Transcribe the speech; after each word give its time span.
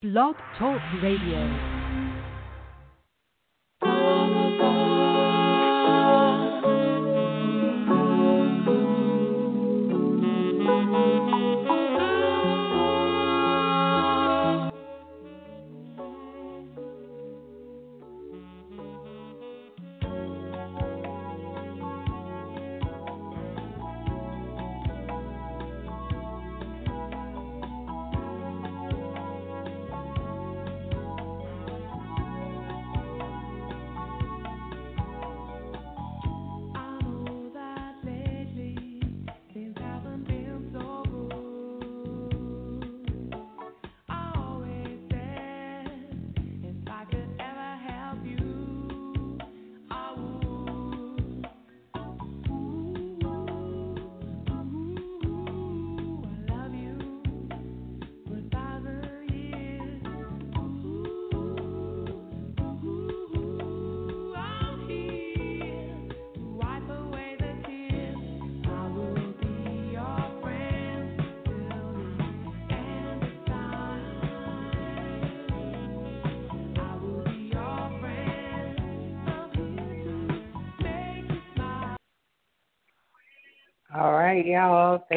Blog 0.00 0.36
Talk 0.56 0.80
Radio. 1.02 1.77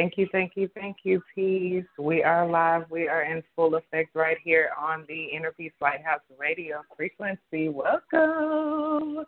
Thank 0.02 0.18
you, 0.18 0.28
thank 0.32 0.54
you, 0.56 0.68
thank 0.74 0.98
you, 1.04 1.22
peace. 1.36 1.86
We 2.00 2.24
are 2.24 2.50
live. 2.50 2.90
We 2.90 3.08
are 3.08 3.22
in 3.22 3.44
full 3.56 3.76
effect 3.76 4.16
right 4.16 4.38
here 4.44 4.72
on 4.76 5.06
the 5.08 5.26
Inner 5.26 5.52
Peace 5.52 5.74
Lighthouse 5.80 6.22
Radio 6.40 6.82
frequency. 6.98 7.70
Welcome. 7.70 9.24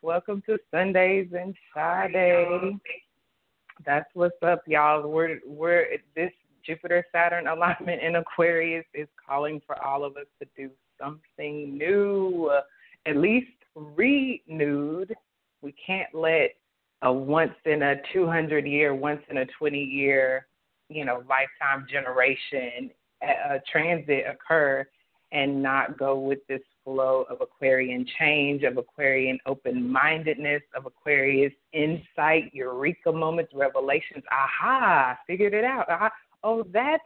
Welcome 0.00 0.40
to 0.46 0.58
Sundays 0.70 1.26
and 1.36 1.56
Friday. 1.72 2.78
That's 3.84 4.08
what's 4.14 4.40
up, 4.46 4.62
y'all. 4.68 5.08
We're 5.08 5.40
we're 5.44 5.88
this 6.14 6.30
Jupiter 6.64 7.04
Saturn 7.10 7.48
alignment 7.48 8.00
in 8.00 8.14
Aquarius 8.14 8.86
is 8.94 9.08
calling 9.26 9.60
for 9.66 9.84
all 9.84 10.04
of 10.04 10.16
us 10.16 10.26
to 10.40 10.46
do 10.56 10.70
something 11.00 11.76
new, 11.76 12.48
at 13.06 13.16
least 13.16 13.50
renewed. 13.74 15.16
We 15.62 15.74
can't 15.84 16.14
let 16.14 16.52
a 17.02 17.12
once 17.12 17.54
in 17.64 17.82
a 17.82 17.96
200 18.12 18.66
year, 18.66 18.94
once 18.94 19.20
in 19.30 19.38
a 19.38 19.46
20 19.58 19.78
year, 19.78 20.46
you 20.88 21.04
know, 21.04 21.22
lifetime 21.28 21.86
generation 21.90 22.90
a 23.22 23.60
transit 23.70 24.24
occur 24.28 24.86
and 25.30 25.62
not 25.62 25.98
go 25.98 26.18
with 26.18 26.40
this 26.48 26.60
flow 26.84 27.24
of 27.30 27.40
Aquarian 27.40 28.06
change, 28.18 28.64
of 28.64 28.76
Aquarian 28.76 29.38
open 29.46 29.90
mindedness, 29.90 30.62
of 30.76 30.86
Aquarius 30.86 31.52
insight, 31.72 32.50
eureka 32.52 33.12
moments, 33.12 33.52
revelations. 33.54 34.24
Aha, 34.30 35.16
figured 35.26 35.54
it 35.54 35.64
out. 35.64 35.86
Aha. 35.88 36.10
Oh, 36.44 36.64
that's 36.72 37.02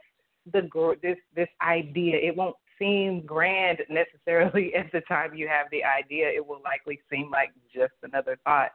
the 0.51 0.67
this 1.01 1.17
this 1.35 1.47
idea. 1.61 2.17
It 2.17 2.35
won't 2.35 2.55
seem 2.77 3.21
grand 3.25 3.79
necessarily 3.89 4.73
at 4.77 4.91
the 4.91 5.01
time 5.01 5.33
you 5.33 5.47
have 5.47 5.67
the 5.71 5.83
idea. 5.83 6.27
It 6.27 6.45
will 6.45 6.61
likely 6.63 6.99
seem 7.09 7.29
like 7.31 7.51
just 7.73 7.93
another 8.03 8.37
thought 8.43 8.71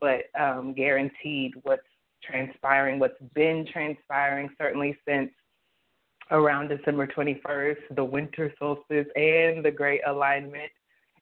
but 0.00 0.24
um, 0.38 0.74
guaranteed 0.74 1.52
what's 1.62 1.82
transpiring, 2.22 2.98
what's 2.98 3.20
been 3.34 3.66
transpiring 3.72 4.48
certainly 4.58 4.96
since 5.06 5.30
around 6.30 6.68
December 6.68 7.06
21st, 7.06 7.76
the 7.96 8.04
winter 8.04 8.52
solstice 8.58 9.06
and 9.16 9.64
the 9.64 9.70
great 9.74 10.00
alignment 10.06 10.70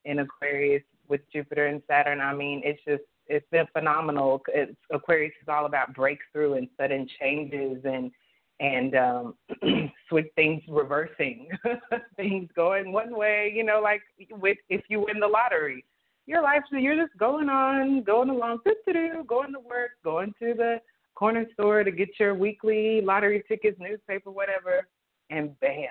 in 0.04 0.20
Aquarius 0.20 0.82
with 1.08 1.20
Jupiter 1.32 1.66
and 1.66 1.82
Saturn. 1.88 2.20
I 2.20 2.34
mean, 2.34 2.62
it's 2.64 2.80
just 2.86 3.02
it's 3.28 3.46
been 3.50 3.66
phenomenal. 3.72 4.42
It's, 4.48 4.76
Aquarius 4.92 5.34
is 5.42 5.48
all 5.48 5.66
about 5.66 5.94
breakthrough 5.94 6.54
and 6.54 6.68
sudden 6.78 7.08
changes 7.20 7.78
and 7.84 8.10
and 8.58 8.94
um 8.96 9.34
switch 10.08 10.28
things 10.34 10.62
reversing 10.66 11.48
things 12.16 12.48
going 12.56 12.90
one 12.90 13.14
way 13.14 13.52
you 13.54 13.62
know 13.62 13.80
like 13.82 14.00
with 14.30 14.56
if 14.70 14.82
you 14.88 15.00
win 15.00 15.20
the 15.20 15.26
lottery 15.26 15.84
your 16.26 16.42
life, 16.42 16.62
so 16.70 16.76
you're 16.76 16.96
just 16.96 17.16
going 17.18 17.48
on, 17.48 18.02
going 18.02 18.30
along, 18.30 18.60
going 19.28 19.52
to 19.52 19.60
work, 19.60 19.90
going 20.04 20.34
to 20.40 20.54
the 20.54 20.80
corner 21.14 21.46
store 21.54 21.84
to 21.84 21.90
get 21.90 22.08
your 22.18 22.34
weekly 22.34 23.00
lottery 23.00 23.42
tickets, 23.48 23.78
newspaper, 23.80 24.30
whatever, 24.30 24.86
and 25.30 25.58
bam, 25.60 25.88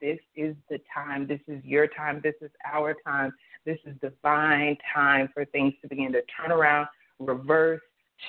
this 0.00 0.18
is 0.34 0.54
the 0.70 0.78
time. 0.94 1.26
This 1.26 1.40
is 1.48 1.62
your 1.64 1.86
time. 1.86 2.20
This 2.22 2.34
is 2.40 2.50
our 2.72 2.94
time. 3.04 3.32
This 3.66 3.78
is 3.84 3.96
divine 4.00 4.76
time 4.94 5.28
for 5.34 5.44
things 5.46 5.74
to 5.82 5.88
begin 5.88 6.12
to 6.12 6.22
turn 6.36 6.52
around, 6.52 6.86
reverse, 7.18 7.80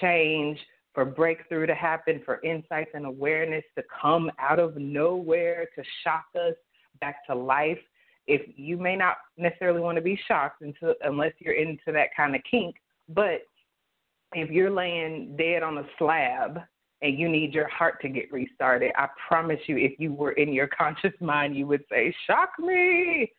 change, 0.02 0.60
for 0.94 1.06
breakthrough 1.06 1.66
to 1.66 1.76
happen, 1.76 2.22
for 2.24 2.42
insights 2.42 2.92
and 2.94 3.06
awareness 3.06 3.64
to 3.76 3.84
come 4.02 4.32
out 4.40 4.60
of 4.60 4.78
nowhere 4.78 5.68
to 5.76 5.84
shock 6.04 6.26
us 6.36 6.54
back 7.00 7.26
to 7.28 7.36
life 7.36 7.80
if 8.28 8.42
you 8.56 8.78
may 8.78 8.96
not 8.96 9.18
necessarily 9.38 9.82
want 9.82 9.98
to 9.98 10.02
be 10.02 10.20
shocked 10.28 10.62
until 10.62 10.94
unless 11.04 11.34
you're 11.40 11.56
into 11.56 11.92
that 11.92 12.10
kind 12.16 12.36
of 12.36 12.42
kink, 12.50 12.76
but 13.10 13.42
if 14.34 14.50
you're 14.50 14.72
laying 14.72 15.36
dead 15.38 15.64
on 15.64 15.78
a 15.78 15.84
slab 15.98 16.60
and 17.02 17.20
you 17.20 17.28
need 17.28 17.54
your 17.54 17.68
heart 17.68 18.02
to 18.02 18.10
get 18.10 18.32
restarted, 18.32 18.92
I 18.96 19.08
promise 19.28 19.60
you, 19.68 19.78
if 19.78 20.00
you 20.00 20.14
were 20.14 20.32
in 20.32 20.54
your 20.54 20.68
conscious 20.78 21.14
mind, 21.20 21.56
you 21.56 21.68
would 21.68 21.84
say, 21.90 22.14
"Shock 22.28 22.52
me." 22.60 23.32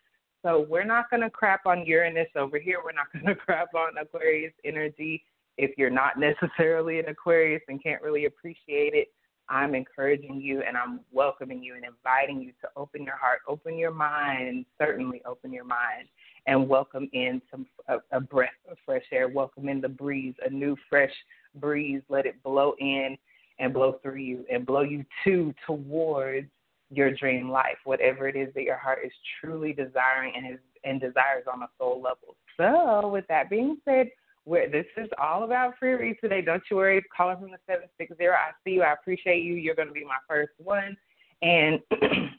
So 0.45 0.67
we're 0.69 0.85
not 0.85 1.09
going 1.09 1.23
to 1.23 1.31
crap 1.31 1.65
on 1.65 1.87
Uranus 1.87 2.29
over 2.37 2.59
here. 2.59 2.79
We're 2.85 2.93
not 2.93 3.07
going 3.13 3.25
to 3.27 3.35
crap 3.35 3.75
on 3.75 3.97
Aquarius 4.01 4.53
energy. 4.65 5.25
If 5.57 5.79
you're 5.79 5.89
not 5.89 6.19
necessarily 6.19 6.99
an 6.99 7.09
Aquarius 7.09 7.63
and 7.69 7.83
can't 7.83 8.03
really 8.03 8.27
appreciate 8.27 8.93
it, 8.93 9.09
I'm 9.49 9.75
encouraging 9.75 10.41
you 10.41 10.63
and 10.67 10.77
I'm 10.77 11.01
welcoming 11.13 11.63
you 11.63 11.75
and 11.75 11.85
inviting 11.85 12.41
you 12.41 12.53
to 12.63 12.69
open 12.77 13.05
your 13.05 13.17
heart, 13.17 13.41
open 13.47 13.77
your 13.77 13.91
mind, 13.91 14.65
certainly 14.79 15.23
open 15.27 15.53
your 15.53 15.65
mind, 15.65 16.09
and 16.47 16.69
welcome 16.69 17.09
in 17.13 17.43
some 17.51 17.67
a, 17.89 17.97
a 18.13 18.21
breath 18.21 18.51
of 18.71 18.77
fresh 18.85 19.05
air. 19.13 19.29
Welcome 19.29 19.69
in 19.69 19.81
the 19.81 19.89
breeze, 19.89 20.35
a 20.45 20.51
new 20.51 20.77
fresh 20.89 21.13
breeze. 21.57 22.03
Let 22.09 22.27
it 22.27 22.43
blow 22.43 22.75
in 22.79 23.17
and 23.59 23.73
blow 23.73 23.99
through 24.03 24.17
you 24.17 24.45
and 24.51 24.65
blow 24.65 24.83
you 24.83 25.05
to 25.25 25.55
towards 25.67 26.49
your 26.91 27.13
dream 27.13 27.51
life, 27.51 27.77
whatever 27.85 28.29
it 28.29 28.37
is 28.37 28.53
that 28.55 28.63
your 28.63 28.77
heart 28.77 29.01
is 29.05 29.13
truly 29.41 29.73
desiring 29.73 30.33
and 30.37 30.55
is 30.55 30.61
and 30.85 31.01
desires 31.01 31.45
on 31.53 31.63
a 31.63 31.69
soul 31.79 32.03
level. 32.03 32.37
So, 32.57 33.09
with 33.09 33.27
that 33.29 33.51
being 33.51 33.79
said, 33.85 34.11
where 34.45 34.69
this 34.69 34.87
is 34.97 35.09
all 35.21 35.45
about 35.45 35.75
free 35.79 35.95
read 35.95 36.17
today. 36.21 36.43
Don't 36.43 36.63
you 36.71 36.77
worry, 36.77 37.03
calling 37.15 37.39
from 37.39 37.51
the 37.51 37.59
seven 37.67 37.89
six 37.99 38.17
zero. 38.17 38.35
I 38.35 38.53
see 38.65 38.75
you. 38.75 38.83
I 38.83 38.93
appreciate 38.93 39.43
you. 39.43 39.55
You're 39.55 39.75
going 39.75 39.89
to 39.89 39.95
be 39.95 40.05
my 40.05 40.19
first 40.29 40.53
one, 40.59 40.97
and 41.43 41.81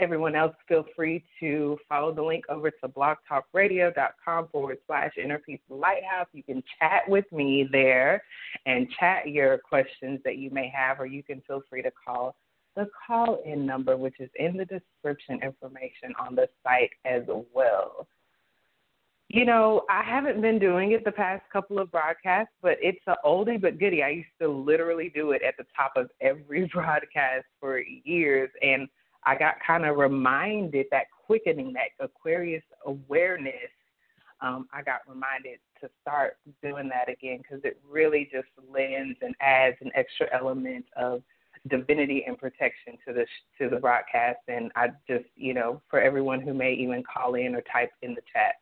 everyone 0.00 0.34
else, 0.34 0.54
feel 0.68 0.84
free 0.94 1.24
to 1.40 1.78
follow 1.88 2.12
the 2.12 2.22
link 2.22 2.44
over 2.48 2.70
to 2.70 2.88
blogtalkradio.com 2.88 4.48
forward 4.48 4.78
slash 4.86 5.12
inner 5.22 5.38
peace 5.38 5.60
lighthouse. 5.68 6.26
You 6.32 6.42
can 6.42 6.62
chat 6.78 7.02
with 7.08 7.30
me 7.32 7.68
there 7.70 8.22
and 8.66 8.86
chat 8.98 9.28
your 9.28 9.58
questions 9.58 10.20
that 10.24 10.36
you 10.36 10.50
may 10.50 10.72
have, 10.74 11.00
or 11.00 11.06
you 11.06 11.22
can 11.22 11.42
feel 11.46 11.62
free 11.68 11.82
to 11.82 11.92
call 12.06 12.36
the 12.76 12.88
call 13.06 13.42
in 13.44 13.66
number, 13.66 13.96
which 13.96 14.20
is 14.20 14.30
in 14.36 14.56
the 14.56 14.64
description 14.64 15.40
information 15.42 16.14
on 16.18 16.34
the 16.34 16.48
site 16.62 16.90
as 17.04 17.22
well. 17.52 18.06
You 19.32 19.44
know, 19.44 19.82
I 19.88 20.02
haven't 20.02 20.40
been 20.40 20.58
doing 20.58 20.90
it 20.90 21.04
the 21.04 21.12
past 21.12 21.44
couple 21.52 21.78
of 21.78 21.92
broadcasts, 21.92 22.52
but 22.62 22.76
it's 22.82 22.98
a 23.06 23.14
oldie 23.24 23.60
but 23.60 23.78
goodie. 23.78 24.02
I 24.02 24.08
used 24.08 24.28
to 24.40 24.48
literally 24.48 25.08
do 25.14 25.30
it 25.30 25.42
at 25.42 25.56
the 25.56 25.66
top 25.76 25.92
of 25.94 26.10
every 26.20 26.66
broadcast 26.74 27.44
for 27.60 27.78
years, 27.78 28.50
and 28.60 28.88
I 29.22 29.36
got 29.36 29.54
kind 29.64 29.86
of 29.86 29.98
reminded 29.98 30.86
that 30.90 31.04
quickening, 31.26 31.72
that 31.74 32.04
Aquarius 32.04 32.64
awareness. 32.86 33.70
Um, 34.40 34.66
I 34.72 34.82
got 34.82 35.02
reminded 35.08 35.60
to 35.80 35.88
start 36.02 36.38
doing 36.60 36.88
that 36.88 37.08
again 37.08 37.38
because 37.38 37.60
it 37.62 37.80
really 37.88 38.28
just 38.32 38.48
lends 38.68 39.16
and 39.22 39.36
adds 39.40 39.76
an 39.80 39.92
extra 39.94 40.26
element 40.32 40.86
of 40.96 41.22
divinity 41.68 42.24
and 42.26 42.36
protection 42.36 42.98
to 43.06 43.12
the 43.12 43.26
to 43.58 43.70
the 43.70 43.80
broadcast. 43.80 44.40
And 44.48 44.72
I 44.74 44.88
just, 45.08 45.26
you 45.36 45.54
know, 45.54 45.80
for 45.88 46.00
everyone 46.00 46.40
who 46.40 46.52
may 46.52 46.72
even 46.72 47.04
call 47.04 47.34
in 47.34 47.54
or 47.54 47.62
type 47.72 47.92
in 48.02 48.14
the 48.14 48.22
chat. 48.32 48.54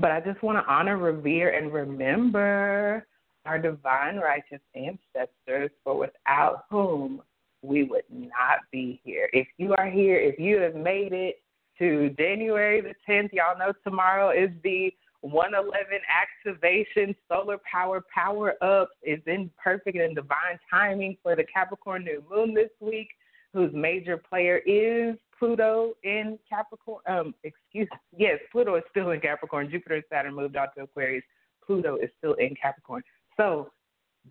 But 0.00 0.10
I 0.10 0.20
just 0.20 0.42
want 0.42 0.58
to 0.58 0.72
honor, 0.72 0.96
revere, 0.96 1.50
and 1.56 1.72
remember 1.72 3.06
our 3.44 3.58
divine 3.58 4.16
righteous 4.16 4.60
ancestors, 4.74 5.70
for 5.84 5.98
without 5.98 6.64
whom 6.70 7.22
we 7.62 7.84
would 7.84 8.04
not 8.10 8.60
be 8.70 9.00
here. 9.04 9.28
If 9.32 9.46
you 9.58 9.74
are 9.74 9.90
here, 9.90 10.16
if 10.16 10.38
you 10.38 10.58
have 10.58 10.74
made 10.74 11.12
it 11.12 11.42
to 11.78 12.10
January 12.18 12.80
the 12.80 12.94
10th, 13.08 13.32
y'all 13.32 13.58
know 13.58 13.72
tomorrow 13.84 14.30
is 14.30 14.50
the 14.62 14.92
111 15.20 16.00
activation, 16.10 17.14
solar 17.28 17.58
power, 17.70 18.02
power 18.12 18.54
up 18.62 18.90
is 19.02 19.20
in 19.26 19.50
perfect 19.62 19.96
and 19.96 20.16
divine 20.16 20.58
timing 20.68 21.16
for 21.22 21.36
the 21.36 21.44
Capricorn 21.44 22.04
new 22.04 22.22
moon 22.28 22.54
this 22.54 22.70
week, 22.80 23.08
whose 23.52 23.72
major 23.72 24.16
player 24.16 24.58
is 24.66 25.16
Pluto 25.42 25.94
in 26.04 26.38
Capricorn. 26.48 27.02
Um, 27.08 27.34
excuse 27.42 27.88
yes, 28.16 28.38
Pluto 28.52 28.76
is 28.76 28.84
still 28.90 29.10
in 29.10 29.18
Capricorn. 29.18 29.68
Jupiter 29.68 29.96
and 29.96 30.04
Saturn 30.08 30.36
moved 30.36 30.54
out 30.54 30.68
to 30.76 30.84
Aquarius. 30.84 31.24
Pluto 31.66 31.96
is 31.96 32.10
still 32.18 32.34
in 32.34 32.54
Capricorn. 32.54 33.02
So 33.36 33.72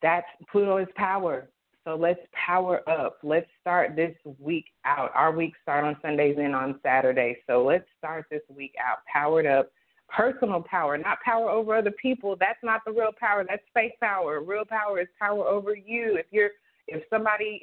that's 0.01 0.25
Pluto 0.49 0.77
is 0.77 0.87
power. 0.95 1.49
So 1.83 1.95
let's 1.95 2.21
power 2.31 2.87
up. 2.89 3.17
Let's 3.23 3.49
start 3.59 3.97
this 3.97 4.15
week 4.39 4.67
out. 4.85 5.11
Our 5.13 5.33
week 5.35 5.51
start 5.61 5.83
on 5.83 5.97
Sundays 6.01 6.37
and 6.39 6.55
on 6.55 6.79
Saturdays. 6.81 7.35
So 7.45 7.61
let's 7.61 7.83
start 7.97 8.27
this 8.31 8.43
week 8.47 8.73
out 8.81 8.99
powered 9.11 9.45
up. 9.45 9.69
Personal 10.07 10.61
power, 10.61 10.97
not 10.97 11.17
power 11.25 11.49
over 11.49 11.75
other 11.75 11.91
people. 12.01 12.37
That's 12.39 12.59
not 12.63 12.83
the 12.85 12.93
real 12.93 13.11
power. 13.19 13.45
That's 13.45 13.63
fake 13.73 13.99
power. 13.99 14.41
Real 14.41 14.63
power 14.63 15.01
is 15.01 15.07
power 15.19 15.45
over 15.45 15.75
you. 15.75 16.15
If 16.17 16.27
you're 16.31 16.51
if 16.87 17.03
somebody 17.09 17.61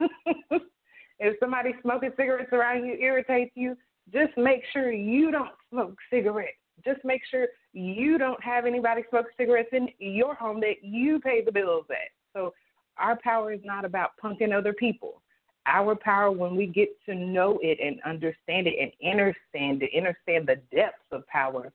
if 1.18 1.38
somebody 1.40 1.74
smoking 1.82 2.12
cigarettes 2.16 2.52
around 2.52 2.84
you 2.86 2.94
irritates 2.94 3.52
you, 3.54 3.76
just 4.12 4.36
make 4.36 4.62
sure 4.72 4.92
you 4.92 5.30
don't 5.30 5.52
smoke 5.70 5.96
cigarettes. 6.10 6.58
Just 6.84 7.04
make 7.04 7.22
sure 7.30 7.46
you 7.72 8.18
don't 8.18 8.42
have 8.42 8.66
anybody 8.66 9.02
smoke 9.08 9.26
cigarettes 9.36 9.70
in 9.72 9.88
your 9.98 10.34
home 10.34 10.60
that 10.60 10.82
you 10.82 11.20
pay 11.20 11.42
the 11.42 11.52
bills 11.52 11.86
at. 11.90 12.10
So 12.34 12.52
our 12.98 13.16
power 13.22 13.52
is 13.52 13.60
not 13.64 13.84
about 13.84 14.10
punking 14.22 14.56
other 14.56 14.72
people. 14.72 15.22
Our 15.66 15.94
power, 15.94 16.30
when 16.30 16.56
we 16.56 16.66
get 16.66 16.88
to 17.06 17.14
know 17.14 17.58
it 17.62 17.78
and 17.82 18.00
understand 18.04 18.66
it 18.66 18.74
and 18.80 19.12
understand 19.12 19.82
it, 19.82 19.96
understand 19.96 20.46
the 20.46 20.56
depths 20.76 21.06
of 21.10 21.26
power, 21.28 21.72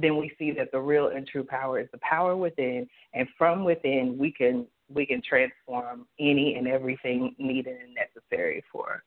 then 0.00 0.16
we 0.16 0.32
see 0.38 0.50
that 0.52 0.72
the 0.72 0.80
real 0.80 1.08
and 1.08 1.26
true 1.26 1.44
power 1.44 1.78
is 1.80 1.88
the 1.92 1.98
power 1.98 2.36
within, 2.36 2.88
and 3.12 3.28
from 3.36 3.64
within 3.64 4.16
we 4.18 4.32
can 4.32 4.66
we 4.92 5.06
can 5.06 5.20
transform 5.22 6.06
any 6.18 6.54
and 6.54 6.68
everything 6.68 7.34
needed 7.38 7.76
and 7.82 7.94
necessary 7.94 8.62
for 8.70 9.02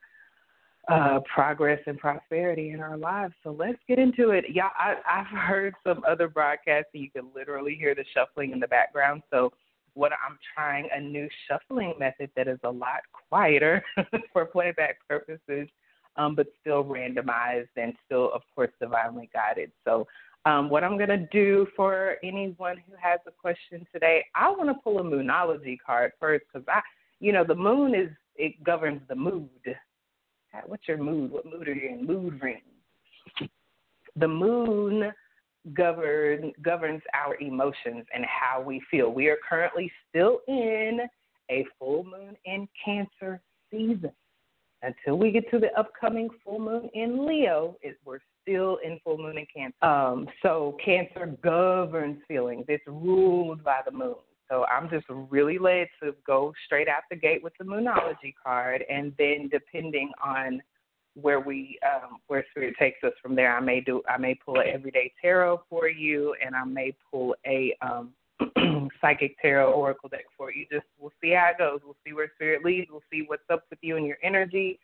uh, 0.89 1.19
progress 1.33 1.79
and 1.85 1.97
prosperity 1.97 2.71
in 2.71 2.79
our 2.79 2.97
lives. 2.97 3.33
So 3.43 3.51
let's 3.51 3.77
get 3.87 3.99
into 3.99 4.31
it. 4.31 4.45
Yeah, 4.51 4.69
I, 4.77 4.95
I've 5.09 5.27
heard 5.27 5.75
some 5.85 6.01
other 6.07 6.27
broadcasts, 6.27 6.89
and 6.93 7.03
you 7.03 7.11
can 7.11 7.29
literally 7.35 7.75
hear 7.75 7.93
the 7.93 8.05
shuffling 8.13 8.51
in 8.51 8.59
the 8.59 8.67
background. 8.67 9.21
So 9.29 9.51
what 9.93 10.11
I'm 10.13 10.37
trying 10.55 10.87
a 10.93 10.99
new 10.99 11.27
shuffling 11.47 11.93
method 11.99 12.31
that 12.35 12.47
is 12.47 12.59
a 12.63 12.69
lot 12.71 13.01
quieter 13.29 13.83
for 14.33 14.45
playback 14.45 14.97
purposes, 15.07 15.67
um, 16.15 16.35
but 16.35 16.47
still 16.61 16.83
randomized 16.83 17.67
and 17.75 17.93
still, 18.05 18.31
of 18.33 18.41
course, 18.55 18.71
divinely 18.79 19.29
guided. 19.33 19.71
So, 19.85 20.07
um, 20.45 20.69
what 20.69 20.83
I'm 20.83 20.97
going 20.97 21.09
to 21.09 21.27
do 21.31 21.67
for 21.75 22.15
anyone 22.23 22.77
who 22.77 22.93
has 22.99 23.19
a 23.27 23.31
question 23.31 23.85
today, 23.91 24.23
I 24.35 24.49
want 24.49 24.69
to 24.69 24.75
pull 24.83 24.99
a 24.99 25.03
moonology 25.03 25.77
card 25.85 26.13
first 26.19 26.45
because 26.51 26.67
I, 26.67 26.81
you 27.19 27.33
know, 27.33 27.43
the 27.43 27.55
moon 27.55 27.93
is 27.93 28.09
it 28.35 28.63
governs 28.63 29.01
the 29.09 29.15
mood. 29.15 29.49
What's 30.65 30.87
your 30.87 30.97
mood? 30.97 31.31
What 31.31 31.45
mood 31.45 31.67
are 31.67 31.73
you 31.73 31.89
in? 31.89 32.05
Mood 32.05 32.41
ring. 32.41 32.61
The 34.15 34.27
moon 34.27 35.11
govern 35.73 36.53
governs 36.61 37.01
our 37.13 37.35
emotions 37.39 38.05
and 38.13 38.25
how 38.25 38.61
we 38.61 38.81
feel. 38.89 39.11
We 39.11 39.27
are 39.27 39.37
currently 39.47 39.91
still 40.09 40.39
in 40.47 41.01
a 41.51 41.65
full 41.77 42.03
moon 42.03 42.35
in 42.45 42.67
Cancer 42.83 43.41
season. 43.69 44.11
Until 44.81 45.17
we 45.17 45.31
get 45.31 45.51
to 45.51 45.59
the 45.59 45.77
upcoming 45.77 46.29
full 46.43 46.59
moon 46.59 46.89
in 46.93 47.27
Leo, 47.27 47.77
it, 47.81 47.97
we're 48.05 48.19
still 48.49 48.79
in 48.83 48.99
full 49.03 49.17
moon 49.17 49.37
in 49.37 49.45
Cancer. 49.53 49.85
Um, 49.85 50.27
so 50.41 50.77
Cancer 50.83 51.37
governs 51.43 52.17
feelings. 52.27 52.65
It's 52.67 52.83
ruled 52.87 53.63
by 53.63 53.81
the 53.85 53.91
moon. 53.91 54.15
So 54.49 54.65
I'm 54.65 54.89
just 54.89 55.05
really 55.09 55.59
led 55.59 55.87
to 56.01 56.15
go 56.25 56.53
straight 56.65 56.87
out 56.87 57.03
the 57.09 57.15
gate 57.15 57.43
with 57.43 57.53
the 57.59 57.65
Moonology 57.65 58.33
card, 58.43 58.83
and 58.89 59.13
then 59.19 59.47
depending 59.51 60.11
on 60.23 60.61
where 61.13 61.39
we 61.39 61.77
um, 61.85 62.17
where 62.27 62.45
spirit 62.49 62.73
takes 62.79 63.03
us 63.03 63.13
from 63.21 63.35
there. 63.35 63.55
I 63.55 63.59
may 63.59 63.81
do 63.81 64.01
I 64.09 64.17
may 64.17 64.33
pull 64.33 64.59
an 64.59 64.67
everyday 64.71 65.11
tarot 65.21 65.61
for 65.69 65.87
you, 65.87 66.35
and 66.43 66.55
I 66.55 66.63
may 66.63 66.95
pull 67.11 67.35
a 67.45 67.75
um, 67.81 68.13
psychic 69.01 69.39
tarot 69.39 69.71
oracle 69.71 70.09
deck 70.09 70.25
for 70.35 70.51
you. 70.51 70.65
Just 70.71 70.85
we'll 70.97 71.11
see 71.21 71.31
how 71.31 71.51
it 71.51 71.59
goes. 71.59 71.81
We'll 71.83 71.97
see 72.05 72.13
where 72.13 72.31
spirit 72.35 72.65
leads. 72.65 72.89
We'll 72.89 73.03
see 73.11 73.25
what's 73.27 73.43
up 73.51 73.65
with 73.69 73.79
you 73.83 73.97
and 73.97 74.05
your 74.07 74.17
energy. 74.23 74.79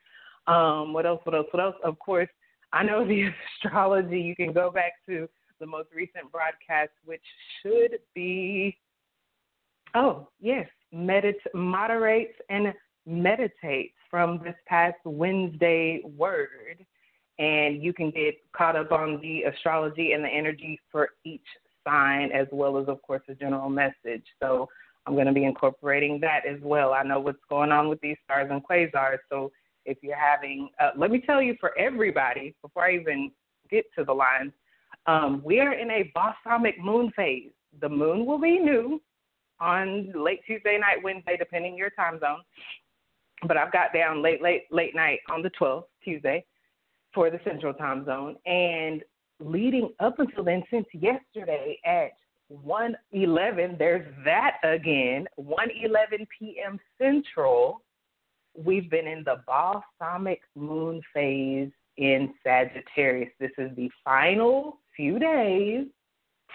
Um, 0.45 0.93
what 0.93 1.07
else? 1.07 1.21
What 1.23 1.33
else? 1.33 1.47
What 1.51 1.63
else? 1.63 1.75
Of 1.83 1.97
course, 1.97 2.29
I 2.73 2.83
know 2.83 3.05
the 3.05 3.29
astrology. 3.65 4.19
You 4.19 4.35
can 4.35 4.53
go 4.53 4.71
back 4.71 4.93
to 5.07 5.27
the 5.59 5.65
most 5.65 5.89
recent 5.93 6.31
broadcast, 6.31 6.91
which 7.05 7.23
should 7.61 7.99
be. 8.13 8.77
Oh 9.93 10.27
yes, 10.41 10.67
medit 10.93 11.35
moderates 11.53 12.37
and 12.49 12.73
meditates 13.05 13.93
from 14.09 14.41
this 14.43 14.55
past 14.67 14.97
Wednesday 15.05 16.01
word. 16.17 16.85
And 17.37 17.83
you 17.83 17.93
can 17.93 18.11
get 18.11 18.35
caught 18.55 18.77
up 18.77 18.91
on 18.91 19.19
the 19.21 19.43
astrology 19.43 20.13
and 20.13 20.23
the 20.23 20.29
energy 20.29 20.79
for 20.89 21.09
each 21.25 21.45
sign, 21.85 22.31
as 22.31 22.47
well 22.51 22.77
as, 22.77 22.87
of 22.87 23.01
course, 23.01 23.21
a 23.27 23.35
general 23.35 23.69
message. 23.69 24.23
So 24.41 24.69
I'm 25.05 25.13
going 25.13 25.27
to 25.27 25.33
be 25.33 25.43
incorporating 25.43 26.19
that 26.21 26.45
as 26.49 26.59
well. 26.61 26.93
I 26.93 27.03
know 27.03 27.19
what's 27.19 27.43
going 27.49 27.71
on 27.71 27.89
with 27.89 27.99
these 28.01 28.17
stars 28.23 28.49
and 28.51 28.63
quasars. 28.63 29.17
So 29.29 29.51
if 29.85 29.97
you're 30.01 30.17
having, 30.17 30.69
uh, 30.79 30.91
let 30.97 31.11
me 31.11 31.19
tell 31.19 31.41
you 31.41 31.55
for 31.59 31.77
everybody, 31.77 32.55
before 32.61 32.85
I 32.85 32.95
even 32.95 33.31
get 33.69 33.85
to 33.97 34.03
the 34.03 34.13
lines, 34.13 34.51
um, 35.05 35.41
we 35.43 35.59
are 35.59 35.73
in 35.73 35.91
a 35.91 36.11
balsamic 36.13 36.79
moon 36.79 37.11
phase. 37.15 37.51
The 37.81 37.89
moon 37.89 38.25
will 38.25 38.39
be 38.39 38.59
new 38.59 39.01
on 39.59 40.11
late 40.13 40.41
Tuesday 40.45 40.77
night, 40.77 41.03
Wednesday, 41.03 41.37
depending 41.37 41.77
your 41.77 41.91
time 41.91 42.19
zone 42.19 42.41
but 43.47 43.57
I've 43.57 43.71
got 43.71 43.93
down 43.93 44.21
late, 44.21 44.41
late, 44.41 44.63
late 44.71 44.95
night 44.95 45.19
on 45.29 45.41
the 45.41 45.51
12th, 45.59 45.85
Tuesday, 46.03 46.45
for 47.13 47.29
the 47.29 47.39
Central 47.43 47.73
Time 47.73 48.05
Zone. 48.05 48.35
And 48.45 49.03
leading 49.39 49.91
up 49.99 50.19
until 50.19 50.43
then, 50.43 50.63
since 50.71 50.85
yesterday 50.93 51.79
at 51.85 52.11
1:11, 52.51 53.77
there's 53.77 54.05
that 54.23 54.57
again. 54.63 55.27
1:11 55.39 56.27
p.m. 56.37 56.79
Central. 56.97 57.81
We've 58.57 58.89
been 58.89 59.07
in 59.07 59.23
the 59.23 59.41
balsamic 59.45 60.41
moon 60.55 61.01
phase 61.13 61.71
in 61.97 62.33
Sagittarius. 62.43 63.31
This 63.39 63.51
is 63.57 63.75
the 63.75 63.89
final 64.03 64.79
few 64.95 65.19
days 65.19 65.87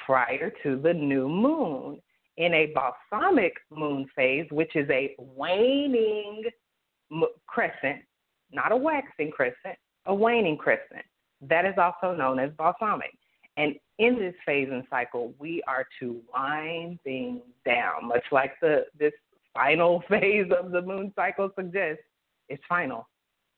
prior 0.07 0.53
to 0.63 0.81
the 0.81 0.95
new 0.95 1.29
moon 1.29 2.01
in 2.37 2.55
a 2.55 2.73
balsamic 2.75 3.53
moon 3.71 4.07
phase, 4.17 4.47
which 4.51 4.77
is 4.77 4.89
a 4.91 5.15
waning 5.19 6.45
crescent, 7.47 8.03
not 8.53 8.73
a 8.73 8.77
waxing 8.77 9.31
crescent, 9.31 9.77
a 10.07 10.15
waning 10.15 10.57
crescent. 10.57 11.05
That 11.43 11.65
is 11.65 11.75
also 11.77 12.17
known 12.17 12.39
as 12.39 12.51
balsamic. 12.57 13.17
And 13.57 13.75
in 13.99 14.19
this 14.19 14.35
phase 14.47 14.69
and 14.71 14.85
cycle, 14.89 15.35
we 15.39 15.63
are 15.67 15.87
to 16.01 16.21
wind 16.33 16.99
things 17.05 17.43
down, 17.67 18.09
much 18.09 18.25
like 18.33 18.53
the 18.63 18.87
this 18.99 19.13
final 19.55 20.03
phase 20.09 20.51
of 20.59 20.73
the 20.73 20.83
moon 20.83 21.13
cycle 21.17 21.51
suggests. 21.57 22.03
It's 22.49 22.63
final. 22.69 23.09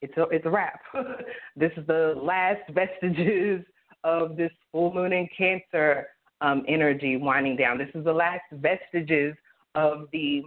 It's 0.03 0.17
a, 0.17 0.23
it's 0.25 0.47
a 0.47 0.51
wrap. 0.51 0.81
this 1.57 1.73
is 1.77 1.87
the 1.87 2.15
last 2.21 2.63
vestiges 2.71 3.65
of 4.05 4.37
this 4.37 4.51
full 4.71 4.93
moon 4.93 5.13
in 5.13 5.29
Cancer 5.37 6.09
um, 6.41 6.65
energy 6.69 7.17
winding 7.17 7.57
down. 7.57 7.79
This 7.79 7.89
is 7.95 8.05
the 8.05 8.13
last 8.13 8.43
vestiges 8.53 9.35
of 9.75 10.09
the 10.13 10.43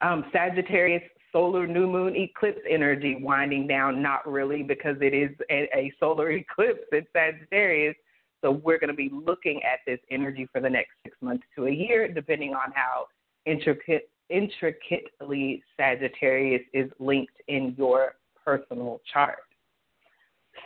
um, 0.00 0.24
Sagittarius 0.32 1.02
solar 1.32 1.66
new 1.66 1.86
moon 1.86 2.14
eclipse 2.14 2.60
energy 2.68 3.18
winding 3.20 3.66
down. 3.66 4.02
Not 4.02 4.30
really, 4.30 4.62
because 4.62 4.96
it 5.00 5.14
is 5.14 5.30
a, 5.50 5.68
a 5.74 5.92
solar 5.98 6.30
eclipse 6.32 6.84
in 6.92 7.04
Sagittarius. 7.12 7.96
So 8.44 8.50
we're 8.50 8.78
going 8.78 8.88
to 8.88 8.94
be 8.94 9.10
looking 9.12 9.60
at 9.62 9.80
this 9.86 10.00
energy 10.10 10.48
for 10.52 10.60
the 10.60 10.70
next 10.70 10.90
six 11.04 11.16
months 11.20 11.44
to 11.56 11.66
a 11.66 11.70
year, 11.70 12.12
depending 12.12 12.54
on 12.54 12.72
how 12.74 13.06
intricate, 13.46 14.10
intricately 14.32 15.62
Sagittarius 15.76 16.62
is 16.72 16.90
linked 16.98 17.36
in 17.48 17.74
your 17.76 18.14
personal 18.44 19.00
chart. 19.12 19.38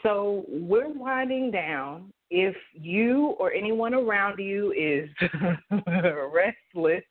So 0.03 0.45
we're 0.49 0.89
winding 0.89 1.51
down. 1.51 2.13
If 2.31 2.57
you 2.73 3.37
or 3.39 3.53
anyone 3.53 3.95
around 3.95 4.39
you 4.39 4.73
is 4.73 5.09
restless 6.33 7.05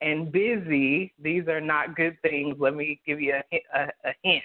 and 0.00 0.30
busy, 0.30 1.12
these 1.20 1.48
are 1.48 1.60
not 1.60 1.96
good 1.96 2.16
things. 2.22 2.56
Let 2.58 2.74
me 2.74 3.00
give 3.06 3.20
you 3.20 3.34
a, 3.52 3.62
a, 3.74 3.88
a 4.04 4.14
hint. 4.22 4.44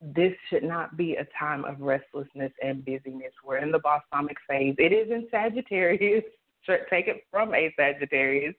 This 0.00 0.32
should 0.48 0.62
not 0.62 0.96
be 0.96 1.16
a 1.16 1.26
time 1.36 1.64
of 1.64 1.80
restlessness 1.80 2.52
and 2.62 2.84
busyness. 2.84 3.32
We're 3.44 3.58
in 3.58 3.72
the 3.72 3.80
balsamic 3.80 4.36
phase. 4.48 4.76
It 4.78 4.92
is 4.92 5.10
in 5.10 5.26
Sagittarius. 5.30 6.24
Take 6.90 7.08
it 7.08 7.24
from 7.30 7.54
a 7.54 7.72
Sagittarius. 7.76 8.54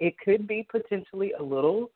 It 0.00 0.14
could 0.18 0.46
be 0.46 0.66
potentially 0.70 1.32
a 1.38 1.42
little 1.42 1.90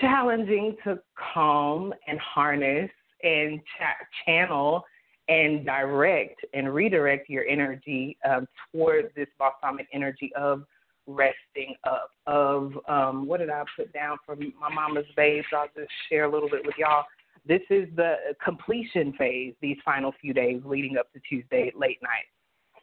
challenging 0.00 0.76
to 0.84 0.98
calm 1.34 1.92
and 2.06 2.18
harness 2.18 2.90
and 3.22 3.60
ch- 3.60 4.24
channel 4.24 4.84
and 5.28 5.64
direct 5.64 6.40
and 6.54 6.72
redirect 6.72 7.28
your 7.28 7.44
energy 7.46 8.16
um, 8.28 8.46
toward 8.72 9.10
this 9.14 9.28
balsamic 9.38 9.86
energy 9.92 10.32
of 10.36 10.64
resting 11.06 11.74
up. 11.84 12.10
Of 12.26 12.72
um, 12.88 13.26
what 13.26 13.40
did 13.40 13.50
I 13.50 13.64
put 13.76 13.92
down 13.92 14.18
for 14.24 14.36
my 14.36 14.72
mama's 14.72 15.06
babes? 15.16 15.46
I'll 15.56 15.68
just 15.76 15.90
share 16.08 16.24
a 16.24 16.30
little 16.30 16.48
bit 16.48 16.64
with 16.64 16.74
y'all. 16.78 17.04
This 17.46 17.62
is 17.70 17.88
the 17.96 18.16
completion 18.44 19.12
phase. 19.18 19.54
These 19.60 19.78
final 19.84 20.12
few 20.20 20.34
days 20.34 20.60
leading 20.64 20.96
up 20.98 21.12
to 21.12 21.20
Tuesday 21.28 21.72
late 21.76 21.98
night. 22.02 22.26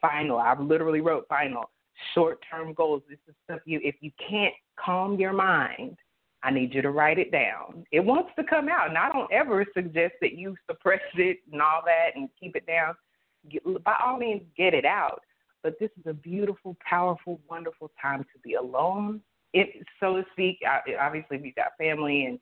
Final. 0.01 0.37
I 0.37 0.59
literally 0.59 1.01
wrote 1.01 1.27
final. 1.27 1.69
Short 2.13 2.39
term 2.49 2.73
goals. 2.73 3.01
This 3.09 3.19
is 3.27 3.35
stuff 3.45 3.59
you. 3.65 3.79
If 3.83 3.95
you 4.01 4.11
can't 4.29 4.53
calm 4.77 5.19
your 5.19 5.33
mind 5.33 5.97
I 6.45 6.51
need 6.51 6.75
you 6.75 6.83
to 6.83 6.91
write 6.91 7.17
it 7.17 7.31
down. 7.31 7.87
It 7.91 8.01
wants 8.01 8.29
to 8.37 8.43
come 8.43 8.69
out, 8.69 8.89
and 8.89 8.97
I 8.97 9.11
don't 9.11 9.31
ever 9.31 9.65
suggest 9.73 10.13
that 10.21 10.33
you 10.33 10.55
suppress 10.69 11.01
it 11.15 11.39
and 11.51 11.59
all 11.59 11.81
that 11.85 12.11
and 12.15 12.29
keep 12.39 12.55
it 12.55 12.67
down. 12.67 12.93
Get, 13.49 13.63
by 13.83 13.95
all 14.03 14.17
means, 14.17 14.43
get 14.55 14.75
it 14.75 14.85
out. 14.85 15.21
But 15.63 15.79
this 15.79 15.89
is 15.99 16.05
a 16.05 16.13
beautiful, 16.13 16.77
powerful, 16.87 17.39
wonderful 17.49 17.89
time 17.99 18.21
to 18.21 18.39
be 18.43 18.53
alone, 18.53 19.21
it, 19.53 19.69
so 19.99 20.17
to 20.17 20.23
speak. 20.33 20.59
Obviously, 21.01 21.37
if 21.37 21.45
you've 21.45 21.55
got 21.55 21.75
family 21.79 22.25
and 22.25 22.39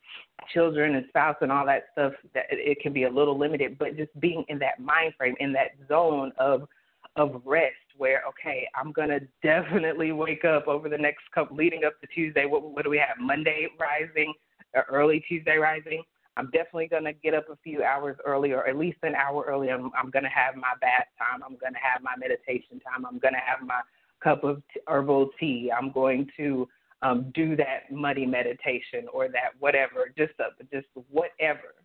children 0.53 0.95
and 0.95 1.05
spouse 1.07 1.37
and 1.39 1.49
all 1.49 1.65
that 1.65 1.85
stuff, 1.93 2.11
that 2.33 2.47
it 2.49 2.81
can 2.81 2.91
be 2.91 3.03
a 3.03 3.09
little 3.09 3.37
limited. 3.37 3.77
But 3.77 3.95
just 3.95 4.19
being 4.19 4.43
in 4.49 4.59
that 4.59 4.81
mind 4.81 5.13
frame, 5.17 5.35
in 5.39 5.53
that 5.53 5.71
zone 5.87 6.33
of 6.37 6.67
of 7.15 7.41
rest 7.45 7.75
where 7.97 8.23
okay, 8.27 8.67
I'm 8.75 8.91
gonna 8.91 9.19
definitely 9.43 10.11
wake 10.11 10.45
up 10.45 10.67
over 10.67 10.89
the 10.89 10.97
next 10.97 11.23
couple 11.33 11.55
leading 11.55 11.83
up 11.85 11.99
to 12.01 12.07
Tuesday. 12.07 12.45
What 12.45 12.63
what 12.63 12.83
do 12.83 12.89
we 12.89 12.97
have? 12.97 13.17
Monday 13.19 13.67
rising, 13.79 14.33
or 14.73 14.85
early 14.89 15.23
Tuesday 15.27 15.57
rising. 15.57 16.03
I'm 16.35 16.45
definitely 16.45 16.87
gonna 16.87 17.13
get 17.13 17.35
up 17.35 17.49
a 17.49 17.57
few 17.63 17.83
hours 17.83 18.17
early, 18.25 18.53
or 18.53 18.67
at 18.67 18.75
least 18.75 18.97
an 19.03 19.13
hour 19.13 19.45
early. 19.47 19.69
I'm, 19.69 19.91
I'm 19.97 20.09
gonna 20.09 20.29
have 20.29 20.55
my 20.55 20.73
bath 20.81 21.07
time. 21.19 21.43
I'm 21.45 21.57
gonna 21.61 21.77
have 21.81 22.01
my 22.01 22.15
meditation 22.17 22.79
time. 22.79 23.05
I'm 23.05 23.19
gonna 23.19 23.37
have 23.45 23.65
my 23.65 23.81
cup 24.23 24.43
of 24.43 24.63
herbal 24.87 25.29
tea. 25.39 25.71
I'm 25.75 25.91
going 25.91 26.27
to 26.37 26.67
um, 27.03 27.31
do 27.35 27.55
that 27.57 27.91
muddy 27.91 28.25
meditation 28.25 29.05
or 29.13 29.27
that 29.27 29.51
whatever, 29.59 30.11
just 30.17 30.33
a, 30.39 30.63
just 30.73 30.87
whatever. 31.11 31.75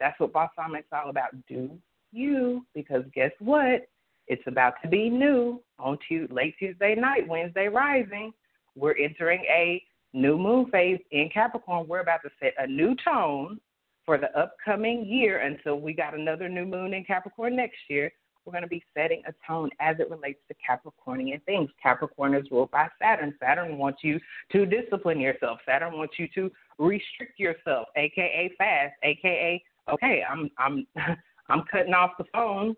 That's 0.00 0.18
what 0.18 0.32
balsamic's 0.32 0.88
all 0.92 1.10
about. 1.10 1.30
Do 1.46 1.78
you 2.12 2.66
because 2.74 3.04
guess 3.14 3.30
what? 3.38 3.88
It's 4.30 4.46
about 4.46 4.74
to 4.82 4.88
be 4.88 5.10
new 5.10 5.60
on 5.80 5.98
Tuesday, 6.06 6.32
late 6.32 6.54
Tuesday 6.56 6.94
night, 6.94 7.26
Wednesday 7.26 7.66
rising. 7.66 8.32
We're 8.76 8.96
entering 8.96 9.42
a 9.50 9.82
new 10.12 10.38
moon 10.38 10.70
phase 10.70 11.00
in 11.10 11.30
Capricorn. 11.34 11.88
We're 11.88 12.02
about 12.02 12.22
to 12.22 12.30
set 12.38 12.54
a 12.56 12.64
new 12.64 12.94
tone 13.04 13.58
for 14.06 14.18
the 14.18 14.30
upcoming 14.38 15.04
year 15.04 15.40
until 15.40 15.80
we 15.80 15.92
got 15.92 16.14
another 16.16 16.48
new 16.48 16.64
moon 16.64 16.94
in 16.94 17.02
Capricorn 17.02 17.56
next 17.56 17.78
year. 17.88 18.12
We're 18.44 18.52
going 18.52 18.62
to 18.62 18.68
be 18.68 18.84
setting 18.96 19.20
a 19.26 19.32
tone 19.44 19.68
as 19.80 19.96
it 19.98 20.08
relates 20.08 20.38
to 20.46 20.54
Capricornian 20.54 21.42
things. 21.42 21.68
Capricorn 21.82 22.32
is 22.34 22.48
ruled 22.52 22.70
by 22.70 22.86
Saturn. 23.02 23.34
Saturn 23.40 23.78
wants 23.78 24.04
you 24.04 24.20
to 24.52 24.64
discipline 24.64 25.18
yourself. 25.18 25.58
Saturn 25.66 25.98
wants 25.98 26.20
you 26.20 26.28
to 26.36 26.52
restrict 26.78 27.40
yourself, 27.40 27.88
aka 27.96 28.48
fast, 28.56 28.94
aka 29.02 29.60
okay, 29.92 30.22
I'm 30.30 30.48
I'm 30.56 30.86
I'm 31.48 31.64
cutting 31.68 31.94
off 31.94 32.12
the 32.16 32.26
phone 32.32 32.76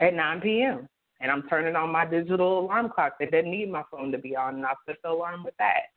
at 0.00 0.14
9 0.14 0.40
p.m. 0.40 0.88
And 1.20 1.30
I'm 1.30 1.42
turning 1.48 1.74
on 1.74 1.90
my 1.90 2.06
digital 2.06 2.60
alarm 2.60 2.90
clock 2.94 3.14
that 3.18 3.32
doesn't 3.32 3.50
need 3.50 3.70
my 3.70 3.82
phone 3.90 4.12
to 4.12 4.18
be 4.18 4.36
on, 4.36 4.56
and 4.56 4.66
I'll 4.66 4.78
set 4.86 4.96
the 5.02 5.10
alarm 5.10 5.44
with 5.44 5.54
that. 5.58 5.90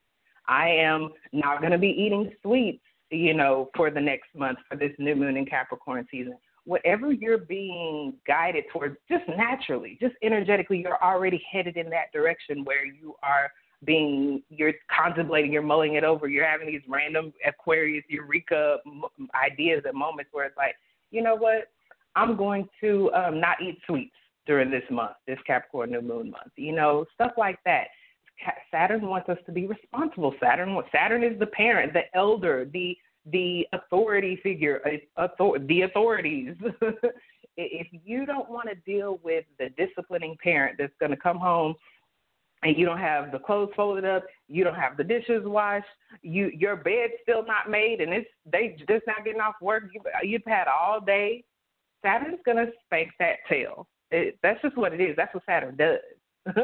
I 0.48 0.70
am 0.70 1.10
not 1.32 1.60
going 1.60 1.72
to 1.72 1.78
be 1.78 1.90
eating 1.90 2.32
sweets, 2.42 2.84
you 3.12 3.34
know, 3.34 3.70
for 3.76 3.92
the 3.92 4.02
next 4.02 4.30
month 4.36 4.58
for 4.70 4.76
this 4.76 4.92
new 4.98 5.16
moon 5.16 5.38
in 5.38 5.46
Capricorn 5.46 6.08
season. 6.10 6.38
Whatever 6.66 7.12
you're 7.12 7.38
being 7.38 8.14
guided 8.28 8.66
towards, 8.72 8.98
just 9.10 9.24
naturally, 9.28 9.98
just 10.02 10.16
energetically, 10.24 10.80
you're 10.80 11.02
already 11.04 11.44
headed 11.52 11.78
in 11.78 11.90
that 11.92 12.12
direction 12.14 12.64
where 12.64 12.86
you 12.86 13.16
are 13.24 13.52
being, 13.84 14.44
you're 14.50 14.74
contemplating, 14.96 15.52
you're 15.52 15.62
mulling 15.62 15.96
it 15.96 16.04
over, 16.04 16.28
you're 16.28 16.46
having 16.46 16.68
these 16.68 16.82
random 16.88 17.34
Aquarius, 17.46 18.04
Eureka 18.10 18.78
ideas 19.34 19.84
at 19.88 19.96
moments 19.96 20.30
where 20.34 20.46
it's 20.46 20.58
like, 20.58 20.76
you 21.10 21.22
know 21.22 21.36
what? 21.36 21.70
I'm 22.16 22.36
going 22.36 22.68
to 22.82 23.12
um, 23.14 23.40
not 23.40 23.62
eat 23.62 23.80
sweets 23.88 24.16
during 24.46 24.70
this 24.72 24.84
month, 24.90 25.14
this 25.28 25.40
Capricorn 25.46 25.92
new 25.92 26.02
moon 26.02 26.32
month. 26.32 26.52
You 26.56 26.74
know, 26.74 27.06
stuff 27.14 27.32
like 27.38 27.60
that. 27.66 27.88
Saturn 28.72 29.06
wants 29.06 29.30
us 29.30 29.38
to 29.46 29.52
be 29.52 29.68
responsible. 29.68 30.34
Saturn 30.42 30.78
Saturn 30.92 31.24
is 31.24 31.38
the 31.40 31.46
parent, 31.46 31.94
the 31.94 32.04
elder, 32.16 32.68
the 32.74 32.98
the 33.32 33.68
authority 33.74 34.40
figure, 34.42 34.82
uh, 35.18 35.22
author, 35.22 35.60
the 35.60 35.84
authorities. 35.84 36.56
if 37.58 37.88
you 37.92 38.26
don't 38.26 38.50
want 38.50 38.68
to 38.70 38.76
deal 38.76 39.20
with 39.24 39.46
the 39.60 39.70
disciplining 39.78 40.36
parent 40.42 40.78
that's 40.80 40.94
going 41.00 41.12
to 41.12 41.18
come 41.18 41.38
home 41.38 41.76
and 42.64 42.78
you 42.78 42.86
don't 42.86 42.98
have 42.98 43.32
the 43.32 43.40
clothes 43.40 43.70
folded 43.76 44.06
up, 44.06 44.24
you 44.48 44.64
don't 44.64 44.76
have 44.76 44.98
the 44.98 45.04
dishes 45.04 45.44
washed, 45.44 45.86
you 46.24 46.52
your 46.58 46.76
bed's 46.76 47.14
still 47.22 47.46
not 47.46 47.70
made, 47.70 48.02
and 48.02 48.14
it's 48.14 48.30
they 48.52 48.76
just 48.88 49.06
not 49.06 49.24
getting 49.24 49.42
off 49.42 49.56
work. 49.62 49.84
You, 49.94 50.02
you've 50.24 50.42
had 50.48 50.68
all 50.68 51.00
day 51.00 51.44
Saturn's 52.02 52.40
going 52.46 52.58
to 52.58 52.72
spank 52.86 53.12
that 53.20 53.38
tail. 53.50 53.88
It, 54.12 54.38
that's 54.44 54.62
just 54.62 54.78
what 54.78 54.94
it 54.94 55.02
is. 55.02 55.16
That's 55.16 55.34
what 55.34 55.44
Saturn 55.46 55.76
does. 55.78 56.00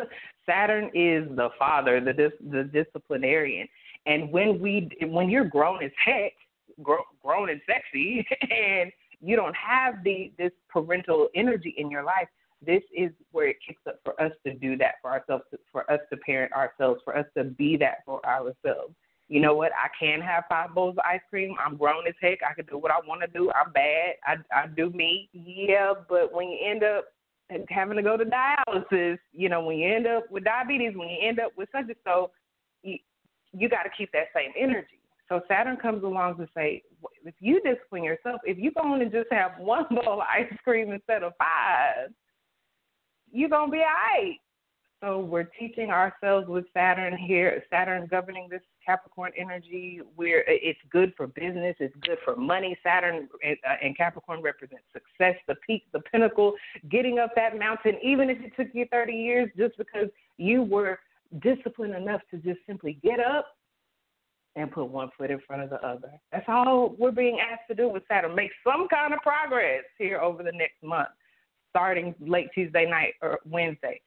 Saturn 0.45 0.85
is 0.93 1.27
the 1.35 1.49
father, 1.57 2.01
the 2.01 2.13
dis, 2.13 2.31
the 2.51 2.63
disciplinarian. 2.63 3.67
And 4.05 4.31
when 4.31 4.59
we 4.59 4.89
when 5.03 5.29
you're 5.29 5.45
grown 5.45 5.83
as 5.83 5.91
heck, 6.03 6.33
grown, 6.81 6.99
grown 7.23 7.49
and 7.49 7.61
sexy, 7.67 8.25
and 8.41 8.91
you 9.21 9.35
don't 9.35 9.55
have 9.55 10.03
the 10.03 10.31
this 10.37 10.51
parental 10.69 11.29
energy 11.35 11.75
in 11.77 11.91
your 11.91 12.03
life, 12.03 12.27
this 12.65 12.81
is 12.95 13.11
where 13.31 13.47
it 13.47 13.57
kicks 13.65 13.81
up 13.87 13.99
for 14.03 14.19
us 14.21 14.31
to 14.45 14.53
do 14.55 14.77
that 14.77 14.95
for 15.01 15.11
ourselves, 15.11 15.43
for 15.71 15.89
us 15.91 15.99
to 16.11 16.17
parent 16.17 16.51
ourselves, 16.53 17.01
for 17.03 17.15
us 17.15 17.25
to 17.37 17.43
be 17.43 17.77
that 17.77 17.97
for 18.05 18.25
ourselves 18.25 18.95
you 19.29 19.41
know 19.41 19.53
what? 19.53 19.71
I 19.73 19.89
can 19.99 20.21
have 20.21 20.45
five 20.47 20.73
bowls 20.73 20.95
of 20.97 21.05
ice 21.05 21.21
cream. 21.29 21.55
I'm 21.63 21.75
grown 21.75 22.07
as 22.07 22.13
heck. 22.21 22.39
I 22.49 22.53
can 22.53 22.65
do 22.65 22.77
what 22.77 22.91
I 22.91 22.99
want 23.05 23.21
to 23.21 23.27
do. 23.27 23.51
I'm 23.51 23.73
bad. 23.73 24.15
I 24.25 24.35
I 24.53 24.67
do 24.67 24.89
me. 24.91 25.29
Yeah, 25.33 25.93
but 26.07 26.33
when 26.33 26.49
you 26.49 26.57
end 26.63 26.83
up 26.83 27.05
having 27.69 27.97
to 27.97 28.03
go 28.03 28.15
to 28.15 28.25
dialysis, 28.25 29.17
you 29.33 29.49
know, 29.49 29.61
when 29.61 29.77
you 29.77 29.93
end 29.93 30.07
up 30.07 30.31
with 30.31 30.45
diabetes, 30.45 30.95
when 30.95 31.09
you 31.09 31.17
end 31.21 31.39
up 31.39 31.51
with 31.57 31.67
such 31.71 31.85
and 31.87 31.95
so, 32.05 32.31
you 32.83 32.97
you 33.51 33.67
got 33.67 33.83
to 33.83 33.89
keep 33.97 34.11
that 34.13 34.27
same 34.33 34.51
energy. 34.57 34.99
So 35.29 35.41
Saturn 35.49 35.75
comes 35.75 36.03
along 36.03 36.37
to 36.37 36.47
say, 36.55 36.83
if 37.25 37.35
you 37.41 37.61
discipline 37.61 38.03
yourself, 38.03 38.39
if 38.45 38.57
you 38.57 38.71
go 38.71 38.81
on 38.81 39.01
and 39.01 39.11
just 39.11 39.27
have 39.31 39.51
one 39.59 39.85
bowl 39.89 40.13
of 40.13 40.19
ice 40.19 40.53
cream 40.63 40.91
instead 40.91 41.23
of 41.23 41.33
five, 41.37 42.11
you're 43.31 43.49
gonna 43.49 43.71
be 43.71 43.79
alright. 43.79 44.39
So 45.01 45.19
we're 45.19 45.49
teaching 45.59 45.91
ourselves 45.91 46.47
with 46.47 46.65
Saturn 46.73 47.15
here, 47.17 47.61
Saturn 47.69 48.07
governing 48.09 48.47
this 48.49 48.61
Capricorn 48.87 49.33
energy. 49.37 49.99
We're 50.15 50.43
it's 50.47 50.79
good 50.89 51.13
for 51.17 51.27
business, 51.27 51.75
it's 51.79 51.95
good 52.01 52.17
for 52.23 52.35
money. 52.35 52.77
Saturn 52.81 53.27
and, 53.43 53.57
uh, 53.69 53.75
and 53.83 53.97
Capricorn 53.97 54.41
represent 54.41 54.81
success, 54.93 55.35
the 55.47 55.55
peak, 55.67 55.83
the 55.91 55.99
pinnacle, 56.11 56.53
getting 56.89 57.19
up 57.19 57.31
that 57.35 57.59
mountain, 57.59 57.97
even 58.01 58.29
if 58.29 58.37
it 58.39 58.53
took 58.55 58.69
you 58.73 58.85
30 58.89 59.13
years, 59.13 59.49
just 59.57 59.77
because 59.77 60.07
you 60.37 60.63
were 60.63 60.99
disciplined 61.39 61.95
enough 61.95 62.21
to 62.31 62.37
just 62.37 62.59
simply 62.65 62.97
get 63.03 63.19
up 63.19 63.47
and 64.55 64.71
put 64.71 64.85
one 64.85 65.09
foot 65.17 65.29
in 65.29 65.39
front 65.45 65.61
of 65.61 65.69
the 65.69 65.85
other. 65.85 66.11
That's 66.31 66.45
all 66.47 66.95
we're 66.97 67.11
being 67.11 67.39
asked 67.39 67.67
to 67.67 67.75
do 67.75 67.89
with 67.89 68.03
Saturn. 68.07 68.33
Make 68.33 68.51
some 68.63 68.87
kind 68.87 69.13
of 69.13 69.19
progress 69.19 69.83
here 69.97 70.19
over 70.19 70.43
the 70.43 70.53
next 70.53 70.81
month, 70.81 71.09
starting 71.69 72.15
late 72.21 72.47
Tuesday 72.55 72.89
night 72.89 73.15
or 73.21 73.39
Wednesday 73.45 73.99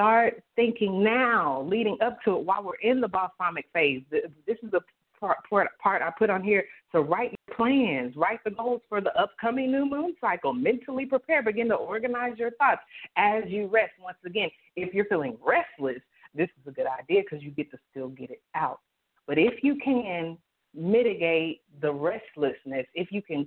start 0.00 0.42
thinking 0.56 1.04
now, 1.04 1.66
leading 1.68 1.98
up 2.00 2.16
to 2.24 2.36
it 2.36 2.44
while 2.44 2.62
we're 2.62 2.74
in 2.76 3.02
the 3.02 3.08
balsamic 3.08 3.66
phase. 3.74 4.02
This 4.10 4.56
is 4.62 4.70
the 4.70 4.80
part, 5.20 5.36
part, 5.50 6.02
I 6.02 6.10
put 6.18 6.30
on 6.30 6.42
here 6.42 6.64
to 6.92 7.02
write 7.02 7.32
your 7.32 7.56
plans, 7.56 8.16
write 8.16 8.42
the 8.42 8.50
goals 8.50 8.80
for 8.88 9.02
the 9.02 9.14
upcoming 9.20 9.70
new 9.70 9.84
moon 9.84 10.14
cycle. 10.18 10.54
Mentally 10.54 11.04
prepare, 11.04 11.42
begin 11.42 11.68
to 11.68 11.74
organize 11.74 12.38
your 12.38 12.50
thoughts 12.52 12.80
as 13.18 13.44
you 13.46 13.66
rest. 13.66 13.92
Once 14.00 14.16
again, 14.24 14.48
if 14.74 14.94
you're 14.94 15.04
feeling 15.04 15.36
restless, 15.44 16.00
this 16.34 16.48
is 16.58 16.66
a 16.66 16.70
good 16.70 16.86
idea 16.86 17.20
because 17.20 17.44
you 17.44 17.50
get 17.50 17.70
to 17.70 17.78
still 17.90 18.08
get 18.08 18.30
it 18.30 18.40
out. 18.54 18.80
But 19.26 19.36
if 19.36 19.62
you 19.62 19.76
can 19.84 20.38
mitigate 20.74 21.60
the 21.82 21.92
restlessness, 21.92 22.86
if 22.94 23.12
you 23.12 23.20
can 23.20 23.46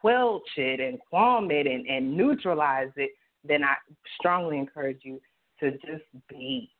quell 0.00 0.42
it 0.56 0.80
and 0.80 0.98
qualm 1.08 1.52
it 1.52 1.68
and, 1.68 1.86
and 1.86 2.16
neutralize 2.16 2.90
it, 2.96 3.12
then 3.44 3.62
I 3.62 3.74
strongly 4.18 4.58
encourage 4.58 5.00
you 5.02 5.20
to 5.62 5.72
just 5.78 6.04
be. 6.28 6.70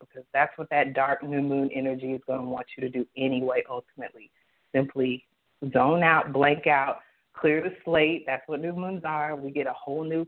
because 0.00 0.24
that's 0.32 0.56
what 0.56 0.68
that 0.70 0.94
dark 0.94 1.22
new 1.22 1.42
moon 1.42 1.70
energy 1.74 2.12
is 2.12 2.20
going 2.26 2.40
to 2.40 2.46
want 2.46 2.66
you 2.76 2.80
to 2.82 2.88
do 2.88 3.06
anyway, 3.16 3.62
ultimately. 3.68 4.30
Simply 4.74 5.24
zone 5.72 6.02
out, 6.02 6.32
blank 6.32 6.66
out, 6.66 7.00
clear 7.34 7.62
the 7.62 7.74
slate. 7.84 8.24
That's 8.26 8.42
what 8.46 8.60
new 8.60 8.72
moons 8.72 9.02
are. 9.04 9.36
We 9.36 9.50
get 9.50 9.66
a 9.66 9.72
whole 9.72 10.04
new 10.04 10.26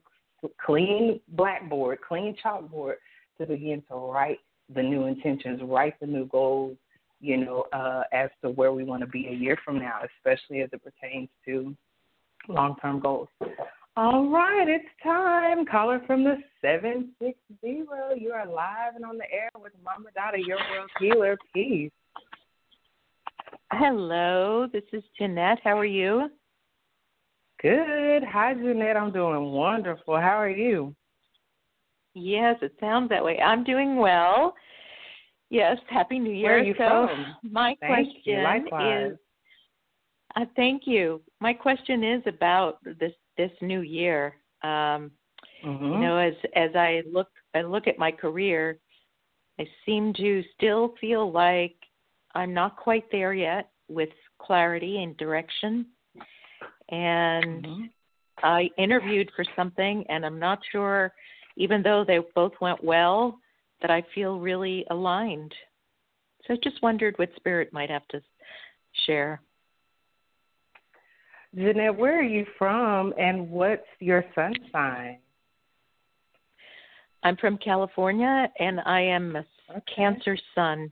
clean 0.64 1.20
blackboard, 1.28 1.98
clean 2.06 2.36
chalkboard 2.44 2.94
to 3.38 3.46
begin 3.46 3.82
to 3.88 3.94
write 3.94 4.38
the 4.74 4.82
new 4.82 5.06
intentions, 5.06 5.60
write 5.62 5.98
the 6.00 6.06
new 6.06 6.26
goals, 6.26 6.76
you 7.20 7.36
know, 7.36 7.66
uh, 7.72 8.02
as 8.12 8.30
to 8.42 8.50
where 8.50 8.72
we 8.72 8.84
want 8.84 9.00
to 9.00 9.06
be 9.06 9.28
a 9.28 9.32
year 9.32 9.56
from 9.64 9.78
now, 9.78 10.00
especially 10.18 10.60
as 10.60 10.68
it 10.72 10.82
pertains 10.82 11.28
to 11.46 11.74
long 12.48 12.76
term 12.82 13.00
goals. 13.00 13.28
All 13.94 14.28
right, 14.28 14.66
it's 14.68 14.88
time. 15.02 15.66
Caller 15.66 16.00
from 16.06 16.24
the 16.24 16.36
760. 16.62 17.36
You 17.62 18.32
are 18.32 18.46
live 18.46 18.96
and 18.96 19.04
on 19.04 19.18
the 19.18 19.30
air 19.30 19.50
with 19.60 19.72
Mama 19.84 20.08
Dada, 20.14 20.38
your 20.38 20.56
world 20.70 20.90
healer. 20.98 21.36
Peace. 21.52 21.90
Hello, 23.70 24.66
this 24.72 24.84
is 24.94 25.02
Jeanette. 25.18 25.58
How 25.62 25.78
are 25.78 25.84
you? 25.84 26.30
Good. 27.60 28.22
Hi, 28.24 28.54
Jeanette. 28.54 28.96
I'm 28.96 29.12
doing 29.12 29.52
wonderful. 29.52 30.16
How 30.16 30.40
are 30.40 30.48
you? 30.48 30.94
Yes, 32.14 32.56
it 32.62 32.72
sounds 32.80 33.10
that 33.10 33.22
way. 33.22 33.40
I'm 33.40 33.62
doing 33.62 33.96
well. 33.96 34.54
Yes, 35.50 35.76
Happy 35.90 36.18
New 36.18 36.32
Year. 36.32 36.48
Where 36.48 36.58
are 36.60 36.64
you 36.64 36.74
so 36.78 37.08
from? 37.08 37.52
My 37.52 37.76
thank 37.80 38.08
question 38.24 38.66
is 38.86 39.18
uh, 40.36 40.46
thank 40.56 40.86
you. 40.86 41.20
My 41.40 41.52
question 41.52 42.02
is 42.02 42.22
about 42.26 42.78
this 42.84 43.12
this 43.36 43.50
new 43.60 43.80
year. 43.80 44.34
Um, 44.62 45.10
mm-hmm. 45.64 45.84
You 45.84 45.98
know, 45.98 46.16
as 46.18 46.34
as 46.54 46.70
I 46.74 47.02
look 47.10 47.28
I 47.54 47.62
look 47.62 47.86
at 47.86 47.98
my 47.98 48.10
career, 48.10 48.78
I 49.58 49.66
seem 49.84 50.12
to 50.14 50.42
still 50.56 50.94
feel 51.00 51.30
like 51.30 51.76
I'm 52.34 52.54
not 52.54 52.76
quite 52.76 53.04
there 53.10 53.34
yet 53.34 53.70
with 53.88 54.08
clarity 54.38 55.02
and 55.02 55.16
direction. 55.16 55.86
And 56.88 57.64
mm-hmm. 57.64 57.82
I 58.42 58.70
interviewed 58.78 59.30
for 59.36 59.44
something, 59.56 60.04
and 60.08 60.26
I'm 60.26 60.38
not 60.38 60.58
sure, 60.70 61.12
even 61.56 61.82
though 61.82 62.04
they 62.06 62.18
both 62.34 62.52
went 62.60 62.82
well, 62.82 63.38
that 63.80 63.90
I 63.90 64.04
feel 64.14 64.38
really 64.38 64.84
aligned. 64.90 65.54
So 66.46 66.54
I 66.54 66.56
just 66.62 66.82
wondered 66.82 67.18
what 67.18 67.30
spirit 67.36 67.72
might 67.72 67.90
have 67.90 68.06
to 68.08 68.20
share. 69.06 69.40
Jeanette, 71.54 71.96
where 71.96 72.18
are 72.18 72.22
you 72.22 72.46
from 72.58 73.12
and 73.18 73.50
what's 73.50 73.82
your 74.00 74.24
sun 74.34 74.54
sign? 74.70 75.18
I'm 77.22 77.36
from 77.36 77.58
California 77.58 78.48
and 78.58 78.80
I 78.80 79.00
am 79.00 79.36
a 79.36 79.44
okay. 79.70 79.82
Cancer 79.94 80.36
sun. 80.54 80.90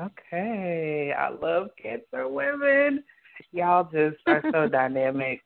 Okay. 0.00 1.12
I 1.16 1.28
love 1.30 1.68
Cancer 1.80 2.28
women. 2.28 3.04
Y'all 3.52 3.84
just 3.84 4.16
are 4.26 4.42
so 4.52 4.68
dynamic 4.72 5.42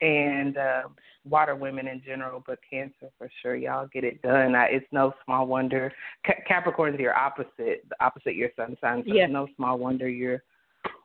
and 0.00 0.56
uh, 0.56 0.82
water 1.24 1.56
women 1.56 1.88
in 1.88 2.02
general, 2.04 2.44
but 2.46 2.58
Cancer 2.68 3.10
for 3.18 3.28
sure. 3.42 3.56
Y'all 3.56 3.88
get 3.92 4.04
it 4.04 4.22
done. 4.22 4.54
I, 4.54 4.66
it's 4.66 4.86
no 4.92 5.12
small 5.24 5.46
wonder. 5.46 5.92
Ca- 6.24 6.42
Capricorn 6.46 6.94
is 6.94 7.00
your 7.00 7.16
opposite, 7.16 7.84
the 7.88 7.96
opposite 8.00 8.36
your 8.36 8.50
sun 8.56 8.76
sign. 8.80 9.02
So 9.06 9.14
yeah. 9.14 9.24
it's 9.24 9.32
no 9.32 9.48
small 9.56 9.78
wonder 9.78 10.08
you're 10.08 10.42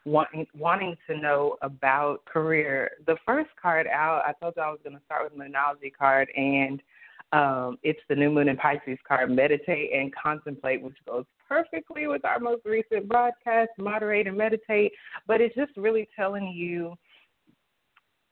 wanting 0.05 0.47
wanting 0.57 0.95
to 1.07 1.17
know 1.17 1.57
about 1.61 2.25
career. 2.25 2.91
The 3.05 3.17
first 3.25 3.49
card 3.61 3.87
out, 3.87 4.23
I 4.25 4.33
told 4.41 4.53
you 4.57 4.63
I 4.63 4.69
was 4.69 4.79
going 4.83 4.95
to 4.95 5.01
start 5.05 5.23
with 5.23 5.39
an 5.41 5.51
Moonology 5.53 5.91
card, 5.97 6.29
and 6.35 6.81
um, 7.33 7.77
it's 7.83 7.99
the 8.09 8.15
New 8.15 8.31
Moon 8.31 8.49
in 8.49 8.57
Pisces 8.57 8.97
card. 9.07 9.31
Meditate 9.31 9.91
and 9.93 10.13
contemplate, 10.15 10.81
which 10.81 10.97
goes 11.07 11.25
perfectly 11.47 12.07
with 12.07 12.25
our 12.25 12.39
most 12.39 12.65
recent 12.65 13.07
broadcast. 13.07 13.69
Moderate 13.77 14.27
and 14.27 14.37
meditate, 14.37 14.91
but 15.27 15.41
it's 15.41 15.55
just 15.55 15.71
really 15.77 16.07
telling 16.15 16.47
you. 16.47 16.95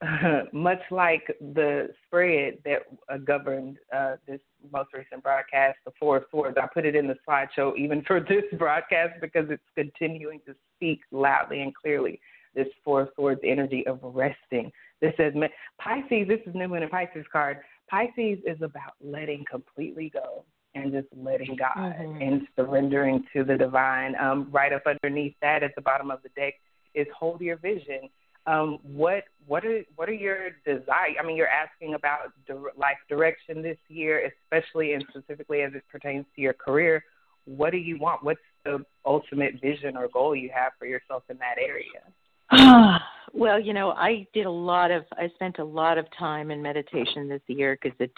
much 0.53 0.79
like 0.91 1.23
the 1.53 1.89
spread 2.05 2.57
that 2.63 2.83
uh, 3.11 3.17
governed 3.17 3.77
uh, 3.93 4.15
this 4.27 4.39
most 4.71 4.89
recent 4.93 5.21
broadcast, 5.21 5.77
the 5.85 5.91
Four 5.99 6.17
of 6.17 6.23
Swords, 6.31 6.57
I 6.62 6.67
put 6.73 6.85
it 6.85 6.95
in 6.95 7.07
the 7.07 7.15
slideshow 7.27 7.77
even 7.77 8.01
for 8.03 8.19
this 8.21 8.43
broadcast 8.57 9.19
because 9.21 9.47
it's 9.49 9.63
continuing 9.75 10.39
to 10.45 10.55
speak 10.75 11.01
loudly 11.12 11.62
and 11.62 11.75
clearly. 11.75 12.19
This 12.55 12.67
Four 12.83 13.01
of 13.01 13.09
Swords 13.15 13.41
energy 13.43 13.85
of 13.88 13.99
resting. 14.01 14.71
This 15.01 15.13
says 15.17 15.33
Pisces. 15.79 16.27
This 16.27 16.39
is 16.45 16.55
New 16.55 16.67
Moon 16.67 16.83
and 16.83 16.91
Pisces 16.91 17.25
card. 17.31 17.57
Pisces 17.89 18.39
is 18.45 18.62
about 18.62 18.93
letting 19.01 19.43
completely 19.49 20.09
go 20.09 20.45
and 20.75 20.91
just 20.91 21.07
letting 21.15 21.55
God 21.55 21.75
mm-hmm. 21.77 22.21
and 22.21 22.41
surrendering 22.55 23.23
to 23.33 23.43
the 23.43 23.57
divine. 23.57 24.15
Um, 24.15 24.47
right 24.51 24.71
up 24.71 24.83
underneath 24.85 25.35
that, 25.41 25.63
at 25.63 25.75
the 25.75 25.81
bottom 25.81 26.12
of 26.12 26.21
the 26.23 26.29
deck, 26.29 26.53
is 26.95 27.07
hold 27.17 27.41
your 27.41 27.57
vision. 27.57 28.09
Um, 28.49 28.79
what 28.83 29.25
what 29.45 29.63
are 29.63 29.83
what 29.95 30.09
are 30.09 30.13
your 30.13 30.49
desires? 30.65 31.15
I 31.19 31.25
mean, 31.25 31.38
you're 31.38 31.47
asking 31.47 31.93
about 31.93 32.31
life 32.75 32.97
direction 33.07 33.62
this 33.62 33.77
year, 33.89 34.31
especially 34.31 34.93
and 34.93 35.05
specifically 35.09 35.62
as 35.62 35.73
it 35.75 35.83
pertains 35.91 36.25
to 36.35 36.41
your 36.41 36.53
career. 36.53 37.03
What 37.45 37.71
do 37.71 37.77
you 37.77 37.99
want? 37.99 38.23
What's 38.23 38.39
the 38.65 38.83
ultimate 39.05 39.62
vision 39.62 39.95
or 39.95 40.07
goal 40.07 40.35
you 40.35 40.49
have 40.53 40.71
for 40.79 40.85
yourself 40.85 41.23
in 41.29 41.38
that 41.38 41.57
area? 41.59 42.99
well, 43.33 43.59
you 43.59 43.73
know, 43.73 43.91
I 43.91 44.25
did 44.33 44.47
a 44.47 44.51
lot 44.51 44.89
of 44.89 45.03
I 45.13 45.29
spent 45.35 45.59
a 45.59 45.63
lot 45.63 45.99
of 45.99 46.05
time 46.17 46.49
in 46.49 46.59
meditation 46.59 47.29
this 47.29 47.41
year 47.45 47.77
because 47.79 47.95
it, 47.99 48.12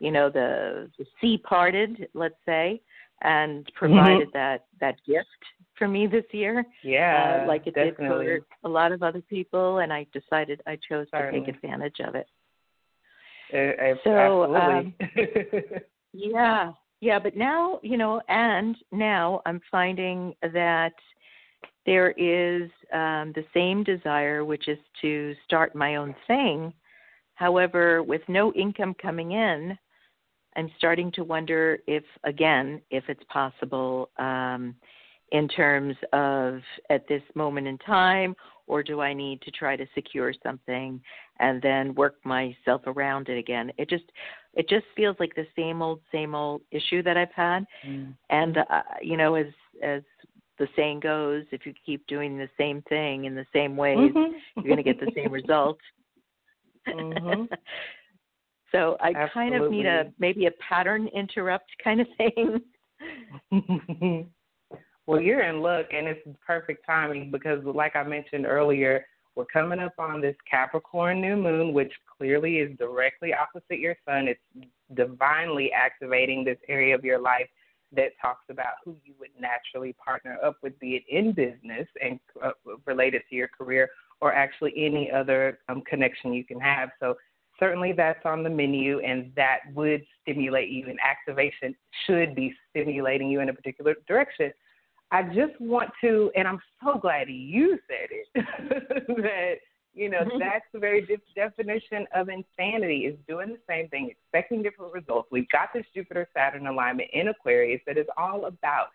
you 0.00 0.12
know, 0.12 0.30
the 0.30 0.90
the 0.96 1.06
sea 1.20 1.38
parted, 1.38 2.06
let's 2.14 2.38
say, 2.46 2.80
and 3.22 3.68
provided 3.74 4.28
mm-hmm. 4.28 4.38
that 4.38 4.66
that 4.80 4.94
gift 5.06 5.26
for 5.78 5.88
me 5.88 6.06
this 6.06 6.24
year. 6.32 6.64
Yeah, 6.82 7.42
uh, 7.44 7.48
like 7.48 7.66
it 7.66 7.74
definitely. 7.74 8.26
did 8.26 8.42
for 8.60 8.68
a 8.68 8.68
lot 8.68 8.92
of 8.92 9.02
other 9.02 9.22
people, 9.22 9.78
and 9.78 9.92
I 9.92 10.06
decided 10.12 10.60
I 10.66 10.78
chose 10.88 11.06
Certainly. 11.10 11.40
to 11.40 11.46
take 11.46 11.54
advantage 11.54 11.96
of 12.06 12.14
it. 12.14 12.26
Uh, 13.52 13.94
so, 14.04 14.10
absolutely. 14.10 14.60
Um, 14.60 15.80
yeah, 16.12 16.72
yeah, 17.00 17.18
but 17.18 17.36
now 17.36 17.80
you 17.82 17.96
know, 17.96 18.20
and 18.28 18.76
now 18.90 19.42
I'm 19.46 19.60
finding 19.70 20.34
that 20.42 20.94
there 21.84 22.12
is 22.12 22.70
um, 22.92 23.32
the 23.34 23.44
same 23.54 23.82
desire, 23.82 24.44
which 24.44 24.68
is 24.68 24.78
to 25.00 25.34
start 25.44 25.74
my 25.74 25.96
own 25.96 26.14
thing. 26.26 26.72
However, 27.34 28.02
with 28.02 28.22
no 28.28 28.52
income 28.52 28.94
coming 29.00 29.32
in, 29.32 29.76
I'm 30.56 30.70
starting 30.76 31.10
to 31.12 31.24
wonder 31.24 31.78
if, 31.86 32.04
again, 32.24 32.82
if 32.90 33.04
it's 33.08 33.24
possible 33.28 34.10
um, 34.18 34.74
in 35.32 35.48
terms 35.48 35.96
of 36.12 36.60
at 36.90 37.08
this 37.08 37.22
moment 37.34 37.66
in 37.66 37.78
time, 37.78 38.36
or 38.66 38.82
do 38.82 39.00
I 39.00 39.12
need 39.12 39.40
to 39.42 39.50
try 39.50 39.76
to 39.76 39.86
secure 39.94 40.32
something 40.42 41.00
and 41.40 41.60
then 41.60 41.94
work 41.94 42.16
myself 42.24 42.82
around 42.86 43.28
it 43.28 43.38
again? 43.38 43.72
It 43.78 43.88
just 43.88 44.04
it 44.54 44.68
just 44.68 44.84
feels 44.94 45.16
like 45.18 45.34
the 45.34 45.46
same 45.56 45.82
old 45.82 46.00
same 46.12 46.34
old 46.34 46.62
issue 46.70 47.02
that 47.02 47.16
I've 47.16 47.32
had, 47.34 47.64
mm. 47.86 48.14
and 48.30 48.58
uh, 48.58 48.82
you 49.00 49.16
know, 49.16 49.34
as 49.34 49.46
as 49.82 50.02
the 50.58 50.68
saying 50.76 51.00
goes, 51.00 51.44
if 51.50 51.66
you 51.66 51.72
keep 51.84 52.06
doing 52.06 52.36
the 52.36 52.48
same 52.58 52.82
thing 52.82 53.24
in 53.24 53.34
the 53.34 53.46
same 53.52 53.76
ways, 53.76 53.98
mm-hmm. 53.98 54.32
you're 54.56 54.64
going 54.64 54.76
to 54.76 54.82
get 54.82 55.00
the 55.00 55.10
same 55.14 55.32
results. 55.32 55.80
mm-hmm. 56.86 57.44
so 58.72 58.96
I 59.00 59.12
Absolutely. 59.16 59.32
kind 59.32 59.54
of 59.54 59.70
need 59.70 59.86
a 59.86 60.12
maybe 60.18 60.46
a 60.46 60.50
pattern 60.68 61.08
interrupt 61.08 61.70
kind 61.82 62.02
of 62.02 62.06
thing. 62.18 62.60
well, 65.06 65.20
you're 65.20 65.42
in 65.42 65.60
luck, 65.60 65.86
and 65.92 66.06
it's 66.06 66.20
perfect 66.46 66.86
timing 66.86 67.30
because, 67.30 67.64
like 67.64 67.96
I 67.96 68.02
mentioned 68.04 68.46
earlier, 68.46 69.04
we're 69.34 69.46
coming 69.46 69.78
up 69.78 69.94
on 69.98 70.20
this 70.20 70.36
Capricorn 70.48 71.20
new 71.20 71.36
moon, 71.36 71.72
which 71.72 71.92
clearly 72.18 72.56
is 72.58 72.76
directly 72.78 73.32
opposite 73.32 73.78
your 73.78 73.96
sun. 74.06 74.28
It's 74.28 74.68
divinely 74.94 75.72
activating 75.72 76.44
this 76.44 76.58
area 76.68 76.94
of 76.94 77.04
your 77.04 77.18
life 77.18 77.48
that 77.94 78.12
talks 78.20 78.44
about 78.48 78.74
who 78.84 78.96
you 79.04 79.14
would 79.18 79.30
naturally 79.38 79.94
partner 79.94 80.38
up 80.44 80.56
with, 80.62 80.78
be 80.78 80.96
it 80.96 81.04
in 81.08 81.32
business 81.32 81.86
and 82.02 82.18
uh, 82.42 82.50
related 82.86 83.22
to 83.28 83.36
your 83.36 83.48
career, 83.48 83.90
or 84.20 84.32
actually 84.32 84.72
any 84.76 85.10
other 85.10 85.58
um, 85.68 85.82
connection 85.82 86.32
you 86.32 86.44
can 86.44 86.60
have. 86.60 86.90
So 87.00 87.16
certainly 87.58 87.92
that's 87.92 88.24
on 88.24 88.42
the 88.42 88.50
menu, 88.50 89.00
and 89.00 89.32
that 89.36 89.60
would 89.74 90.02
stimulate 90.22 90.70
you, 90.70 90.86
and 90.88 90.98
activation 91.00 91.74
should 92.06 92.34
be 92.34 92.54
stimulating 92.70 93.28
you 93.28 93.40
in 93.40 93.48
a 93.48 93.52
particular 93.52 93.94
direction. 94.06 94.52
I 95.12 95.22
just 95.24 95.60
want 95.60 95.90
to, 96.00 96.32
and 96.34 96.48
I'm 96.48 96.58
so 96.82 96.98
glad 96.98 97.28
you 97.28 97.78
said 97.86 98.08
it, 98.10 99.06
that, 99.08 99.54
you 99.94 100.08
know, 100.08 100.20
Mm-hmm. 100.22 100.38
that's 100.38 100.64
the 100.72 100.78
very 100.78 101.02
de- 101.04 101.20
definition 101.36 102.06
of 102.14 102.30
insanity 102.30 103.00
is 103.04 103.16
doing 103.28 103.50
the 103.50 103.58
same 103.68 103.88
thing, 103.90 104.10
expecting 104.10 104.62
different 104.62 104.94
results. 104.94 105.28
We've 105.30 105.48
got 105.50 105.68
this 105.74 105.84
Jupiter 105.94 106.26
Saturn 106.34 106.66
alignment 106.66 107.10
in 107.12 107.28
Aquarius 107.28 107.82
that 107.86 107.98
is 107.98 108.06
all 108.16 108.46
about 108.46 108.86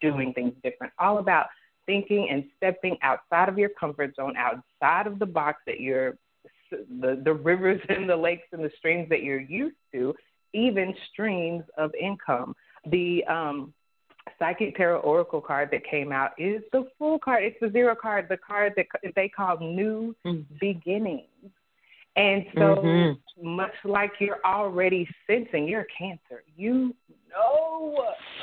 doing 0.00 0.32
things 0.34 0.52
different, 0.62 0.92
all 1.00 1.18
about 1.18 1.46
thinking 1.84 2.28
and 2.30 2.44
stepping 2.56 2.96
outside 3.02 3.48
of 3.48 3.58
your 3.58 3.70
comfort 3.70 4.14
zone, 4.14 4.34
outside 4.36 5.08
of 5.08 5.18
the 5.18 5.26
box 5.26 5.62
that 5.66 5.80
you're 5.80 6.16
the 6.70 7.20
the 7.24 7.32
rivers 7.32 7.80
and 7.88 8.08
the 8.08 8.16
lakes 8.16 8.46
and 8.52 8.62
the 8.62 8.70
streams 8.78 9.08
that 9.08 9.22
you're 9.24 9.40
used 9.40 9.76
to, 9.92 10.14
even 10.52 10.94
streams 11.12 11.64
of 11.76 11.92
income. 12.00 12.54
The 12.90 13.24
um 13.24 13.72
Psychic 14.38 14.76
Tarot 14.76 15.00
Oracle 15.00 15.40
card 15.40 15.70
that 15.72 15.84
came 15.84 16.12
out 16.12 16.32
is 16.38 16.62
the 16.72 16.86
Fool 16.98 17.18
card. 17.18 17.44
It's 17.44 17.56
the 17.60 17.70
zero 17.70 17.94
card, 18.00 18.26
the 18.28 18.36
card 18.36 18.74
that 18.76 18.86
they 19.14 19.28
call 19.28 19.58
New 19.58 20.14
mm-hmm. 20.24 20.42
Beginnings. 20.60 21.22
And 22.16 22.46
so, 22.54 22.60
mm-hmm. 22.60 23.46
much 23.46 23.74
like 23.84 24.12
you're 24.20 24.40
already 24.44 25.06
sensing, 25.26 25.68
you're 25.68 25.86
Cancer. 25.98 26.44
You 26.56 26.94
know, 27.30 27.94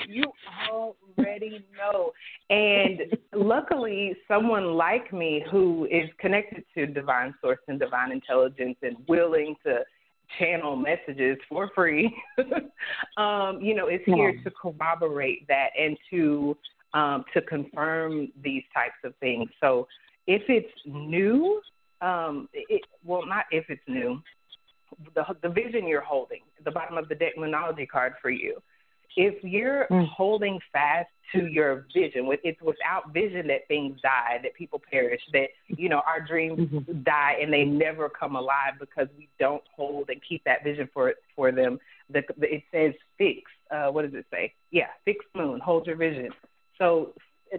you 0.07 0.25
already 0.69 1.65
know. 1.75 2.11
And 2.51 3.01
luckily, 3.33 4.15
someone 4.27 4.75
like 4.75 5.11
me 5.11 5.43
who 5.49 5.87
is 5.89 6.07
connected 6.19 6.63
to 6.75 6.85
divine 6.85 7.33
source 7.41 7.59
and 7.67 7.79
divine 7.79 8.11
intelligence 8.11 8.77
and 8.83 8.95
willing 9.07 9.55
to 9.65 9.79
channel 10.39 10.75
messages 10.75 11.37
for 11.49 11.69
free, 11.75 12.13
um, 13.17 13.59
you 13.61 13.75
know, 13.75 13.87
is 13.87 14.01
here 14.05 14.33
to 14.43 14.51
corroborate 14.51 15.47
that 15.47 15.69
and 15.79 15.97
to 16.09 16.57
um, 16.93 17.25
to 17.33 17.41
confirm 17.41 18.31
these 18.43 18.63
types 18.73 18.97
of 19.03 19.15
things. 19.19 19.49
So 19.59 19.87
if 20.27 20.43
it's 20.47 20.69
new, 20.85 21.59
um, 22.01 22.47
it, 22.53 22.81
well, 23.03 23.25
not 23.25 23.45
if 23.51 23.65
it's 23.69 23.81
new, 23.87 24.21
the 25.15 25.23
the 25.41 25.49
vision 25.49 25.87
you're 25.87 26.01
holding, 26.01 26.41
the 26.63 26.71
bottom 26.71 26.97
of 26.97 27.09
the 27.09 27.15
deck 27.15 27.33
moonology 27.37 27.87
card 27.87 28.13
for 28.21 28.29
you 28.29 28.61
if 29.15 29.43
you're 29.43 29.87
mm. 29.89 30.07
holding 30.07 30.59
fast 30.71 31.09
to 31.33 31.47
your 31.47 31.85
vision, 31.93 32.27
with 32.27 32.39
it's 32.43 32.61
without 32.61 33.13
vision 33.13 33.47
that 33.47 33.67
things 33.67 33.99
die, 34.01 34.39
that 34.43 34.53
people 34.55 34.81
perish, 34.91 35.21
that 35.31 35.47
you 35.67 35.89
know 35.89 36.01
our 36.07 36.25
dreams 36.25 36.59
mm-hmm. 36.59 37.03
die 37.03 37.35
and 37.41 37.51
they 37.51 37.63
never 37.63 38.09
come 38.09 38.35
alive 38.35 38.73
because 38.79 39.07
we 39.17 39.27
don't 39.39 39.63
hold 39.75 40.09
and 40.09 40.21
keep 40.27 40.43
that 40.43 40.63
vision 40.63 40.89
for 40.93 41.13
for 41.35 41.51
them. 41.51 41.79
The, 42.09 42.21
the, 42.37 42.55
it 42.55 42.63
says 42.71 42.93
fix. 43.17 43.41
Uh, 43.71 43.89
what 43.89 44.03
does 44.03 44.13
it 44.13 44.25
say? 44.31 44.53
Yeah, 44.71 44.87
fix 45.05 45.25
moon. 45.35 45.59
Hold 45.59 45.87
your 45.87 45.95
vision. 45.95 46.29
So 46.77 47.13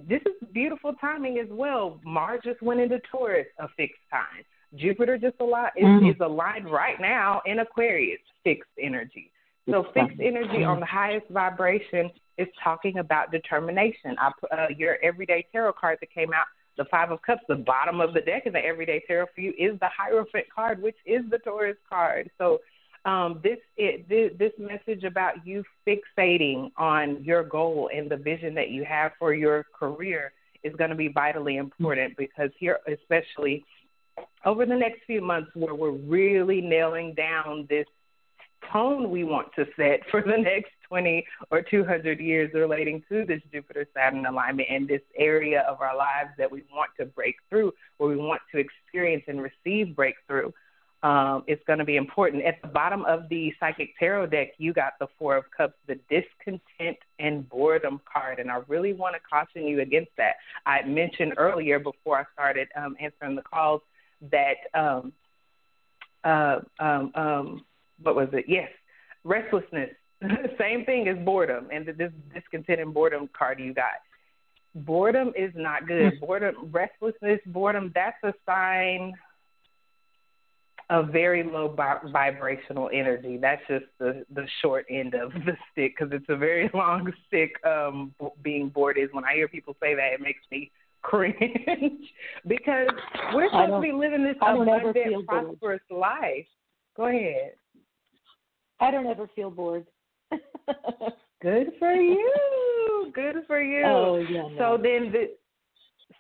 this 0.08 0.20
is 0.22 0.48
beautiful 0.52 0.94
timing 1.00 1.38
as 1.38 1.48
well. 1.50 2.00
Mars 2.04 2.40
just 2.44 2.62
went 2.62 2.80
into 2.80 3.00
Taurus, 3.10 3.46
a 3.58 3.68
fixed 3.76 4.02
time. 4.10 4.44
Jupiter 4.76 5.18
just 5.18 5.36
a 5.40 5.44
lot 5.44 5.72
is, 5.76 5.84
mm. 5.84 6.10
is 6.10 6.16
aligned 6.20 6.70
right 6.70 7.00
now 7.00 7.40
in 7.46 7.60
Aquarius, 7.60 8.20
fixed 8.42 8.70
energy. 8.80 9.30
So 9.70 9.86
fixed 9.94 10.20
energy 10.20 10.62
on 10.62 10.80
the 10.80 10.86
highest 10.86 11.28
vibration 11.30 12.10
is 12.36 12.48
talking 12.62 12.98
about 12.98 13.30
determination. 13.32 14.16
I, 14.18 14.30
uh, 14.52 14.66
your 14.76 14.98
everyday 15.02 15.46
tarot 15.52 15.74
card 15.74 15.98
that 16.00 16.12
came 16.12 16.32
out, 16.32 16.44
the 16.76 16.84
Five 16.90 17.10
of 17.10 17.22
Cups, 17.22 17.42
the 17.48 17.54
bottom 17.54 18.00
of 18.00 18.12
the 18.12 18.20
deck 18.20 18.46
in 18.46 18.52
the 18.52 18.64
everyday 18.64 19.02
tarot 19.06 19.26
for 19.34 19.40
you 19.40 19.54
is 19.56 19.78
the 19.80 19.88
Hierophant 19.96 20.46
card, 20.54 20.82
which 20.82 20.96
is 21.06 21.22
the 21.30 21.38
Taurus 21.38 21.76
card. 21.88 22.30
So 22.36 22.60
um, 23.04 23.40
this, 23.42 23.58
it, 23.76 24.08
this 24.08 24.32
this 24.38 24.52
message 24.58 25.04
about 25.04 25.46
you 25.46 25.62
fixating 25.86 26.70
on 26.76 27.22
your 27.22 27.42
goal 27.42 27.90
and 27.94 28.10
the 28.10 28.16
vision 28.16 28.54
that 28.54 28.70
you 28.70 28.84
have 28.84 29.12
for 29.18 29.34
your 29.34 29.64
career 29.78 30.32
is 30.62 30.74
going 30.76 30.90
to 30.90 30.96
be 30.96 31.08
vitally 31.08 31.56
important 31.58 32.16
because 32.16 32.50
here, 32.58 32.80
especially 32.88 33.64
over 34.44 34.64
the 34.64 34.74
next 34.74 35.00
few 35.06 35.20
months, 35.20 35.50
where 35.54 35.74
we're 35.74 35.90
really 35.90 36.60
nailing 36.60 37.14
down 37.14 37.66
this 37.68 37.86
tone 38.72 39.10
we 39.10 39.24
want 39.24 39.48
to 39.56 39.66
set 39.76 40.00
for 40.10 40.22
the 40.22 40.36
next 40.36 40.70
20 40.88 41.26
or 41.50 41.62
200 41.62 42.20
years 42.20 42.50
relating 42.54 43.02
to 43.08 43.24
this 43.24 43.40
Jupiter 43.52 43.86
Saturn 43.94 44.26
alignment 44.26 44.68
and 44.70 44.86
this 44.86 45.02
area 45.16 45.62
of 45.62 45.80
our 45.80 45.96
lives 45.96 46.30
that 46.38 46.50
we 46.50 46.62
want 46.72 46.90
to 46.98 47.06
break 47.06 47.36
through, 47.48 47.72
where 47.98 48.08
we 48.08 48.16
want 48.16 48.40
to 48.52 48.58
experience 48.58 49.24
and 49.26 49.42
receive 49.42 49.96
breakthrough. 49.96 50.50
Um, 51.02 51.44
it's 51.46 51.62
going 51.66 51.80
to 51.80 51.84
be 51.84 51.96
important. 51.96 52.44
At 52.44 52.62
the 52.62 52.68
bottom 52.68 53.04
of 53.04 53.28
the 53.28 53.52
Psychic 53.60 53.90
Tarot 53.98 54.28
deck, 54.28 54.52
you 54.56 54.72
got 54.72 54.94
the 54.98 55.06
Four 55.18 55.36
of 55.36 55.44
Cups, 55.54 55.74
the 55.86 55.98
discontent 56.08 56.96
and 57.18 57.46
boredom 57.48 58.00
card, 58.10 58.38
and 58.38 58.50
I 58.50 58.62
really 58.68 58.94
want 58.94 59.14
to 59.14 59.20
caution 59.20 59.68
you 59.68 59.80
against 59.80 60.12
that. 60.16 60.36
I 60.64 60.82
mentioned 60.82 61.34
earlier 61.36 61.78
before 61.78 62.18
I 62.18 62.24
started 62.32 62.68
um, 62.74 62.96
answering 62.98 63.36
the 63.36 63.42
calls 63.42 63.82
that 64.30 64.56
um, 64.72 65.12
uh, 66.24 66.60
um, 66.80 67.12
um, 67.14 67.64
what 68.02 68.14
was 68.14 68.28
it? 68.32 68.44
Yes, 68.48 68.70
restlessness. 69.24 69.90
Same 70.58 70.84
thing 70.84 71.08
as 71.08 71.22
boredom, 71.24 71.68
and 71.72 71.86
this 71.86 72.12
discontent 72.32 72.80
and 72.80 72.94
boredom 72.94 73.28
card 73.36 73.60
you 73.60 73.74
got. 73.74 74.00
Boredom 74.74 75.32
is 75.36 75.52
not 75.54 75.86
good. 75.86 76.14
Hmm. 76.14 76.24
boredom, 76.24 76.54
restlessness, 76.72 77.40
boredom. 77.46 77.92
That's 77.94 78.16
a 78.24 78.32
sign 78.46 79.14
of 80.90 81.08
very 81.08 81.42
low 81.42 81.74
vibrational 82.12 82.90
energy. 82.92 83.38
That's 83.40 83.62
just 83.68 83.86
the 83.98 84.24
the 84.34 84.46
short 84.62 84.86
end 84.90 85.14
of 85.14 85.32
the 85.32 85.56
stick 85.72 85.94
because 85.96 86.12
it's 86.12 86.28
a 86.28 86.36
very 86.36 86.70
long 86.74 87.12
stick. 87.26 87.52
Um, 87.64 88.14
being 88.42 88.68
bored 88.68 88.98
is 88.98 89.08
when 89.12 89.24
I 89.24 89.34
hear 89.34 89.48
people 89.48 89.76
say 89.80 89.94
that, 89.94 90.12
it 90.12 90.20
makes 90.20 90.42
me 90.50 90.70
cringe 91.02 91.36
because 92.46 92.88
we're 93.34 93.48
supposed 93.50 93.72
to 93.72 93.80
be 93.80 93.92
living 93.92 94.24
this 94.24 94.36
abundant, 94.40 95.26
prosperous 95.26 95.82
life. 95.90 96.46
Go 96.96 97.06
ahead. 97.06 97.52
I 98.80 98.90
don't 98.90 99.06
ever 99.06 99.28
feel 99.34 99.50
bored. 99.50 99.86
Good 101.42 101.72
for 101.78 101.92
you. 101.92 103.12
Good 103.14 103.36
for 103.46 103.60
you. 103.60 103.84
Oh 103.84 104.16
yeah. 104.16 104.42
No. 104.42 104.56
So 104.58 104.82
then 104.82 105.12
the, 105.12 105.30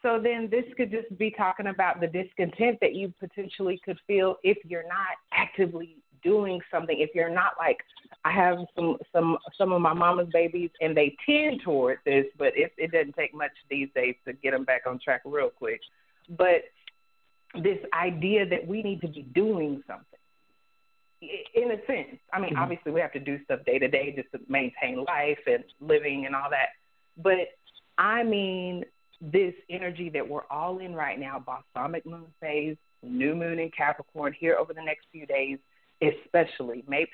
so 0.02 0.20
then 0.22 0.48
this 0.50 0.64
could 0.76 0.90
just 0.90 1.16
be 1.18 1.30
talking 1.30 1.68
about 1.68 2.00
the 2.00 2.06
discontent 2.06 2.78
that 2.80 2.94
you 2.94 3.12
potentially 3.18 3.80
could 3.84 3.98
feel 4.06 4.36
if 4.42 4.58
you're 4.64 4.86
not 4.86 5.16
actively 5.32 5.96
doing 6.22 6.60
something. 6.70 6.98
If 6.98 7.10
you're 7.14 7.32
not 7.32 7.52
like 7.58 7.78
I 8.24 8.32
have 8.32 8.58
some 8.76 8.98
some 9.12 9.38
some 9.56 9.72
of 9.72 9.80
my 9.80 9.94
mama's 9.94 10.28
babies 10.32 10.70
and 10.80 10.96
they 10.96 11.16
tend 11.24 11.62
toward 11.62 11.98
this, 12.04 12.26
but 12.38 12.52
it 12.56 12.72
it 12.76 12.92
doesn't 12.92 13.14
take 13.14 13.34
much 13.34 13.52
these 13.70 13.88
days 13.94 14.14
to 14.26 14.32
get 14.32 14.50
them 14.50 14.64
back 14.64 14.82
on 14.86 14.98
track 15.02 15.22
real 15.24 15.50
quick. 15.50 15.80
But 16.28 16.64
this 17.62 17.78
idea 17.92 18.46
that 18.48 18.66
we 18.66 18.82
need 18.82 19.00
to 19.00 19.08
be 19.08 19.22
doing 19.22 19.82
something 19.86 20.18
in 21.54 21.70
a 21.70 21.76
sense. 21.86 22.18
I 22.32 22.40
mean, 22.40 22.50
mm-hmm. 22.50 22.58
obviously 22.58 22.92
we 22.92 23.00
have 23.00 23.12
to 23.12 23.20
do 23.20 23.42
stuff 23.44 23.60
day 23.64 23.78
to 23.78 23.88
day 23.88 24.14
just 24.16 24.30
to 24.32 24.40
maintain 24.48 25.04
life 25.04 25.38
and 25.46 25.64
living 25.80 26.26
and 26.26 26.34
all 26.34 26.50
that. 26.50 26.68
But 27.16 27.48
I 27.98 28.22
mean, 28.22 28.84
this 29.20 29.54
energy 29.70 30.10
that 30.10 30.28
we're 30.28 30.46
all 30.50 30.78
in 30.78 30.94
right 30.94 31.18
now, 31.18 31.42
balsamic 31.44 32.04
moon 32.06 32.26
phase, 32.40 32.76
new 33.02 33.34
moon 33.34 33.58
in 33.58 33.70
Capricorn 33.76 34.34
here 34.38 34.56
over 34.58 34.72
the 34.72 34.82
next 34.82 35.06
few 35.12 35.26
days, 35.26 35.58
especially. 36.02 36.84
Maybe 36.88 37.10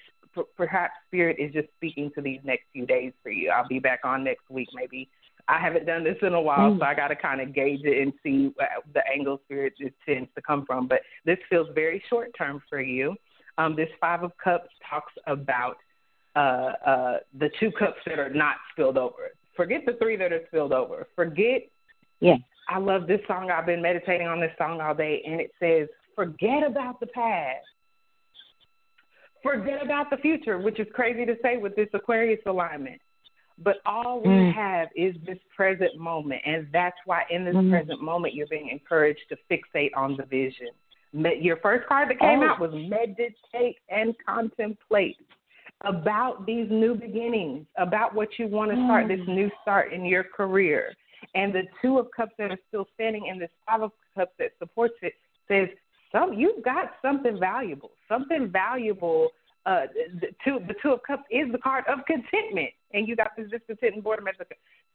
perhaps 0.56 0.94
spirit 1.08 1.36
is 1.38 1.52
just 1.52 1.68
speaking 1.76 2.10
to 2.14 2.20
these 2.20 2.40
next 2.44 2.64
few 2.72 2.86
days 2.86 3.12
for 3.22 3.30
you. 3.30 3.50
I'll 3.50 3.68
be 3.68 3.78
back 3.78 4.00
on 4.04 4.24
next 4.24 4.48
week, 4.48 4.68
maybe. 4.74 5.08
I 5.48 5.58
haven't 5.58 5.86
done 5.86 6.04
this 6.04 6.16
in 6.22 6.34
a 6.34 6.40
while, 6.40 6.72
mm. 6.72 6.78
so 6.78 6.84
I 6.84 6.94
got 6.94 7.08
to 7.08 7.16
kind 7.16 7.40
of 7.40 7.52
gauge 7.52 7.80
it 7.82 8.00
and 8.00 8.12
see 8.22 8.52
the 8.94 9.02
angle 9.12 9.40
spirit 9.44 9.72
tends 10.06 10.30
to 10.36 10.42
come 10.42 10.64
from. 10.64 10.86
But 10.86 11.00
this 11.24 11.38
feels 11.48 11.66
very 11.74 12.02
short 12.08 12.30
term 12.38 12.62
for 12.68 12.80
you. 12.80 13.16
Um, 13.60 13.76
this 13.76 13.88
Five 14.00 14.22
of 14.22 14.32
Cups 14.42 14.70
talks 14.88 15.12
about 15.26 15.76
uh, 16.34 16.38
uh, 16.38 17.18
the 17.38 17.50
two 17.60 17.70
cups 17.72 17.98
that 18.06 18.18
are 18.18 18.32
not 18.32 18.56
spilled 18.72 18.96
over. 18.96 19.32
Forget 19.54 19.82
the 19.84 19.94
three 20.00 20.16
that 20.16 20.32
are 20.32 20.40
spilled 20.46 20.72
over. 20.72 21.06
Forget. 21.14 21.62
Yeah. 22.20 22.36
I 22.68 22.78
love 22.78 23.06
this 23.06 23.20
song. 23.26 23.50
I've 23.50 23.66
been 23.66 23.82
meditating 23.82 24.26
on 24.26 24.40
this 24.40 24.52
song 24.56 24.80
all 24.80 24.94
day, 24.94 25.22
and 25.26 25.40
it 25.40 25.50
says, 25.60 25.88
"Forget 26.14 26.62
about 26.62 27.00
the 27.00 27.08
past. 27.08 27.66
Forget 29.42 29.82
about 29.82 30.08
the 30.08 30.16
future," 30.18 30.58
which 30.58 30.78
is 30.78 30.86
crazy 30.94 31.26
to 31.26 31.36
say 31.42 31.56
with 31.58 31.76
this 31.76 31.88
Aquarius 31.92 32.40
alignment. 32.46 33.00
But 33.58 33.76
all 33.84 34.20
we 34.20 34.28
mm. 34.28 34.54
have 34.54 34.88
is 34.96 35.14
this 35.26 35.38
present 35.54 35.98
moment, 35.98 36.40
and 36.46 36.66
that's 36.72 36.96
why 37.04 37.24
in 37.28 37.44
this 37.44 37.54
mm. 37.54 37.70
present 37.70 38.00
moment 38.00 38.34
you're 38.34 38.46
being 38.46 38.68
encouraged 38.68 39.24
to 39.28 39.36
fixate 39.50 39.90
on 39.94 40.16
the 40.16 40.24
vision 40.24 40.68
your 41.12 41.56
first 41.58 41.86
card 41.88 42.10
that 42.10 42.20
came 42.20 42.40
oh. 42.40 42.48
out 42.48 42.60
was 42.60 42.72
meditate 42.72 43.76
and 43.88 44.14
contemplate 44.26 45.16
about 45.82 46.46
these 46.46 46.66
new 46.70 46.94
beginnings, 46.94 47.66
about 47.78 48.14
what 48.14 48.28
you 48.38 48.46
want 48.46 48.70
to 48.70 48.76
start, 48.76 49.06
mm. 49.06 49.16
this 49.16 49.26
new 49.26 49.50
start 49.62 49.92
in 49.92 50.04
your 50.04 50.24
career. 50.24 50.92
And 51.34 51.54
the 51.54 51.62
two 51.80 51.98
of 51.98 52.08
cups 52.14 52.32
that 52.38 52.50
are 52.50 52.58
still 52.68 52.86
standing 52.94 53.28
and 53.30 53.40
this 53.40 53.50
five 53.66 53.82
of 53.82 53.92
cups 54.14 54.32
that 54.38 54.52
supports 54.58 54.94
it 55.02 55.14
says 55.48 55.68
some 56.12 56.34
you've 56.34 56.64
got 56.64 56.92
something 57.02 57.38
valuable. 57.38 57.90
Something 58.08 58.50
valuable. 58.50 59.28
Uh, 59.66 59.82
the 60.20 60.28
two 60.44 60.60
the 60.66 60.74
two 60.82 60.92
of 60.92 61.00
cups 61.06 61.22
is 61.30 61.50
the 61.52 61.58
card 61.58 61.84
of 61.88 62.00
contentment, 62.06 62.70
and 62.94 63.06
you 63.06 63.14
got 63.14 63.32
this 63.36 63.48
discontent 63.50 63.94
and 63.94 64.04
boredom. 64.04 64.26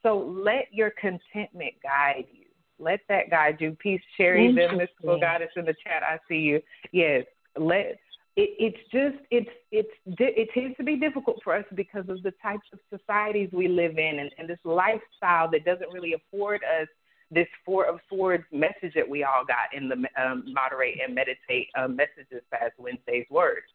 So 0.04 0.18
let 0.18 0.68
your 0.72 0.92
contentment 1.00 1.74
guide 1.82 2.26
you. 2.32 2.45
Let 2.80 3.00
that 3.10 3.30
guide 3.30 3.58
you. 3.60 3.76
Peace, 3.80 4.02
Sherry, 4.18 4.48
the 4.54 4.76
mystical 4.76 5.20
goddess 5.20 5.50
in 5.56 5.66
the 5.66 5.76
chat. 5.84 6.04
I 6.04 6.18
see 6.28 6.40
you. 6.40 6.62
Yes, 6.92 7.26
let. 7.58 8.00
It, 8.38 8.50
it's 8.60 8.78
just 8.92 9.24
it's 9.32 9.50
it's 9.72 9.90
it 10.06 10.50
tends 10.54 10.76
to 10.76 10.84
be 10.84 10.98
difficult 10.98 11.40
for 11.42 11.56
us 11.56 11.64
because 11.74 12.04
of 12.10 12.22
the 12.22 12.34
types 12.44 12.68
of 12.74 12.80
societies 12.90 13.50
we 13.54 13.70
live 13.70 13.98
in 13.98 14.20
and, 14.20 14.30
and 14.38 14.50
this 14.50 14.60
lifestyle 14.66 15.50
that 15.52 15.64
doesn't 15.64 15.90
really 15.94 16.14
afford 16.14 16.62
us 16.82 16.88
this 17.32 17.48
four 17.66 17.86
of 17.86 18.00
swords 18.10 18.44
message 18.52 18.94
that 18.96 19.08
we 19.08 19.24
all 19.24 19.46
got 19.48 19.74
in 19.74 19.90
the 19.90 19.96
um, 20.22 20.44
moderate 20.54 20.96
and 21.06 21.16
meditate 21.16 21.70
um, 21.78 21.96
messages 21.96 22.44
past 22.52 22.74
Wednesday's 22.78 23.26
words. 23.30 23.66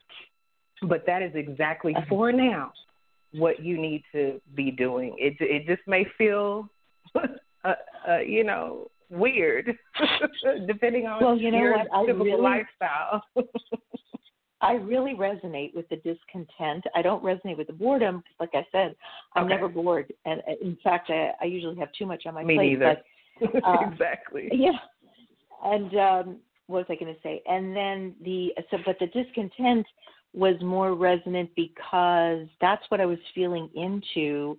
But 0.82 1.04
that 1.06 1.22
is 1.22 1.32
exactly 1.34 1.94
uh-huh. 1.94 2.06
for 2.08 2.32
now. 2.32 2.72
what 3.32 3.62
you 3.62 3.78
need 3.80 4.02
to 4.12 4.40
be 4.54 4.70
doing. 4.70 5.14
It 5.18 5.36
it 5.40 5.66
just 5.66 5.86
may 5.86 6.06
feel, 6.16 6.68
uh, 7.64 7.74
uh, 8.08 8.18
you 8.18 8.44
know, 8.44 8.90
weird, 9.10 9.76
depending 10.66 11.06
on 11.06 11.22
well, 11.22 11.36
you 11.36 11.50
know 11.50 11.58
your 11.58 11.72
what? 11.72 12.06
Typical 12.06 12.24
really, 12.24 12.42
lifestyle. 12.42 13.24
I 14.62 14.72
really 14.74 15.14
resonate 15.14 15.74
with 15.74 15.88
the 15.88 15.96
discontent. 15.96 16.84
I 16.94 17.02
don't 17.02 17.22
resonate 17.24 17.56
with 17.56 17.66
the 17.66 17.72
boredom 17.72 18.18
because, 18.18 18.34
like 18.38 18.50
I 18.54 18.66
said, 18.70 18.94
I'm 19.34 19.44
Okay. 19.44 19.54
never 19.54 19.68
bored, 19.68 20.12
and 20.24 20.40
uh, 20.48 20.52
in 20.62 20.76
fact, 20.82 21.10
I, 21.10 21.32
I 21.40 21.44
usually 21.46 21.76
have 21.76 21.90
too 21.92 22.06
much 22.06 22.26
on 22.26 22.34
my 22.34 22.44
Me 22.44 22.54
plate. 22.54 22.78
neither. 22.78 22.96
But 23.40 23.64
uh, 23.64 23.78
exactly. 23.90 24.48
yeah, 24.52 24.78
and 25.64 25.96
um, 25.96 26.36
what 26.66 26.78
was 26.78 26.86
I 26.90 27.02
going 27.02 27.14
to 27.14 27.20
say? 27.22 27.42
And 27.46 27.74
then 27.74 28.14
the 28.22 28.50
so, 28.70 28.78
but 28.84 28.98
the 29.00 29.06
discontent 29.06 29.86
was 30.32 30.54
more 30.62 30.94
resonant 30.94 31.50
because 31.56 32.46
that's 32.60 32.82
what 32.88 33.00
I 33.00 33.06
was 33.06 33.18
feeling 33.34 33.68
into 33.74 34.56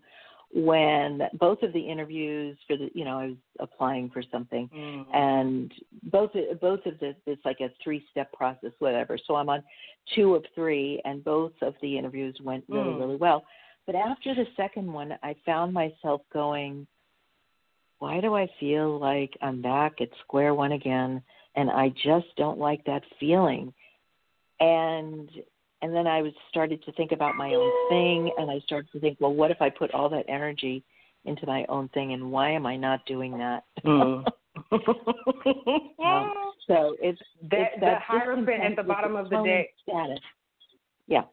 when 0.53 1.21
both 1.39 1.61
of 1.63 1.71
the 1.71 1.79
interviews 1.79 2.57
for 2.67 2.75
the 2.75 2.89
you 2.93 3.05
know 3.05 3.19
I 3.19 3.25
was 3.27 3.35
applying 3.59 4.09
for 4.09 4.21
something 4.31 4.69
Mm. 4.73 5.05
and 5.13 5.73
both 6.03 6.31
both 6.59 6.85
of 6.85 6.99
the 6.99 7.15
it's 7.25 7.45
like 7.45 7.61
a 7.61 7.69
three 7.83 8.05
step 8.11 8.31
process 8.33 8.71
whatever 8.79 9.17
so 9.27 9.35
i'm 9.35 9.49
on 9.49 9.63
two 10.13 10.35
of 10.35 10.43
three 10.53 11.01
and 11.05 11.23
both 11.23 11.53
of 11.61 11.73
the 11.81 11.97
interviews 11.97 12.37
went 12.43 12.65
really 12.67 12.91
Mm. 12.93 12.99
really 12.99 13.15
well 13.15 13.45
but 13.85 13.95
after 13.95 14.35
the 14.35 14.45
second 14.57 14.91
one 14.91 15.17
i 15.23 15.35
found 15.45 15.73
myself 15.73 16.21
going 16.33 16.85
why 17.99 18.19
do 18.19 18.35
i 18.35 18.47
feel 18.59 18.99
like 18.99 19.31
i'm 19.41 19.61
back 19.61 20.01
at 20.01 20.09
square 20.23 20.53
one 20.53 20.73
again 20.73 21.21
and 21.55 21.69
i 21.71 21.89
just 22.03 22.27
don't 22.35 22.59
like 22.59 22.83
that 22.85 23.03
feeling 23.19 23.73
and 24.59 25.29
and 25.81 25.93
then 25.95 26.07
i 26.07 26.21
was 26.21 26.33
started 26.49 26.83
to 26.83 26.91
think 26.93 27.11
about 27.11 27.35
my 27.35 27.53
own 27.53 27.89
thing 27.89 28.31
and 28.37 28.49
i 28.49 28.59
started 28.65 28.91
to 28.91 28.99
think 28.99 29.17
well 29.19 29.33
what 29.33 29.51
if 29.51 29.61
i 29.61 29.69
put 29.69 29.91
all 29.93 30.09
that 30.09 30.25
energy 30.27 30.83
into 31.25 31.45
my 31.45 31.65
own 31.69 31.87
thing 31.89 32.13
and 32.13 32.31
why 32.31 32.49
am 32.49 32.65
i 32.65 32.75
not 32.75 33.05
doing 33.05 33.37
that 33.37 33.63
Mm. 33.85 34.25
Um, 36.03 36.33
so 36.67 36.95
it's 37.01 37.19
that 37.49 37.71
it's 37.73 37.79
the 37.79 37.95
hierophant 38.05 38.63
at 38.63 38.75
the 38.75 38.83
bottom 38.83 39.15
of 39.15 39.29
the 39.29 39.43
deck. 39.43 39.67
Status. 39.83 40.19
Yeah. 41.07 41.23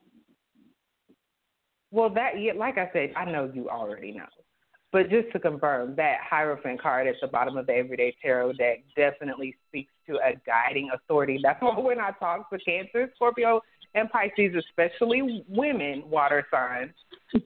Well, 1.91 2.11
that 2.11 2.33
like 2.57 2.79
I 2.79 2.91
said, 2.93 3.13
I 3.17 3.25
know 3.25 3.51
you 3.53 3.69
already 3.69 4.13
know, 4.13 4.27
but 4.93 5.11
just 5.11 5.33
to 5.33 5.39
confirm, 5.39 5.97
that 5.97 6.19
hierophant 6.29 6.81
card 6.81 7.07
at 7.07 7.15
the 7.21 7.29
bottom 7.29 7.57
of 7.57 7.67
the 7.67 7.73
Everyday 7.73 8.15
Tarot 8.21 8.53
deck 8.55 8.85
definitely 8.95 9.55
speaks 9.69 9.93
to 10.07 10.17
a 10.17 10.35
guiding 10.47 10.91
authority. 10.95 11.41
That's 11.43 11.61
why 11.63 11.79
when 11.79 11.99
I 11.99 12.11
talk 12.13 12.51
to 12.51 12.59
Cancer, 12.59 13.11
Scorpio, 13.15 13.61
and 13.95 14.11
Pisces, 14.11 14.55
especially 14.55 15.45
women 15.49 16.03
water 16.09 16.47
signs, 16.51 16.93
it, 17.35 17.43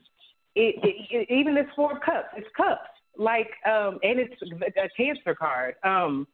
it, 0.54 0.96
it 1.10 1.30
even 1.30 1.56
it's 1.56 1.70
four 1.74 1.98
cups. 2.00 2.28
It's 2.36 2.48
cups, 2.56 2.90
like 3.16 3.50
um, 3.66 3.98
and 4.02 4.18
it's 4.18 4.34
a 4.42 4.88
Cancer 4.96 5.34
card. 5.34 5.74
Um, 5.84 6.26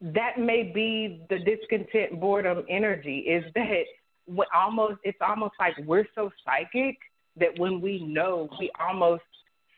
that 0.00 0.38
may 0.38 0.64
be 0.64 1.22
the 1.30 1.38
discontent 1.38 2.20
boredom 2.20 2.64
energy 2.68 3.18
is 3.18 3.44
that 3.54 3.84
when 4.26 4.48
almost 4.54 4.98
it's 5.04 5.18
almost 5.20 5.54
like 5.58 5.74
we're 5.86 6.06
so 6.14 6.30
psychic 6.44 6.98
that 7.36 7.58
when 7.58 7.80
we 7.80 8.04
know 8.04 8.48
we 8.58 8.70
almost 8.80 9.22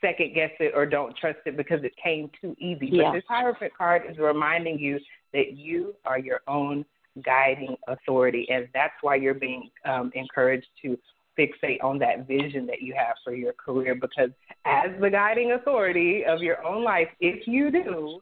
second 0.00 0.34
guess 0.34 0.50
it 0.60 0.72
or 0.74 0.86
don't 0.86 1.16
trust 1.16 1.38
it 1.46 1.56
because 1.56 1.82
it 1.84 1.92
came 2.02 2.30
too 2.40 2.56
easy. 2.58 2.88
Yeah. 2.90 3.04
But 3.04 3.12
this 3.12 3.24
Hierophant 3.28 3.72
card 3.76 4.02
is 4.10 4.18
reminding 4.18 4.78
you 4.78 4.98
that 5.32 5.56
you 5.56 5.94
are 6.04 6.18
your 6.18 6.40
own 6.46 6.84
guiding 7.22 7.76
authority, 7.88 8.46
and 8.50 8.68
that's 8.74 8.94
why 9.02 9.16
you're 9.16 9.34
being 9.34 9.70
um, 9.84 10.10
encouraged 10.14 10.66
to 10.82 10.98
fixate 11.38 11.82
on 11.82 11.98
that 11.98 12.26
vision 12.26 12.66
that 12.66 12.80
you 12.80 12.94
have 12.96 13.16
for 13.24 13.34
your 13.34 13.52
career. 13.52 13.94
Because 13.94 14.30
as 14.64 14.90
the 15.00 15.10
guiding 15.10 15.52
authority 15.52 16.24
of 16.24 16.42
your 16.42 16.64
own 16.64 16.84
life, 16.84 17.08
if 17.20 17.46
you 17.46 17.70
do, 17.70 18.20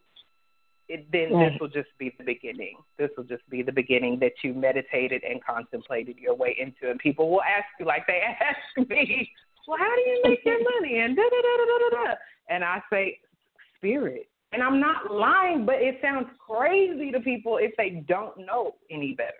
it, 0.89 1.07
then 1.13 1.39
this 1.39 1.53
will 1.61 1.69
just 1.69 1.89
be 1.99 2.15
the 2.19 2.25
beginning. 2.25 2.77
This 2.99 3.11
will 3.17 3.25
just 3.25 3.49
be 3.49 3.63
the 3.63 3.73
beginning 3.73 4.19
that 4.21 4.33
you 4.43 4.53
meditated 4.53 5.23
and 5.25 5.43
contemplated 5.45 6.19
your 6.19 6.35
way 6.35 6.57
into. 6.59 6.91
And 6.91 6.99
people 6.99 7.31
will 7.31 7.43
ask 7.43 7.67
you, 7.79 7.87
like 7.87 8.07
they 8.07 8.21
ask 8.41 8.89
me, 8.89 9.31
well, 9.67 9.79
how 9.79 9.95
do 9.95 10.03
you 10.03 10.21
make 10.25 10.45
your 10.45 10.59
money? 10.81 10.99
And 10.99 11.17
da 11.17 11.23
da 11.23 11.29
da 11.29 11.57
da 11.57 11.79
da 11.79 12.05
da. 12.05 12.15
And 12.49 12.65
I 12.65 12.83
say, 12.91 13.19
spirit. 13.77 14.29
And 14.53 14.63
I'm 14.63 14.81
not 14.81 15.11
lying, 15.11 15.65
but 15.65 15.77
it 15.77 15.99
sounds 16.03 16.29
crazy 16.39 17.11
to 17.11 17.21
people 17.21 17.59
if 17.59 17.73
they 17.77 18.05
don't 18.07 18.37
know 18.39 18.75
any 18.91 19.15
better. 19.15 19.33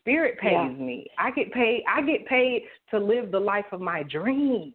Spirit 0.00 0.38
pays 0.38 0.52
Yeah. 0.52 0.68
me. 0.68 1.08
I 1.18 1.30
get 1.30 1.52
paid. 1.52 1.84
I 1.88 2.02
get 2.02 2.26
paid 2.26 2.68
to 2.90 2.98
live 2.98 3.30
the 3.30 3.40
life 3.40 3.72
of 3.72 3.80
my 3.80 4.02
dreams. 4.04 4.74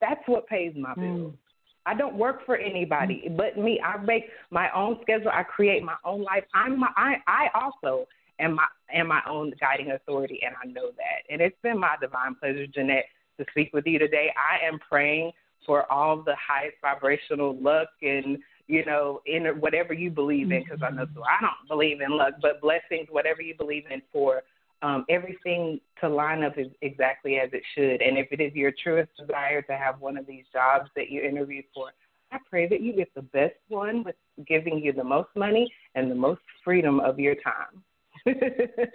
That's 0.00 0.26
what 0.26 0.46
pays 0.46 0.74
my 0.76 0.94
bills. 0.94 1.32
Mm. 1.32 1.38
I 1.86 1.94
don't 1.94 2.14
work 2.14 2.44
for 2.46 2.56
anybody 2.56 3.28
but 3.36 3.56
me. 3.56 3.80
I 3.80 3.96
make 3.98 4.30
my 4.50 4.70
own 4.72 5.00
schedule. 5.02 5.30
I 5.32 5.42
create 5.42 5.82
my 5.82 5.96
own 6.04 6.22
life. 6.22 6.44
I'm 6.54 6.78
my 6.78 6.90
I 6.96 7.16
I 7.26 7.48
also 7.54 8.06
am 8.38 8.54
my 8.54 8.66
am 8.92 9.08
my 9.08 9.22
own 9.28 9.52
guiding 9.60 9.90
authority 9.92 10.40
and 10.44 10.54
I 10.62 10.66
know 10.66 10.90
that. 10.92 11.22
And 11.30 11.40
it's 11.40 11.56
been 11.62 11.78
my 11.78 11.96
divine 12.00 12.34
pleasure, 12.34 12.66
Jeanette, 12.66 13.06
to 13.38 13.46
speak 13.50 13.72
with 13.72 13.86
you 13.86 13.98
today. 13.98 14.32
I 14.36 14.64
am 14.64 14.78
praying 14.78 15.32
for 15.66 15.90
all 15.92 16.22
the 16.22 16.36
highest 16.36 16.76
vibrational 16.80 17.56
luck 17.60 17.88
and 18.02 18.38
you 18.70 18.84
know, 18.84 19.20
in 19.26 19.44
whatever 19.60 19.92
you 19.92 20.10
believe 20.10 20.52
in, 20.52 20.62
because 20.62 20.80
I 20.82 20.90
know 20.90 21.06
so 21.14 21.22
I 21.22 21.40
don't 21.40 21.68
believe 21.68 22.00
in 22.00 22.16
luck, 22.16 22.34
but 22.40 22.60
blessings, 22.60 23.08
whatever 23.10 23.42
you 23.42 23.54
believe 23.56 23.84
in, 23.90 24.00
for 24.12 24.42
um, 24.82 25.04
everything 25.10 25.80
to 26.00 26.08
line 26.08 26.42
up 26.42 26.56
is 26.56 26.68
exactly 26.80 27.36
as 27.36 27.50
it 27.52 27.62
should. 27.74 28.00
And 28.00 28.16
if 28.16 28.28
it 28.30 28.40
is 28.40 28.54
your 28.54 28.72
truest 28.82 29.10
desire 29.18 29.62
to 29.62 29.76
have 29.76 30.00
one 30.00 30.16
of 30.16 30.26
these 30.26 30.44
jobs 30.52 30.88
that 30.96 31.10
you 31.10 31.20
interviewed 31.22 31.64
for, 31.74 31.90
I 32.32 32.38
pray 32.48 32.68
that 32.68 32.80
you 32.80 32.94
get 32.94 33.12
the 33.14 33.22
best 33.22 33.56
one 33.68 34.04
with 34.04 34.14
giving 34.46 34.78
you 34.78 34.92
the 34.92 35.04
most 35.04 35.30
money 35.34 35.70
and 35.96 36.10
the 36.10 36.14
most 36.14 36.40
freedom 36.64 37.00
of 37.00 37.18
your 37.18 37.34
time. 37.34 37.82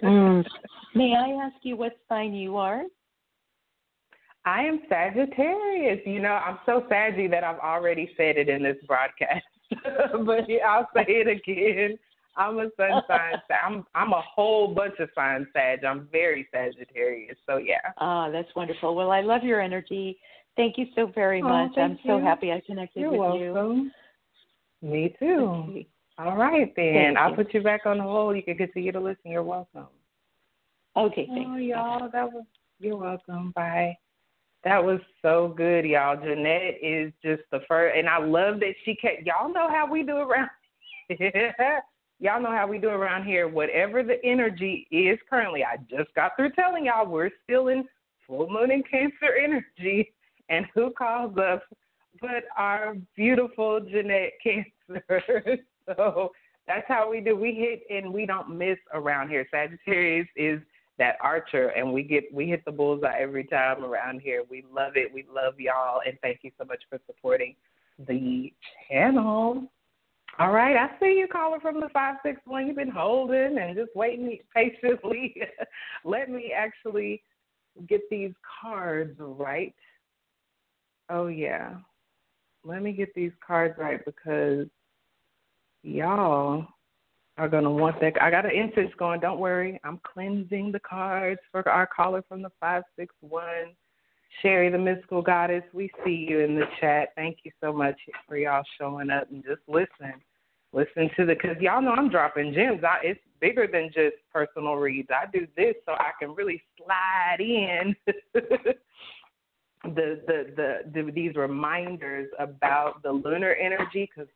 Mm. 0.02 0.44
May 0.94 1.14
I 1.14 1.44
ask 1.44 1.56
you 1.62 1.76
what 1.76 1.98
sign 2.08 2.32
you 2.32 2.56
are? 2.56 2.84
I 4.46 4.62
am 4.62 4.80
Sagittarius. 4.88 6.00
You 6.06 6.20
know, 6.20 6.32
I'm 6.32 6.58
so 6.64 6.84
saggy 6.88 7.26
that 7.28 7.44
I've 7.44 7.58
already 7.58 8.10
said 8.16 8.36
it 8.36 8.48
in 8.48 8.62
this 8.62 8.76
broadcast. 8.86 9.44
but 10.24 10.48
yeah, 10.48 10.66
I'll 10.68 10.88
say 10.94 11.04
it 11.06 11.28
again. 11.28 11.98
I'm 12.36 12.58
a 12.58 12.68
sun 12.76 13.02
sign. 13.08 13.34
I'm 13.64 13.84
I'm 13.94 14.12
a 14.12 14.22
whole 14.22 14.74
bunch 14.74 14.94
of 14.98 15.08
sign 15.14 15.46
Sag. 15.52 15.84
I'm 15.84 16.08
very 16.12 16.48
Sagittarius. 16.52 17.36
So 17.46 17.56
yeah. 17.58 17.92
Ah, 17.98 18.30
that's 18.30 18.48
wonderful. 18.54 18.94
Well, 18.94 19.10
I 19.10 19.22
love 19.22 19.42
your 19.42 19.60
energy. 19.60 20.18
Thank 20.56 20.78
you 20.78 20.86
so 20.94 21.10
very 21.14 21.42
Oh, 21.42 21.48
much. 21.48 21.72
I'm 21.76 21.98
so 22.06 22.18
happy 22.18 22.50
I 22.52 22.62
connected 22.66 23.00
You're 23.00 23.10
with 23.10 23.40
you. 23.40 23.52
welcome. 23.52 23.92
Me 24.82 25.14
too. 25.18 25.64
Okay. 25.68 25.86
All 26.18 26.36
right 26.36 26.72
then. 26.76 26.94
Thank 26.94 27.18
I'll 27.18 27.30
you. 27.30 27.36
put 27.36 27.54
you 27.54 27.62
back 27.62 27.84
on 27.84 27.98
the 27.98 28.04
hold. 28.04 28.36
You 28.36 28.42
can 28.42 28.56
continue 28.56 28.92
to 28.92 29.00
listen. 29.00 29.30
You're 29.30 29.42
welcome. 29.42 29.86
Okay, 30.96 31.26
thanks. 31.26 31.50
Oh, 31.52 31.56
y'all, 31.56 32.08
that 32.10 32.32
was 32.32 32.44
you're 32.78 32.96
welcome. 32.96 33.52
Bye. 33.54 33.96
That 34.66 34.84
was 34.84 34.98
so 35.22 35.54
good, 35.56 35.84
y'all. 35.84 36.20
Jeanette 36.20 36.78
is 36.82 37.12
just 37.22 37.42
the 37.52 37.60
first, 37.68 37.96
and 37.96 38.08
I 38.08 38.18
love 38.18 38.58
that 38.58 38.74
she 38.84 38.96
kept. 38.96 39.24
Y'all 39.24 39.48
know 39.48 39.68
how 39.68 39.88
we 39.88 40.02
do 40.02 40.16
around. 40.16 40.50
y'all 42.18 42.42
know 42.42 42.50
how 42.50 42.66
we 42.66 42.78
do 42.78 42.88
around 42.88 43.26
here. 43.26 43.46
Whatever 43.46 44.02
the 44.02 44.16
energy 44.24 44.88
is 44.90 45.20
currently, 45.30 45.62
I 45.62 45.76
just 45.88 46.12
got 46.16 46.32
through 46.34 46.50
telling 46.50 46.86
y'all 46.86 47.06
we're 47.06 47.30
still 47.44 47.68
in 47.68 47.84
full 48.26 48.50
moon 48.50 48.72
and 48.72 48.82
Cancer 48.90 49.36
energy, 49.40 50.12
and 50.48 50.66
who 50.74 50.90
calls 50.90 51.38
us 51.38 51.60
but 52.20 52.42
our 52.56 52.96
beautiful 53.14 53.78
Jeanette 53.78 54.32
Cancer. 54.42 55.60
so 55.96 56.32
that's 56.66 56.88
how 56.88 57.08
we 57.08 57.20
do. 57.20 57.36
We 57.36 57.54
hit 57.54 57.82
and 57.88 58.12
we 58.12 58.26
don't 58.26 58.58
miss 58.58 58.78
around 58.92 59.28
here. 59.28 59.46
Sagittarius 59.48 60.26
is 60.34 60.60
that 60.98 61.16
archer 61.20 61.68
and 61.68 61.92
we 61.92 62.02
get 62.02 62.24
we 62.32 62.46
hit 62.46 62.64
the 62.64 62.72
bullseye 62.72 63.18
every 63.18 63.44
time 63.44 63.84
around 63.84 64.20
here. 64.20 64.42
We 64.48 64.64
love 64.72 64.92
it. 64.96 65.12
We 65.12 65.24
love 65.32 65.58
y'all 65.58 66.00
and 66.06 66.18
thank 66.22 66.40
you 66.42 66.50
so 66.58 66.64
much 66.64 66.82
for 66.88 66.98
supporting 67.06 67.54
the 68.06 68.52
channel. 68.88 69.64
All 70.38 70.52
right, 70.52 70.76
I 70.76 70.98
see 71.00 71.16
you 71.18 71.26
calling 71.30 71.60
from 71.60 71.80
the 71.80 71.88
five 71.90 72.16
six 72.22 72.40
one. 72.44 72.66
You've 72.66 72.76
been 72.76 72.90
holding 72.90 73.58
and 73.58 73.76
just 73.76 73.94
waiting 73.94 74.38
patiently. 74.54 75.34
Let 76.04 76.30
me 76.30 76.52
actually 76.54 77.22
get 77.88 78.02
these 78.10 78.32
cards 78.60 79.16
right. 79.18 79.74
Oh 81.08 81.28
yeah. 81.28 81.74
Let 82.64 82.82
me 82.82 82.92
get 82.92 83.14
these 83.14 83.32
cards 83.46 83.76
right 83.78 84.04
because 84.04 84.66
y'all 85.82 86.66
are 87.38 87.48
gonna 87.48 87.70
want 87.70 88.00
that. 88.00 88.20
I 88.20 88.30
got 88.30 88.46
an 88.46 88.52
incense 88.52 88.92
going. 88.98 89.20
Don't 89.20 89.38
worry. 89.38 89.80
I'm 89.84 90.00
cleansing 90.02 90.72
the 90.72 90.80
cards 90.80 91.40
for 91.52 91.66
our 91.68 91.86
caller 91.86 92.24
from 92.28 92.42
the 92.42 92.50
five 92.60 92.82
six 92.98 93.14
one. 93.20 93.74
Sherry, 94.42 94.70
the 94.70 94.78
mystical 94.78 95.22
goddess. 95.22 95.62
We 95.72 95.90
see 96.04 96.26
you 96.28 96.40
in 96.40 96.56
the 96.56 96.66
chat. 96.80 97.08
Thank 97.14 97.38
you 97.44 97.50
so 97.60 97.72
much 97.72 97.96
for 98.28 98.36
y'all 98.36 98.64
showing 98.78 99.10
up 99.10 99.30
and 99.30 99.42
just 99.44 99.62
listen. 99.68 100.14
Listen 100.72 101.08
to 101.16 101.24
the 101.24 101.34
because 101.34 101.56
y'all 101.60 101.80
know 101.80 101.92
I'm 101.92 102.10
dropping 102.10 102.52
gems. 102.52 102.82
I, 102.84 102.98
it's 103.02 103.20
bigger 103.40 103.66
than 103.70 103.90
just 103.94 104.16
personal 104.32 104.74
reads. 104.74 105.08
I 105.10 105.30
do 105.30 105.46
this 105.56 105.74
so 105.86 105.92
I 105.92 106.10
can 106.20 106.34
really 106.34 106.62
slide 106.76 107.40
in 107.40 107.96
the, 108.34 110.20
the 110.26 110.52
the 110.56 110.78
the 110.92 111.12
these 111.12 111.34
reminders 111.34 112.28
about 112.38 113.02
the 113.02 113.12
lunar 113.12 113.54
energy 113.54 114.10
because 114.14 114.28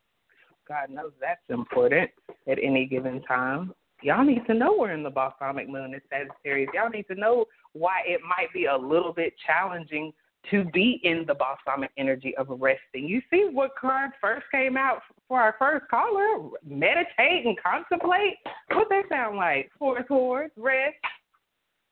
God 0.71 0.89
knows 0.89 1.11
that's 1.21 1.41
important 1.49 2.09
at 2.49 2.59
any 2.63 2.87
given 2.87 3.21
time. 3.23 3.75
Y'all 4.03 4.25
need 4.25 4.47
to 4.47 4.55
know 4.55 4.77
we're 4.79 4.93
in 4.93 5.03
the 5.03 5.11
balsamic 5.11 5.69
moon 5.69 5.95
in 5.95 6.01
Sagittarius. 6.09 6.71
Y'all 6.73 6.89
need 6.89 7.07
to 7.09 7.17
know 7.17 7.45
why 7.73 8.03
it 8.07 8.21
might 8.23 8.53
be 8.55 8.67
a 8.67 8.77
little 8.77 9.13
bit 9.13 9.35
challenging 9.45 10.13
to 10.49 10.65
be 10.67 11.01
in 11.03 11.25
the 11.27 11.35
balsamic 11.35 11.91
energy 11.99 12.35
of 12.37 12.47
resting. 12.49 13.09
You 13.09 13.21
see 13.31 13.49
what 13.53 13.73
card 13.79 14.13
first 14.21 14.47
came 14.53 14.77
out 14.77 15.01
for 15.27 15.41
our 15.41 15.57
first 15.59 15.87
caller? 15.91 16.49
Meditate 16.65 17.45
and 17.45 17.59
contemplate. 17.61 18.37
What 18.73 18.87
they 18.89 19.03
sound 19.11 19.37
like? 19.37 19.71
Four 19.77 20.05
swords, 20.07 20.53
rest. 20.57 20.95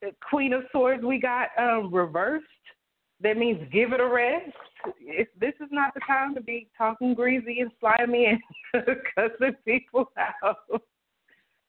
The 0.01 0.13
Queen 0.31 0.53
of 0.53 0.63
Swords 0.71 1.03
we 1.03 1.21
got 1.21 1.49
um 1.59 1.93
reversed. 1.93 2.47
That 3.21 3.37
means 3.37 3.67
give 3.73 3.93
it 3.93 4.01
a 4.01 4.09
rest. 4.09 4.57
If 5.01 5.29
this 5.41 5.55
is 5.61 5.69
not 5.73 5.93
the 5.95 6.01
time 6.07 6.35
to 6.35 6.41
be 6.41 6.69
talking 6.79 7.15
greasy 7.15 7.61
and 7.61 7.71
slimy 7.81 8.27
and 8.27 8.41
cussing 9.15 9.57
people 9.65 10.11
out. 10.17 10.83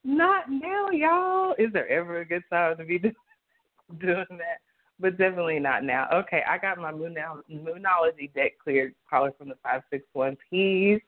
Not 0.03 0.49
now, 0.49 0.89
y'all. 0.91 1.55
Is 1.57 1.73
there 1.73 1.87
ever 1.89 2.19
a 2.19 2.25
good 2.25 2.43
time 2.51 2.77
to 2.77 2.85
be 2.85 2.99
doing 3.99 4.25
that? 4.29 4.59
but 4.99 5.17
definitely 5.17 5.59
not 5.59 5.83
now. 5.83 6.07
Okay, 6.13 6.43
I 6.47 6.57
got 6.57 6.77
my 6.77 6.91
moon 6.91 7.13
now 7.13 7.39
Moonology 7.51 8.33
deck 8.33 8.53
cleared. 8.61 8.93
Caller 9.09 9.31
from 9.37 9.49
the 9.49 9.55
561 9.63 10.37
Peace. 10.49 11.01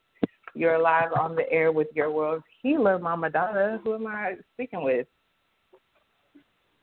You're 0.54 0.80
live 0.80 1.12
on 1.18 1.36
the 1.36 1.50
air 1.52 1.72
with 1.72 1.88
your 1.94 2.12
world's 2.12 2.44
healer, 2.62 3.00
Mama 3.00 3.30
Dada. 3.30 3.80
Who 3.84 3.96
am 3.96 4.08
I 4.08 4.36
speaking 4.54 4.84
with? 4.84 5.08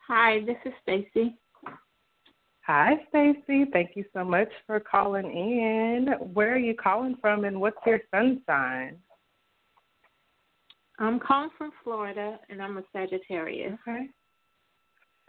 Hi, 0.07 0.41
this 0.41 0.57
is 0.65 0.73
Stacy. 0.83 1.37
Hi, 2.69 2.97
Stacy. 3.09 3.65
Thank 3.73 3.97
you 3.97 4.05
so 4.13 4.23
much 4.23 4.51
for 4.67 4.79
calling 4.79 5.25
in. 5.25 6.09
Where 6.35 6.53
are 6.53 6.59
you 6.59 6.75
calling 6.75 7.17
from, 7.19 7.45
and 7.45 7.59
what's 7.59 7.79
your 7.87 8.01
sun 8.11 8.43
sign? 8.47 8.99
I'm 10.99 11.19
calling 11.19 11.49
from 11.57 11.71
Florida, 11.83 12.39
and 12.51 12.61
I'm 12.61 12.77
a 12.77 12.83
Sagittarius. 12.93 13.79
Okay. 13.89 14.11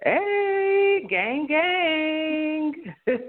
Hey, 0.04 1.06
gang, 1.10 1.48
gang. 1.48 2.74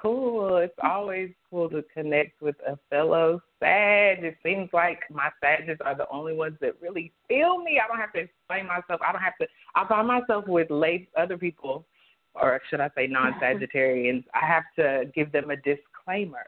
cool. 0.00 0.56
It's 0.58 0.74
always 0.82 1.30
cool 1.48 1.68
to 1.70 1.82
connect 1.94 2.40
with 2.40 2.56
a 2.66 2.78
fellow 2.88 3.42
Sag. 3.58 4.24
It 4.24 4.36
seems 4.42 4.70
like 4.72 5.00
my 5.10 5.30
Sages 5.42 5.78
are 5.84 5.94
the 5.94 6.08
only 6.10 6.34
ones 6.34 6.56
that 6.60 6.80
really 6.80 7.12
feel 7.28 7.58
me. 7.58 7.80
I 7.82 7.86
don't 7.86 7.98
have 7.98 8.12
to 8.14 8.20
explain 8.20 8.66
myself. 8.66 9.00
I 9.06 9.12
don't 9.12 9.22
have 9.22 9.36
to. 9.40 9.46
I 9.74 9.86
find 9.86 10.08
myself 10.08 10.46
with 10.48 10.70
late 10.70 11.08
other 11.16 11.36
people, 11.36 11.86
or 12.34 12.60
should 12.70 12.80
I 12.80 12.90
say 12.96 13.06
non 13.06 13.34
Sagittarians, 13.40 14.24
I 14.34 14.46
have 14.46 14.64
to 14.76 15.10
give 15.14 15.32
them 15.32 15.50
a 15.50 15.56
disclaimer 15.56 16.46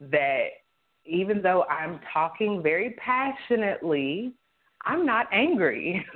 that 0.00 0.46
even 1.04 1.42
though 1.42 1.64
I'm 1.64 2.00
talking 2.12 2.62
very 2.62 2.96
passionately, 2.98 4.32
I'm 4.84 5.04
not 5.04 5.26
angry. 5.32 6.04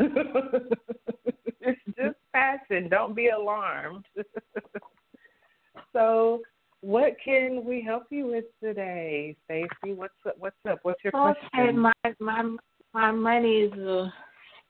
it's 1.61 1.81
just 1.97 2.17
passion. 2.33 2.89
Don't 2.89 3.15
be 3.15 3.29
alarmed. 3.29 4.05
so, 5.93 6.41
what 6.83 7.17
can 7.23 7.65
we 7.65 7.83
help 7.83 8.05
you 8.11 8.27
with 8.29 8.45
today, 8.63 9.37
Stacy? 9.45 9.95
What's 9.95 10.15
up? 10.27 10.35
What's 10.39 10.57
up? 10.69 10.79
What's 10.83 11.03
your 11.05 11.15
okay, 11.15 11.39
question? 11.51 11.79
my 11.79 11.93
my 12.19 12.57
my 12.95 13.11
money 13.11 13.63
is 13.63 13.73
uh, 13.73 14.09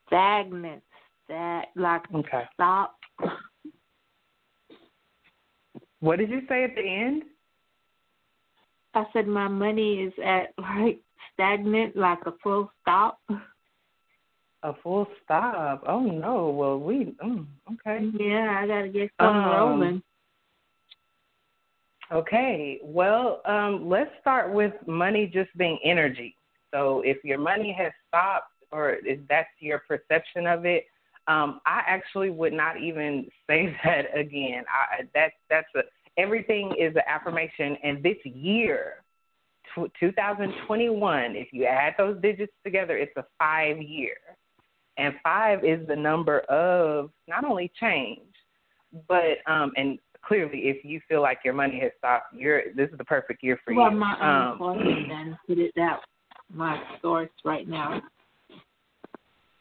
stagnant. 0.07 0.83
That 1.29 1.65
like 1.75 2.01
okay. 2.13 2.43
stop. 2.53 2.97
What 6.01 6.17
did 6.17 6.29
you 6.29 6.41
say 6.49 6.63
at 6.63 6.75
the 6.75 6.81
end? 6.81 7.23
I 8.93 9.05
said 9.13 9.27
my 9.27 9.47
money 9.47 10.01
is 10.01 10.13
at 10.23 10.53
like 10.57 10.99
stagnant, 11.33 11.95
like 11.95 12.19
a 12.25 12.33
full 12.43 12.71
stop. 12.81 13.19
A 14.63 14.73
full 14.83 15.07
stop. 15.23 15.83
Oh 15.87 16.01
no. 16.01 16.49
Well, 16.49 16.79
we 16.79 17.15
mm, 17.23 17.45
okay. 17.73 18.05
Yeah, 18.19 18.59
I 18.61 18.67
gotta 18.67 18.89
get 18.89 19.11
something 19.19 19.41
um, 19.41 19.49
rolling. 19.49 20.03
Okay. 22.11 22.79
Well, 22.83 23.41
um, 23.45 23.87
let's 23.87 24.11
start 24.19 24.53
with 24.53 24.73
money 24.85 25.29
just 25.33 25.55
being 25.57 25.79
energy. 25.83 26.35
So 26.73 27.01
if 27.05 27.23
your 27.23 27.37
money 27.37 27.75
has 27.77 27.91
stopped, 28.07 28.47
or 28.71 28.97
if 29.03 29.19
that's 29.29 29.49
your 29.59 29.81
perception 29.87 30.47
of 30.47 30.65
it, 30.65 30.85
um, 31.27 31.61
I 31.65 31.81
actually 31.85 32.29
would 32.29 32.53
not 32.53 32.81
even 32.81 33.27
say 33.47 33.75
that 33.83 34.17
again. 34.17 34.63
I, 34.69 35.03
that's 35.13 35.33
that's 35.49 35.67
a 35.75 35.81
everything 36.17 36.73
is 36.77 36.95
an 36.95 37.03
affirmation, 37.07 37.77
and 37.83 38.03
this 38.03 38.17
year. 38.23 38.95
2021, 40.01 41.35
if 41.37 41.47
you 41.53 41.63
add 41.63 41.93
those 41.97 42.21
digits 42.21 42.51
together, 42.65 42.97
it's 42.97 43.15
a 43.15 43.23
five 43.39 43.81
year. 43.81 44.17
And 44.97 45.13
five 45.23 45.63
is 45.63 45.87
the 45.87 45.95
number 45.95 46.39
of 46.41 47.11
not 47.29 47.45
only 47.45 47.71
change, 47.79 48.19
but 49.07 49.37
um, 49.47 49.71
and 49.77 49.97
clearly, 50.25 50.59
if 50.65 50.83
you 50.83 51.01
feel 51.07 51.21
like 51.21 51.39
your 51.43 51.53
money 51.53 51.79
has 51.81 51.91
stopped, 51.97 52.33
you're 52.33 52.73
this 52.75 52.89
is 52.89 52.97
the 52.97 53.05
perfect 53.05 53.43
year 53.43 53.59
for 53.63 53.73
well, 53.73 53.91
you. 53.91 53.97
my 53.97 54.51
um, 54.51 55.07
then 55.09 55.37
put 55.47 55.57
it 55.57 55.71
that 55.75 55.99
my 56.53 56.81
source 57.01 57.29
right 57.45 57.67
now. 57.67 58.01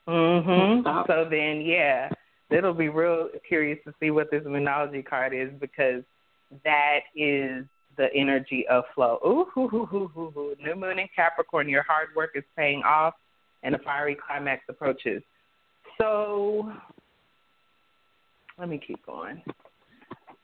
Mhm. 0.09 1.07
So 1.07 1.27
then, 1.31 1.61
yeah, 1.61 2.09
it'll 2.51 2.75
be 2.75 2.89
real 2.89 3.29
curious 3.47 3.79
to 3.85 3.95
see 4.01 4.11
what 4.11 4.31
this 4.31 4.43
Moonology 4.43 5.05
card 5.05 5.33
is 5.33 5.51
because 5.61 6.03
that 6.65 7.01
is 7.15 7.65
the 7.97 8.13
energy 8.15 8.67
of 8.69 8.85
flow. 8.95 9.19
Ooh, 9.25 9.47
hoo, 9.53 9.69
hoo, 9.69 9.87
hoo, 9.87 10.09
hoo, 10.09 10.31
hoo. 10.35 10.57
new 10.61 10.75
moon 10.75 10.99
in 10.99 11.07
Capricorn. 11.15 11.69
Your 11.69 11.85
hard 11.85 12.09
work 12.17 12.31
is 12.35 12.45
paying 12.57 12.83
off 12.83 13.15
and 13.63 13.75
a 13.75 13.79
fiery 13.79 14.17
climax 14.17 14.63
approaches. 14.69 15.23
So 15.99 16.73
let 18.59 18.69
me 18.69 18.81
keep 18.85 19.05
going. 19.05 19.43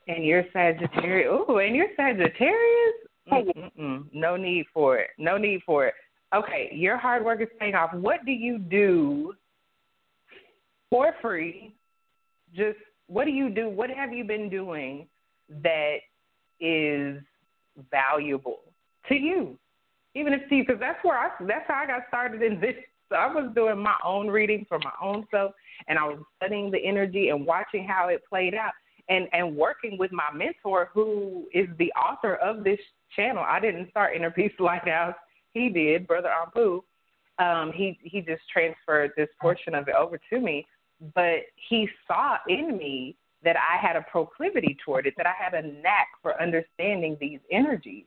And 0.07 0.25
you're 0.25 0.45
Sagittarius. 0.53 1.29
Oh, 1.47 1.57
and 1.57 1.75
you're 1.75 1.87
Sagittarius? 1.95 2.93
Mm-mm-mm. 3.31 4.05
No 4.13 4.37
need 4.37 4.65
for 4.73 4.97
it. 4.97 5.09
No 5.17 5.37
need 5.37 5.61
for 5.65 5.85
it. 5.87 5.93
Okay, 6.35 6.69
your 6.73 6.97
hard 6.97 7.23
work 7.23 7.41
is 7.41 7.47
paying 7.59 7.75
off. 7.75 7.93
What 7.93 8.25
do 8.25 8.31
you 8.31 8.57
do 8.57 9.33
for 10.89 11.13
free? 11.21 11.73
Just 12.55 12.77
what 13.07 13.25
do 13.25 13.31
you 13.31 13.49
do? 13.49 13.69
What 13.69 13.89
have 13.89 14.13
you 14.13 14.23
been 14.23 14.49
doing 14.49 15.07
that 15.63 15.97
is 16.59 17.21
valuable 17.91 18.59
to 19.09 19.15
you? 19.15 19.57
Even 20.15 20.33
if 20.33 20.47
to 20.49 20.55
you, 20.55 20.63
because 20.65 20.79
that's 20.79 21.03
where 21.03 21.17
I 21.17 21.29
that's 21.41 21.65
how 21.67 21.83
I 21.83 21.87
got 21.87 22.03
started 22.07 22.41
in 22.41 22.59
this 22.59 22.75
so 23.09 23.15
I 23.15 23.27
was 23.33 23.51
doing 23.55 23.79
my 23.79 23.95
own 24.03 24.27
reading 24.27 24.65
for 24.67 24.79
my 24.79 24.91
own 25.01 25.25
self, 25.31 25.53
and 25.87 25.97
I 25.97 26.03
was 26.03 26.19
studying 26.37 26.71
the 26.71 26.83
energy 26.83 27.29
and 27.29 27.45
watching 27.45 27.87
how 27.87 28.09
it 28.09 28.21
played 28.27 28.53
out, 28.53 28.73
and 29.09 29.27
and 29.33 29.55
working 29.55 29.97
with 29.97 30.11
my 30.11 30.29
mentor, 30.33 30.89
who 30.93 31.45
is 31.53 31.67
the 31.77 31.91
author 31.93 32.35
of 32.35 32.63
this 32.63 32.79
channel. 33.15 33.43
I 33.45 33.59
didn't 33.59 33.89
start 33.89 34.15
Inner 34.15 34.31
Peace 34.31 34.53
Lighthouse; 34.59 35.15
he 35.53 35.69
did, 35.69 36.07
Brother 36.07 36.29
Ampu. 36.29 36.81
Um, 37.39 37.71
he 37.73 37.97
he 38.03 38.21
just 38.21 38.41
transferred 38.51 39.11
this 39.15 39.29
portion 39.39 39.75
of 39.75 39.87
it 39.87 39.95
over 39.95 40.19
to 40.31 40.39
me, 40.39 40.65
but 41.15 41.41
he 41.69 41.87
saw 42.07 42.37
in 42.47 42.77
me 42.77 43.15
that 43.43 43.55
I 43.55 43.77
had 43.77 43.95
a 43.95 44.05
proclivity 44.11 44.75
toward 44.83 45.05
it, 45.05 45.13
that 45.17 45.27
I 45.27 45.33
had 45.37 45.53
a 45.53 45.61
knack 45.61 46.07
for 46.21 46.41
understanding 46.41 47.17
these 47.19 47.39
energies. 47.51 48.05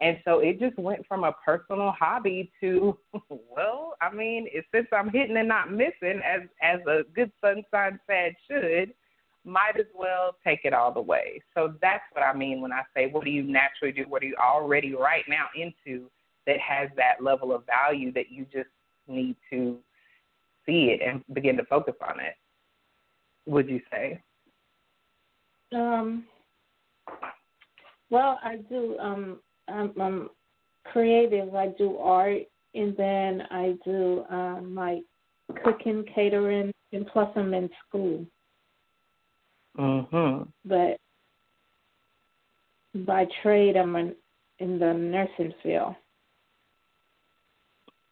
And 0.00 0.18
so 0.24 0.38
it 0.38 0.58
just 0.58 0.78
went 0.78 1.06
from 1.06 1.24
a 1.24 1.32
personal 1.44 1.92
hobby 1.92 2.50
to, 2.60 2.96
well, 3.28 3.94
I 4.00 4.12
mean, 4.12 4.48
since 4.74 4.86
I'm 4.92 5.10
hitting 5.10 5.36
and 5.36 5.48
not 5.48 5.70
missing, 5.70 6.22
as 6.24 6.42
as 6.62 6.80
a 6.86 7.02
good 7.14 7.30
sun 7.42 7.62
sign 7.70 8.00
Sag 8.06 8.34
should, 8.50 8.94
might 9.44 9.78
as 9.78 9.86
well 9.94 10.36
take 10.44 10.60
it 10.64 10.74
all 10.74 10.92
the 10.92 11.00
way. 11.00 11.42
So 11.54 11.74
that's 11.80 12.02
what 12.12 12.22
I 12.22 12.34
mean 12.36 12.60
when 12.60 12.72
I 12.72 12.82
say, 12.94 13.08
what 13.10 13.24
do 13.24 13.30
you 13.30 13.42
naturally 13.42 13.92
do? 13.92 14.04
What 14.08 14.22
are 14.22 14.26
you 14.26 14.36
already 14.42 14.94
right 14.94 15.24
now 15.28 15.46
into 15.56 16.10
that 16.46 16.58
has 16.58 16.88
that 16.96 17.22
level 17.22 17.54
of 17.54 17.64
value 17.66 18.12
that 18.12 18.30
you 18.30 18.46
just 18.52 18.68
need 19.08 19.36
to 19.50 19.78
see 20.66 20.94
it 20.94 21.00
and 21.06 21.22
begin 21.34 21.56
to 21.56 21.64
focus 21.64 21.94
on 22.06 22.20
it? 22.20 22.34
Would 23.46 23.68
you 23.68 23.80
say? 23.90 24.22
Um. 25.72 26.24
Well, 28.10 28.40
I 28.42 28.56
do. 28.68 28.98
Um, 28.98 29.40
I'm, 29.68 29.92
I'm 30.00 30.30
creative. 30.84 31.54
I 31.54 31.68
do 31.78 31.96
art, 31.98 32.42
and 32.74 32.96
then 32.96 33.42
I 33.50 33.76
do 33.84 34.24
um, 34.30 34.74
like 34.74 35.02
cooking, 35.64 36.04
catering, 36.12 36.72
and 36.92 37.06
plus 37.06 37.30
I'm 37.36 37.54
in 37.54 37.70
school. 37.88 38.26
Mhm. 39.78 40.48
But 40.64 40.98
by 42.94 43.26
trade, 43.42 43.76
I'm 43.76 43.94
in, 43.96 44.14
in 44.58 44.78
the 44.78 44.92
nursing 44.92 45.54
field. 45.62 45.94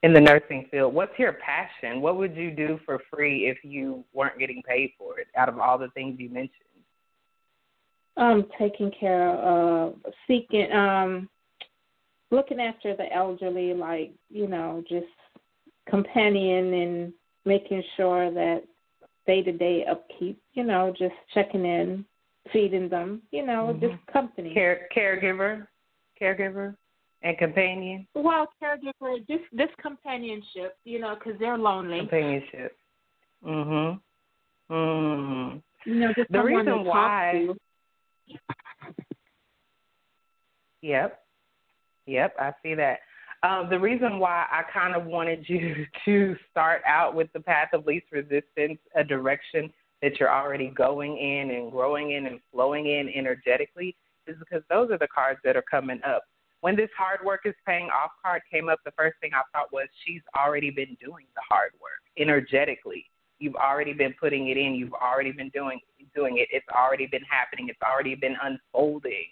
In 0.02 0.12
the 0.12 0.20
nursing 0.20 0.68
field, 0.70 0.94
what's 0.94 1.18
your 1.18 1.32
passion? 1.32 2.00
What 2.00 2.16
would 2.16 2.36
you 2.36 2.52
do 2.52 2.78
for 2.84 3.00
free 3.10 3.48
if 3.48 3.58
you 3.64 4.04
weren't 4.12 4.38
getting 4.38 4.62
paid 4.62 4.92
for 4.96 5.18
it? 5.18 5.26
Out 5.36 5.48
of 5.48 5.58
all 5.58 5.76
the 5.76 5.88
things 5.88 6.20
you 6.20 6.28
mentioned. 6.28 6.52
Um, 8.16 8.46
taking 8.58 8.90
care 8.92 9.30
of 9.30 9.94
seeking 10.26 10.72
um 10.72 11.28
looking 12.30 12.60
after 12.60 12.94
the 12.94 13.12
elderly, 13.12 13.72
like, 13.74 14.12
you 14.30 14.46
know, 14.46 14.82
just 14.88 15.06
companion 15.88 16.74
and 16.74 17.12
making 17.44 17.82
sure 17.96 18.30
that 18.30 18.62
day 19.28 19.42
to 19.42 19.52
day 19.52 19.84
upkeep, 19.88 20.40
you 20.54 20.64
know, 20.64 20.92
just 20.98 21.14
checking 21.34 21.64
in, 21.64 22.04
feeding 22.52 22.88
them, 22.88 23.22
you 23.30 23.46
know, 23.46 23.70
mm-hmm. 23.72 23.86
just 23.86 24.06
company. 24.12 24.52
Care 24.54 24.88
caregiver, 24.96 25.68
caregiver, 26.20 26.74
and 27.22 27.36
companion. 27.36 28.08
Well, 28.14 28.48
caregiver, 28.60 29.18
just 29.28 29.44
this 29.52 29.68
companionship, 29.80 30.78
you 30.84 30.98
know, 30.98 31.14
because 31.14 31.38
they're 31.38 31.58
lonely. 31.58 32.00
Companionship. 32.00 32.76
Mhm. 33.44 34.00
Mhm. 34.70 35.62
You 35.84 35.94
know, 35.94 36.12
just 36.16 36.32
the 36.32 36.42
reason 36.42 36.84
why. 36.84 37.48
Yep. 40.80 41.22
Yep, 42.06 42.34
I 42.40 42.52
see 42.62 42.74
that. 42.74 43.00
Um, 43.42 43.68
the 43.70 43.78
reason 43.78 44.18
why 44.18 44.46
I 44.50 44.62
kind 44.72 44.96
of 44.96 45.06
wanted 45.06 45.48
you 45.48 45.86
to 46.04 46.36
start 46.50 46.82
out 46.86 47.14
with 47.14 47.32
the 47.32 47.40
path 47.40 47.68
of 47.72 47.86
least 47.86 48.06
resistance, 48.12 48.78
a 48.96 49.04
direction 49.04 49.72
that 50.02 50.18
you're 50.18 50.32
already 50.32 50.68
going 50.68 51.18
in 51.18 51.50
and 51.50 51.72
growing 51.72 52.12
in 52.12 52.26
and 52.26 52.40
flowing 52.52 52.86
in 52.86 53.08
energetically, 53.14 53.96
is 54.26 54.36
because 54.38 54.62
those 54.68 54.90
are 54.90 54.98
the 54.98 55.08
cards 55.08 55.40
that 55.44 55.56
are 55.56 55.64
coming 55.70 56.00
up. 56.06 56.24
When 56.60 56.74
this 56.74 56.90
hard 56.98 57.24
work 57.24 57.42
is 57.44 57.54
paying 57.66 57.86
off 57.86 58.10
card 58.24 58.42
came 58.50 58.68
up, 58.68 58.80
the 58.84 58.90
first 58.96 59.16
thing 59.20 59.30
I 59.32 59.42
thought 59.52 59.72
was 59.72 59.86
she's 60.04 60.22
already 60.36 60.70
been 60.70 60.96
doing 61.00 61.26
the 61.34 61.42
hard 61.48 61.70
work 61.80 62.02
energetically. 62.18 63.06
You've 63.38 63.54
already 63.54 63.92
been 63.92 64.14
putting 64.18 64.48
it 64.48 64.56
in. 64.56 64.74
You've 64.74 64.92
already 64.92 65.30
been 65.30 65.50
doing 65.50 65.80
doing 66.14 66.38
it. 66.38 66.48
It's 66.50 66.66
already 66.74 67.06
been 67.06 67.22
happening. 67.22 67.68
It's 67.68 67.80
already 67.82 68.14
been 68.14 68.36
unfolding. 68.42 69.28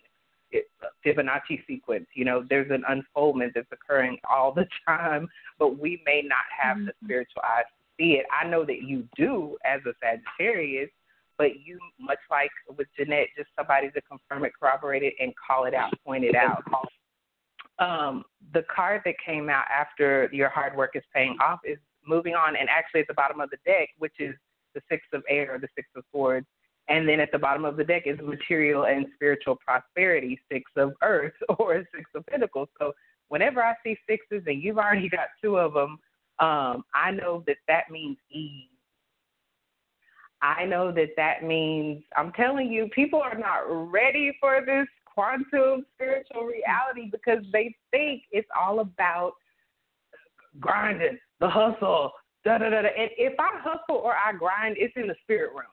Fibonacci 1.04 1.66
sequence. 1.66 2.06
You 2.14 2.24
know, 2.24 2.44
there's 2.48 2.70
an 2.70 2.84
unfoldment 2.88 3.52
that's 3.54 3.70
occurring 3.72 4.18
all 4.30 4.52
the 4.52 4.66
time, 4.86 5.28
but 5.58 5.78
we 5.78 6.02
may 6.06 6.22
not 6.22 6.44
have 6.60 6.76
mm-hmm. 6.76 6.86
the 6.86 6.92
spiritual 7.04 7.42
eyes 7.44 7.64
to 7.68 8.02
see 8.04 8.12
it. 8.14 8.26
I 8.32 8.46
know 8.48 8.64
that 8.64 8.82
you 8.82 9.08
do 9.16 9.56
as 9.64 9.80
a 9.86 9.92
Sagittarius, 10.02 10.90
but 11.38 11.60
you, 11.64 11.78
much 12.00 12.18
like 12.30 12.50
with 12.76 12.88
Jeanette, 12.96 13.28
just 13.36 13.48
somebody 13.56 13.90
to 13.90 14.00
confirm 14.02 14.44
it, 14.44 14.52
corroborate 14.58 15.02
it, 15.02 15.14
and 15.20 15.32
call 15.36 15.66
it 15.66 15.74
out, 15.74 15.92
point 16.04 16.24
it 16.24 16.34
out. 16.34 16.64
Um, 17.78 18.24
the 18.54 18.64
card 18.74 19.02
that 19.04 19.16
came 19.24 19.50
out 19.50 19.64
after 19.70 20.30
your 20.32 20.48
hard 20.48 20.74
work 20.76 20.92
is 20.94 21.02
paying 21.14 21.36
off 21.42 21.60
is 21.64 21.78
moving 22.06 22.34
on, 22.34 22.56
and 22.56 22.68
actually 22.70 23.00
at 23.00 23.06
the 23.06 23.14
bottom 23.14 23.40
of 23.40 23.50
the 23.50 23.58
deck, 23.66 23.90
which 23.98 24.14
is 24.18 24.34
the 24.74 24.80
Six 24.88 25.02
of 25.12 25.22
Air, 25.28 25.54
or 25.54 25.58
the 25.58 25.68
Six 25.74 25.88
of 25.94 26.04
Swords, 26.10 26.46
and 26.88 27.08
then 27.08 27.20
at 27.20 27.32
the 27.32 27.38
bottom 27.38 27.64
of 27.64 27.76
the 27.76 27.84
deck 27.84 28.02
is 28.06 28.18
material 28.22 28.84
and 28.84 29.06
spiritual 29.14 29.56
prosperity, 29.56 30.40
six 30.50 30.70
of 30.76 30.92
earth 31.02 31.34
or 31.58 31.84
six 31.94 32.08
of 32.14 32.24
pentacles. 32.26 32.68
So 32.78 32.92
whenever 33.28 33.62
I 33.62 33.74
see 33.84 33.96
sixes 34.08 34.42
and 34.46 34.62
you've 34.62 34.78
already 34.78 35.08
got 35.08 35.28
two 35.42 35.58
of 35.58 35.74
them, 35.74 35.98
um, 36.38 36.84
I 36.94 37.10
know 37.10 37.42
that 37.46 37.56
that 37.66 37.90
means 37.90 38.16
ease. 38.30 38.68
I 40.42 40.66
know 40.66 40.92
that 40.92 41.10
that 41.16 41.42
means, 41.42 42.04
I'm 42.16 42.30
telling 42.32 42.70
you, 42.70 42.88
people 42.94 43.20
are 43.20 43.38
not 43.38 43.62
ready 43.90 44.36
for 44.38 44.60
this 44.64 44.86
quantum 45.06 45.86
spiritual 45.94 46.42
reality 46.42 47.08
because 47.10 47.42
they 47.52 47.74
think 47.90 48.22
it's 48.30 48.48
all 48.58 48.80
about 48.80 49.32
grinding, 50.60 51.18
the 51.40 51.48
hustle, 51.48 52.12
da 52.44 52.58
da 52.58 52.68
da. 52.68 52.82
da. 52.82 52.88
And 52.88 53.10
if 53.16 53.32
I 53.40 53.58
hustle 53.58 53.96
or 53.96 54.12
I 54.12 54.32
grind, 54.38 54.76
it's 54.78 54.92
in 54.96 55.06
the 55.06 55.16
spirit 55.22 55.52
realm. 55.54 55.70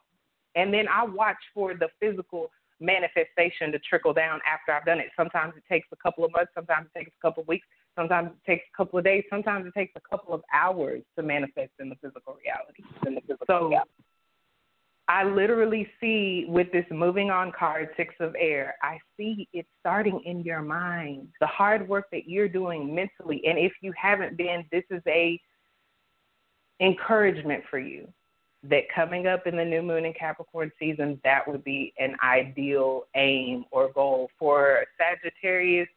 And 0.56 0.74
then 0.74 0.86
I 0.88 1.04
watch 1.04 1.38
for 1.54 1.74
the 1.74 1.88
physical 2.00 2.52
manifestation 2.80 3.72
to 3.72 3.80
trickle 3.80 4.14
down 4.14 4.40
after 4.52 4.74
I've 4.74 4.86
done 4.86 5.00
it. 5.00 5.08
Sometimes 5.16 5.54
it 5.56 5.64
takes 5.70 5.88
a 5.92 5.96
couple 5.96 6.26
of 6.26 6.32
months, 6.32 6.52
sometimes 6.54 6.88
it 6.94 7.00
takes 7.00 7.12
a 7.18 7.22
couple 7.22 7.42
of 7.42 7.48
weeks, 7.48 7.66
sometimes 7.96 8.32
it 8.32 8.52
takes 8.52 8.66
a 8.74 8.78
couple 8.78 9.00
of 9.00 9.06
days, 9.06 9.24
sometimes 9.30 9.66
it 9.66 9.74
takes 9.74 9.94
a 9.96 10.02
couple 10.02 10.34
of 10.34 10.42
hours 10.54 11.02
to 11.18 11.24
manifest 11.24 11.72
in 11.80 11.90
the 11.90 11.96
physical 11.96 12.38
reality. 12.44 12.84
In 13.08 13.16
the 13.16 13.22
physical 13.22 13.46
so 13.48 13.68
reality. 13.70 13.90
I 15.08 15.26
literally 15.26 15.88
see 16.00 16.46
with 16.48 16.72
this 16.72 16.86
moving 16.90 17.30
on 17.30 17.52
card, 17.52 17.90
Six 17.98 18.16
of 18.22 18.36
Air, 18.40 18.76
I 18.82 18.98
see 19.18 19.50
it 19.52 19.66
starting 19.82 20.22
in 20.26 20.44
your 20.44 20.62
mind. 20.62 21.28
The 21.42 21.48
hard 21.48 21.88
work 21.90 22.06
that 22.12 22.28
you're 22.28 22.48
doing 22.48 22.96
mentally. 22.96 23.42
And 23.46 23.58
if 23.58 23.74
you 23.82 23.94
haven't 24.02 24.38
been, 24.38 24.64
this 24.72 24.86
is 24.90 25.02
a 25.08 25.40
encouragement 26.80 27.64
for 27.70 27.80
you 27.80 28.08
that 28.70 28.84
coming 28.94 29.28
up 29.28 29.46
in 29.46 29.58
the 29.58 29.66
new 29.66 29.82
moon 29.82 30.06
and 30.06 30.16
Capricorn 30.16 30.72
season, 30.80 31.20
that 31.24 31.48
would 31.48 31.64
be 31.64 31.94
an 32.00 32.16
ideal 32.24 33.04
aim 33.16 33.66
or 33.72 33.92
goal. 33.92 34.30
For 34.40 34.86
Sagittarius, 34.98 35.90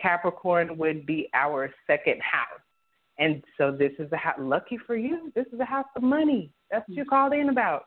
Capricorn 0.00 0.78
would 0.78 1.04
be 1.04 1.28
our 1.34 1.70
second 1.86 2.20
house. 2.22 2.60
And 3.18 3.42
so 3.58 3.72
this 3.72 3.92
is 3.98 4.10
a 4.12 4.16
house, 4.16 4.36
lucky 4.38 4.78
for 4.86 4.96
you, 4.96 5.32
this 5.34 5.46
is 5.52 5.60
a 5.60 5.64
house 5.64 5.86
of 5.96 6.02
money. 6.02 6.50
That's 6.70 6.88
what 6.88 6.96
you 6.96 7.04
called 7.04 7.32
in 7.32 7.48
about. 7.48 7.86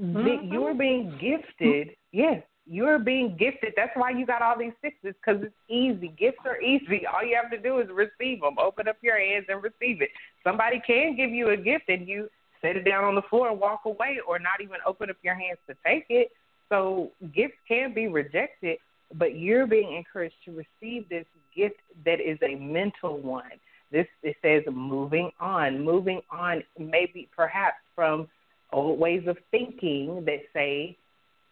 Mm-hmm. 0.00 0.52
You're 0.52 0.74
being 0.74 1.12
gifted. 1.20 1.90
Yes, 2.12 2.42
you're 2.66 2.98
being 2.98 3.36
gifted. 3.38 3.74
That's 3.76 3.90
why 3.94 4.10
you 4.10 4.24
got 4.26 4.42
all 4.42 4.58
these 4.58 4.72
sixes 4.82 5.14
because 5.24 5.42
it's 5.42 5.54
easy. 5.68 6.14
Gifts 6.18 6.38
are 6.44 6.60
easy. 6.60 7.02
All 7.06 7.24
you 7.24 7.38
have 7.40 7.50
to 7.50 7.58
do 7.58 7.80
is 7.80 7.88
receive 7.92 8.40
them. 8.40 8.56
Open 8.58 8.88
up 8.88 8.96
your 9.02 9.18
hands 9.18 9.46
and 9.48 9.62
receive 9.62 10.00
it. 10.00 10.10
Somebody 10.44 10.80
can 10.86 11.16
give 11.16 11.30
you 11.30 11.50
a 11.50 11.56
gift 11.56 11.88
and 11.88 12.06
you 12.08 12.28
set 12.60 12.76
it 12.76 12.84
down 12.84 13.04
on 13.04 13.14
the 13.14 13.22
floor 13.22 13.50
and 13.50 13.60
walk 13.60 13.82
away 13.84 14.18
or 14.26 14.38
not 14.38 14.60
even 14.62 14.76
open 14.86 15.10
up 15.10 15.16
your 15.22 15.34
hands 15.34 15.58
to 15.68 15.74
take 15.86 16.06
it. 16.08 16.30
So 16.68 17.12
gifts 17.34 17.56
can 17.66 17.94
be 17.94 18.08
rejected, 18.08 18.78
but 19.14 19.38
you're 19.38 19.66
being 19.66 19.94
encouraged 19.94 20.36
to 20.44 20.52
receive 20.52 21.08
this 21.08 21.24
gift 21.56 21.80
that 22.04 22.20
is 22.20 22.38
a 22.42 22.56
mental 22.56 23.18
one. 23.18 23.50
This 23.90 24.06
it 24.22 24.36
says 24.42 24.62
moving 24.72 25.30
on, 25.40 25.82
moving 25.82 26.20
on 26.30 26.62
maybe 26.78 27.28
perhaps 27.34 27.78
from 27.94 28.28
old 28.70 28.98
ways 28.98 29.26
of 29.26 29.38
thinking 29.50 30.24
that 30.26 30.40
say 30.52 30.96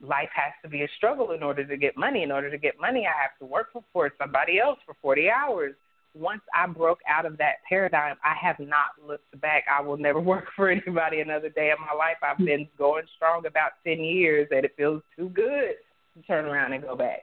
life 0.03 0.29
has 0.35 0.53
to 0.63 0.69
be 0.69 0.83
a 0.83 0.89
struggle 0.97 1.33
in 1.33 1.43
order 1.43 1.65
to 1.65 1.77
get 1.79 1.97
money. 1.97 2.23
In 2.23 2.31
order 2.31 2.51
to 2.51 2.59
get 2.59 2.79
money, 2.79 3.07
I 3.07 3.23
have 3.23 3.39
to 3.39 3.47
work 3.47 3.73
for, 3.73 3.83
for 3.93 4.13
somebody 4.19 4.61
else 4.61 4.79
for 4.85 4.95
40 5.01 5.31
hours 5.31 5.75
once 6.19 6.41
I 6.55 6.67
broke 6.67 7.01
out 7.09 7.27
of 7.27 7.37
that 7.39 7.57
paradigm, 7.69 8.17
I 8.25 8.35
have 8.41 8.59
not 8.59 9.07
looked 9.07 9.39
back. 9.41 9.65
I 9.71 9.83
will 9.83 9.97
never 9.97 10.21
work 10.33 10.47
for 10.57 10.71
anybody 10.71 11.21
another 11.21 11.49
day 11.49 11.71
of 11.71 11.79
my 11.79 11.97
life. 11.97 12.17
I've 12.23 12.45
been 12.45 12.69
going 12.79 13.05
strong 13.17 13.47
about 13.47 13.73
10 13.85 14.01
years 14.01 14.49
and 14.51 14.65
it 14.65 14.73
feels 14.77 15.03
too 15.17 15.29
good 15.31 15.75
to 16.15 16.23
turn 16.27 16.47
around 16.47 16.73
and 16.73 16.83
go 16.83 16.97
back. 16.97 17.23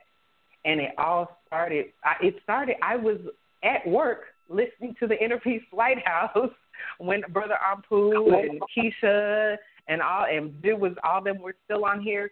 And 0.64 0.80
it 0.80 0.92
all 0.96 1.40
started, 1.46 1.86
I, 2.04 2.14
it 2.24 2.36
started, 2.42 2.76
I 2.82 2.96
was 2.96 3.18
at 3.62 3.86
work 3.86 4.22
listening 4.48 4.94
to 5.00 5.06
the 5.06 5.22
Inner 5.22 5.38
Peace 5.38 5.62
Lighthouse 5.72 6.50
when 6.98 7.22
Brother 7.32 7.56
Ampu 7.66 8.32
and 8.32 8.60
Keisha 8.76 9.56
and 9.88 10.00
all, 10.00 10.24
and 10.24 10.54
it 10.62 10.78
was 10.78 10.92
all 11.02 11.22
them 11.22 11.40
were 11.40 11.54
still 11.64 11.84
on 11.84 12.00
here. 12.00 12.30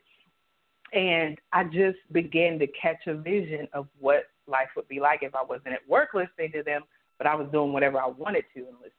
And 0.95 1.39
I 1.53 1.65
just 1.65 1.99
began 2.13 2.59
to 2.59 2.67
catch 2.67 3.07
a 3.07 3.15
vision 3.15 3.67
of 3.73 3.89
what 3.99 4.25
life 4.47 4.69
would 4.77 4.89
be 4.89 5.01
like 5.01 5.23
if 5.23 5.35
I 5.35 5.43
wasn't 5.43 5.75
at 5.75 5.89
work 5.89 6.11
listening 6.15 6.53
to 6.53 6.63
them, 6.63 6.83
but 7.19 7.27
I 7.27 7.35
was 7.35 7.49
doing 7.53 7.73
whatever 7.73 7.99
I 7.99 8.07
wanted 8.07 8.45
to 8.55 8.61
and 8.61 8.77
listening. 8.77 8.93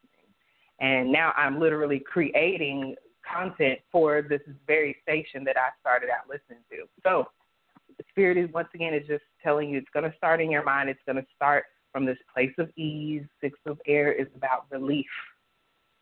And 0.80 1.12
now 1.12 1.34
I'm 1.38 1.60
literally 1.60 2.00
creating 2.00 2.96
content 3.32 3.80
for 3.92 4.22
this 4.22 4.42
very 4.68 4.98
station 5.02 5.44
that 5.46 5.58
I 5.58 5.70
started 5.80 6.10
out 6.10 6.28
listening 6.30 6.64
to. 6.72 6.86
So 7.04 7.28
the 7.98 8.04
spirit 8.10 8.38
is 8.38 8.52
once 8.54 8.70
again 8.74 8.94
is 8.94 9.08
just 9.08 9.24
telling 9.42 9.70
you 9.70 9.78
it's 9.78 9.88
going 9.94 10.10
to 10.10 10.18
start 10.18 10.42
in 10.42 10.52
your 10.52 10.64
mind. 10.64 10.90
It's 10.90 11.00
going 11.06 11.18
to 11.18 11.26
start 11.36 11.66
from 11.92 12.06
this 12.06 12.18
place 12.34 12.54
of 12.58 12.70
ease. 12.78 13.24
Six 13.40 13.58
of 13.66 13.80
air 13.88 14.12
is 14.12 14.28
about 14.36 14.66
relief. 14.72 15.06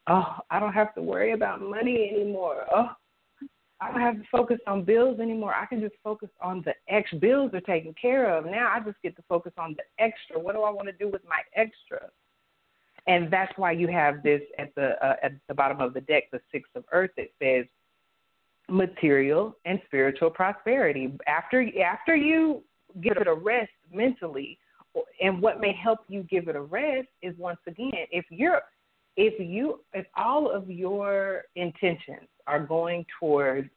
Oh, 0.07 0.37
I 0.49 0.59
don't 0.59 0.73
have 0.73 0.95
to 0.95 1.01
worry 1.01 1.33
about 1.33 1.61
money 1.61 2.09
anymore. 2.11 2.65
Oh, 2.73 2.89
I 3.81 3.91
don't 3.91 4.01
have 4.01 4.17
to 4.17 4.27
focus 4.31 4.59
on 4.67 4.83
bills 4.83 5.19
anymore. 5.19 5.55
I 5.55 5.65
can 5.65 5.81
just 5.81 5.95
focus 6.03 6.29
on 6.39 6.61
the 6.63 6.73
extra 6.87 7.17
bills 7.17 7.51
are 7.53 7.61
taken 7.61 7.95
care 7.99 8.29
of. 8.31 8.45
Now 8.45 8.71
I 8.73 8.79
just 8.79 9.01
get 9.01 9.15
to 9.15 9.23
focus 9.27 9.53
on 9.57 9.75
the 9.75 10.03
extra. 10.03 10.39
What 10.39 10.53
do 10.53 10.61
I 10.61 10.69
want 10.69 10.87
to 10.87 10.93
do 10.93 11.09
with 11.09 11.23
my 11.27 11.41
extra? 11.55 12.09
And 13.07 13.31
that's 13.33 13.51
why 13.57 13.71
you 13.71 13.87
have 13.87 14.21
this 14.21 14.41
at 14.59 14.73
the 14.75 15.03
uh, 15.03 15.15
at 15.23 15.33
the 15.47 15.55
bottom 15.55 15.81
of 15.81 15.95
the 15.95 16.01
deck, 16.01 16.25
the 16.31 16.39
six 16.51 16.69
of 16.75 16.83
earth 16.91 17.09
that 17.17 17.29
says 17.41 17.65
material 18.69 19.57
and 19.65 19.81
spiritual 19.87 20.29
prosperity. 20.29 21.17
After 21.27 21.67
after 21.83 22.15
you 22.15 22.63
give 23.01 23.17
it 23.17 23.25
a 23.25 23.33
rest 23.33 23.71
mentally, 23.91 24.59
and 25.19 25.41
what 25.41 25.59
may 25.59 25.73
help 25.73 26.01
you 26.07 26.21
give 26.23 26.47
it 26.47 26.55
a 26.55 26.61
rest 26.61 27.07
is 27.23 27.35
once 27.39 27.59
again 27.65 28.05
if 28.11 28.25
you're 28.29 28.61
if 29.17 29.39
you 29.39 29.81
if 29.93 30.05
all 30.15 30.49
of 30.49 30.69
your 30.69 31.43
intentions 31.55 32.27
are 32.47 32.59
going 32.59 33.05
towards 33.19 33.69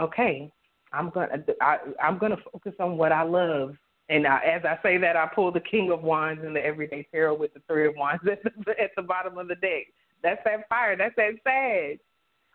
okay 0.00 0.50
i'm 0.92 1.10
going 1.10 1.28
to 1.28 1.54
I, 1.60 1.78
i'm 2.02 2.18
going 2.18 2.32
to 2.32 2.42
focus 2.52 2.74
on 2.80 2.96
what 2.96 3.12
i 3.12 3.22
love 3.22 3.76
and 4.08 4.26
I, 4.26 4.38
as 4.44 4.62
i 4.64 4.78
say 4.82 4.98
that 4.98 5.16
i 5.16 5.26
pull 5.34 5.52
the 5.52 5.60
king 5.60 5.92
of 5.92 6.02
wands 6.02 6.42
in 6.44 6.54
the 6.54 6.64
everyday 6.64 7.06
tarot 7.10 7.34
with 7.34 7.54
the 7.54 7.60
three 7.68 7.86
of 7.86 7.94
wands 7.96 8.22
at 8.30 8.42
the, 8.42 8.70
at 8.80 8.90
the 8.96 9.02
bottom 9.02 9.38
of 9.38 9.48
the 9.48 9.56
deck 9.56 9.86
that's 10.22 10.40
that 10.44 10.68
fire 10.68 10.96
that's 10.96 11.14
that 11.16 11.34
sage 11.44 12.00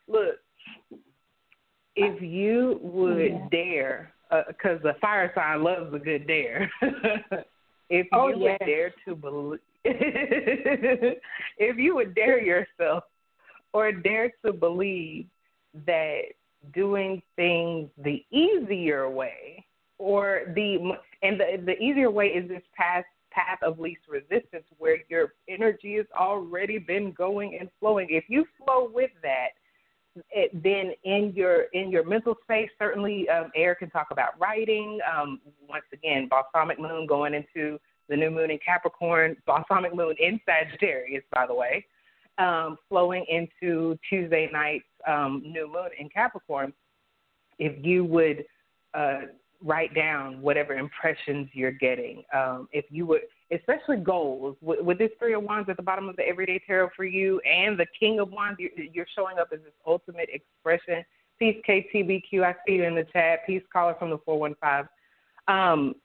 look 0.08 0.36
if 1.96 2.22
you 2.22 2.80
would 2.82 3.32
yeah. 3.32 3.48
dare 3.52 4.14
because 4.48 4.80
uh, 4.80 4.92
the 4.92 4.94
fire 5.00 5.32
sign 5.36 5.64
loves 5.64 5.94
a 5.94 6.00
good 6.00 6.28
dare. 6.28 6.72
if 7.90 8.08
oh, 8.14 8.30
you 8.30 8.40
yes. 8.40 8.58
would 8.60 8.66
dare 8.66 8.94
to 9.08 9.16
believe, 9.16 9.60
if 11.58 11.78
you 11.78 11.96
would 11.96 12.16
dare 12.16 12.42
yourself 12.42 13.04
or 13.74 13.92
dare 13.92 14.32
to 14.46 14.54
believe 14.54 15.26
that 15.86 16.22
doing 16.74 17.22
things 17.36 17.90
the 18.04 18.24
easier 18.32 19.10
way 19.10 19.66
or 19.98 20.44
the 20.56 20.94
and 21.22 21.40
the 21.40 21.62
the 21.66 21.78
easier 21.80 22.10
way 22.10 22.28
is 22.28 22.48
this 22.48 22.64
path 22.76 23.04
path 23.32 23.60
of 23.64 23.80
least 23.80 24.02
resistance 24.08 24.66
where 24.78 24.98
your 25.10 25.34
energy 25.50 25.96
has 25.98 26.06
already 26.18 26.78
been 26.78 27.12
going 27.12 27.58
and 27.60 27.70
flowing. 27.80 28.08
If 28.10 28.26
you 28.28 28.46
flow 28.58 28.90
with 28.94 29.12
that 29.24 29.50
it, 30.32 30.52
then 30.64 30.92
in 31.04 31.34
your 31.36 31.64
in 31.74 31.90
your 31.90 32.06
mental 32.06 32.36
space 32.44 32.70
certainly 32.78 33.28
um, 33.30 33.52
air 33.56 33.76
can 33.76 33.90
talk 33.90 34.08
about 34.12 34.40
writing 34.40 35.00
um, 35.12 35.42
once 35.68 35.86
again 35.92 36.30
balsamic 36.30 36.80
moon 36.80 37.08
going 37.08 37.34
into 37.34 37.80
the 38.10 38.16
new 38.16 38.30
moon 38.30 38.52
in 38.52 38.60
capricorn 38.66 39.36
balsamic 39.46 39.96
moon 39.96 40.16
in 40.20 40.40
sagittarius 40.46 41.24
by 41.32 41.46
the 41.46 41.54
way 41.54 41.86
um, 42.38 42.78
flowing 42.90 43.26
into 43.30 43.98
Tuesday 44.10 44.50
night's 44.52 44.86
um, 45.08 45.42
new 45.46 45.68
moon 45.68 45.90
in 46.00 46.10
Capricorn, 46.10 46.74
if 47.60 47.74
you 47.86 48.04
would 48.06 48.46
uh, 48.94 49.22
write 49.64 49.94
down 49.94 50.42
whatever 50.42 50.74
impressions 50.74 51.48
you're 51.54 51.72
getting, 51.72 52.24
um, 52.34 52.68
if 52.72 52.86
you 52.90 53.06
would, 53.06 53.22
especially 53.52 53.98
goals, 53.98 54.58
with, 54.62 54.82
with 54.82 54.98
this 54.98 55.12
Three 55.20 55.34
of 55.34 55.44
Wands 55.44 55.70
at 55.70 55.78
the 55.78 55.84
bottom 55.84 56.10
of 56.10 56.16
the 56.16 56.28
Everyday 56.28 56.62
Tarot 56.66 56.90
for 56.96 57.06
you 57.06 57.40
and 57.42 57.78
the 57.78 57.86
King 57.98 58.20
of 58.20 58.32
Wands, 58.32 58.60
you're, 58.60 58.72
you're 58.92 59.08
showing 59.16 59.38
up 59.38 59.50
as 59.54 59.60
this 59.60 59.74
ultimate 59.86 60.30
expression. 60.30 61.04
Peace, 61.40 61.58
KTBQ, 61.68 62.44
I 62.44 62.56
see 62.66 62.74
you 62.74 62.84
in 62.84 62.96
the 62.96 63.06
chat. 63.14 63.46
Peace, 63.46 63.64
caller 63.72 63.96
from 63.98 64.10
the 64.10 64.18
415. 64.26 64.88
Um, 65.48 65.96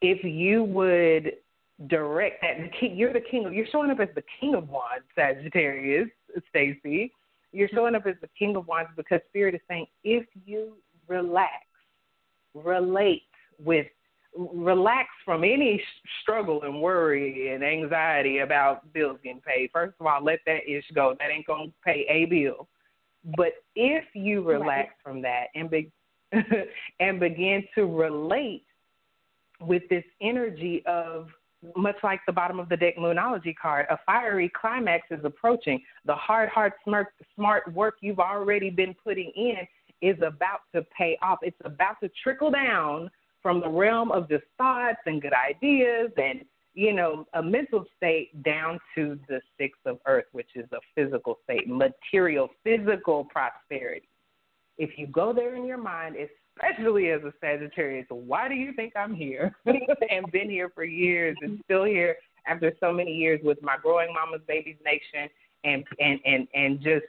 if 0.00 0.22
you 0.22 0.64
would 0.64 1.32
direct 1.86 2.42
that. 2.42 2.58
The 2.58 2.68
king, 2.78 2.96
you're 2.96 3.12
the 3.12 3.20
king. 3.20 3.46
Of, 3.46 3.54
you're 3.54 3.66
showing 3.70 3.90
up 3.90 4.00
as 4.00 4.08
the 4.14 4.24
king 4.40 4.54
of 4.54 4.68
wands, 4.68 5.04
Sagittarius, 5.14 6.08
Stacy. 6.50 7.12
You're 7.52 7.68
showing 7.68 7.94
up 7.94 8.06
as 8.06 8.16
the 8.20 8.28
king 8.38 8.56
of 8.56 8.66
wands 8.66 8.90
because 8.96 9.20
spirit 9.28 9.54
is 9.54 9.60
saying 9.68 9.86
if 10.04 10.26
you 10.44 10.74
relax, 11.06 11.64
relate 12.54 13.22
with, 13.62 13.86
relax 14.36 15.08
from 15.24 15.44
any 15.44 15.82
struggle 16.20 16.62
and 16.62 16.82
worry 16.82 17.54
and 17.54 17.64
anxiety 17.64 18.38
about 18.38 18.92
bills 18.92 19.18
getting 19.22 19.40
paid. 19.40 19.70
First 19.72 19.94
of 20.00 20.06
all, 20.06 20.22
let 20.22 20.40
that 20.46 20.68
ish 20.68 20.84
go. 20.94 21.16
That 21.18 21.30
ain't 21.30 21.46
gonna 21.46 21.72
pay 21.84 22.04
a 22.08 22.26
bill. 22.26 22.68
But 23.36 23.52
if 23.74 24.04
you 24.14 24.42
relax 24.42 24.88
right. 24.88 24.88
from 25.02 25.22
that 25.22 25.46
and 25.54 25.70
be, 25.70 25.90
and 27.00 27.18
begin 27.18 27.64
to 27.74 27.86
relate 27.86 28.64
with 29.60 29.82
this 29.88 30.04
energy 30.20 30.82
of 30.86 31.28
much 31.76 31.96
like 32.02 32.20
the 32.26 32.32
bottom 32.32 32.60
of 32.60 32.68
the 32.68 32.76
deck 32.76 32.96
moonology 32.96 33.54
card, 33.60 33.86
a 33.90 33.98
fiery 34.06 34.50
climax 34.54 35.06
is 35.10 35.24
approaching. 35.24 35.82
The 36.04 36.14
hard, 36.14 36.48
hard, 36.48 36.72
smart, 36.84 37.08
smart 37.34 37.72
work 37.72 37.96
you've 38.00 38.20
already 38.20 38.70
been 38.70 38.94
putting 39.02 39.32
in 39.34 39.56
is 40.00 40.16
about 40.22 40.60
to 40.74 40.84
pay 40.96 41.18
off. 41.22 41.38
It's 41.42 41.56
about 41.64 41.96
to 42.02 42.10
trickle 42.22 42.50
down 42.50 43.10
from 43.42 43.60
the 43.60 43.68
realm 43.68 44.12
of 44.12 44.28
just 44.28 44.44
thoughts 44.56 44.98
and 45.06 45.20
good 45.20 45.32
ideas 45.32 46.10
and, 46.16 46.44
you 46.74 46.92
know, 46.92 47.26
a 47.34 47.42
mental 47.42 47.84
state 47.96 48.42
down 48.42 48.78
to 48.94 49.18
the 49.28 49.40
six 49.58 49.76
of 49.84 49.98
earth, 50.06 50.26
which 50.32 50.50
is 50.54 50.66
a 50.72 50.78
physical 50.94 51.38
state, 51.44 51.68
material, 51.68 52.48
physical 52.62 53.24
prosperity. 53.24 54.08
If 54.76 54.90
you 54.96 55.08
go 55.08 55.32
there 55.32 55.56
in 55.56 55.64
your 55.64 55.78
mind, 55.78 56.14
it's 56.16 56.32
especially 56.60 57.10
as 57.10 57.22
a 57.22 57.32
Sagittarius. 57.40 58.06
Why 58.08 58.48
do 58.48 58.54
you 58.54 58.72
think 58.72 58.94
I'm 58.96 59.14
here 59.14 59.54
and 59.66 60.30
been 60.32 60.50
here 60.50 60.70
for 60.74 60.84
years 60.84 61.36
and 61.42 61.60
still 61.64 61.84
here 61.84 62.16
after 62.46 62.72
so 62.80 62.92
many 62.92 63.12
years 63.12 63.40
with 63.42 63.62
my 63.62 63.76
growing 63.82 64.12
mama's 64.12 64.42
babies 64.46 64.76
nation 64.84 65.28
and 65.64 65.84
and 66.00 66.20
and 66.24 66.48
and 66.54 66.80
just 66.80 67.04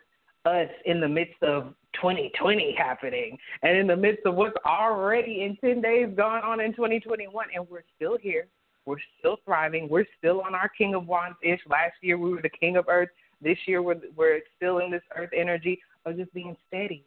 us 0.46 0.70
in 0.86 1.00
the 1.02 1.08
midst 1.08 1.42
of 1.44 1.74
2020 1.96 2.76
happening 2.78 3.38
and 3.62 3.78
in 3.78 3.88
the 3.88 3.96
midst 3.96 4.26
of 4.26 4.36
what's 4.36 4.56
already 4.66 5.44
in 5.44 5.58
10 5.58 5.82
days 5.82 6.08
going 6.16 6.42
on 6.44 6.62
in 6.62 6.74
2021 6.74 7.48
and 7.54 7.68
we're 7.70 7.84
still 7.96 8.18
here. 8.18 8.48
We're 8.86 8.98
still 9.20 9.38
thriving. 9.46 9.88
We're 9.90 10.08
still 10.18 10.42
on 10.42 10.56
our 10.56 10.70
King 10.70 10.96
of 10.96 11.06
Wands 11.06 11.38
ish. 11.44 11.60
Last 11.70 11.94
year 12.02 12.18
we 12.18 12.32
were 12.32 12.42
the 12.42 12.50
King 12.50 12.78
of 12.78 12.86
Earth. 12.88 13.10
This 13.42 13.58
year 13.66 13.82
we're 13.82 14.02
we're 14.16 14.40
still 14.56 14.80
in 14.80 14.92
this 14.92 15.04
Earth 15.16 15.30
energy 15.36 15.80
of 16.06 16.18
just 16.18 16.34
being 16.34 16.56
steady, 16.68 17.06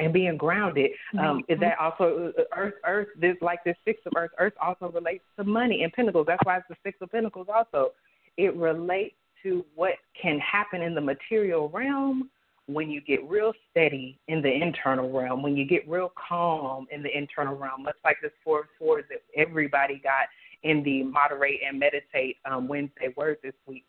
and 0.00 0.12
being 0.12 0.36
grounded. 0.36 0.90
Um, 1.18 1.42
mm-hmm. 1.48 1.60
That 1.60 1.78
also 1.78 2.32
uh, 2.36 2.42
Earth, 2.56 2.74
Earth, 2.86 3.08
this 3.20 3.36
like 3.40 3.62
this 3.64 3.76
six 3.84 4.00
of 4.06 4.12
Earth, 4.16 4.30
Earth 4.38 4.54
also 4.60 4.90
relates 4.90 5.24
to 5.36 5.44
money 5.44 5.84
and 5.84 5.92
Pentacles. 5.92 6.26
That's 6.26 6.42
why 6.44 6.56
it's 6.56 6.66
the 6.68 6.76
six 6.82 6.98
of 7.00 7.12
Pentacles. 7.12 7.46
Also, 7.54 7.90
it 8.36 8.56
relates 8.56 9.14
to 9.42 9.64
what 9.74 9.92
can 10.20 10.38
happen 10.38 10.82
in 10.82 10.94
the 10.94 11.00
material 11.00 11.68
realm 11.68 12.30
when 12.66 12.90
you 12.90 13.00
get 13.00 13.22
real 13.28 13.52
steady 13.70 14.18
in 14.28 14.40
the 14.42 14.52
internal 14.52 15.10
realm, 15.10 15.42
when 15.42 15.56
you 15.56 15.64
get 15.64 15.88
real 15.88 16.12
calm 16.28 16.86
in 16.92 17.02
the 17.02 17.16
internal 17.16 17.56
realm, 17.56 17.82
much 17.82 17.96
like 18.04 18.16
this 18.22 18.30
four 18.44 18.60
of 18.60 18.66
swords 18.78 19.08
that 19.08 19.22
everybody 19.36 20.00
got 20.02 20.26
in 20.62 20.82
the 20.84 21.02
moderate 21.02 21.60
and 21.66 21.78
meditate 21.78 22.36
um, 22.44 22.68
Wednesday 22.68 23.12
word 23.16 23.38
this 23.42 23.54
week 23.66 23.84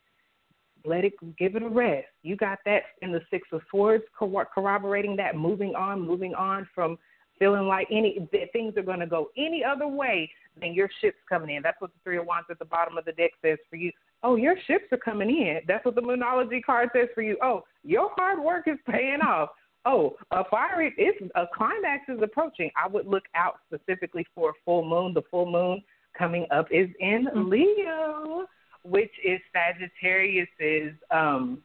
let 0.85 1.05
it 1.05 1.13
give 1.37 1.55
it 1.55 1.63
a 1.63 1.69
rest. 1.69 2.07
You 2.23 2.35
got 2.35 2.59
that 2.65 2.83
in 3.01 3.11
the 3.11 3.21
six 3.29 3.47
of 3.51 3.61
swords, 3.69 4.03
corroborating 4.17 5.15
that, 5.17 5.35
moving 5.35 5.75
on, 5.75 6.01
moving 6.01 6.33
on 6.33 6.67
from 6.73 6.97
feeling 7.39 7.67
like 7.67 7.87
any 7.89 8.27
that 8.31 8.53
things 8.53 8.77
are 8.77 8.83
going 8.83 8.99
to 8.99 9.07
go 9.07 9.29
any 9.35 9.63
other 9.63 9.87
way 9.87 10.29
than 10.59 10.73
your 10.73 10.89
ship's 11.01 11.17
coming 11.27 11.55
in. 11.55 11.63
That's 11.63 11.79
what 11.81 11.91
the 11.91 11.99
three 12.03 12.17
of 12.17 12.25
wands 12.25 12.47
at 12.51 12.59
the 12.59 12.65
bottom 12.65 12.97
of 12.97 13.05
the 13.05 13.13
deck 13.13 13.31
says 13.41 13.57
for 13.69 13.77
you. 13.77 13.91
Oh, 14.21 14.35
your 14.35 14.55
ships 14.67 14.85
are 14.91 14.97
coming 14.97 15.29
in. 15.29 15.61
That's 15.67 15.83
what 15.83 15.95
the 15.95 16.01
moonology 16.01 16.61
card 16.63 16.89
says 16.95 17.07
for 17.15 17.23
you. 17.23 17.37
Oh, 17.41 17.63
your 17.83 18.11
hard 18.15 18.39
work 18.39 18.67
is 18.67 18.77
paying 18.87 19.21
off. 19.21 19.49
Oh, 19.85 20.15
a 20.29 20.43
fiery 20.51 20.93
it's 20.97 21.19
a 21.33 21.45
climax 21.55 22.03
is 22.07 22.19
approaching. 22.21 22.69
I 22.81 22.87
would 22.87 23.07
look 23.07 23.23
out 23.35 23.55
specifically 23.73 24.25
for 24.35 24.51
a 24.51 24.53
full 24.63 24.87
moon. 24.87 25.15
The 25.15 25.23
full 25.31 25.51
moon 25.51 25.81
coming 26.15 26.45
up 26.51 26.67
is 26.69 26.87
in 26.99 27.25
mm-hmm. 27.25 27.49
Leo 27.49 28.45
which 28.83 29.11
is 29.23 29.39
Sagittarius's 29.53 30.93
um, 31.11 31.61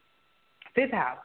fifth 0.74 0.92
house 0.92 1.18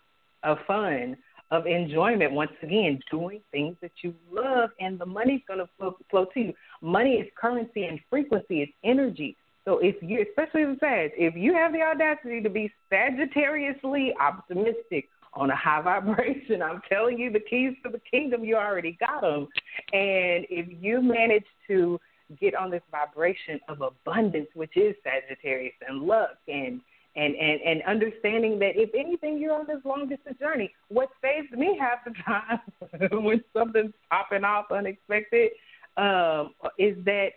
of 0.43 0.57
fun, 0.65 1.17
of 1.51 1.67
enjoyment. 1.67 2.31
Once 2.31 2.51
again, 2.63 2.99
doing 3.11 3.41
things 3.51 3.75
that 3.81 3.91
you 4.01 4.13
love, 4.31 4.69
and 4.79 4.97
the 4.97 5.05
money's 5.05 5.41
going 5.47 5.59
to 5.59 5.69
flow, 5.77 5.95
flow 6.09 6.25
to 6.33 6.39
you. 6.39 6.53
Money 6.81 7.15
is 7.15 7.27
currency 7.39 7.85
and 7.85 7.99
frequency; 8.09 8.61
it's 8.61 8.73
energy. 8.83 9.35
So 9.65 9.77
if 9.77 9.95
you, 10.01 10.25
especially 10.27 10.63
a 10.63 10.75
Sag, 10.79 11.11
if 11.15 11.35
you 11.35 11.53
have 11.53 11.71
the 11.71 11.81
audacity 11.81 12.41
to 12.41 12.49
be 12.49 12.71
Sagittariusly 12.91 14.11
optimistic 14.19 15.09
on 15.33 15.51
a 15.51 15.55
high 15.55 15.81
vibration, 15.83 16.61
I'm 16.61 16.81
telling 16.89 17.19
you 17.19 17.31
the 17.31 17.39
keys 17.39 17.75
to 17.83 17.91
the 17.91 18.01
kingdom, 18.09 18.43
you 18.43 18.55
already 18.55 18.97
got 18.99 19.21
them. 19.21 19.47
And 19.93 20.45
if 20.49 20.67
you 20.81 21.01
manage 21.01 21.45
to 21.67 21.99
get 22.39 22.55
on 22.55 22.71
this 22.71 22.81
vibration 22.91 23.59
of 23.67 23.81
abundance, 23.81 24.47
which 24.53 24.75
is 24.75 24.95
Sagittarius 25.03 25.73
and 25.87 26.03
luck 26.03 26.37
and 26.47 26.81
and 27.15 27.35
and 27.35 27.61
and 27.61 27.81
understanding 27.83 28.59
that 28.59 28.75
if 28.75 28.89
anything, 28.97 29.37
you're 29.37 29.53
on 29.53 29.67
this 29.67 29.83
long 29.83 30.07
distance 30.07 30.39
journey. 30.39 30.73
What 30.89 31.09
saves 31.21 31.51
me 31.51 31.77
half 31.79 32.05
the 32.05 32.13
time 32.25 33.21
when 33.23 33.43
something's 33.53 33.93
popping 34.09 34.43
off 34.43 34.71
unexpected 34.71 35.51
um, 35.97 36.53
is 36.77 36.95
that 37.05 37.29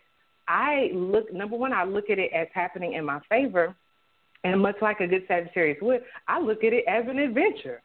I 0.47 0.91
look 0.93 1.33
number 1.33 1.57
one, 1.57 1.73
I 1.73 1.85
look 1.85 2.11
at 2.11 2.19
it 2.19 2.31
as 2.33 2.49
happening 2.53 2.95
in 2.95 3.05
my 3.05 3.21
favor, 3.29 3.75
and 4.45 4.61
much 4.61 4.77
like 4.81 5.01
a 5.01 5.07
good 5.07 5.25
Sagittarius 5.27 5.79
would, 5.83 6.03
I 6.29 6.41
look 6.41 6.65
at 6.65 6.73
it 6.73 6.85
as 6.87 7.05
an 7.09 7.19
adventure. 7.19 7.83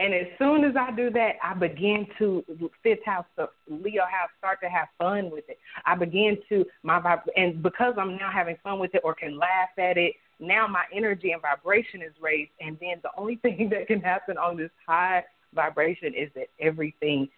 And 0.00 0.14
as 0.14 0.26
soon 0.38 0.64
as 0.64 0.74
I 0.76 0.92
do 0.92 1.10
that, 1.10 1.32
I 1.44 1.52
begin 1.52 2.06
to 2.18 2.42
fifth 2.82 3.04
house, 3.04 3.26
uh, 3.36 3.46
Leo 3.68 4.04
house, 4.04 4.30
start 4.38 4.58
to 4.62 4.70
have 4.70 4.88
fun 4.96 5.30
with 5.30 5.44
it. 5.46 5.58
I 5.84 5.94
begin 5.94 6.38
to 6.48 6.64
my 6.82 7.18
and 7.36 7.62
because 7.62 7.94
I'm 7.98 8.16
now 8.16 8.30
having 8.32 8.56
fun 8.64 8.78
with 8.78 8.94
it 8.94 9.02
or 9.04 9.14
can 9.14 9.38
laugh 9.38 9.68
at 9.76 9.98
it, 9.98 10.14
now 10.38 10.66
my 10.66 10.84
energy 10.90 11.32
and 11.32 11.42
vibration 11.42 12.00
is 12.00 12.14
raised. 12.18 12.50
And 12.60 12.78
then 12.80 12.94
the 13.02 13.10
only 13.18 13.36
thing 13.42 13.68
that 13.72 13.88
can 13.88 14.00
happen 14.00 14.38
on 14.38 14.56
this 14.56 14.70
high 14.86 15.22
vibration 15.54 16.14
is 16.14 16.30
that 16.34 16.46
everything 16.58 17.28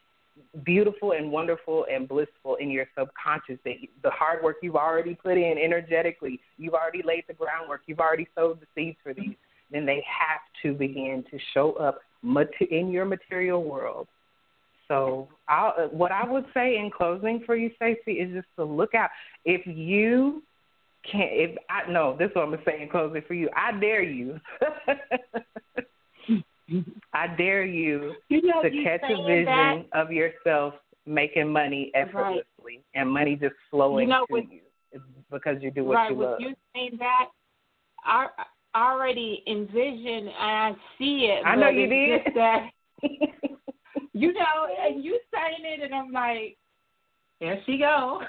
beautiful 0.62 1.12
and 1.12 1.32
wonderful 1.32 1.84
and 1.90 2.06
blissful 2.06 2.54
in 2.60 2.70
your 2.70 2.86
subconscious 2.96 3.58
that 3.64 3.74
the 4.04 4.10
hard 4.10 4.40
work 4.40 4.58
you've 4.62 4.76
already 4.76 5.14
put 5.14 5.32
in 5.32 5.58
energetically 5.58 6.40
you've 6.56 6.72
already 6.72 7.02
laid 7.04 7.22
the 7.28 7.34
groundwork 7.34 7.82
you've 7.86 8.00
already 8.00 8.26
sowed 8.34 8.58
the 8.58 8.66
seeds 8.74 8.96
for 9.02 9.12
these 9.12 9.34
then 9.70 9.84
they 9.84 10.02
have 10.08 10.40
to 10.62 10.72
begin 10.72 11.22
to 11.30 11.38
show 11.52 11.72
up 11.72 12.00
in 12.70 12.90
your 12.90 13.04
material 13.04 13.62
world. 13.64 14.08
So, 14.88 15.28
uh, 15.48 15.88
what 15.90 16.12
I 16.12 16.28
would 16.30 16.44
say 16.52 16.76
in 16.76 16.90
closing 16.90 17.42
for 17.46 17.56
you, 17.56 17.70
Stacey, 17.76 18.18
is 18.18 18.32
just 18.34 18.48
to 18.56 18.64
look 18.64 18.94
out. 18.94 19.10
If 19.44 19.66
you 19.66 20.42
can't, 21.10 21.30
if 21.32 21.56
I 21.70 21.90
no, 21.90 22.16
this 22.18 22.28
is 22.30 22.36
what 22.36 22.44
I'm 22.44 22.50
gonna 22.50 22.62
say 22.66 22.82
in 22.82 22.88
closing 22.88 23.22
for 23.26 23.34
you. 23.34 23.48
I 23.56 23.72
dare 23.78 24.02
you. 24.02 24.38
I 27.12 27.26
dare 27.36 27.64
you, 27.64 28.14
you 28.28 28.42
know, 28.42 28.62
to 28.62 28.70
catch 28.82 29.02
a 29.04 29.22
vision 29.24 29.44
that. 29.46 29.84
of 29.92 30.10
yourself 30.10 30.74
making 31.06 31.52
money 31.52 31.90
effortlessly 31.94 32.44
right. 32.64 32.84
and 32.94 33.10
money 33.10 33.36
just 33.36 33.54
flowing 33.70 34.08
you 34.08 34.14
know, 34.14 34.26
to 34.26 34.32
with, 34.32 34.44
you 34.50 34.60
because 35.30 35.56
you 35.60 35.70
do 35.70 35.84
what 35.84 35.94
right, 35.94 36.10
you 36.10 36.16
with 36.16 36.28
love. 36.28 36.40
you 36.40 36.54
saying 36.74 36.96
that, 36.98 37.26
I, 38.04 38.26
I 38.38 38.44
already 38.76 39.42
envision 39.46 40.28
and 40.28 40.32
I 40.38 40.72
see 40.98 41.30
it. 41.30 41.44
I 41.46 41.56
know 41.56 41.68
you 41.68 41.86
did. 41.86 42.20
That, 42.34 42.70
you 44.12 44.32
know, 44.32 44.66
and 44.80 45.04
you 45.04 45.18
saying 45.32 45.64
it, 45.64 45.82
and 45.82 45.94
I'm 45.94 46.12
like, 46.12 46.56
there 47.40 47.60
she 47.66 47.78
go. 47.78 48.20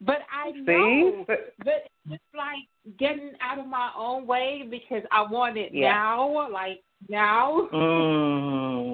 But 0.00 0.18
I 0.32 0.50
know, 0.50 1.24
See? 1.26 1.34
but 1.64 1.84
it's 2.10 2.22
like 2.36 2.98
getting 2.98 3.32
out 3.40 3.58
of 3.58 3.66
my 3.66 3.90
own 3.96 4.26
way 4.26 4.66
because 4.68 5.02
I 5.10 5.22
want 5.22 5.56
it 5.56 5.70
yeah. 5.72 5.92
now, 5.92 6.50
like 6.50 6.82
now. 7.08 7.68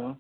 Mm. 0.00 0.16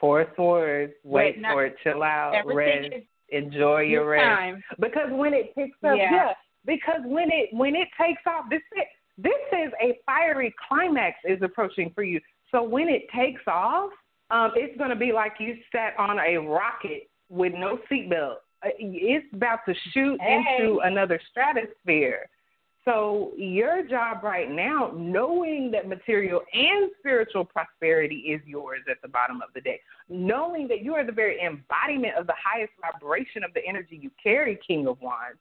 Four 0.00 0.26
Swords. 0.34 0.92
Wait 1.04 1.36
for 1.40 1.66
it. 1.66 1.76
Chill 1.84 2.02
out. 2.02 2.34
Rest. 2.44 2.92
Is, 2.92 3.02
enjoy 3.28 3.82
your 3.82 4.08
rest. 4.08 4.24
Time. 4.24 4.62
Because 4.80 5.08
when 5.10 5.32
it 5.32 5.54
picks 5.54 5.76
up, 5.84 5.96
yeah. 5.96 6.10
yeah. 6.10 6.32
Because 6.66 7.00
when 7.04 7.28
it 7.30 7.50
when 7.52 7.76
it 7.76 7.88
takes 8.00 8.22
off, 8.26 8.46
this 8.50 8.60
is, 8.76 8.84
this 9.18 9.32
is 9.52 9.72
a 9.82 9.98
fiery 10.06 10.54
climax 10.68 11.16
is 11.24 11.40
approaching 11.42 11.92
for 11.94 12.02
you. 12.02 12.20
So 12.50 12.62
when 12.62 12.88
it 12.88 13.02
takes 13.14 13.42
off, 13.46 13.90
um, 14.30 14.52
it's 14.56 14.76
going 14.78 14.90
to 14.90 14.96
be 14.96 15.12
like 15.12 15.34
you 15.38 15.56
sat 15.70 15.94
on 15.98 16.18
a 16.18 16.38
rocket 16.38 17.10
with 17.28 17.52
no 17.52 17.78
seatbelt. 17.90 18.36
Uh, 18.64 18.70
it's 18.78 19.26
about 19.34 19.60
to 19.66 19.74
shoot 19.92 20.20
hey. 20.20 20.42
into 20.58 20.78
another 20.80 21.20
stratosphere. 21.30 22.28
So 22.84 23.32
your 23.36 23.86
job 23.86 24.24
right 24.24 24.50
now, 24.50 24.92
knowing 24.96 25.70
that 25.70 25.86
material 25.86 26.40
and 26.52 26.90
spiritual 26.98 27.44
prosperity 27.44 28.16
is 28.16 28.40
yours 28.44 28.80
at 28.90 29.00
the 29.02 29.08
bottom 29.08 29.40
of 29.40 29.50
the 29.54 29.60
day, 29.60 29.80
knowing 30.08 30.66
that 30.68 30.82
you 30.82 30.94
are 30.94 31.04
the 31.04 31.12
very 31.12 31.40
embodiment 31.40 32.16
of 32.16 32.26
the 32.26 32.34
highest 32.42 32.72
vibration 32.80 33.44
of 33.44 33.54
the 33.54 33.64
energy 33.64 34.00
you 34.02 34.10
carry, 34.20 34.58
King 34.66 34.88
of 34.88 35.00
Wands, 35.00 35.38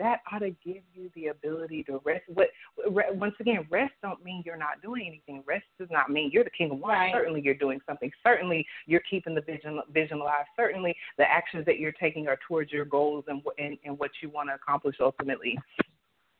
that 0.00 0.20
ought 0.32 0.38
to 0.38 0.50
give 0.64 0.82
you 0.94 1.10
the 1.14 1.26
ability 1.26 1.84
to 1.84 2.00
rest. 2.04 2.24
What 2.28 2.48
once 2.86 3.34
again, 3.38 3.66
rest 3.70 3.92
don't 4.02 4.24
mean 4.24 4.42
you're 4.44 4.56
not 4.56 4.80
doing 4.82 5.06
anything. 5.06 5.44
Rest 5.46 5.66
does 5.78 5.88
not 5.90 6.10
mean 6.10 6.30
you're 6.32 6.42
the 6.42 6.50
king 6.50 6.70
of 6.70 6.78
wands. 6.78 6.98
Right. 6.98 7.12
Certainly, 7.14 7.42
you're 7.42 7.54
doing 7.54 7.80
something. 7.86 8.10
Certainly, 8.24 8.66
you're 8.86 9.02
keeping 9.08 9.34
the 9.34 9.42
vision 9.42 9.80
vision 9.92 10.18
alive. 10.20 10.46
Certainly, 10.56 10.96
the 11.18 11.30
actions 11.30 11.66
that 11.66 11.78
you're 11.78 11.92
taking 11.92 12.26
are 12.28 12.38
towards 12.48 12.72
your 12.72 12.86
goals 12.86 13.24
and 13.28 13.42
and, 13.58 13.76
and 13.84 13.98
what 13.98 14.10
you 14.22 14.30
want 14.30 14.48
to 14.48 14.54
accomplish 14.54 14.96
ultimately. 15.00 15.58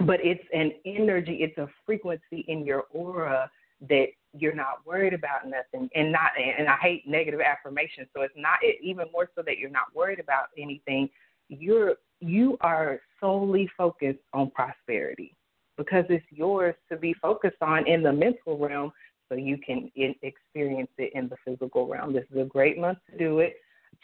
But 0.06 0.20
it's 0.24 0.44
an 0.54 0.72
energy. 0.86 1.38
It's 1.42 1.58
a 1.58 1.68
frequency 1.84 2.46
in 2.48 2.64
your 2.64 2.84
aura 2.92 3.50
that 3.88 4.06
you're 4.32 4.54
not 4.54 4.86
worried 4.86 5.12
about 5.12 5.46
nothing 5.46 5.88
and 5.94 6.12
not 6.12 6.30
and 6.38 6.68
I 6.68 6.76
hate 6.76 7.08
negative 7.08 7.40
affirmations 7.40 8.08
so 8.14 8.22
it's 8.22 8.34
not 8.36 8.58
it, 8.62 8.76
even 8.82 9.06
more 9.12 9.28
so 9.34 9.42
that 9.42 9.58
you're 9.58 9.70
not 9.70 9.86
worried 9.94 10.20
about 10.20 10.48
anything 10.56 11.08
you're 11.48 11.94
you 12.20 12.56
are 12.60 13.00
solely 13.18 13.68
focused 13.76 14.20
on 14.32 14.50
prosperity 14.50 15.36
because 15.76 16.04
it's 16.08 16.24
yours 16.30 16.74
to 16.90 16.96
be 16.96 17.14
focused 17.14 17.60
on 17.62 17.86
in 17.86 18.02
the 18.02 18.12
mental 18.12 18.58
realm 18.58 18.92
so 19.28 19.36
you 19.36 19.58
can 19.58 19.90
experience 20.22 20.90
it 20.98 21.12
in 21.14 21.28
the 21.28 21.36
physical 21.44 21.86
realm. 21.86 22.12
This 22.12 22.24
is 22.30 22.38
a 22.40 22.44
great 22.44 22.78
month 22.78 22.98
to 23.10 23.18
do 23.18 23.38
it. 23.38 23.56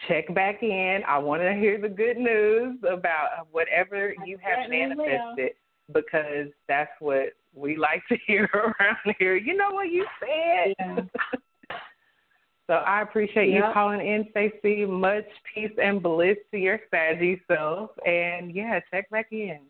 Check 0.07 0.33
back 0.33 0.63
in. 0.63 1.01
I 1.07 1.17
want 1.17 1.41
to 1.41 1.53
hear 1.53 1.79
the 1.79 1.89
good 1.89 2.17
news 2.17 2.77
about 2.89 3.47
whatever 3.51 4.13
you 4.25 4.37
have 4.41 4.69
manifested 4.69 5.51
because 5.93 6.47
that's 6.67 6.91
what 6.99 7.33
we 7.53 7.77
like 7.77 8.03
to 8.09 8.17
hear 8.27 8.49
around 8.53 9.15
here. 9.19 9.35
You 9.35 9.55
know 9.55 9.71
what 9.71 9.89
you 9.89 10.05
said? 10.19 10.73
Yeah. 10.79 11.39
So 12.67 12.73
I 12.73 13.01
appreciate 13.01 13.49
yep. 13.49 13.63
you 13.67 13.73
calling 13.73 14.01
in, 14.05 14.27
Stacey. 14.31 14.85
Much 14.85 15.25
peace 15.53 15.71
and 15.81 16.03
bliss 16.03 16.37
to 16.51 16.57
your 16.57 16.79
saggy 16.91 17.41
self. 17.47 17.91
And 18.05 18.53
yeah, 18.53 18.79
check 18.91 19.09
back 19.09 19.27
in. 19.31 19.61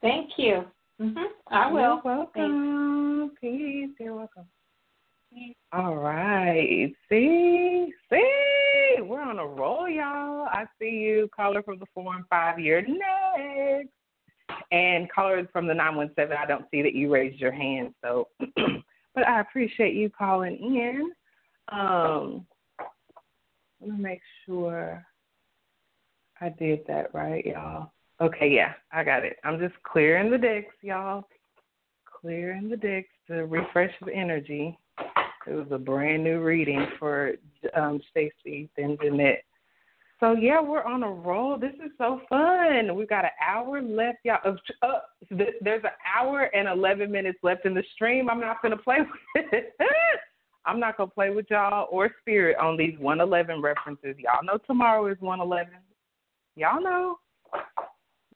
Thank 0.00 0.30
you. 0.38 0.64
Mm-hmm. 1.00 1.18
I 1.48 1.70
will. 1.70 1.80
You're 1.80 2.02
welcome. 2.04 3.32
Peace. 3.40 3.90
You're 4.00 4.14
welcome. 4.14 4.46
All 5.72 5.96
right. 5.96 6.92
See? 7.08 7.92
See? 8.10 9.00
We're 9.00 9.20
on 9.20 9.38
a 9.38 9.46
roll, 9.46 9.88
y'all. 9.88 10.46
I 10.50 10.64
see 10.78 10.90
you. 10.90 11.28
Caller 11.34 11.62
from 11.62 11.78
the 11.78 11.86
four 11.92 12.14
and 12.14 12.24
five. 12.30 12.58
You're 12.58 12.82
next. 12.82 13.90
And 14.70 15.10
caller 15.12 15.48
from 15.52 15.66
the 15.66 15.74
917, 15.74 16.36
I 16.36 16.46
don't 16.46 16.66
see 16.70 16.82
that 16.82 16.94
you 16.94 17.12
raised 17.12 17.40
your 17.40 17.52
hand. 17.52 17.94
So, 18.02 18.28
but 19.14 19.26
I 19.26 19.40
appreciate 19.40 19.94
you 19.94 20.10
calling 20.10 20.56
in. 20.56 21.10
Um, 21.70 22.46
let 23.80 23.90
me 23.90 24.02
make 24.02 24.20
sure 24.46 25.04
I 26.40 26.48
did 26.50 26.80
that 26.86 27.14
right, 27.14 27.44
y'all. 27.44 27.92
Okay, 28.20 28.48
yeah, 28.48 28.74
I 28.92 29.04
got 29.04 29.24
it. 29.24 29.36
I'm 29.44 29.58
just 29.58 29.74
clearing 29.82 30.30
the 30.30 30.38
decks, 30.38 30.74
y'all. 30.82 31.26
Clearing 32.20 32.68
the 32.68 32.76
decks 32.76 33.08
to 33.28 33.46
refresh 33.46 33.92
the 34.04 34.14
energy. 34.14 34.78
It 35.46 35.52
was 35.52 35.66
a 35.70 35.78
brand 35.78 36.24
new 36.24 36.40
reading 36.40 36.86
for 36.98 37.32
um, 37.76 38.00
Stacy 38.10 38.70
and. 38.78 38.98
So 40.20 40.32
yeah, 40.32 40.60
we're 40.60 40.84
on 40.84 41.02
a 41.02 41.10
roll. 41.10 41.58
This 41.58 41.74
is 41.84 41.90
so 41.98 42.20
fun. 42.28 42.94
We've 42.94 43.08
got 43.08 43.24
an 43.24 43.30
hour 43.46 43.82
left, 43.82 44.18
y'all. 44.24 44.56
Uh, 44.80 45.00
there's 45.30 45.84
an 45.84 45.90
hour 46.16 46.44
and 46.54 46.68
eleven 46.68 47.10
minutes 47.10 47.40
left 47.42 47.66
in 47.66 47.74
the 47.74 47.82
stream. 47.94 48.30
I'm 48.30 48.40
not 48.40 48.62
gonna 48.62 48.76
play 48.76 48.98
with 49.34 49.44
it. 49.52 49.74
I'm 50.66 50.80
not 50.80 50.96
gonna 50.96 51.10
play 51.10 51.30
with 51.30 51.46
y'all 51.50 51.88
or 51.90 52.10
spirit 52.20 52.56
on 52.58 52.76
these 52.76 52.98
111 52.98 53.60
references. 53.60 54.16
Y'all 54.18 54.42
know 54.42 54.58
tomorrow 54.66 55.06
is 55.06 55.16
111. 55.20 55.72
Y'all 56.56 56.82
know. 56.82 57.18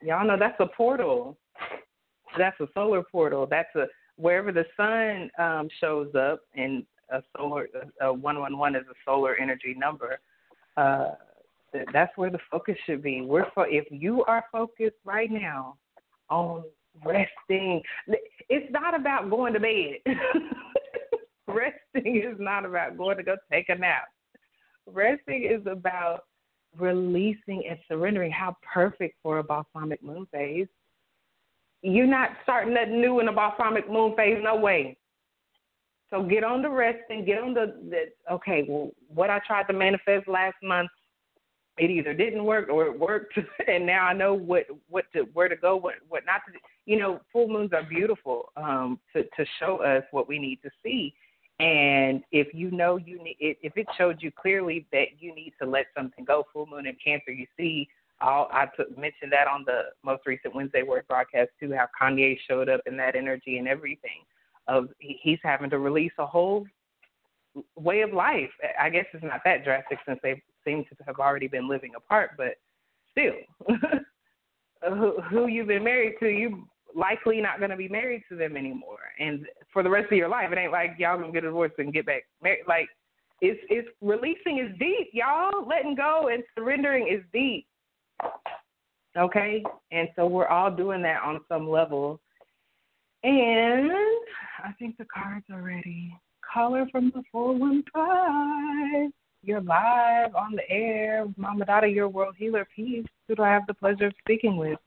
Y'all 0.01 0.25
know 0.25 0.37
that's 0.37 0.59
a 0.59 0.67
portal. 0.67 1.37
That's 2.37 2.59
a 2.59 2.67
solar 2.73 3.03
portal. 3.03 3.47
That's 3.49 3.73
a 3.75 3.85
wherever 4.17 4.51
the 4.51 4.65
sun 4.77 5.29
um, 5.43 5.69
shows 5.79 6.13
up, 6.15 6.41
and 6.55 6.85
a 7.11 7.21
solar 7.35 7.67
a 8.01 8.13
111 8.13 8.79
is 8.79 8.87
a 8.89 8.95
solar 9.05 9.35
energy 9.35 9.75
number. 9.77 10.19
Uh, 10.77 11.11
that's 11.93 12.15
where 12.17 12.29
the 12.29 12.39
focus 12.51 12.75
should 12.85 13.01
be. 13.01 13.21
We're 13.21 13.49
fo- 13.53 13.65
if 13.67 13.85
you 13.89 14.23
are 14.25 14.43
focused 14.51 14.97
right 15.05 15.29
now 15.31 15.75
on 16.29 16.63
resting, 17.05 17.81
it's 18.49 18.71
not 18.71 18.95
about 18.95 19.29
going 19.29 19.53
to 19.53 19.59
bed. 19.59 19.95
resting 21.93 22.17
is 22.17 22.37
not 22.39 22.65
about 22.65 22.97
going 22.97 23.17
to 23.17 23.23
go 23.23 23.35
take 23.51 23.69
a 23.69 23.75
nap. 23.75 24.05
Resting 24.85 25.43
is 25.43 25.65
about 25.67 26.21
releasing 26.77 27.63
and 27.69 27.79
surrendering. 27.87 28.31
How 28.31 28.55
perfect 28.73 29.15
for 29.23 29.39
a 29.39 29.43
balsamic 29.43 30.03
moon 30.03 30.27
phase. 30.31 30.67
You're 31.81 32.07
not 32.07 32.31
starting 32.43 32.73
nothing 32.73 33.01
new 33.01 33.19
in 33.19 33.27
a 33.27 33.33
balsamic 33.33 33.89
moon 33.89 34.15
phase, 34.15 34.37
no 34.41 34.55
way. 34.55 34.97
So 36.09 36.23
get 36.23 36.43
on 36.43 36.61
the 36.61 36.69
resting, 36.69 37.23
get 37.23 37.37
on 37.41 37.53
the, 37.53 37.75
the 37.89 38.33
okay, 38.33 38.65
well, 38.67 38.91
what 39.07 39.29
I 39.29 39.39
tried 39.45 39.67
to 39.67 39.73
manifest 39.73 40.27
last 40.27 40.57
month, 40.63 40.89
it 41.77 41.89
either 41.89 42.13
didn't 42.13 42.43
work 42.43 42.67
or 42.67 42.87
it 42.87 42.99
worked 42.99 43.39
and 43.67 43.85
now 43.85 44.05
I 44.05 44.13
know 44.13 44.33
what 44.33 44.65
what 44.89 45.05
to 45.13 45.21
where 45.33 45.47
to 45.47 45.55
go, 45.55 45.77
what 45.77 45.95
what 46.09 46.25
not 46.25 46.41
to 46.47 46.59
you 46.85 46.97
know, 46.97 47.21
full 47.31 47.47
moons 47.47 47.71
are 47.73 47.83
beautiful 47.83 48.51
um 48.57 48.99
to 49.15 49.23
to 49.23 49.45
show 49.59 49.77
us 49.77 50.03
what 50.11 50.27
we 50.27 50.39
need 50.39 50.59
to 50.63 50.69
see 50.83 51.13
and 51.59 52.23
if 52.31 52.53
you 52.53 52.71
know 52.71 52.95
you 52.97 53.21
need, 53.21 53.37
if 53.39 53.75
it 53.75 53.87
showed 53.97 54.21
you 54.21 54.31
clearly 54.31 54.85
that 54.93 55.07
you 55.19 55.35
need 55.35 55.53
to 55.61 55.67
let 55.67 55.87
something 55.95 56.23
go, 56.23 56.45
full 56.53 56.65
moon 56.65 56.87
in 56.87 56.95
Cancer, 57.03 57.31
you 57.31 57.45
see, 57.57 57.87
I'll, 58.21 58.47
I 58.51 58.67
took, 58.77 58.97
mentioned 58.97 59.31
that 59.31 59.47
on 59.47 59.63
the 59.65 59.81
most 60.03 60.21
recent 60.25 60.55
Wednesday 60.55 60.83
Word 60.83 61.05
broadcast 61.07 61.49
too, 61.59 61.73
how 61.73 61.87
Kanye 61.99 62.37
showed 62.47 62.69
up 62.69 62.81
in 62.85 62.95
that 62.97 63.15
energy 63.15 63.57
and 63.57 63.67
everything. 63.67 64.23
Of 64.67 64.89
he's 64.99 65.39
having 65.43 65.69
to 65.71 65.79
release 65.79 66.11
a 66.19 66.25
whole 66.25 66.65
way 67.75 68.01
of 68.01 68.13
life. 68.13 68.51
I 68.79 68.89
guess 68.89 69.05
it's 69.13 69.23
not 69.23 69.41
that 69.43 69.63
drastic 69.63 69.97
since 70.07 70.19
they 70.21 70.41
seem 70.63 70.85
to 70.85 71.03
have 71.07 71.19
already 71.19 71.47
been 71.47 71.67
living 71.67 71.91
apart, 71.95 72.31
but 72.37 72.55
still, 73.11 73.33
who, 74.87 75.19
who 75.21 75.47
you've 75.47 75.67
been 75.67 75.83
married 75.83 76.15
to, 76.19 76.27
you 76.27 76.67
likely 76.95 77.41
not 77.41 77.59
going 77.59 77.71
to 77.71 77.77
be 77.77 77.87
married 77.87 78.23
to 78.29 78.35
them 78.35 78.57
anymore, 78.57 78.99
and 79.19 79.45
for 79.71 79.83
the 79.83 79.89
rest 79.89 80.11
of 80.11 80.17
your 80.17 80.29
life. 80.29 80.51
It 80.51 80.57
ain't 80.57 80.71
like 80.71 80.95
y'all 80.97 81.19
gonna 81.19 81.31
get 81.31 81.43
a 81.43 81.47
divorce 81.47 81.71
and 81.77 81.93
get 81.93 82.05
back 82.05 82.23
married. 82.41 82.63
Like 82.67 82.89
it's 83.41 83.59
it's 83.69 83.87
releasing 84.01 84.59
is 84.59 84.77
deep, 84.79 85.09
y'all. 85.13 85.67
Letting 85.67 85.95
go 85.95 86.29
and 86.31 86.43
surrendering 86.55 87.07
is 87.07 87.23
deep. 87.33 87.65
Okay, 89.17 89.63
and 89.91 90.09
so 90.15 90.27
we're 90.27 90.47
all 90.47 90.71
doing 90.71 91.01
that 91.03 91.21
on 91.23 91.41
some 91.47 91.69
level. 91.69 92.19
And 93.23 93.91
I 94.63 94.71
think 94.77 94.97
the 94.97 95.05
cards 95.05 95.45
are 95.51 95.61
ready. 95.61 96.15
Caller 96.53 96.87
from 96.91 97.11
the 97.13 97.23
four 97.31 97.57
one 97.57 97.83
five. 97.93 99.11
You're 99.41 99.61
live 99.61 100.35
on 100.35 100.53
the 100.55 100.69
air, 100.69 101.25
Mama 101.37 101.65
Dada, 101.65 101.87
your 101.87 102.09
world 102.09 102.35
healer. 102.37 102.67
Peace. 102.75 103.05
Who 103.27 103.35
do 103.35 103.43
I 103.43 103.49
have 103.49 103.67
the 103.67 103.73
pleasure 103.73 104.07
of 104.07 104.13
speaking 104.19 104.57
with? 104.57 104.79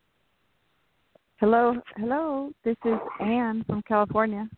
Hello, 1.42 1.74
hello. 1.96 2.52
This 2.62 2.76
is 2.84 2.94
Anne 3.18 3.64
from 3.66 3.82
California. 3.82 4.48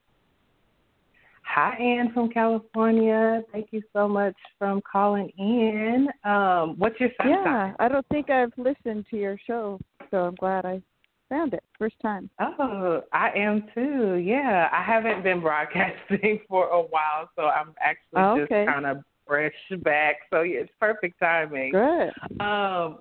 Hi, 1.47 1.75
Ann 1.77 2.13
from 2.13 2.29
California. 2.29 3.43
Thank 3.53 3.69
you 3.71 3.81
so 3.95 4.07
much 4.07 4.35
for 4.59 4.79
calling 4.93 5.31
in. 5.39 6.09
Um, 6.31 6.75
what's 6.77 7.01
your 7.01 7.09
sign? 7.17 7.31
Yeah, 7.31 7.73
I 7.79 7.89
don't 7.89 8.07
think 8.09 8.29
I've 8.29 8.53
listened 8.59 9.07
to 9.11 9.17
your 9.17 9.39
show, 9.47 9.81
so 10.11 10.27
I'm 10.27 10.35
glad 10.35 10.67
I 10.67 10.83
found 11.31 11.55
it 11.55 11.65
first 11.79 11.95
time. 12.03 12.29
Oh, 12.39 13.01
I 13.15 13.31
am 13.35 13.65
too. 13.75 14.17
Yeah, 14.17 14.69
I 14.71 14.83
haven't 14.83 15.23
been 15.23 15.41
broadcasting 15.41 16.41
for 16.51 16.67
a 16.67 16.83
while, 16.83 17.31
so 17.35 17.45
I'm 17.45 17.73
actually 17.81 18.21
oh, 18.25 18.41
okay. 18.43 18.67
just 18.67 18.75
kind 18.75 18.85
of 18.85 18.99
fresh 19.27 19.55
back. 19.79 20.17
So 20.31 20.43
yeah, 20.43 20.59
it's 20.59 20.73
perfect 20.79 21.19
timing. 21.19 21.73
Good. 21.73 22.13
Um, 22.45 22.99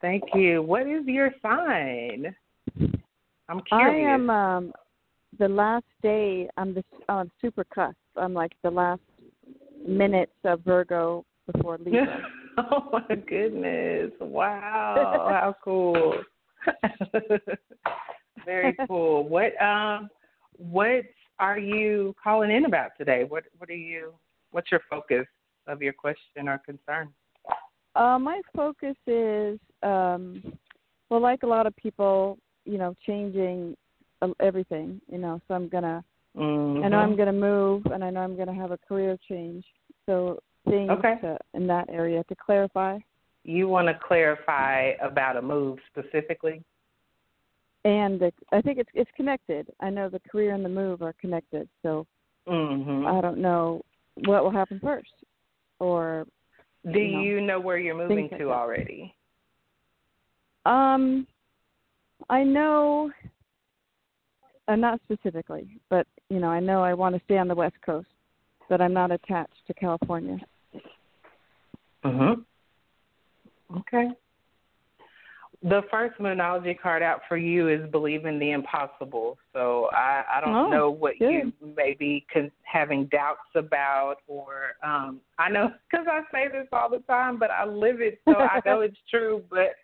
thank 0.00 0.24
you. 0.34 0.60
What 0.60 0.88
is 0.88 1.06
your 1.06 1.30
sign? 1.40 2.34
I'm 3.48 3.60
curious. 3.68 4.08
I 4.08 4.14
am 4.14 4.30
um 4.30 4.72
the 5.38 5.48
last 5.48 5.84
day. 6.02 6.48
I'm 6.56 6.74
the 6.74 6.84
I'm 7.08 7.30
super 7.40 7.64
cusp. 7.64 7.96
I'm 8.16 8.34
like 8.34 8.52
the 8.62 8.70
last 8.70 9.00
minutes 9.86 10.32
of 10.44 10.60
Virgo 10.64 11.24
before 11.50 11.78
Libra. 11.84 12.22
oh 12.58 12.88
my 12.92 13.14
goodness! 13.16 14.12
Wow, 14.20 15.26
how 15.40 15.56
cool. 15.62 16.16
Very 18.44 18.76
cool. 18.86 19.28
What 19.28 19.60
um 19.62 20.08
what 20.56 21.04
are 21.38 21.58
you 21.58 22.14
calling 22.22 22.50
in 22.50 22.64
about 22.64 22.90
today? 22.98 23.24
What 23.24 23.44
what 23.58 23.68
are 23.70 23.74
you 23.74 24.14
what's 24.50 24.70
your 24.70 24.80
focus 24.88 25.26
of 25.66 25.82
your 25.82 25.92
question 25.92 26.48
or 26.48 26.58
concern? 26.58 27.08
Uh 27.94 28.18
my 28.18 28.40
focus 28.54 28.96
is 29.06 29.58
um 29.82 30.42
well 31.08 31.20
like 31.20 31.42
a 31.42 31.46
lot 31.46 31.66
of 31.66 31.74
people, 31.76 32.38
you 32.64 32.78
know, 32.78 32.94
changing 33.06 33.76
everything, 34.40 35.00
you 35.10 35.18
know, 35.18 35.40
so 35.48 35.54
I'm 35.54 35.68
to 35.82 36.04
mm-hmm. 36.36 36.84
I 36.84 36.88
know 36.88 36.98
I'm 36.98 37.16
going 37.16 37.26
to 37.26 37.32
move 37.32 37.86
and 37.86 38.04
I 38.04 38.10
know 38.10 38.20
I'm 38.20 38.36
to 38.48 38.54
have 38.54 38.70
a 38.70 38.78
career 38.78 39.18
change. 39.28 39.64
So 40.06 40.40
things 40.68 40.90
okay. 40.90 41.14
to, 41.22 41.38
in 41.54 41.66
that 41.66 41.88
area 41.90 42.22
to 42.28 42.34
clarify 42.34 42.98
you 43.44 43.68
want 43.68 43.88
to 43.88 43.98
clarify 44.06 44.92
about 45.02 45.36
a 45.36 45.42
move 45.42 45.78
specifically? 45.90 46.62
And 47.84 48.20
the, 48.20 48.32
I 48.52 48.60
think 48.60 48.78
it's 48.78 48.90
it's 48.94 49.10
connected. 49.16 49.68
I 49.80 49.90
know 49.90 50.08
the 50.08 50.20
career 50.30 50.54
and 50.54 50.64
the 50.64 50.68
move 50.68 51.02
are 51.02 51.14
connected. 51.20 51.68
So 51.82 52.06
mm-hmm. 52.48 53.06
I 53.06 53.20
don't 53.20 53.38
know 53.38 53.82
what 54.26 54.44
will 54.44 54.52
happen 54.52 54.78
first, 54.82 55.10
or 55.80 56.26
do 56.92 56.98
you 56.98 57.12
know, 57.12 57.22
you 57.22 57.40
know 57.40 57.60
where 57.60 57.78
you're 57.78 57.96
moving 57.96 58.28
to 58.38 58.52
already? 58.52 59.14
Um, 60.64 61.26
I 62.32 62.44
know, 62.44 63.10
uh, 64.66 64.74
not 64.74 65.00
specifically, 65.04 65.78
but 65.90 66.06
you 66.30 66.40
know, 66.40 66.48
I 66.48 66.60
know 66.60 66.82
I 66.82 66.94
want 66.94 67.14
to 67.14 67.20
stay 67.26 67.36
on 67.36 67.46
the 67.46 67.54
West 67.54 67.76
Coast, 67.84 68.08
but 68.70 68.80
I'm 68.80 68.94
not 68.94 69.10
attached 69.10 69.66
to 69.66 69.74
California. 69.74 70.38
Mhm. 72.02 72.42
Okay. 73.76 74.12
The 75.62 75.82
first 75.90 76.18
Moonology 76.18 76.80
card 76.80 77.02
out 77.02 77.20
for 77.28 77.36
you 77.36 77.68
is 77.68 77.88
believe 77.90 78.24
in 78.24 78.38
the 78.38 78.52
impossible. 78.52 79.36
So 79.52 79.90
I, 79.92 80.24
I 80.36 80.40
don't 80.40 80.54
oh, 80.54 80.70
know 80.70 80.90
what 80.90 81.18
good. 81.18 81.30
you 81.30 81.52
may 81.76 81.92
be 81.92 82.24
con- 82.32 82.50
having 82.62 83.08
doubts 83.12 83.40
about, 83.54 84.16
or 84.26 84.76
um, 84.82 85.20
I 85.38 85.50
know 85.50 85.70
because 85.90 86.06
I 86.10 86.22
say 86.32 86.48
this 86.48 86.66
all 86.72 86.88
the 86.88 87.00
time, 87.00 87.38
but 87.38 87.50
I 87.50 87.66
live 87.66 88.00
it, 88.00 88.20
so 88.24 88.36
I 88.36 88.62
know 88.64 88.80
it's 88.88 88.96
true. 89.10 89.44
But 89.50 89.76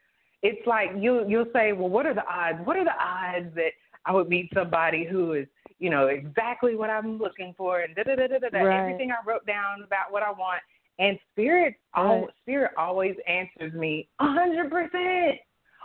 it's 0.42 0.66
like 0.66 0.90
you 0.96 1.24
you'll 1.28 1.46
say, 1.52 1.72
well, 1.72 1.88
what 1.88 2.06
are 2.06 2.14
the 2.14 2.26
odds? 2.26 2.58
What 2.64 2.76
are 2.76 2.84
the 2.84 2.90
odds 2.90 3.54
that 3.54 3.72
I 4.04 4.12
would 4.12 4.28
meet 4.28 4.50
somebody 4.54 5.06
who 5.08 5.32
is 5.34 5.46
you 5.78 5.90
know 5.90 6.06
exactly 6.06 6.74
what 6.74 6.90
I'm 6.90 7.18
looking 7.18 7.54
for 7.56 7.80
and 7.80 7.94
da 7.94 8.02
da 8.04 8.14
da 8.16 8.26
da 8.26 8.48
da. 8.48 8.58
Right. 8.58 8.80
Everything 8.80 9.10
I 9.10 9.26
wrote 9.26 9.46
down 9.46 9.82
about 9.84 10.10
what 10.10 10.22
I 10.22 10.30
want 10.30 10.60
and 10.98 11.18
spirit, 11.32 11.76
right. 11.96 12.24
spirit 12.42 12.72
always 12.76 13.14
answers 13.28 13.72
me 13.72 14.08
a 14.20 14.24
hundred 14.24 14.70
percent. 14.70 15.40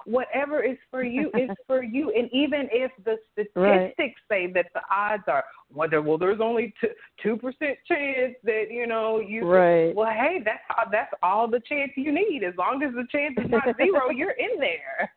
Whatever 0.06 0.62
is 0.62 0.78
for 0.91 1.04
you 1.04 1.32
is 1.34 1.49
for 1.66 1.82
you, 1.82 2.12
and 2.12 2.30
even 2.34 2.68
if 2.72 2.91
the 3.06 3.18
statistics 3.32 3.56
right. 3.56 4.14
say 4.30 4.51
that 4.54 4.68
the 4.74 4.82
odds 4.91 5.24
are 5.28 5.45
well, 5.74 6.18
there's 6.18 6.40
only 6.42 6.74
two 7.22 7.38
percent 7.38 7.78
chance 7.88 8.36
that 8.44 8.66
you 8.70 8.88
know 8.88 9.20
you. 9.20 9.46
Right. 9.46 9.96
Well, 9.96 10.12
hey, 10.12 10.42
that's 10.44 10.64
all, 10.70 10.86
that's 10.92 11.14
all 11.22 11.48
the 11.48 11.62
chance 11.68 11.92
you 11.96 12.12
need. 12.12 12.44
As 12.44 12.54
long 12.58 12.84
as 12.84 12.94
the 12.94 13.06
chance 13.12 13.36
is 13.44 13.50
not 13.50 13.76
zero, 13.78 14.10
you're 14.16 14.32
in 14.32 14.60
there. 14.60 15.12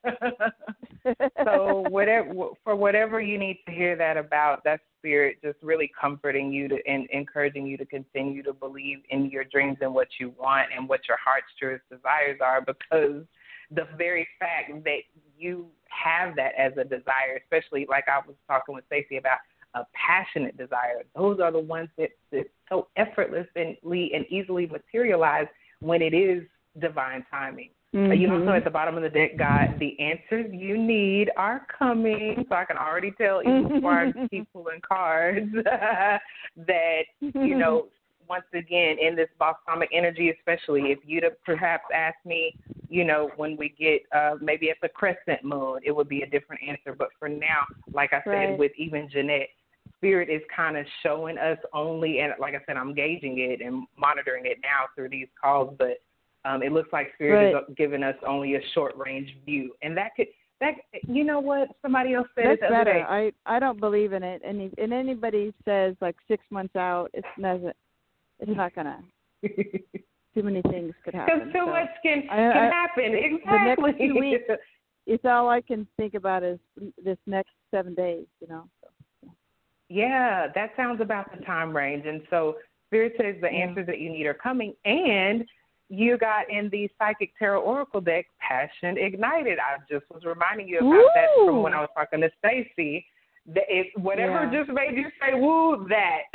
so 1.44 1.84
whatever 1.88 2.48
for 2.64 2.74
whatever 2.74 3.20
you 3.20 3.38
need 3.38 3.58
to 3.66 3.72
hear 3.72 3.96
that 3.96 4.16
about, 4.16 4.62
that's 4.64 4.82
spirit 4.98 5.36
just 5.42 5.58
really 5.62 5.90
comforting 6.00 6.52
you 6.52 6.66
to 6.66 6.78
and 6.86 7.08
encouraging 7.12 7.66
you 7.66 7.76
to 7.76 7.86
continue 7.86 8.42
to 8.42 8.52
believe 8.52 8.98
in 9.10 9.30
your 9.30 9.44
dreams 9.44 9.76
and 9.80 9.94
what 9.94 10.08
you 10.18 10.32
want 10.38 10.68
and 10.76 10.88
what 10.88 11.00
your 11.06 11.16
heart's 11.24 11.46
truest 11.58 11.84
desires 11.90 12.38
are 12.42 12.60
because 12.60 13.22
the 13.70 13.86
very 13.96 14.26
fact 14.40 14.84
that 14.84 15.00
you 15.38 15.66
have 15.88 16.34
that 16.36 16.52
as 16.58 16.72
a 16.76 16.84
desire, 16.84 17.40
especially 17.42 17.86
like 17.88 18.04
I 18.08 18.18
was 18.26 18.36
talking 18.48 18.74
with 18.74 18.84
Stacey 18.86 19.16
about 19.16 19.38
a 19.76 19.86
passionate 19.94 20.56
desire, 20.56 21.02
those 21.14 21.38
are 21.40 21.52
the 21.52 21.60
ones 21.60 21.88
that, 21.98 22.10
that 22.32 22.46
so 22.68 22.88
effortlessly 22.96 23.78
and 23.84 24.26
easily 24.30 24.66
materialize 24.66 25.46
when 25.80 26.02
it 26.02 26.14
is 26.14 26.42
divine 26.80 27.24
timing. 27.30 27.70
Mm-hmm. 27.94 28.20
You 28.20 28.32
also 28.32 28.52
at 28.52 28.64
the 28.64 28.70
bottom 28.70 28.96
of 28.96 29.02
the 29.02 29.08
deck 29.08 29.38
got 29.38 29.78
the 29.78 29.98
answers 30.00 30.52
you 30.52 30.76
need 30.76 31.30
are 31.36 31.66
coming. 31.78 32.44
So 32.48 32.54
I 32.54 32.64
can 32.64 32.76
already 32.76 33.12
tell 33.12 33.40
even 33.40 33.68
before 33.68 33.92
I 33.92 34.12
keep 34.28 34.52
pulling 34.52 34.80
cards 34.86 35.46
that, 36.66 37.02
you 37.20 37.56
know, 37.56 37.86
once 38.28 38.44
again 38.54 38.96
in 39.00 39.14
this 39.14 39.28
balsamic 39.38 39.88
energy 39.92 40.30
especially, 40.36 40.90
if 40.90 40.98
you'd 41.06 41.22
have 41.22 41.42
perhaps 41.44 41.84
asked 41.94 42.26
me, 42.26 42.54
you 42.88 43.04
know, 43.04 43.30
when 43.36 43.56
we 43.56 43.74
get 43.78 44.02
uh 44.14 44.34
maybe 44.40 44.68
at 44.68 44.76
the 44.82 44.88
crescent 44.88 45.44
moon, 45.44 45.80
it 45.84 45.94
would 45.94 46.08
be 46.08 46.22
a 46.22 46.26
different 46.26 46.60
answer. 46.66 46.94
But 46.96 47.08
for 47.18 47.28
now, 47.28 47.62
like 47.92 48.12
I 48.12 48.20
said, 48.24 48.30
right. 48.30 48.58
with 48.58 48.72
even 48.76 49.08
Jeanette, 49.10 49.48
spirit 49.96 50.28
is 50.28 50.42
kind 50.54 50.76
of 50.76 50.86
showing 51.02 51.38
us 51.38 51.58
only 51.72 52.20
and 52.20 52.32
like 52.40 52.54
I 52.54 52.60
said, 52.66 52.76
I'm 52.76 52.94
gauging 52.94 53.38
it 53.38 53.60
and 53.64 53.86
monitoring 53.98 54.46
it 54.46 54.58
now 54.62 54.86
through 54.94 55.10
these 55.10 55.28
calls, 55.40 55.74
but 55.78 55.98
um, 56.46 56.62
it 56.62 56.72
looks 56.72 56.92
like 56.92 57.12
Spirit 57.14 57.54
right. 57.54 57.62
is 57.68 57.74
giving 57.76 58.02
us 58.02 58.14
only 58.26 58.54
a 58.54 58.60
short 58.72 58.96
range 58.96 59.28
view, 59.44 59.74
and 59.82 59.96
that 59.96 60.10
could 60.16 60.28
that 60.60 60.74
you 61.06 61.24
know 61.24 61.40
what 61.40 61.68
somebody 61.82 62.14
else 62.14 62.28
said 62.34 62.44
That's 62.46 62.60
the 62.60 62.68
better. 62.68 62.92
Day. 62.94 63.02
I 63.02 63.32
I 63.44 63.58
don't 63.58 63.80
believe 63.80 64.12
in 64.12 64.22
it. 64.22 64.42
And 64.44 64.72
and 64.78 64.92
anybody 64.92 65.52
says 65.64 65.96
like 66.00 66.16
six 66.28 66.44
months 66.50 66.76
out, 66.76 67.08
it's 67.12 67.26
not 67.36 67.60
it's 68.40 68.56
not 68.56 68.74
gonna. 68.74 69.02
too 69.42 70.42
many 70.42 70.62
things 70.62 70.94
could 71.04 71.14
happen. 71.14 71.38
Because 71.38 71.52
too 71.52 71.58
so 71.58 71.66
much 71.66 71.88
can 72.02 72.22
I, 72.30 72.36
can 72.36 72.56
I, 72.56 72.70
happen. 72.70 73.14
Exactly. 73.14 73.92
The 73.92 73.98
next 73.98 73.98
two 73.98 74.20
weeks, 74.20 74.62
it's 75.06 75.24
all 75.24 75.48
I 75.48 75.60
can 75.60 75.86
think 75.96 76.14
about 76.14 76.42
is 76.42 76.58
this 77.02 77.18
next 77.26 77.52
seven 77.70 77.94
days. 77.94 78.26
You 78.40 78.48
know. 78.48 78.68
Yeah, 79.88 80.48
that 80.54 80.70
sounds 80.76 81.00
about 81.00 81.30
the 81.36 81.44
time 81.44 81.74
range, 81.76 82.06
and 82.06 82.22
so 82.30 82.56
Spirit 82.88 83.12
says 83.20 83.36
the 83.40 83.48
answers 83.48 83.86
that 83.86 83.98
you 84.00 84.10
need 84.10 84.26
are 84.26 84.34
coming, 84.34 84.74
and 84.84 85.44
you 85.88 86.18
got 86.18 86.50
in 86.50 86.68
the 86.70 86.88
Psychic 86.98 87.30
Tarot 87.38 87.60
Oracle 87.60 88.00
deck, 88.00 88.26
Passion 88.40 88.96
Ignited. 88.98 89.58
I 89.58 89.76
just 89.88 90.04
was 90.12 90.24
reminding 90.24 90.66
you 90.68 90.78
about 90.78 91.10
that 91.14 91.28
from 91.46 91.62
when 91.62 91.72
I 91.74 91.80
was 91.80 91.88
talking 91.96 92.20
to 92.22 92.30
Stacy. 92.38 93.06
That 93.54 93.62
if 93.68 93.86
whatever 94.02 94.50
Yeah. 94.50 94.64
just 94.64 94.70
made 94.72 94.96
you 94.96 95.08
say 95.20 95.34
woo, 95.34 95.86
that 95.88 96.22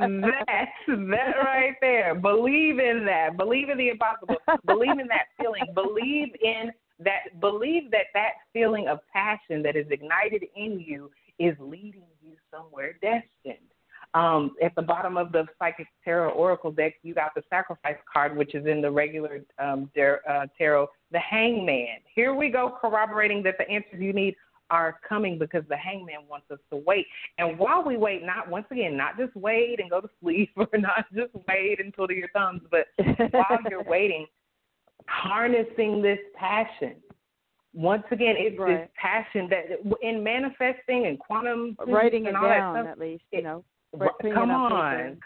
that's 0.00 0.72
that 0.88 1.34
right 1.44 1.74
there. 1.80 2.14
Believe 2.16 2.80
in 2.80 3.04
that. 3.06 3.36
Believe 3.36 3.68
in 3.68 3.78
the 3.78 3.90
impossible. 3.90 4.36
Believe 4.66 4.98
in 4.98 5.06
that 5.06 5.26
feeling. 5.38 5.62
Believe 5.74 6.34
in 6.42 6.72
that. 7.00 7.40
Believe 7.40 7.90
that 7.90 8.06
that 8.14 8.32
feeling 8.52 8.88
of 8.88 9.00
passion 9.12 9.62
that 9.62 9.76
is 9.76 9.86
ignited 9.90 10.44
in 10.56 10.80
you 10.80 11.10
is 11.38 11.56
leading 11.60 12.04
you 12.22 12.32
somewhere 12.50 12.94
destined. 13.00 13.58
Um, 14.14 14.54
at 14.62 14.74
the 14.74 14.82
bottom 14.82 15.16
of 15.16 15.32
the 15.32 15.46
Psychic 15.58 15.86
Tarot 16.04 16.32
Oracle 16.32 16.70
deck, 16.70 16.94
you 17.02 17.14
got 17.14 17.34
the 17.34 17.42
Sacrifice 17.48 17.96
card, 18.12 18.36
which 18.36 18.54
is 18.54 18.66
in 18.66 18.82
the 18.82 18.90
regular 18.90 19.40
um, 19.58 19.90
uh, 19.96 20.46
tarot, 20.58 20.88
the 21.12 21.18
Hangman. 21.18 21.98
Here 22.14 22.34
we 22.34 22.50
go, 22.50 22.76
corroborating 22.78 23.42
that 23.44 23.54
the 23.58 23.68
answers 23.70 24.00
you 24.00 24.12
need 24.12 24.36
are 24.68 24.98
coming 25.06 25.38
because 25.38 25.62
the 25.68 25.76
Hangman 25.76 26.26
wants 26.28 26.50
us 26.50 26.58
to 26.70 26.76
wait. 26.76 27.06
And 27.38 27.58
while 27.58 27.82
we 27.84 27.96
wait, 27.96 28.22
not 28.24 28.50
once 28.50 28.66
again, 28.70 28.96
not 28.96 29.18
just 29.18 29.34
wait 29.36 29.80
and 29.80 29.88
go 29.88 30.00
to 30.00 30.08
sleep, 30.20 30.50
or 30.56 30.68
not 30.74 31.06
just 31.14 31.30
wait 31.48 31.80
until 31.80 32.10
your 32.10 32.28
thumbs, 32.28 32.62
but 32.70 32.86
while 33.32 33.58
you're 33.70 33.84
waiting, 33.84 34.26
harnessing 35.08 36.02
this 36.02 36.18
passion. 36.34 36.94
Once 37.74 38.04
again, 38.10 38.34
it's 38.36 38.58
right. 38.58 38.80
this 38.80 38.88
passion 39.00 39.48
that 39.48 39.96
in 40.02 40.22
manifesting 40.22 41.06
and 41.06 41.18
quantum 41.18 41.76
writing 41.86 42.26
and 42.26 42.36
it 42.36 42.42
all 42.42 42.48
down 42.48 42.74
that 42.74 42.82
stuff, 42.82 42.92
at 42.92 42.98
least, 42.98 43.24
you 43.32 43.42
know. 43.42 43.64
Come 44.34 44.50
on. 44.50 45.18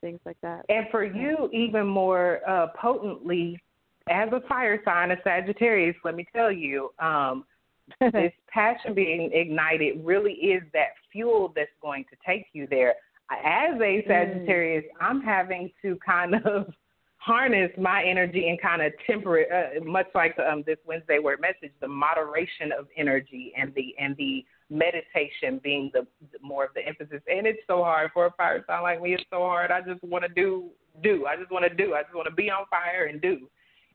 things 0.00 0.20
like 0.24 0.36
that. 0.42 0.64
and 0.68 0.86
for 0.90 1.04
you, 1.04 1.48
even 1.52 1.86
more 1.86 2.40
uh, 2.48 2.68
potently, 2.80 3.60
as 4.08 4.28
a 4.32 4.40
fire 4.48 4.80
sign, 4.84 5.10
a 5.10 5.16
Sagittarius, 5.22 5.96
let 6.04 6.14
me 6.14 6.26
tell 6.34 6.50
you, 6.50 6.90
um, 6.98 7.44
this 8.00 8.32
passion 8.48 8.94
being 8.94 9.30
ignited 9.32 10.04
really 10.04 10.32
is 10.32 10.62
that 10.72 10.90
fuel 11.12 11.52
that's 11.54 11.70
going 11.82 12.04
to 12.04 12.16
take 12.26 12.46
you 12.52 12.66
there. 12.70 12.94
As 13.30 13.74
a 13.76 14.02
mm. 14.02 14.06
Sagittarius, 14.06 14.84
mm. 14.84 15.06
I'm 15.06 15.20
having 15.20 15.70
to 15.82 15.98
kind 16.04 16.34
of 16.34 16.72
harness 17.20 17.70
my 17.78 18.02
energy 18.02 18.48
and 18.48 18.60
kind 18.60 18.80
of 18.80 18.92
temper 19.06 19.38
it, 19.38 19.48
uh, 19.52 19.84
much 19.84 20.06
like 20.14 20.34
um, 20.38 20.64
this 20.66 20.78
Wednesday 20.86 21.18
word 21.18 21.40
message, 21.40 21.72
the 21.80 21.88
moderation 21.88 22.72
of 22.76 22.86
energy 22.96 23.52
and 23.56 23.74
the 23.74 23.94
and 23.98 24.16
the 24.16 24.44
meditation 24.70 25.60
being 25.62 25.90
the, 25.92 26.06
the 26.32 26.38
more 26.42 26.64
of 26.64 26.70
the 26.74 26.86
emphasis. 26.86 27.20
And 27.28 27.46
it's 27.46 27.58
so 27.66 27.82
hard 27.82 28.10
for 28.14 28.26
a 28.26 28.30
fire 28.32 28.64
sign 28.66 28.82
like 28.82 29.02
me. 29.02 29.14
It's 29.14 29.24
so 29.30 29.40
hard. 29.40 29.70
I 29.70 29.82
just 29.82 30.02
want 30.02 30.24
to 30.24 30.28
do 30.28 30.70
do. 31.02 31.26
I 31.26 31.36
just 31.36 31.50
want 31.50 31.64
to 31.64 31.74
do. 31.74 31.94
I 31.94 32.02
just 32.02 32.14
want 32.14 32.26
to 32.26 32.34
be 32.34 32.50
on 32.50 32.64
fire 32.70 33.06
and 33.06 33.20
do. 33.20 33.48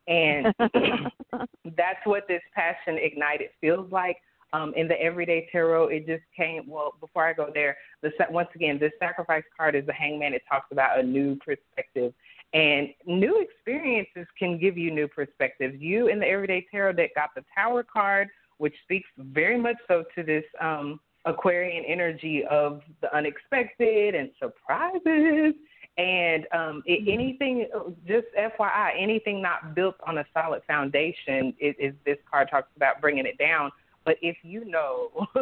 And 0.08 0.54
that's 1.76 2.06
what 2.06 2.28
this 2.28 2.42
passion 2.54 3.00
ignited 3.02 3.50
feels 3.60 3.92
like. 3.92 4.18
Um, 4.54 4.74
in 4.78 4.88
the 4.88 5.02
everyday 5.02 5.50
tarot, 5.52 5.88
it 5.88 6.06
just 6.06 6.24
came. 6.38 6.64
Well, 6.68 6.94
before 7.02 7.28
I 7.28 7.34
go 7.34 7.50
there, 7.54 7.76
the 8.02 8.12
once 8.30 8.48
again, 8.56 8.78
this 8.80 8.94
sacrifice 9.00 9.44
card 9.58 9.76
is 9.76 9.86
the 9.86 9.92
hangman. 9.92 10.34
It 10.34 10.44
talks 10.50 10.68
about 10.72 10.98
a 11.00 11.04
new 11.04 11.36
perspective, 11.38 12.14
and 12.56 12.90
new 13.06 13.42
experiences 13.42 14.26
can 14.40 14.58
give 14.58 14.78
you 14.78 14.90
new 14.90 15.08
perspectives. 15.08 15.76
You 15.78 16.08
in 16.08 16.20
the 16.20 16.26
everyday 16.26 16.66
tarot 16.72 16.94
deck 16.94 17.14
got 17.14 17.30
the 17.36 17.44
Tower 17.54 17.84
card, 17.84 18.30
which 18.58 18.74
speaks 18.84 19.10
very 19.18 19.60
much 19.60 19.76
so 19.88 20.06
to 20.16 20.24
this 20.24 20.46
um, 20.62 21.00
Aquarian 21.26 21.84
energy 21.86 22.44
of 22.50 22.82
the 23.02 23.14
unexpected 23.16 24.16
and 24.16 24.30
surprises 24.40 25.54
and 25.98 26.46
um, 26.54 26.84
it, 26.86 27.02
mm-hmm. 27.02 27.10
anything, 27.10 27.68
just 28.08 28.28
FYI, 28.38 28.92
anything 28.98 29.42
not 29.42 29.76
built 29.76 29.96
on 30.06 30.18
a 30.18 30.26
solid 30.34 30.62
foundation 30.68 31.54
is, 31.60 31.76
is 31.80 31.94
this 32.06 32.18
card 32.30 32.50
talks 32.50 32.70
about 32.76 33.00
bringing 33.00 33.26
it 33.26 33.38
down. 33.38 33.72
But 34.04 34.18
if 34.22 34.38
you 34.44 34.66
know 34.66 35.10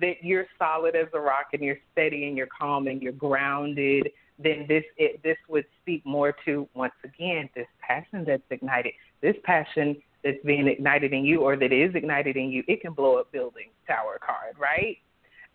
that 0.00 0.14
you're 0.22 0.46
solid 0.58 0.94
as 0.94 1.08
a 1.12 1.20
rock 1.20 1.48
and 1.52 1.62
you're 1.62 1.78
steady 1.92 2.28
and 2.28 2.36
you're 2.36 2.48
calm 2.48 2.86
and 2.86 3.02
you're 3.02 3.12
grounded, 3.12 4.10
then 4.42 4.66
this 4.68 4.84
it, 4.96 5.22
this 5.22 5.36
would 5.48 5.64
speak 5.82 6.04
more 6.04 6.34
to 6.44 6.68
once 6.74 6.92
again 7.04 7.48
this 7.54 7.66
passion 7.80 8.24
that's 8.26 8.42
ignited. 8.50 8.92
This 9.22 9.36
passion 9.44 9.96
that's 10.24 10.38
being 10.44 10.66
ignited 10.66 11.12
in 11.12 11.24
you 11.24 11.40
or 11.40 11.56
that 11.56 11.72
is 11.72 11.94
ignited 11.94 12.36
in 12.36 12.50
you, 12.50 12.62
it 12.68 12.80
can 12.80 12.92
blow 12.92 13.18
up 13.18 13.32
buildings. 13.32 13.70
Tower 13.86 14.18
card, 14.24 14.54
right? 14.58 14.98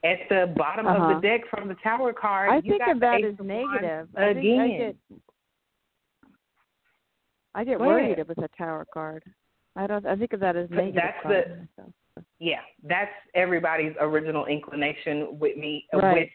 at 0.06 0.20
the 0.30 0.54
bottom 0.56 0.86
uh-huh. 0.86 0.96
of 0.96 1.02
the 1.02 1.28
uh-huh. 1.28 1.38
deck 1.38 1.42
from 1.50 1.68
the 1.68 1.76
tower 1.76 2.14
card. 2.14 2.50
I 2.50 2.62
think 2.62 2.82
of 2.88 3.00
that 3.00 3.24
as 3.24 3.36
negative. 3.44 4.08
I 4.16 4.26
again. 4.26 4.96
I 7.54 7.64
get, 7.64 7.80
worried 7.80 8.18
with 8.28 8.38
a 8.38 8.50
tower 8.58 8.86
card. 8.94 9.24
I 9.76 9.88
don't. 9.88 10.06
I 10.06 10.16
think 10.16 10.34
of 10.34 10.40
that 10.42 10.56
as 10.56 10.70
negative. 10.70 10.96
That's 10.96 11.68
the. 11.78 12.24
Yeah, 12.40 12.62
that's 12.84 13.12
everybody's 13.34 13.94
original 14.00 14.46
inclination 14.46 15.38
with 15.40 15.58
me 15.58 15.86
right. 15.94 16.14
with 16.14 16.30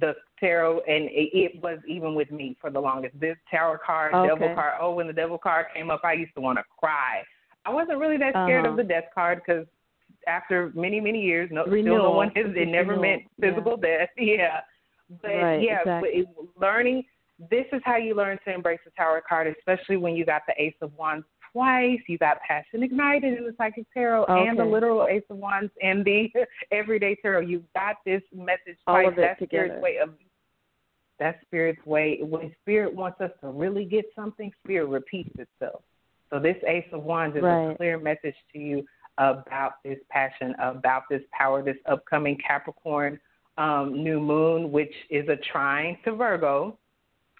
the 0.00 0.14
tarot, 0.40 0.80
and 0.88 1.04
it, 1.04 1.30
it, 1.32 1.62
was 1.62 1.78
even 1.86 2.14
with 2.14 2.30
me 2.30 2.56
for 2.60 2.70
the 2.70 2.80
longest. 2.80 3.18
This 3.20 3.36
tower 3.50 3.80
card, 3.84 4.14
okay. 4.14 4.28
devil 4.28 4.54
card. 4.54 4.74
Oh, 4.80 4.94
when 4.94 5.06
the 5.06 5.12
devil 5.12 5.38
card 5.38 5.66
came 5.74 5.90
up, 5.90 6.00
I 6.04 6.14
used 6.14 6.34
to 6.34 6.40
want 6.40 6.58
to 6.58 6.64
cry. 6.78 7.22
I 7.64 7.70
wasn't 7.70 7.98
really 7.98 8.16
that 8.18 8.30
scared 8.30 8.64
uh-huh. 8.64 8.72
of 8.72 8.76
the 8.76 8.84
death 8.84 9.04
card 9.14 9.42
because 9.44 9.66
after 10.26 10.72
many 10.74 11.00
many 11.00 11.20
years. 11.20 11.50
No, 11.52 11.64
renewal. 11.64 11.98
still 11.98 12.10
no 12.10 12.16
one 12.16 12.30
has. 12.34 12.46
It 12.56 12.68
never 12.68 12.92
renewal. 12.92 13.02
meant 13.02 13.22
physical 13.40 13.78
yeah. 13.82 13.98
death. 13.98 14.08
Yeah, 14.18 14.60
but 15.20 15.28
right, 15.28 15.62
yeah, 15.62 15.80
exactly. 15.80 16.10
but 16.10 16.20
it, 16.20 16.48
learning. 16.60 17.04
This 17.50 17.66
is 17.72 17.82
how 17.84 17.96
you 17.96 18.14
learn 18.14 18.38
to 18.46 18.54
embrace 18.54 18.78
the 18.84 18.92
Tower 18.92 19.22
card, 19.28 19.52
especially 19.58 19.96
when 19.96 20.14
you 20.14 20.24
got 20.24 20.42
the 20.46 20.54
Ace 20.62 20.74
of 20.80 20.92
Wands 20.96 21.24
twice. 21.52 22.00
You 22.08 22.18
got 22.18 22.38
Passion 22.46 22.82
Ignited 22.82 23.38
in 23.38 23.44
the 23.44 23.54
Psychic 23.56 23.86
Tarot 23.92 24.24
okay. 24.24 24.48
and 24.48 24.58
the 24.58 24.64
literal 24.64 25.06
Ace 25.06 25.22
of 25.30 25.36
Wands 25.36 25.70
and 25.82 26.04
the 26.04 26.30
Everyday 26.72 27.16
Tarot. 27.16 27.40
You 27.40 27.62
got 27.74 27.96
this 28.04 28.22
message 28.34 28.78
All 28.86 28.96
twice. 28.96 29.08
of 29.08 29.18
it 29.18 29.20
That's 29.20 29.38
together. 29.40 29.66
Spirit's 29.66 29.82
way 29.82 29.96
of. 30.02 30.10
That's 31.18 31.40
Spirit's 31.42 31.86
way. 31.86 32.18
When 32.22 32.52
Spirit 32.62 32.94
wants 32.94 33.20
us 33.20 33.30
to 33.42 33.48
really 33.48 33.84
get 33.84 34.06
something, 34.16 34.50
Spirit 34.64 34.86
repeats 34.86 35.30
itself. 35.38 35.82
So 36.30 36.40
this 36.40 36.56
Ace 36.66 36.86
of 36.92 37.02
Wands 37.02 37.36
is 37.36 37.42
right. 37.42 37.72
a 37.72 37.76
clear 37.76 37.98
message 37.98 38.34
to 38.52 38.58
you 38.58 38.84
about 39.18 39.74
this 39.84 39.98
passion, 40.10 40.54
about 40.58 41.02
this 41.10 41.22
power, 41.32 41.62
this 41.62 41.76
upcoming 41.86 42.38
Capricorn 42.44 43.20
um, 43.58 44.02
new 44.02 44.18
moon, 44.18 44.72
which 44.72 44.92
is 45.10 45.28
a 45.28 45.36
trine 45.52 45.98
to 46.04 46.12
Virgo 46.12 46.78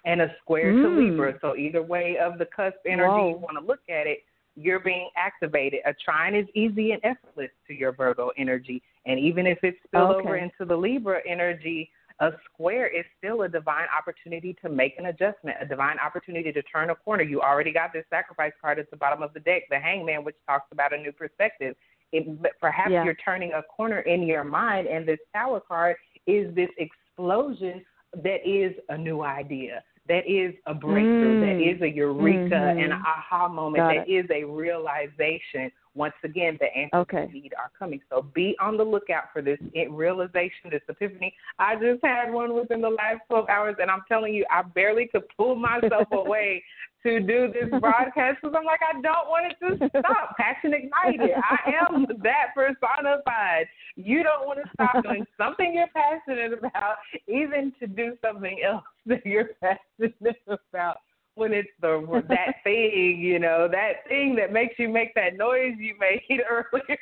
and 0.05 0.21
a 0.21 0.33
square 0.41 0.73
mm. 0.73 0.83
to 0.83 0.89
Libra. 0.89 1.37
So 1.41 1.55
either 1.55 1.81
way 1.81 2.17
of 2.17 2.37
the 2.37 2.45
cusp 2.45 2.77
energy 2.85 3.07
Whoa. 3.07 3.29
you 3.29 3.37
want 3.37 3.57
to 3.59 3.65
look 3.65 3.81
at 3.89 4.07
it, 4.07 4.19
you're 4.55 4.79
being 4.79 5.09
activated. 5.17 5.79
A 5.85 5.93
trine 5.93 6.35
is 6.35 6.45
easy 6.53 6.91
and 6.91 7.01
effortless 7.03 7.49
to 7.67 7.73
your 7.73 7.91
Virgo 7.91 8.31
energy. 8.37 8.81
And 9.05 9.19
even 9.19 9.47
if 9.47 9.59
it's 9.63 9.77
spilled 9.87 10.17
okay. 10.17 10.27
over 10.27 10.37
into 10.37 10.65
the 10.65 10.75
Libra 10.75 11.19
energy, 11.27 11.89
a 12.19 12.31
square 12.45 12.87
is 12.87 13.03
still 13.17 13.41
a 13.41 13.49
divine 13.49 13.87
opportunity 13.97 14.55
to 14.61 14.69
make 14.69 14.93
an 14.99 15.07
adjustment, 15.07 15.57
a 15.59 15.65
divine 15.65 15.97
opportunity 15.97 16.51
to 16.51 16.61
turn 16.63 16.91
a 16.91 16.95
corner. 16.95 17.23
You 17.23 17.41
already 17.41 17.73
got 17.73 17.91
this 17.91 18.05
sacrifice 18.09 18.53
card 18.61 18.77
at 18.77 18.89
the 18.91 18.97
bottom 18.97 19.23
of 19.23 19.33
the 19.33 19.39
deck, 19.39 19.63
the 19.69 19.79
hangman, 19.79 20.23
which 20.23 20.35
talks 20.47 20.67
about 20.71 20.93
a 20.93 20.97
new 20.97 21.11
perspective. 21.11 21.75
It, 22.11 22.27
perhaps 22.61 22.91
yeah. 22.91 23.03
you're 23.03 23.15
turning 23.15 23.53
a 23.53 23.63
corner 23.63 24.01
in 24.01 24.23
your 24.23 24.43
mind, 24.43 24.87
and 24.87 25.07
this 25.07 25.17
tower 25.33 25.59
card 25.59 25.95
is 26.27 26.53
this 26.53 26.69
explosion 26.77 27.83
that 28.23 28.47
is 28.47 28.73
a 28.89 28.97
new 28.97 29.23
idea, 29.23 29.83
that 30.07 30.27
is 30.27 30.53
a 30.65 30.73
breakthrough, 30.73 31.41
mm. 31.41 31.41
that 31.41 31.75
is 31.75 31.81
a 31.81 31.87
eureka, 31.87 32.55
mm-hmm. 32.55 32.79
an 32.79 32.91
aha 32.91 33.47
moment, 33.47 33.83
got 33.83 33.95
that 33.95 34.09
it. 34.09 34.11
is 34.11 34.25
a 34.31 34.43
realization 34.43 35.71
once 35.95 36.13
again, 36.23 36.57
the 36.59 36.75
answers 36.75 36.89
okay. 36.93 37.29
need 37.31 37.53
are 37.53 37.71
coming. 37.77 38.01
So 38.09 38.23
be 38.33 38.55
on 38.59 38.77
the 38.77 38.83
lookout 38.83 39.25
for 39.31 39.41
this 39.41 39.59
realization, 39.91 40.71
this 40.71 40.81
epiphany. 40.89 41.35
I 41.59 41.75
just 41.75 42.03
had 42.03 42.31
one 42.31 42.55
within 42.55 42.81
the 42.81 42.89
last 42.89 43.21
12 43.29 43.47
hours, 43.47 43.75
and 43.79 43.91
I'm 43.91 44.01
telling 44.07 44.33
you, 44.33 44.45
I 44.51 44.63
barely 44.63 45.07
could 45.07 45.23
pull 45.37 45.55
myself 45.71 46.07
away 46.11 46.63
to 47.03 47.19
do 47.19 47.51
this 47.53 47.69
broadcast 47.79 48.39
because 48.41 48.55
I'm 48.57 48.65
like, 48.65 48.79
I 48.81 48.99
don't 49.01 49.27
want 49.27 49.51
it 49.51 49.79
to 49.79 49.89
stop. 49.99 50.35
Passion 50.37 50.73
ignited. 50.73 51.31
I 51.35 51.71
am 51.89 52.05
that 52.23 52.55
personified. 52.55 53.67
You 53.95 54.23
don't 54.23 54.47
want 54.47 54.59
to 54.63 54.69
stop 54.73 55.03
doing 55.03 55.25
something 55.37 55.73
you're 55.73 55.87
passionate 55.93 56.57
about, 56.57 56.95
even 57.27 57.73
to 57.79 57.87
do 57.87 58.17
something 58.25 58.59
else 58.65 58.83
that 59.05 59.25
you're 59.25 59.49
passionate 59.61 60.15
about 60.47 60.97
when 61.35 61.51
it's 61.51 61.69
the 61.81 62.23
that 62.29 62.55
thing, 62.63 63.19
you 63.19 63.39
know, 63.39 63.67
that 63.67 64.07
thing 64.07 64.35
that 64.35 64.53
makes 64.53 64.75
you 64.77 64.87
make 64.87 65.15
that 65.15 65.35
noise 65.35 65.73
you 65.79 65.95
made 65.99 66.41
earlier. 66.47 66.97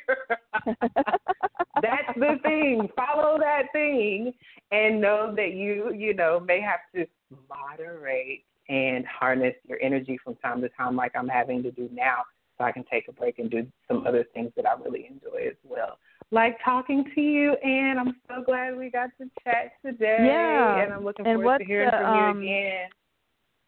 That's 1.82 2.16
the 2.16 2.36
thing. 2.42 2.88
Follow 2.96 3.38
that 3.38 3.64
thing 3.74 4.32
and 4.70 5.02
know 5.02 5.34
that 5.36 5.52
you, 5.52 5.92
you 5.92 6.14
know, 6.14 6.40
may 6.40 6.62
have 6.62 6.80
to 6.94 7.06
moderate 7.46 8.46
and 8.68 9.04
harness 9.06 9.54
your 9.66 9.78
energy 9.82 10.18
from 10.22 10.36
time 10.36 10.60
to 10.60 10.68
time 10.70 10.96
like 10.96 11.12
I'm 11.16 11.28
having 11.28 11.62
to 11.64 11.70
do 11.70 11.88
now 11.92 12.22
so 12.58 12.64
I 12.64 12.72
can 12.72 12.84
take 12.90 13.08
a 13.08 13.12
break 13.12 13.38
and 13.38 13.50
do 13.50 13.66
some 13.88 14.06
other 14.06 14.24
things 14.34 14.52
that 14.56 14.66
I 14.66 14.80
really 14.82 15.06
enjoy 15.10 15.48
as 15.48 15.56
well. 15.64 15.98
Like 16.30 16.56
talking 16.64 17.04
to 17.14 17.20
you, 17.20 17.52
and 17.62 17.98
I'm 17.98 18.16
so 18.28 18.42
glad 18.42 18.76
we 18.76 18.90
got 18.90 19.10
to 19.18 19.28
chat 19.44 19.72
today. 19.84 20.18
Yeah. 20.20 20.82
And 20.82 20.92
I'm 20.92 21.04
looking 21.04 21.26
and 21.26 21.40
forward 21.40 21.58
to 21.58 21.64
hearing 21.64 21.90
the, 21.90 21.98
from 21.98 22.06
um, 22.06 22.42
you 22.42 22.48
again 22.48 22.88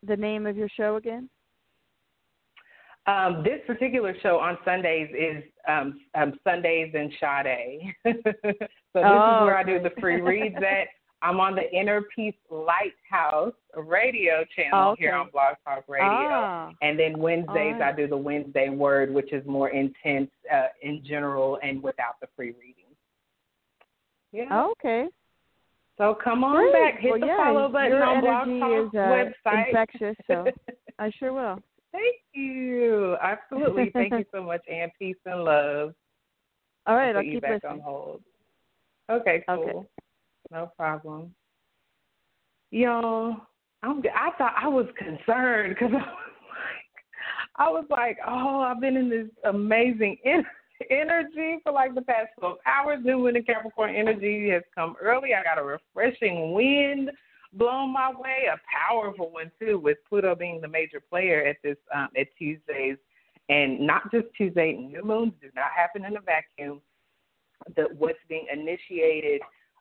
the 0.07 0.17
name 0.17 0.47
of 0.47 0.57
your 0.57 0.69
show 0.77 0.97
again? 0.97 1.29
Um, 3.07 3.43
this 3.45 3.61
particular 3.67 4.15
show 4.23 4.39
on 4.39 4.57
Sundays 4.65 5.11
is 5.11 5.45
um, 5.69 6.01
um, 6.15 6.33
Sundays 6.43 6.95
and 6.95 7.13
Sade. 7.21 7.95
so 8.05 8.13
this 8.15 8.71
oh, 8.97 9.01
is 9.01 9.45
where. 9.45 9.59
I 9.59 9.63
do 9.63 9.79
the 9.83 9.91
free 10.01 10.21
reads 10.21 10.57
at. 10.57 10.89
I'm 11.25 11.41
on 11.41 11.55
the 11.55 11.70
Inner 11.72 12.03
Peace 12.14 12.35
Lighthouse 12.51 13.55
radio 13.75 14.45
channel 14.55 14.89
oh, 14.89 14.91
okay. 14.91 15.05
here 15.05 15.14
on 15.14 15.31
Blog 15.33 15.57
Talk 15.64 15.85
Radio. 15.89 16.07
Ah, 16.07 16.70
and 16.83 16.99
then 16.99 17.18
Wednesdays 17.18 17.77
right. 17.81 17.95
I 17.95 17.97
do 17.97 18.07
the 18.07 18.16
Wednesday 18.16 18.68
Word, 18.68 19.12
which 19.12 19.33
is 19.33 19.45
more 19.47 19.70
intense 19.70 20.29
uh, 20.53 20.66
in 20.83 21.03
general 21.03 21.59
and 21.62 21.83
without 21.83 22.20
the 22.20 22.27
free 22.37 22.53
reading. 22.61 22.85
Yeah. 24.33 24.66
Okay. 24.72 25.07
So 25.97 26.14
come 26.22 26.45
on 26.45 26.57
Great. 26.57 26.72
back, 26.72 27.01
hit 27.01 27.11
well, 27.12 27.20
the 27.20 27.27
yeah, 27.27 27.37
follow 27.37 27.68
button 27.70 27.91
your 27.93 28.05
on 28.05 28.20
Blog 28.20 28.61
Talk 28.61 28.87
is, 28.87 28.99
uh, 28.99 29.51
website. 29.51 29.68
infectious, 29.68 30.16
so 30.27 30.45
I 30.99 31.11
sure 31.18 31.33
will. 31.33 31.59
Thank 31.91 32.16
you. 32.35 33.16
Absolutely. 33.22 33.91
Thank 33.95 34.12
you 34.12 34.25
so 34.31 34.43
much, 34.43 34.61
and 34.70 34.91
peace 34.99 35.16
and 35.25 35.45
love. 35.45 35.95
All 36.87 36.97
right, 36.97 37.11
I'll, 37.11 37.16
I'll 37.16 37.22
put 37.22 37.27
you 37.27 37.41
back 37.41 37.62
listening. 37.62 37.72
on 37.72 37.81
hold. 37.81 38.20
Okay, 39.09 39.43
cool. 39.49 39.64
Okay. 39.64 39.89
No 40.55 40.71
problem. 40.77 41.35
Y'all, 42.71 43.37
I'm. 43.83 44.03
I 44.15 44.31
thought 44.39 44.55
I 44.57 44.69
was 44.69 44.87
concerned 44.97 45.75
because 45.75 45.93
I 45.93 45.99
was 45.99 46.07
like, 46.49 47.57
I 47.57 47.69
was 47.69 47.85
like, 47.91 48.19
oh, 48.25 48.61
I've 48.61 48.81
been 48.81 48.97
in 48.97 49.11
this 49.11 49.27
amazing 49.45 50.17
en- 50.25 50.47
energy 50.91 51.59
for 51.65 51.73
like 51.73 51.97
the 51.97 52.03
past 52.03 52.29
12 52.39 52.59
hours. 52.67 53.01
New 53.03 53.19
when 53.19 53.35
the 53.35 53.43
Capricorn 53.43 53.97
energy 53.97 54.49
has 54.51 54.63
come 54.73 54.95
early, 55.03 55.31
I 55.35 55.43
got 55.43 55.59
a 55.59 55.65
refreshing 55.65 56.53
wind 56.53 57.11
blown 57.53 57.93
my 57.93 58.13
way, 58.13 58.45
a 58.53 58.61
powerful 58.73 59.33
one 59.33 59.51
too, 59.59 59.81
with 59.81 59.99
Pluto 60.09 60.37
being 60.37 60.61
the 60.61 60.69
major 60.69 61.01
player 61.01 61.45
at 61.45 61.57
this 61.65 61.77
um, 61.93 62.11
at 62.17 62.29
Tuesdays, 62.39 62.97
and 63.49 63.85
not 63.85 64.09
just 64.13 64.27
Tuesday. 64.37 64.75
New 64.75 65.03
moons 65.05 65.33
do 65.43 65.49
not 65.57 65.73
happen 65.77 66.05
in 66.05 66.17
a 66.17 66.21
vacuum. 66.21 66.81
the 67.75 67.89
what's 67.99 68.19
being 68.29 68.47
initiated 68.53 69.41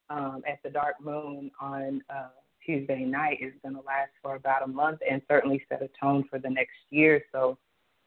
um, 0.09 0.43
at 0.47 0.61
the 0.63 0.69
dark 0.69 0.95
moon 1.01 1.51
on 1.59 2.01
uh, 2.09 2.29
Tuesday 2.65 3.03
night 3.03 3.39
is 3.41 3.53
going 3.61 3.75
to 3.75 3.81
last 3.81 4.11
for 4.21 4.35
about 4.35 4.63
a 4.63 4.67
month 4.67 4.99
and 5.09 5.21
certainly 5.27 5.63
set 5.69 5.81
a 5.81 5.89
tone 5.99 6.23
for 6.29 6.39
the 6.39 6.49
next 6.49 6.71
year. 6.89 7.21
So 7.31 7.57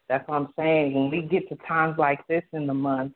that's 0.09 0.27
what 0.29 0.37
I'm 0.37 0.49
saying. 0.57 0.95
When 0.95 1.11
we 1.11 1.23
get 1.23 1.49
to 1.49 1.57
times 1.67 1.97
like 1.99 2.27
this 2.27 2.45
in 2.53 2.67
the 2.67 2.75
month, 2.75 3.13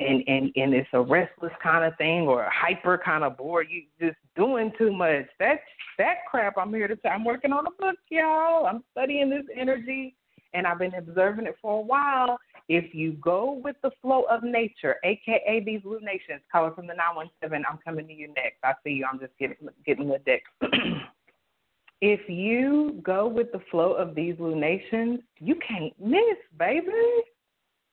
and 0.00 0.22
and 0.26 0.50
and 0.56 0.74
it's 0.74 0.88
a 0.94 1.00
restless 1.00 1.52
kind 1.62 1.84
of 1.84 1.96
thing 1.96 2.22
or 2.22 2.44
a 2.44 2.50
hyper 2.52 2.98
kind 2.98 3.22
of 3.22 3.36
bored, 3.36 3.68
you 3.70 3.82
just 4.00 4.18
doing 4.34 4.72
too 4.78 4.92
much. 4.92 5.26
That 5.38 5.60
that 5.98 6.16
crap. 6.28 6.54
I'm 6.58 6.72
here 6.72 6.88
to. 6.88 6.96
T- 6.96 7.08
I'm 7.08 7.24
working 7.24 7.52
on 7.52 7.66
a 7.66 7.70
book, 7.70 7.96
y'all. 8.10 8.66
I'm 8.66 8.82
studying 8.92 9.30
this 9.30 9.44
energy, 9.54 10.16
and 10.54 10.66
I've 10.66 10.78
been 10.78 10.94
observing 10.94 11.46
it 11.46 11.56
for 11.60 11.78
a 11.78 11.82
while. 11.82 12.38
If 12.68 12.94
you 12.94 13.12
go 13.12 13.60
with 13.62 13.76
the 13.82 13.90
flow 14.00 14.22
of 14.30 14.42
nature, 14.42 14.96
aka 15.04 15.62
these 15.64 15.80
lunations, 15.84 16.42
color 16.50 16.72
from 16.72 16.86
the 16.86 16.94
917, 16.94 17.64
I'm 17.68 17.78
coming 17.84 18.06
to 18.06 18.12
you 18.12 18.28
next. 18.28 18.58
I 18.62 18.74
see 18.84 18.90
you. 18.90 19.06
I'm 19.10 19.18
just 19.18 19.32
getting 19.38 19.56
getting 19.84 20.08
the 20.08 20.18
deck. 20.26 20.42
if 22.00 22.20
you 22.28 23.00
go 23.02 23.26
with 23.26 23.52
the 23.52 23.60
flow 23.70 23.92
of 23.92 24.14
these 24.14 24.36
lunations, 24.38 25.20
you 25.40 25.56
can't 25.66 25.92
miss, 26.00 26.38
baby. 26.58 26.90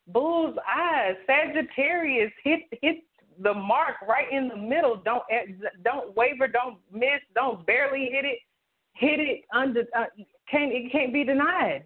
Bull's 0.07 0.57
eyes, 0.68 1.16
Sagittarius 1.28 2.32
hit 2.43 2.62
hit 2.82 3.03
the 3.41 3.53
mark 3.53 3.95
right 4.07 4.32
in 4.32 4.47
the 4.49 4.55
middle. 4.55 5.01
Don't 5.03 5.24
don't 5.84 6.16
waver, 6.16 6.47
don't 6.47 6.78
miss, 6.91 7.22
don't 7.36 7.66
barely 7.66 8.10
hit 8.12 8.26
it. 8.26 8.39
Hit 8.93 9.20
it 9.20 9.41
under. 9.53 9.82
Uh, 9.95 10.05
can't 10.49 10.72
it 10.74 10.91
can't 10.91 11.14
be 11.14 11.24
denied. 11.24 11.86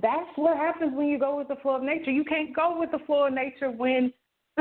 That's 0.00 0.28
what 0.36 0.56
happens 0.56 0.96
when 0.96 1.08
you 1.08 1.18
go 1.18 1.36
with 1.36 1.48
the 1.48 1.56
flow 1.56 1.76
of 1.76 1.82
nature. 1.82 2.10
You 2.10 2.24
can't 2.24 2.54
go 2.54 2.78
with 2.78 2.90
the 2.90 2.98
flow 3.06 3.26
of 3.26 3.34
nature 3.34 3.70
when 3.70 4.12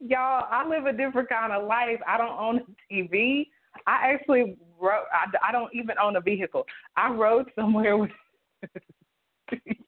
y'all. 0.00 0.46
I 0.50 0.66
live 0.68 0.86
a 0.86 0.92
different 0.92 1.28
kind 1.28 1.52
of 1.52 1.66
life. 1.66 1.98
I 2.06 2.18
don't 2.18 2.38
own 2.38 2.60
a 2.60 2.92
TV. 2.92 3.46
I 3.86 4.12
actually 4.12 4.56
rode. 4.80 5.04
I, 5.12 5.26
I 5.48 5.52
don't 5.52 5.72
even 5.74 5.96
own 6.02 6.16
a 6.16 6.20
vehicle. 6.20 6.64
I 6.96 7.12
rode 7.12 7.50
somewhere 7.56 7.96
with. 7.96 8.10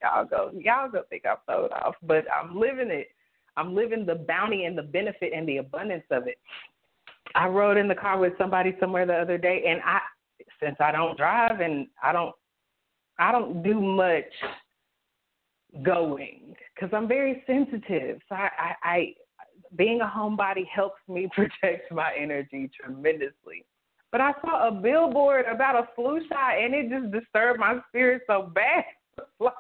y'all 0.03 0.25
go. 0.25 0.51
Y'all 0.59 0.91
go 0.91 1.03
think 1.09 1.25
I'm 1.27 1.37
sold 1.47 1.71
off, 1.73 1.95
but 2.03 2.25
I'm 2.33 2.59
living 2.59 2.91
it. 2.91 3.09
I'm 3.57 3.75
living 3.75 4.05
the 4.05 4.17
bounty 4.17 4.65
and 4.65 4.77
the 4.77 4.83
benefit 4.83 5.33
and 5.35 5.49
the 5.49 5.59
abundance 5.59 6.05
of 6.11 6.27
it. 6.27 6.39
I 7.35 7.49
rode 7.49 7.77
in 7.77 7.89
the 7.89 7.95
car 7.95 8.19
with 8.19 8.33
somebody 8.39 8.77
somewhere 8.81 9.07
the 9.07 9.15
other 9.15 9.39
day, 9.39 9.65
and 9.67 9.81
I, 9.85 10.01
since 10.63 10.77
I 10.81 10.93
don't 10.93 11.17
drive 11.17 11.61
and 11.61 11.87
I 12.03 12.13
don't 12.13 12.35
I 13.19 13.33
don't 13.33 13.62
do 13.62 13.81
much 13.81 14.25
going 15.83 16.55
because 16.75 16.95
I'm 16.95 17.09
very 17.09 17.43
sensitive. 17.47 18.21
So 18.29 18.35
I, 18.35 18.49
I, 18.59 18.75
I, 18.83 19.15
being 19.77 20.01
a 20.01 20.07
homebody 20.07 20.67
helps 20.73 21.01
me 21.09 21.29
protect 21.35 21.91
my 21.93 22.12
energy 22.19 22.71
tremendously. 22.81 23.65
But 24.12 24.21
I 24.21 24.33
saw 24.43 24.69
a 24.69 24.71
billboard 24.71 25.47
about 25.47 25.75
a 25.75 25.89
flu 25.97 26.21
shot 26.29 26.59
and 26.59 26.73
it 26.73 26.89
just 26.89 27.11
disturbed 27.11 27.59
my 27.59 27.81
spirit 27.89 28.23
so 28.29 28.51
bad. 28.55 28.85
like, 29.41 29.53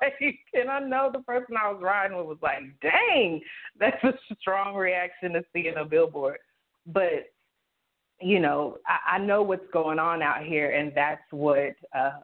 and 0.52 0.70
I 0.70 0.80
know 0.80 1.10
the 1.12 1.20
person 1.20 1.56
I 1.60 1.70
was 1.70 1.80
riding 1.82 2.16
with 2.16 2.26
was 2.26 2.38
like, 2.42 2.60
dang, 2.80 3.40
that's 3.78 4.02
a 4.04 4.12
strong 4.40 4.76
reaction 4.76 5.32
to 5.32 5.44
seeing 5.52 5.74
a 5.76 5.84
billboard. 5.84 6.38
But, 6.86 7.32
you 8.20 8.38
know, 8.38 8.78
I, 8.86 9.16
I 9.16 9.18
know 9.18 9.42
what's 9.42 9.66
going 9.72 9.98
on 9.98 10.22
out 10.22 10.44
here, 10.44 10.70
and 10.70 10.92
that's 10.94 11.22
what 11.30 11.74
uh, 11.96 12.20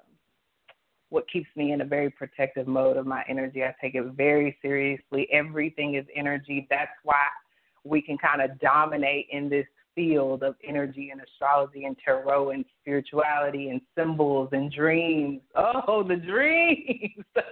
what 1.11 1.29
keeps 1.31 1.49
me 1.57 1.73
in 1.73 1.81
a 1.81 1.85
very 1.85 2.09
protective 2.09 2.67
mode 2.67 2.97
of 2.97 3.07
my 3.07 3.23
energy. 3.29 3.63
I 3.63 3.75
take 3.81 3.95
it 3.95 4.05
very 4.17 4.57
seriously. 4.63 5.29
Everything 5.33 5.97
is 5.97 6.07
energy. 6.15 6.67
That's 6.71 6.91
why 7.03 7.27
we 7.85 8.01
can 8.01 8.17
kind 8.17 8.41
of 8.41 8.59
dominate 8.61 9.27
in 9.31 9.49
this 9.49 9.67
field 9.95 10.43
of 10.43 10.55
energy 10.67 11.11
and 11.11 11.21
astrology 11.21 11.85
and 11.85 11.97
tarot 12.05 12.51
and 12.51 12.65
spirituality 12.81 13.71
and 13.71 13.81
symbols 13.97 14.49
and 14.53 14.73
dreams. 14.73 15.41
Oh, 15.55 16.05
the 16.07 16.17
dreams. 16.17 17.25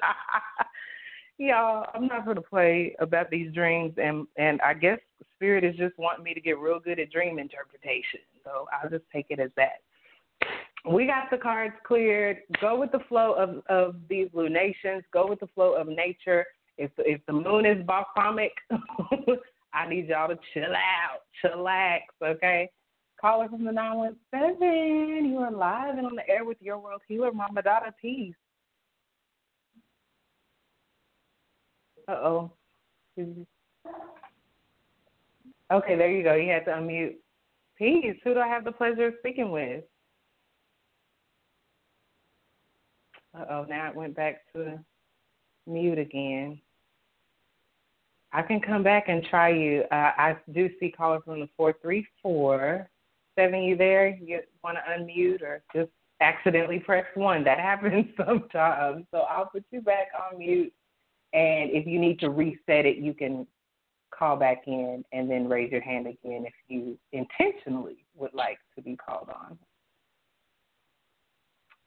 Y'all, 1.38 1.86
I'm 1.94 2.06
not 2.06 2.24
to 2.34 2.40
play 2.40 2.96
about 2.98 3.30
these 3.30 3.52
dreams 3.52 3.94
and 3.96 4.26
and 4.36 4.60
I 4.60 4.74
guess 4.74 4.98
spirit 5.36 5.62
is 5.62 5.76
just 5.76 5.96
wanting 5.98 6.24
me 6.24 6.34
to 6.34 6.40
get 6.40 6.58
real 6.58 6.80
good 6.80 6.98
at 6.98 7.10
dream 7.10 7.38
interpretation. 7.38 8.20
So 8.44 8.66
I'll 8.72 8.90
just 8.90 9.04
take 9.12 9.26
it 9.30 9.38
as 9.38 9.50
that 9.56 9.82
we 10.84 11.06
got 11.06 11.30
the 11.30 11.38
cards 11.38 11.74
cleared. 11.86 12.38
Go 12.60 12.78
with 12.78 12.92
the 12.92 13.00
flow 13.08 13.32
of, 13.32 13.62
of 13.68 13.96
these 14.08 14.28
lunations. 14.32 15.02
Go 15.12 15.26
with 15.28 15.40
the 15.40 15.48
flow 15.48 15.74
of 15.74 15.88
nature. 15.88 16.44
If 16.76 16.90
if 16.98 17.20
the 17.26 17.32
moon 17.32 17.66
is 17.66 17.84
balsamic, 17.84 18.52
I 19.74 19.88
need 19.88 20.08
y'all 20.08 20.28
to 20.28 20.38
chill 20.54 20.72
out, 20.72 21.22
chillax, 21.44 22.00
okay? 22.22 22.70
Caller 23.20 23.48
from 23.48 23.64
the 23.64 23.72
917. 23.72 25.30
You 25.30 25.38
are 25.38 25.50
live 25.50 25.98
and 25.98 26.06
on 26.06 26.14
the 26.14 26.28
air 26.28 26.44
with 26.44 26.58
your 26.60 26.78
world 26.78 27.02
healer, 27.08 27.32
Mama 27.32 27.62
Dada 27.62 27.92
Peace. 28.00 28.34
Uh 32.06 32.12
oh. 32.12 32.52
Okay, 35.70 35.96
there 35.96 36.10
you 36.10 36.22
go. 36.22 36.34
You 36.34 36.50
had 36.50 36.64
to 36.66 36.70
unmute. 36.70 37.16
Peace. 37.76 38.16
Who 38.24 38.34
do 38.34 38.40
I 38.40 38.46
have 38.46 38.64
the 38.64 38.72
pleasure 38.72 39.08
of 39.08 39.14
speaking 39.18 39.50
with? 39.50 39.84
Uh 43.16 43.17
oh, 43.34 43.66
now 43.68 43.88
it 43.88 43.94
went 43.94 44.16
back 44.16 44.40
to 44.54 44.78
mute 45.66 45.98
again. 45.98 46.60
I 48.32 48.42
can 48.42 48.60
come 48.60 48.82
back 48.82 49.04
and 49.08 49.24
try 49.24 49.48
you. 49.50 49.84
Uh, 49.90 50.12
I 50.16 50.36
do 50.52 50.68
see 50.78 50.90
caller 50.90 51.20
from 51.24 51.40
the 51.40 51.48
434. 51.56 52.88
Seven, 53.38 53.62
you 53.62 53.76
there? 53.76 54.08
You 54.08 54.40
want 54.62 54.76
to 54.76 54.92
unmute 54.92 55.42
or 55.42 55.62
just 55.74 55.90
accidentally 56.20 56.78
press 56.78 57.06
one? 57.14 57.44
That 57.44 57.58
happens 57.60 58.06
sometimes. 58.16 59.06
So 59.10 59.18
I'll 59.18 59.46
put 59.46 59.64
you 59.70 59.80
back 59.80 60.08
on 60.30 60.38
mute. 60.38 60.72
And 61.32 61.70
if 61.70 61.86
you 61.86 61.98
need 61.98 62.20
to 62.20 62.30
reset 62.30 62.86
it, 62.86 62.96
you 62.96 63.14
can 63.14 63.46
call 64.10 64.36
back 64.36 64.62
in 64.66 65.04
and 65.12 65.30
then 65.30 65.48
raise 65.48 65.70
your 65.70 65.82
hand 65.82 66.06
again 66.06 66.44
if 66.46 66.54
you 66.68 66.98
intentionally 67.12 68.04
would 68.16 68.34
like 68.34 68.58
to 68.74 68.82
be 68.82 68.96
called 68.96 69.28
on. 69.28 69.58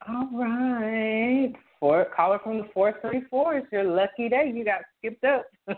All 0.07 0.29
right. 0.33 1.53
Four 1.79 2.05
caller 2.21 2.39
from 2.43 2.57
the 2.59 2.67
four 2.73 2.93
three 3.01 3.23
four. 3.29 3.57
It's 3.57 3.71
your 3.71 3.83
lucky 3.83 4.29
day. 4.29 4.51
You 4.53 4.63
got 4.63 4.81
skipped 4.97 5.23
up, 5.23 5.45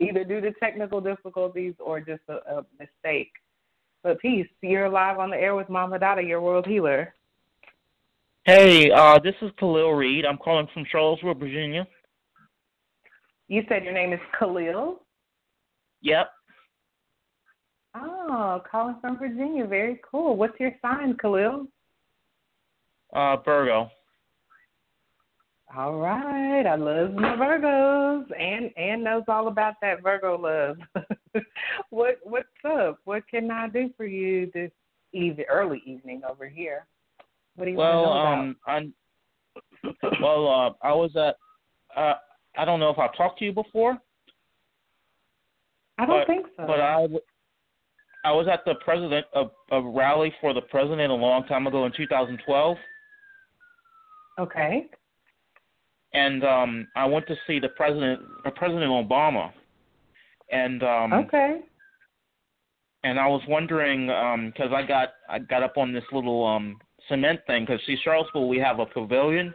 either 0.00 0.24
due 0.24 0.40
to 0.40 0.52
technical 0.54 1.00
difficulties 1.00 1.74
or 1.78 2.00
just 2.00 2.22
a, 2.28 2.34
a 2.56 2.66
mistake. 2.78 3.30
But 4.02 4.18
peace. 4.20 4.48
You're 4.62 4.88
live 4.88 5.18
on 5.18 5.30
the 5.30 5.36
air 5.36 5.54
with 5.54 5.68
Mama 5.68 5.98
Dada, 5.98 6.22
your 6.22 6.40
world 6.40 6.66
healer. 6.66 7.14
Hey, 8.44 8.90
uh, 8.90 9.18
this 9.20 9.34
is 9.40 9.50
Khalil 9.58 9.94
Reed. 9.94 10.26
I'm 10.26 10.38
calling 10.38 10.66
from 10.74 10.84
Charlottesville, 10.90 11.34
Virginia. 11.34 11.86
You 13.48 13.62
said 13.68 13.84
your 13.84 13.94
name 13.94 14.12
is 14.12 14.20
Khalil. 14.38 15.00
Yep. 16.02 16.30
Oh, 17.94 18.60
calling 18.70 18.96
from 19.00 19.18
Virginia. 19.18 19.66
Very 19.66 20.00
cool. 20.10 20.36
What's 20.36 20.58
your 20.58 20.72
sign, 20.82 21.16
Khalil? 21.16 21.66
Uh, 23.14 23.36
Virgo. 23.44 23.88
All 25.76 25.96
right, 25.96 26.64
I 26.66 26.76
love 26.76 27.14
my 27.14 27.34
Virgos, 27.34 28.26
and 28.38 28.70
and 28.76 29.02
knows 29.02 29.24
all 29.26 29.48
about 29.48 29.74
that 29.82 30.04
Virgo 30.04 30.38
love. 30.38 30.76
what 31.90 32.18
what's 32.22 32.46
up? 32.64 33.00
What 33.04 33.26
can 33.28 33.50
I 33.50 33.68
do 33.68 33.90
for 33.96 34.06
you 34.06 34.50
this 34.54 34.70
even 35.12 35.44
early 35.50 35.82
evening 35.84 36.22
over 36.28 36.48
here? 36.48 36.86
What 37.56 37.64
do 37.64 37.72
you 37.72 37.76
well, 37.76 38.04
want 38.04 38.56
to 38.66 38.76
know 38.76 38.78
um, 38.78 38.92
I'm, 39.82 39.94
well, 40.22 40.48
uh, 40.48 40.86
I 40.86 40.92
was 40.92 41.10
at. 41.16 41.36
Uh, 42.00 42.14
I 42.56 42.64
don't 42.64 42.78
know 42.78 42.90
if 42.90 42.98
I've 42.98 43.16
talked 43.16 43.40
to 43.40 43.44
you 43.44 43.52
before. 43.52 43.98
I 45.98 46.06
don't 46.06 46.20
but, 46.20 46.26
think 46.28 46.46
so. 46.56 46.66
But 46.68 46.80
I, 46.80 47.06
I 48.24 48.30
was 48.30 48.46
at 48.52 48.64
the 48.64 48.74
president 48.84 49.26
of 49.34 49.50
a 49.72 49.82
rally 49.82 50.32
for 50.40 50.54
the 50.54 50.60
president 50.60 51.10
a 51.10 51.14
long 51.14 51.44
time 51.46 51.66
ago 51.66 51.84
in 51.84 51.92
2012. 51.96 52.76
Okay. 54.38 54.88
And 56.14 56.44
um 56.44 56.88
I 56.96 57.04
went 57.06 57.26
to 57.26 57.36
see 57.46 57.58
the 57.58 57.68
president, 57.68 58.20
uh, 58.46 58.50
President 58.50 58.90
Obama, 58.90 59.52
and 60.50 60.82
um 60.82 61.12
okay. 61.12 61.60
And 63.02 63.20
I 63.20 63.26
was 63.26 63.42
wondering 63.46 64.06
because 64.06 64.70
um, 64.70 64.74
I 64.74 64.86
got 64.86 65.08
I 65.28 65.38
got 65.40 65.62
up 65.62 65.76
on 65.76 65.92
this 65.92 66.04
little 66.12 66.46
um 66.46 66.78
cement 67.08 67.40
thing 67.46 67.64
because 67.66 67.80
see 67.86 67.98
Charlottesville 68.02 68.48
we 68.48 68.58
have 68.58 68.78
a 68.78 68.86
pavilion, 68.86 69.52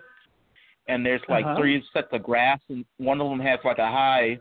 and 0.87 1.05
there's 1.05 1.21
like 1.29 1.45
uh-huh. 1.45 1.57
three 1.57 1.83
sets 1.93 2.09
of 2.11 2.23
grass, 2.23 2.59
and 2.69 2.85
one 2.97 3.21
of 3.21 3.29
them 3.29 3.39
has 3.39 3.59
like 3.63 3.79
a 3.79 3.87
high 3.87 4.37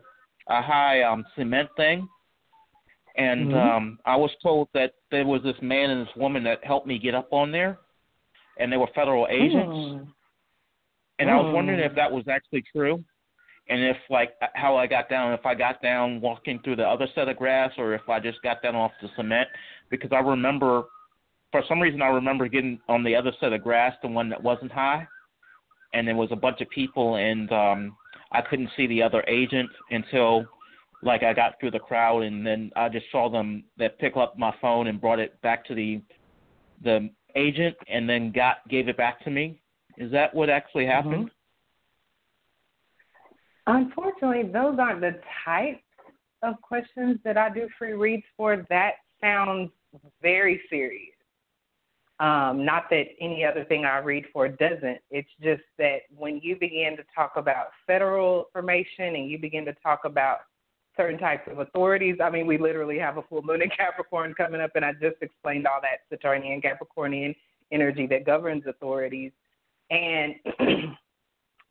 a 0.48 0.60
high 0.60 1.02
um 1.02 1.24
cement 1.36 1.68
thing. 1.76 2.08
And 3.16 3.48
mm-hmm. 3.48 3.56
um 3.56 3.98
I 4.04 4.16
was 4.16 4.30
told 4.42 4.68
that 4.74 4.94
there 5.10 5.24
was 5.24 5.42
this 5.42 5.56
man 5.62 5.90
and 5.90 6.06
this 6.06 6.14
woman 6.16 6.42
that 6.44 6.64
helped 6.64 6.86
me 6.86 6.98
get 6.98 7.14
up 7.14 7.28
on 7.32 7.52
there, 7.52 7.78
and 8.58 8.72
they 8.72 8.76
were 8.76 8.88
federal 8.94 9.28
agents. 9.30 9.76
Mm. 9.76 10.08
And 11.18 11.30
I 11.30 11.36
was 11.36 11.52
wondering 11.54 11.80
if 11.80 11.94
that 11.96 12.10
was 12.10 12.24
actually 12.28 12.64
true. 12.74 13.04
and 13.68 13.82
if 13.84 13.96
like 14.08 14.30
how 14.54 14.76
I 14.76 14.86
got 14.86 15.08
down, 15.08 15.32
if 15.32 15.44
I 15.44 15.54
got 15.54 15.82
down 15.82 16.20
walking 16.20 16.58
through 16.64 16.76
the 16.76 16.86
other 16.88 17.06
set 17.14 17.28
of 17.28 17.36
grass, 17.36 17.70
or 17.76 17.94
if 17.94 18.08
I 18.08 18.18
just 18.20 18.40
got 18.42 18.62
down 18.62 18.74
off 18.74 18.92
the 19.02 19.08
cement, 19.16 19.48
because 19.90 20.10
I 20.12 20.20
remember, 20.20 20.84
for 21.52 21.62
some 21.68 21.80
reason, 21.80 22.00
I 22.02 22.06
remember 22.08 22.48
getting 22.48 22.80
on 22.88 23.04
the 23.04 23.14
other 23.14 23.32
set 23.40 23.52
of 23.52 23.62
grass, 23.62 23.94
the 24.02 24.08
one 24.08 24.28
that 24.30 24.42
wasn't 24.42 24.72
high, 24.72 25.06
and 25.92 26.06
there 26.06 26.16
was 26.16 26.30
a 26.32 26.36
bunch 26.36 26.60
of 26.60 26.68
people, 26.70 27.16
and 27.16 27.52
um 27.52 27.96
I 28.32 28.42
couldn't 28.42 28.70
see 28.76 28.86
the 28.86 29.02
other 29.02 29.22
agent 29.26 29.70
until 29.90 30.44
like 31.02 31.22
I 31.22 31.32
got 31.32 31.58
through 31.60 31.70
the 31.72 31.78
crowd, 31.78 32.22
and 32.22 32.46
then 32.46 32.70
I 32.74 32.88
just 32.88 33.06
saw 33.12 33.28
them 33.30 33.64
that 33.78 33.98
pick 33.98 34.16
up 34.16 34.38
my 34.38 34.52
phone 34.60 34.86
and 34.88 35.00
brought 35.00 35.18
it 35.18 35.40
back 35.42 35.64
to 35.66 35.74
the 35.74 36.00
the 36.82 37.10
agent, 37.36 37.76
and 37.88 38.08
then 38.08 38.32
got 38.32 38.66
gave 38.68 38.88
it 38.88 38.96
back 38.96 39.22
to 39.24 39.30
me. 39.30 39.60
Is 39.98 40.10
that 40.12 40.34
what 40.34 40.48
actually 40.50 40.86
happened? 40.86 41.30
Mm-hmm. 43.66 43.84
Unfortunately, 43.84 44.50
those 44.50 44.78
aren't 44.78 45.00
the 45.00 45.20
types 45.44 45.82
of 46.42 46.60
questions 46.62 47.18
that 47.24 47.36
I 47.36 47.50
do 47.50 47.68
free 47.78 47.92
reads 47.92 48.24
for. 48.36 48.64
That 48.70 48.92
sounds 49.20 49.70
very 50.22 50.62
serious. 50.70 51.14
Um, 52.20 52.64
not 52.64 52.84
that 52.90 53.04
any 53.20 53.44
other 53.44 53.64
thing 53.64 53.84
I 53.84 53.98
read 53.98 54.24
for 54.32 54.48
doesn't. 54.48 54.98
It's 55.10 55.28
just 55.42 55.62
that 55.78 55.98
when 56.16 56.40
you 56.42 56.56
begin 56.56 56.96
to 56.96 57.04
talk 57.14 57.32
about 57.36 57.68
federal 57.86 58.46
information 58.54 59.14
and 59.14 59.30
you 59.30 59.38
begin 59.38 59.64
to 59.66 59.74
talk 59.74 60.00
about 60.04 60.38
certain 60.96 61.18
types 61.18 61.48
of 61.48 61.60
authorities, 61.60 62.16
I 62.22 62.30
mean, 62.30 62.46
we 62.46 62.58
literally 62.58 62.98
have 62.98 63.18
a 63.18 63.22
full 63.22 63.42
moon 63.42 63.62
in 63.62 63.70
Capricorn 63.76 64.34
coming 64.34 64.60
up, 64.60 64.72
and 64.74 64.84
I 64.84 64.92
just 64.92 65.16
explained 65.20 65.66
all 65.66 65.80
that 65.82 66.00
Saturnian 66.10 66.60
Capricornian 66.60 67.36
energy 67.70 68.06
that 68.08 68.24
governs 68.26 68.64
authorities. 68.66 69.30
And 69.90 70.34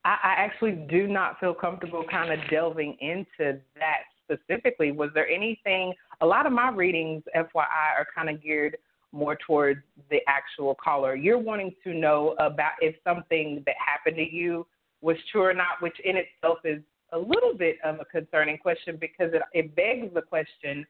I, 0.06 0.18
I 0.24 0.34
actually 0.38 0.86
do 0.90 1.08
not 1.08 1.40
feel 1.40 1.54
comfortable 1.54 2.04
kind 2.10 2.32
of 2.32 2.40
delving 2.50 2.98
into 3.00 3.60
that 3.76 4.04
specifically. 4.24 4.92
Was 4.92 5.10
there 5.14 5.28
anything? 5.28 5.94
A 6.22 6.26
lot 6.26 6.46
of 6.46 6.54
my 6.54 6.70
readings, 6.70 7.24
FYI, 7.36 7.96
are 7.98 8.08
kind 8.16 8.30
of 8.30 8.42
geared 8.42 8.78
more 9.12 9.38
towards 9.46 9.82
the 10.10 10.20
actual 10.28 10.76
caller. 10.76 11.16
You're 11.16 11.38
wanting 11.38 11.74
to 11.84 11.94
know 11.94 12.36
about 12.40 12.74
if 12.82 12.96
something 13.04 13.64
that 13.66 13.76
happened 13.86 14.18
to 14.18 14.36
you 14.36 14.66
was 15.02 15.18
true 15.32 15.44
or 15.44 15.54
not, 15.54 15.82
which 15.82 15.98
in 16.04 16.16
itself 16.18 16.60
is 16.66 16.82
a 17.14 17.18
little 17.18 17.54
bit 17.58 17.78
of 17.86 18.00
a 18.00 18.06
concerning 18.06 18.58
question 18.58 18.98
because 19.00 19.34
it, 19.34 19.42
it 19.54 19.76
begs 19.76 20.14
the 20.14 20.22
question 20.22 20.86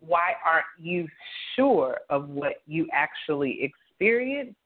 why 0.00 0.32
aren't 0.46 0.64
you 0.78 1.06
sure 1.54 1.98
of 2.08 2.28
what 2.28 2.62
you 2.66 2.88
actually 2.92 3.58
experienced? 3.62 4.56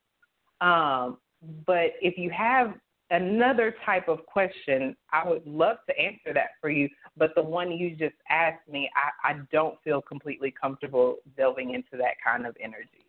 Um, 0.61 1.19
but 1.67 1.93
if 2.01 2.17
you 2.19 2.31
have 2.31 2.75
another 3.11 3.75
type 3.85 4.09
of 4.09 4.25
question, 4.27 4.97
I 5.13 5.29
would 5.29 5.47
love 5.47 5.77
to 5.89 5.99
answer 5.99 6.33
that 6.35 6.51
for 6.61 6.71
you. 6.71 6.89
But 7.17 7.35
the 7.35 7.43
one 7.43 7.71
you 7.73 7.91
just 7.91 8.17
asked 8.31 8.69
me, 8.71 8.91
I, 8.97 9.33
I 9.33 9.37
don't 9.53 9.77
feel 9.85 10.03
completely 10.03 10.53
comfortable 10.59 11.17
delving 11.37 11.75
into 11.75 11.97
that 11.99 12.15
kind 12.25 12.47
of 12.47 12.57
energy. 12.61 13.05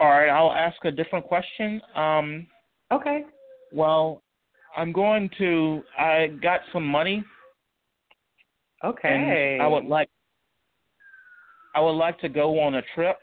All 0.00 0.08
right, 0.08 0.28
I'll 0.28 0.52
ask 0.52 0.76
a 0.84 0.90
different 0.90 1.24
question. 1.24 1.80
Um, 1.94 2.46
okay. 2.92 3.24
Well, 3.72 4.22
I'm 4.76 4.92
going 4.92 5.30
to. 5.38 5.82
I 5.98 6.28
got 6.42 6.60
some 6.72 6.84
money. 6.84 7.24
Okay. 8.84 9.58
I 9.60 9.66
would 9.66 9.84
like. 9.84 10.08
I 11.76 11.80
would 11.80 11.92
like 11.92 12.18
to 12.20 12.28
go 12.28 12.60
on 12.60 12.74
a 12.74 12.82
trip. 12.94 13.16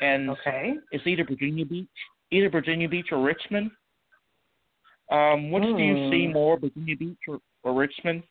And 0.00 0.30
okay. 0.30 0.74
it's 0.90 1.06
either 1.06 1.24
Virginia 1.24 1.64
Beach, 1.64 1.88
either 2.32 2.50
Virginia 2.50 2.88
Beach 2.88 3.08
or 3.12 3.22
Richmond. 3.22 3.70
Um, 5.10 5.50
which 5.50 5.62
do 5.62 5.76
you 5.78 6.10
see 6.10 6.26
hmm. 6.26 6.32
more, 6.32 6.58
Virginia 6.58 6.96
Beach 6.96 7.18
or, 7.28 7.38
or 7.62 7.74
Richmond? 7.74 8.22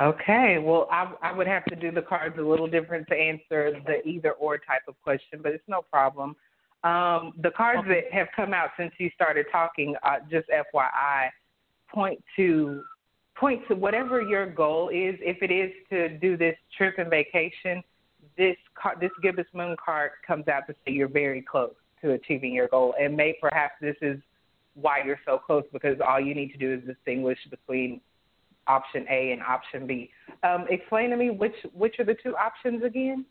Okay, 0.00 0.58
well, 0.58 0.88
I, 0.90 1.12
I 1.22 1.32
would 1.32 1.46
have 1.46 1.64
to 1.66 1.76
do 1.76 1.90
the 1.90 2.02
cards 2.02 2.36
a 2.38 2.42
little 2.42 2.66
different 2.66 3.06
to 3.08 3.14
answer 3.14 3.72
the 3.86 4.06
either 4.06 4.32
or 4.32 4.58
type 4.58 4.82
of 4.88 4.94
question, 5.02 5.40
but 5.42 5.52
it's 5.52 5.64
no 5.68 5.82
problem. 5.82 6.34
Um, 6.84 7.32
the 7.42 7.50
cards 7.56 7.80
okay. 7.80 8.02
that 8.02 8.12
have 8.12 8.28
come 8.34 8.52
out 8.52 8.70
since 8.78 8.92
you 8.98 9.10
started 9.14 9.46
talking, 9.52 9.94
uh, 10.02 10.16
just 10.30 10.48
FYI, 10.48 11.28
point 11.92 12.22
to 12.36 12.82
point 13.36 13.62
to 13.68 13.74
whatever 13.74 14.22
your 14.22 14.46
goal 14.46 14.88
is. 14.88 15.14
If 15.20 15.42
it 15.42 15.50
is 15.50 15.70
to 15.90 16.18
do 16.18 16.36
this 16.36 16.56
trip 16.76 16.94
and 16.98 17.10
vacation, 17.10 17.82
this 18.36 18.56
card, 18.80 18.98
this 19.00 19.10
Gibbous 19.22 19.46
Moon 19.54 19.76
card 19.82 20.12
comes 20.26 20.48
out 20.48 20.66
to 20.66 20.74
say 20.84 20.92
you're 20.92 21.08
very 21.08 21.42
close 21.42 21.74
to 22.02 22.12
achieving 22.12 22.52
your 22.52 22.68
goal, 22.68 22.94
and 23.00 23.16
may 23.16 23.36
perhaps 23.40 23.74
this 23.80 23.96
is 24.02 24.18
why 24.74 25.02
you're 25.04 25.20
so 25.24 25.38
close 25.38 25.64
because 25.72 25.96
all 26.06 26.20
you 26.20 26.34
need 26.34 26.52
to 26.52 26.58
do 26.58 26.74
is 26.74 26.84
distinguish 26.84 27.38
between 27.50 28.00
option 28.66 29.06
A 29.10 29.32
and 29.32 29.42
option 29.42 29.86
B. 29.86 30.10
Um, 30.42 30.66
explain 30.68 31.10
to 31.10 31.16
me 31.16 31.30
which 31.30 31.54
which 31.72 31.98
are 31.98 32.04
the 32.04 32.16
two 32.22 32.36
options 32.36 32.82
again? 32.84 33.24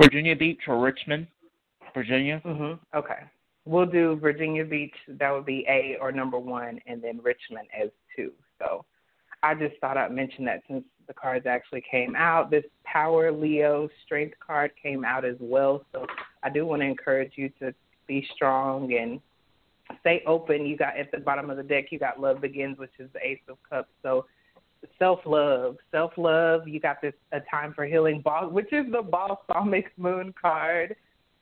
Virginia 0.00 0.36
Beach 0.36 0.60
or 0.68 0.80
Richmond, 0.80 1.26
Virginia. 1.94 2.40
Mhm. 2.44 2.78
Okay. 2.94 3.20
We'll 3.64 3.86
do 3.86 4.16
Virginia 4.16 4.64
Beach. 4.64 4.94
That 5.08 5.30
would 5.30 5.46
be 5.46 5.64
A 5.68 5.96
or 6.00 6.12
number 6.12 6.38
one, 6.38 6.80
and 6.86 7.02
then 7.02 7.20
Richmond 7.22 7.68
as 7.72 7.90
two. 8.14 8.32
So 8.58 8.84
I 9.42 9.54
just 9.54 9.76
thought 9.80 9.96
I'd 9.96 10.12
mention 10.12 10.44
that 10.44 10.62
since 10.68 10.84
the 11.06 11.14
cards 11.14 11.46
actually 11.46 11.82
came 11.88 12.14
out. 12.16 12.50
This 12.50 12.64
Power 12.84 13.32
Leo 13.32 13.88
Strength 14.04 14.34
card 14.44 14.72
came 14.80 15.04
out 15.04 15.24
as 15.24 15.36
well. 15.40 15.84
So 15.92 16.06
I 16.42 16.50
do 16.50 16.66
want 16.66 16.82
to 16.82 16.86
encourage 16.86 17.32
you 17.36 17.50
to 17.60 17.74
be 18.06 18.26
strong 18.34 18.92
and 18.94 19.20
stay 20.00 20.22
open. 20.26 20.66
You 20.66 20.76
got 20.76 20.96
at 20.96 21.10
the 21.10 21.18
bottom 21.18 21.50
of 21.50 21.56
the 21.56 21.62
deck, 21.62 21.86
you 21.90 21.98
got 21.98 22.20
Love 22.20 22.40
Begins, 22.40 22.78
which 22.78 22.92
is 22.98 23.08
the 23.12 23.26
Ace 23.26 23.40
of 23.48 23.58
Cups. 23.68 23.88
So 24.02 24.26
self 24.98 25.20
love, 25.24 25.76
self 25.90 26.12
love. 26.16 26.68
You 26.68 26.80
got 26.80 27.00
this 27.00 27.14
a 27.32 27.40
time 27.50 27.72
for 27.74 27.84
healing, 27.86 28.20
ball, 28.20 28.48
which 28.48 28.72
is 28.72 28.86
the 28.90 29.02
balsamic 29.02 29.92
moon 29.96 30.34
card. 30.40 30.96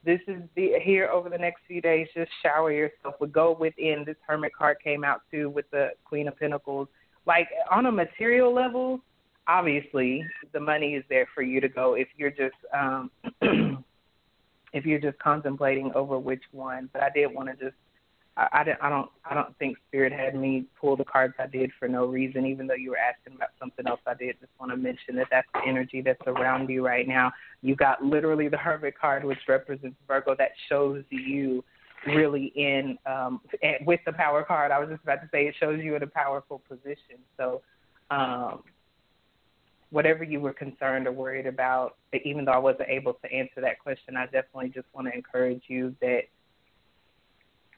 This 0.05 0.21
is 0.27 0.43
the 0.57 0.73
here 0.83 1.09
over 1.09 1.29
the 1.29 1.39
next 1.39 1.63
few 1.67 1.81
days. 1.81 2.09
Just 2.15 2.31
shower 2.43 2.73
yourself 2.73 3.15
with 3.21 3.33
go 3.33 3.57
within. 3.59 4.05
This 4.05 4.17
Hermit 4.27 4.55
card 4.55 4.79
came 4.83 5.05
out 5.05 5.23
too 5.31 5.49
with 5.49 5.71
the 5.71 5.91
Queen 6.05 6.29
of 6.29 6.39
Pentacles. 6.39 6.89
Like 7.25 7.49
on 7.71 7.87
a 7.87 7.93
material 7.93 8.53
level, 8.53 9.01
obviously 9.49 10.25
the 10.53 10.61
money 10.61 10.95
is 10.95 11.05
there 11.09 11.27
for 11.35 11.43
you 11.43 11.61
to 11.61 11.69
go 11.69 11.95
if 11.95 12.09
you're 12.17 12.31
just 12.31 12.57
um 12.75 13.11
if 14.73 14.87
you're 14.87 15.01
just 15.01 15.19
contemplating 15.19 15.93
over 15.95 16.19
which 16.19 16.43
one. 16.53 16.89
But 16.93 17.03
I 17.03 17.11
did 17.11 17.27
want 17.27 17.49
to 17.49 17.65
just 17.65 17.77
I, 18.37 18.49
I, 18.53 18.65
don't, 18.65 18.79
I 18.83 18.89
don't 18.89 19.11
I 19.31 19.35
don't 19.35 19.57
think 19.59 19.77
Spirit 19.89 20.13
had 20.13 20.35
me 20.35 20.65
pull 20.81 20.97
the 20.97 21.05
cards 21.05 21.35
I 21.39 21.47
did 21.47 21.71
for 21.79 21.89
no 21.89 22.07
reason. 22.07 22.47
Even 22.47 22.67
though 22.67 22.75
you 22.75 22.91
were 22.91 22.99
asking 22.99 23.35
about 23.37 23.51
something 23.61 23.87
else, 23.87 24.01
I 24.07 24.15
did 24.15 24.37
just 24.41 24.53
want 24.59 24.73
to 24.73 24.77
mention 24.77 25.17
that 25.17 25.27
that's 25.31 25.49
the 25.55 25.61
energy 25.67 26.01
that's 26.01 26.23
around 26.27 26.71
you 26.71 26.85
right 26.85 27.07
now. 27.07 27.33
You 27.61 27.77
got 27.77 28.03
literally 28.03 28.49
the 28.49 28.57
Hermit 28.57 28.99
card, 28.99 29.25
which 29.25 29.39
represents 29.49 29.97
Virgo, 30.09 30.35
that 30.39 30.53
shows 30.69 31.05
you 31.11 31.63
really 32.07 32.53
in 32.57 32.99
um 33.07 33.41
with 33.85 34.01
the 34.07 34.13
power 34.13 34.43
card. 34.43 34.73
I 34.73 34.79
was 34.79 34.89
just 34.89 35.03
about 35.03 35.17
to 35.17 35.29
say 35.31 35.47
it 35.47 35.55
shows 35.61 35.81
you 35.83 35.95
in 35.97 36.03
a 36.03 36.07
powerful 36.07 36.63
position. 36.69 37.19
So 37.37 37.61
um 38.11 38.63
whatever 39.93 40.25
you 40.25 40.41
were 40.41 40.55
concerned 40.55 41.07
or 41.07 41.13
worried 41.13 41.47
about, 41.47 41.97
even 42.25 42.47
though 42.47 42.53
I 42.53 42.59
wasn't 42.59 42.89
able 42.89 43.13
to 43.13 43.31
answer 43.31 43.61
that 43.61 43.79
question, 43.79 44.17
I 44.17 44.25
definitely 44.25 44.71
just 44.71 44.87
want 44.95 45.07
to 45.07 45.15
encourage 45.15 45.65
you 45.69 45.95
that 46.01 46.23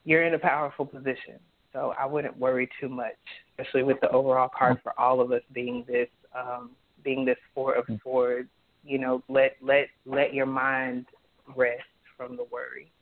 you're 0.04 0.24
in 0.24 0.34
a 0.34 0.38
powerful 0.38 0.86
position. 0.86 1.40
So 1.72 1.92
I 1.98 2.06
wouldn't 2.06 2.38
worry 2.38 2.68
too 2.80 2.88
much, 2.88 3.16
especially 3.50 3.82
with 3.82 4.00
the 4.00 4.08
overall 4.10 4.48
card 4.56 4.78
for 4.82 4.98
all 4.98 5.20
of 5.20 5.32
us 5.32 5.42
being 5.52 5.84
this 5.88 6.08
um, 6.34 6.70
being 7.02 7.24
this 7.24 7.36
four 7.52 7.74
of 7.74 7.84
swords. 8.00 8.48
You 8.84 8.98
know, 8.98 9.24
let 9.28 9.56
let 9.60 9.88
let 10.06 10.32
your 10.32 10.46
mind 10.46 11.06
rest 11.56 11.82
from 12.16 12.36
the 12.36 12.44
worry. 12.44 12.92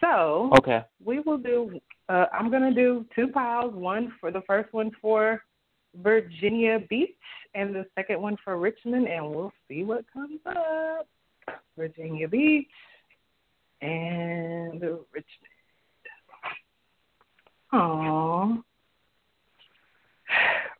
So 0.00 0.50
okay, 0.58 0.80
we 1.04 1.20
will 1.20 1.38
do. 1.38 1.78
Uh, 2.08 2.26
I'm 2.32 2.50
gonna 2.50 2.74
do 2.74 3.06
two 3.14 3.28
piles. 3.28 3.72
One 3.72 4.12
for 4.20 4.32
the 4.32 4.42
first 4.48 4.72
one 4.72 4.90
for 5.00 5.42
Virginia 5.94 6.78
Beach, 6.88 7.10
and 7.54 7.74
the 7.74 7.86
second 7.94 8.20
one 8.20 8.36
for 8.44 8.56
Richmond, 8.58 9.06
and 9.06 9.30
we'll 9.30 9.52
see 9.68 9.84
what 9.84 10.04
comes 10.12 10.40
up. 10.46 11.08
Virginia 11.76 12.28
Beach 12.28 12.68
and 13.80 14.80
Richmond. 14.80 15.26
Oh, 17.72 18.62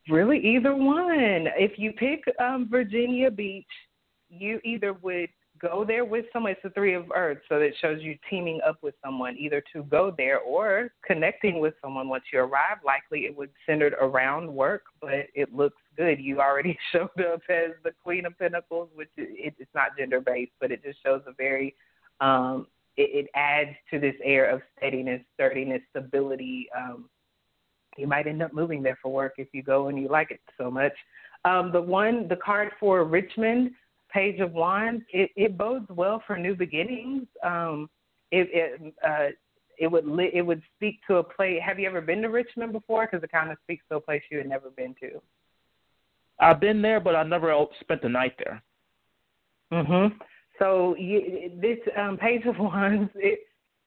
really, 0.09 0.39
either 0.39 0.75
one. 0.75 1.49
If 1.57 1.79
you 1.79 1.93
pick 1.93 2.23
um, 2.39 2.69
Virginia 2.71 3.31
Beach, 3.31 3.67
you 4.29 4.61
either 4.65 4.93
would 4.95 5.29
go 5.63 5.85
there 5.87 6.05
with 6.05 6.27
someone. 6.33 6.53
It's 6.53 6.63
the 6.63 6.71
three 6.71 6.95
of 6.95 7.05
earth, 7.15 7.39
so 7.49 7.59
that 7.59 7.71
shows 7.81 8.03
you 8.03 8.19
teaming 8.29 8.61
up 8.67 8.79
with 8.83 8.95
someone, 9.03 9.37
either 9.39 9.63
to 9.73 9.85
go 9.85 10.13
there 10.17 10.41
or 10.41 10.91
connecting 11.07 11.61
with 11.61 11.75
someone 11.81 12.09
once 12.09 12.25
you 12.33 12.41
arrive. 12.41 12.79
Likely, 12.85 13.21
it 13.21 13.37
would 13.37 13.51
centered 13.65 13.95
around 14.01 14.53
work, 14.53 14.83
but 15.01 15.27
it 15.35 15.55
looks 15.55 15.81
good. 15.97 16.21
You 16.21 16.41
already 16.41 16.79
showed 16.93 17.11
up 17.21 17.41
as 17.49 17.71
the 17.85 17.93
Queen 18.03 18.27
of 18.27 18.39
Pentacles, 18.39 18.91
which 18.95 19.11
it, 19.17 19.55
it's 19.59 19.75
not 19.75 19.97
gender 19.97 20.21
based, 20.21 20.53
but 20.61 20.71
it 20.71 20.83
just 20.83 21.03
shows 21.03 21.23
a 21.27 21.33
very 21.33 21.75
um, 22.21 22.67
it, 22.97 23.25
it 23.25 23.31
adds 23.35 23.71
to 23.91 23.99
this 23.99 24.15
air 24.23 24.51
of 24.51 24.61
steadiness, 24.77 25.23
sturdiness, 25.35 25.81
stability, 25.91 26.69
um, 26.77 27.09
you 27.97 28.07
might 28.07 28.27
end 28.27 28.43
up 28.43 28.53
moving 28.53 28.83
there 28.83 28.99
for 29.03 29.13
work 29.13 29.35
if 29.37 29.49
you 29.53 29.63
go 29.63 29.89
and 29.89 29.99
you 29.99 30.09
like 30.09 30.31
it 30.31 30.41
so 30.57 30.71
much. 30.71 30.93
Um, 31.45 31.73
the 31.73 31.81
one, 31.81 32.29
the 32.29 32.37
card 32.37 32.71
for 32.79 33.05
Richmond, 33.05 33.73
Page 34.13 34.41
of 34.41 34.53
Wands, 34.53 35.03
it, 35.13 35.31
it 35.37 35.57
bodes 35.57 35.87
well 35.89 36.23
for 36.27 36.37
new 36.37 36.55
beginnings. 36.55 37.27
Um, 37.43 37.89
it 38.31 38.49
it, 38.53 38.95
uh, 39.07 39.29
it 39.79 39.87
would 39.91 40.07
li- 40.07 40.31
it 40.33 40.43
would 40.43 40.63
speak 40.77 41.01
to 41.07 41.17
a 41.17 41.25
place. 41.25 41.61
Have 41.65 41.79
you 41.79 41.89
ever 41.89 42.01
been 42.01 42.23
to 42.23 42.29
Richmond 42.29 42.73
before? 42.73 43.07
Because 43.07 43.25
it 43.25 43.33
kind 43.33 43.51
of 43.51 43.59
speaks 43.63 43.85
to 43.91 43.97
a 43.97 44.01
place 44.01 44.23
you 44.31 44.39
had 44.39 44.49
never 44.49 44.71
been 44.71 44.95
to. 45.01 45.21
I've 46.39 46.61
been 46.61 46.83
there, 46.83 47.01
but 47.01 47.17
I 47.17 47.23
never 47.23 47.55
spent 47.81 48.03
the 48.03 48.09
night 48.09 48.35
there. 48.39 48.63
Mhm. 49.73 50.19
So 50.59 50.95
you, 50.97 51.53
this 51.61 51.79
um, 51.97 52.19
Page 52.19 52.45
of 52.45 52.59
Wands, 52.59 53.11
it, 53.15 53.41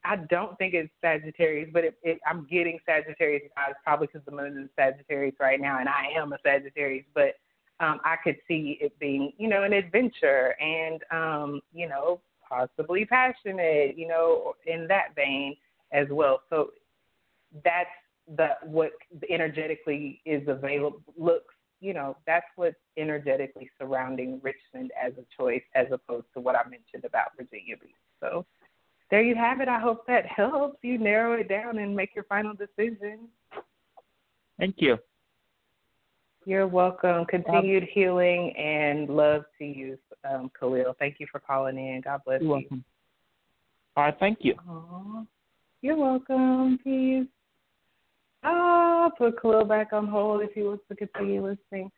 I 0.03 0.17
don't 0.17 0.57
think 0.57 0.73
it's 0.73 0.91
Sagittarius, 1.01 1.69
but 1.71 1.83
it, 1.83 1.95
it, 2.03 2.19
I'm 2.27 2.47
getting 2.49 2.79
Sagittarius 2.85 3.43
vibes 3.57 3.75
probably 3.83 4.07
because 4.07 4.25
the 4.25 4.31
moon 4.31 4.57
is 4.63 4.69
Sagittarius 4.75 5.35
right 5.39 5.59
now, 5.59 5.79
and 5.79 5.89
I 5.89 6.07
am 6.17 6.33
a 6.33 6.37
Sagittarius. 6.43 7.05
But 7.13 7.35
um, 7.79 7.99
I 8.03 8.15
could 8.23 8.37
see 8.47 8.77
it 8.81 8.97
being, 8.99 9.33
you 9.37 9.47
know, 9.47 9.63
an 9.63 9.73
adventure 9.73 10.55
and, 10.61 11.01
um, 11.11 11.61
you 11.73 11.87
know, 11.89 12.21
possibly 12.47 13.05
passionate, 13.05 13.97
you 13.97 14.07
know, 14.07 14.55
in 14.65 14.87
that 14.87 15.15
vein 15.15 15.55
as 15.91 16.07
well. 16.09 16.41
So 16.49 16.71
that's 17.63 17.89
the 18.37 18.49
what 18.63 18.91
energetically 19.29 20.21
is 20.25 20.47
available 20.47 21.01
looks 21.17 21.53
you 21.79 21.93
know 21.93 22.17
that's 22.25 22.47
what's 22.55 22.75
energetically 22.97 23.69
surrounding 23.79 24.41
Richmond 24.41 24.91
as 25.01 25.13
a 25.13 25.25
choice 25.37 25.61
as 25.75 25.85
opposed 25.91 26.25
to 26.33 26.39
what 26.39 26.55
I 26.55 26.63
mentioned 26.63 27.05
about 27.05 27.37
Virginia 27.37 27.75
Beach. 27.77 27.91
So 28.19 28.45
there 29.11 29.21
you 29.21 29.35
have 29.35 29.61
it. 29.61 29.67
I 29.67 29.79
hope 29.79 30.07
that 30.07 30.25
helps 30.25 30.79
you 30.81 30.97
narrow 30.97 31.33
it 31.33 31.47
down 31.47 31.77
and 31.77 31.95
make 31.95 32.15
your 32.15 32.23
final 32.23 32.53
decision. 32.53 33.27
Thank 34.57 34.75
you. 34.79 34.97
You're 36.45 36.67
welcome. 36.67 37.25
Continued 37.25 37.83
um, 37.83 37.89
healing 37.91 38.55
and 38.55 39.09
love 39.09 39.45
to 39.57 39.65
you, 39.65 39.97
um, 40.29 40.51
Khalil. 40.57 40.95
Thank 40.99 41.15
you 41.19 41.25
for 41.31 41.39
calling 41.39 41.77
in. 41.77 42.01
God 42.01 42.21
bless 42.23 42.39
you're 42.39 42.59
you. 42.59 42.65
Welcome. 42.69 42.85
All 43.97 44.03
right, 44.03 44.15
thank 44.19 44.39
you. 44.41 44.53
Aww. 44.69 45.25
You're 45.81 45.97
welcome. 45.97 46.79
Peace. 46.83 47.27
Ah, 48.43 49.09
put 49.17 49.41
Khalil 49.41 49.65
back 49.65 49.91
on 49.91 50.07
hold 50.07 50.41
if 50.43 50.51
he 50.53 50.61
wants 50.61 50.83
to 50.89 50.95
continue 50.95 51.43
listening. 51.43 51.91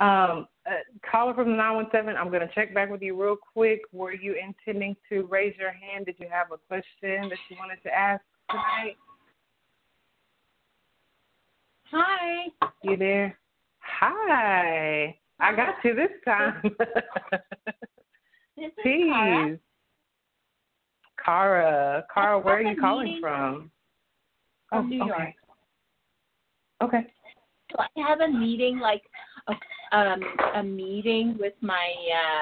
Um, 0.00 0.48
uh, 0.66 0.80
caller 1.10 1.32
from 1.32 1.52
the 1.52 1.56
917, 1.56 2.14
I'm 2.16 2.28
going 2.28 2.46
to 2.46 2.54
check 2.54 2.74
back 2.74 2.90
with 2.90 3.00
you 3.00 3.20
real 3.20 3.36
quick. 3.36 3.82
Were 3.92 4.12
you 4.12 4.34
intending 4.34 4.96
to 5.08 5.22
raise 5.30 5.54
your 5.58 5.72
hand? 5.72 6.04
Did 6.06 6.16
you 6.18 6.26
have 6.30 6.48
a 6.52 6.58
question 6.68 7.30
that 7.30 7.38
you 7.48 7.56
wanted 7.58 7.82
to 7.84 7.94
ask 7.94 8.22
tonight? 8.50 8.96
Hi. 11.90 12.48
You 12.82 12.96
there? 12.98 13.38
Hi. 14.00 15.16
I 15.40 15.54
got 15.56 15.74
you 15.84 15.94
this 15.94 16.08
time. 16.24 16.62
this 18.56 18.66
is 18.66 18.72
Peace. 18.82 19.58
Cara. 21.24 22.04
Cara, 22.12 22.38
where 22.38 22.58
are 22.58 22.62
you 22.62 22.76
calling 22.80 23.18
from? 23.20 23.70
Oh, 24.72 24.82
New 24.82 25.02
okay. 25.02 25.06
York. 25.06 25.34
Okay. 26.82 27.06
So 27.70 27.78
I 27.80 28.00
have 28.08 28.20
a 28.20 28.28
meeting, 28.28 28.78
like 28.78 29.02
a, 29.48 29.96
um, 29.96 30.22
a 30.54 30.62
meeting 30.62 31.36
with 31.38 31.54
my 31.60 31.94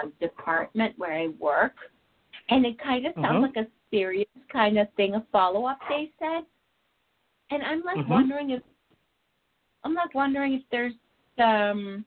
uh, 0.03 0.09
department 0.21 0.95
where 0.99 1.13
I 1.13 1.29
work, 1.39 1.75
and 2.49 2.67
it 2.67 2.79
kind 2.79 3.07
of 3.07 3.15
sounds 3.15 3.39
Mhm. 3.39 3.43
like 3.43 3.57
a 3.57 3.67
serious 3.91 4.27
kind 4.51 4.79
of 4.79 4.93
thing, 4.95 5.15
a 5.15 5.21
follow 5.33 5.67
up. 5.67 5.79
They 5.89 6.11
said, 6.19 6.45
and 7.51 7.63
I'm 7.63 7.83
like 7.83 7.99
Mhm. 7.99 8.09
wondering 8.09 8.51
if 8.51 8.63
I'm 9.85 9.95
like 9.95 10.15
wondering 10.15 10.55
if 10.55 10.63
there's 10.71 10.95
um, 11.39 12.05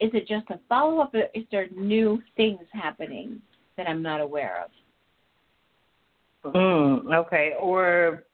is 0.00 0.10
it 0.14 0.26
just 0.26 0.48
a 0.50 0.58
follow 0.68 1.00
up? 1.00 1.14
Or 1.14 1.24
is 1.34 1.44
there 1.50 1.68
new 1.74 2.22
things 2.36 2.60
happening 2.72 3.40
that 3.76 3.88
I'm 3.88 4.02
not 4.02 4.20
aware 4.20 4.64
of? 4.64 6.52
Mm, 6.54 7.14
okay. 7.14 7.52
Or 7.60 8.24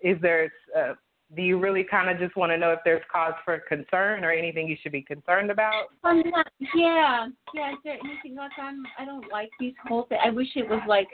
is 0.00 0.16
there? 0.20 0.52
Uh, 0.76 0.94
do 1.34 1.42
you 1.42 1.58
really 1.58 1.82
kind 1.82 2.08
of 2.08 2.18
just 2.18 2.36
want 2.36 2.52
to 2.52 2.58
know 2.58 2.70
if 2.70 2.78
there's 2.84 3.02
cause 3.10 3.32
for 3.44 3.58
concern 3.68 4.24
or 4.24 4.30
anything 4.30 4.68
you 4.68 4.76
should 4.82 4.92
be 4.92 5.02
concerned 5.02 5.50
about? 5.50 5.86
I'm 6.04 6.18
not. 6.30 6.46
Yeah, 6.74 7.26
yeah. 7.54 7.72
Is 7.72 7.78
there 7.82 7.98
anything 8.04 8.38
else? 8.38 8.52
I'm? 8.60 8.84
I 8.98 9.04
don't 9.04 9.30
like 9.32 9.50
these 9.58 9.74
whole 9.88 10.04
things. 10.08 10.20
I 10.24 10.30
wish 10.30 10.48
it 10.54 10.68
was 10.68 10.82
like 10.86 11.08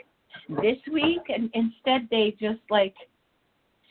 this 0.49 0.77
week, 0.91 1.21
and 1.29 1.49
instead 1.53 2.07
they 2.11 2.35
just 2.39 2.59
like 2.69 2.93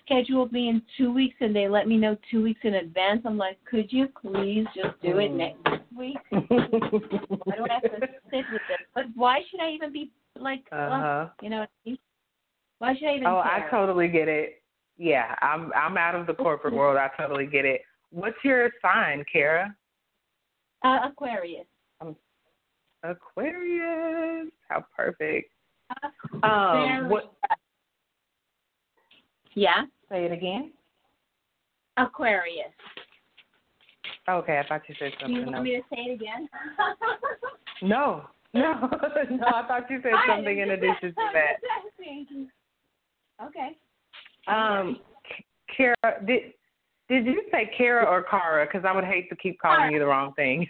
scheduled 0.04 0.52
me 0.52 0.68
in 0.68 0.82
two 0.96 1.12
weeks, 1.12 1.36
and 1.40 1.54
they 1.54 1.68
let 1.68 1.86
me 1.88 1.96
know 1.96 2.16
two 2.30 2.42
weeks 2.42 2.60
in 2.64 2.74
advance. 2.74 3.22
I'm 3.24 3.36
like, 3.38 3.58
could 3.64 3.92
you 3.92 4.08
please 4.08 4.66
just 4.74 5.00
do 5.02 5.18
it 5.18 5.30
Mm. 5.32 5.36
next 5.36 5.82
week? 5.96 6.18
I 6.32 7.56
don't 7.56 7.70
have 7.70 7.82
to 7.82 8.08
sit 8.30 8.50
with 8.50 8.62
this. 8.68 8.78
But 8.94 9.06
why 9.14 9.42
should 9.50 9.60
I 9.60 9.70
even 9.70 9.92
be 9.92 10.10
like, 10.36 10.64
uh, 10.72 10.76
Uh-huh. 10.76 11.28
you 11.40 11.50
know? 11.50 11.66
Why 12.78 12.94
should 12.96 13.08
I 13.08 13.14
even? 13.16 13.28
Oh, 13.28 13.42
care? 13.42 13.68
I 13.68 13.70
totally 13.70 14.08
get 14.08 14.28
it. 14.28 14.62
Yeah, 14.98 15.34
I'm 15.40 15.72
I'm 15.74 15.96
out 15.96 16.14
of 16.14 16.26
the 16.26 16.34
corporate 16.34 16.74
world. 16.74 16.96
I 16.96 17.08
totally 17.16 17.46
get 17.46 17.64
it. 17.64 17.82
What's 18.10 18.36
your 18.44 18.70
sign, 18.82 19.24
Kara? 19.32 19.74
Uh, 20.82 20.98
Aquarius. 21.04 21.66
Aquarius. 23.02 24.50
How 24.68 24.84
perfect. 24.96 25.52
Uh, 26.42 26.46
Um, 26.46 27.08
what? 27.08 27.34
Yeah, 29.54 29.82
Say 30.08 30.26
it 30.26 30.32
again. 30.32 30.72
Aquarius. 31.96 32.66
Okay, 34.28 34.60
I 34.62 34.68
thought 34.68 34.82
you 34.88 34.94
said 34.98 35.12
something. 35.20 35.34
Do 35.34 35.40
you 35.40 35.46
want 35.46 35.56
else. 35.56 35.64
me 35.64 35.76
to 35.76 35.82
say 35.90 36.02
it 36.10 36.14
again? 36.14 36.48
No, 37.82 38.22
no, 38.54 38.74
no. 39.30 39.46
I 39.46 39.66
thought 39.66 39.90
you 39.90 39.98
said 40.04 40.12
something 40.28 40.56
in 40.58 40.70
addition 40.70 41.08
to 41.14 41.30
that. 41.32 41.56
Okay. 43.44 43.76
Um, 44.46 45.00
Kara, 45.76 45.96
did 46.24 46.52
did 47.08 47.26
you 47.26 47.42
say 47.50 47.68
Kara 47.76 48.04
or 48.04 48.22
Kara? 48.22 48.64
Because 48.66 48.84
I 48.88 48.94
would 48.94 49.04
hate 49.04 49.28
to 49.30 49.36
keep 49.36 49.58
calling 49.60 49.90
you 49.90 49.98
the 49.98 50.06
wrong 50.06 50.32
thing. 50.34 50.68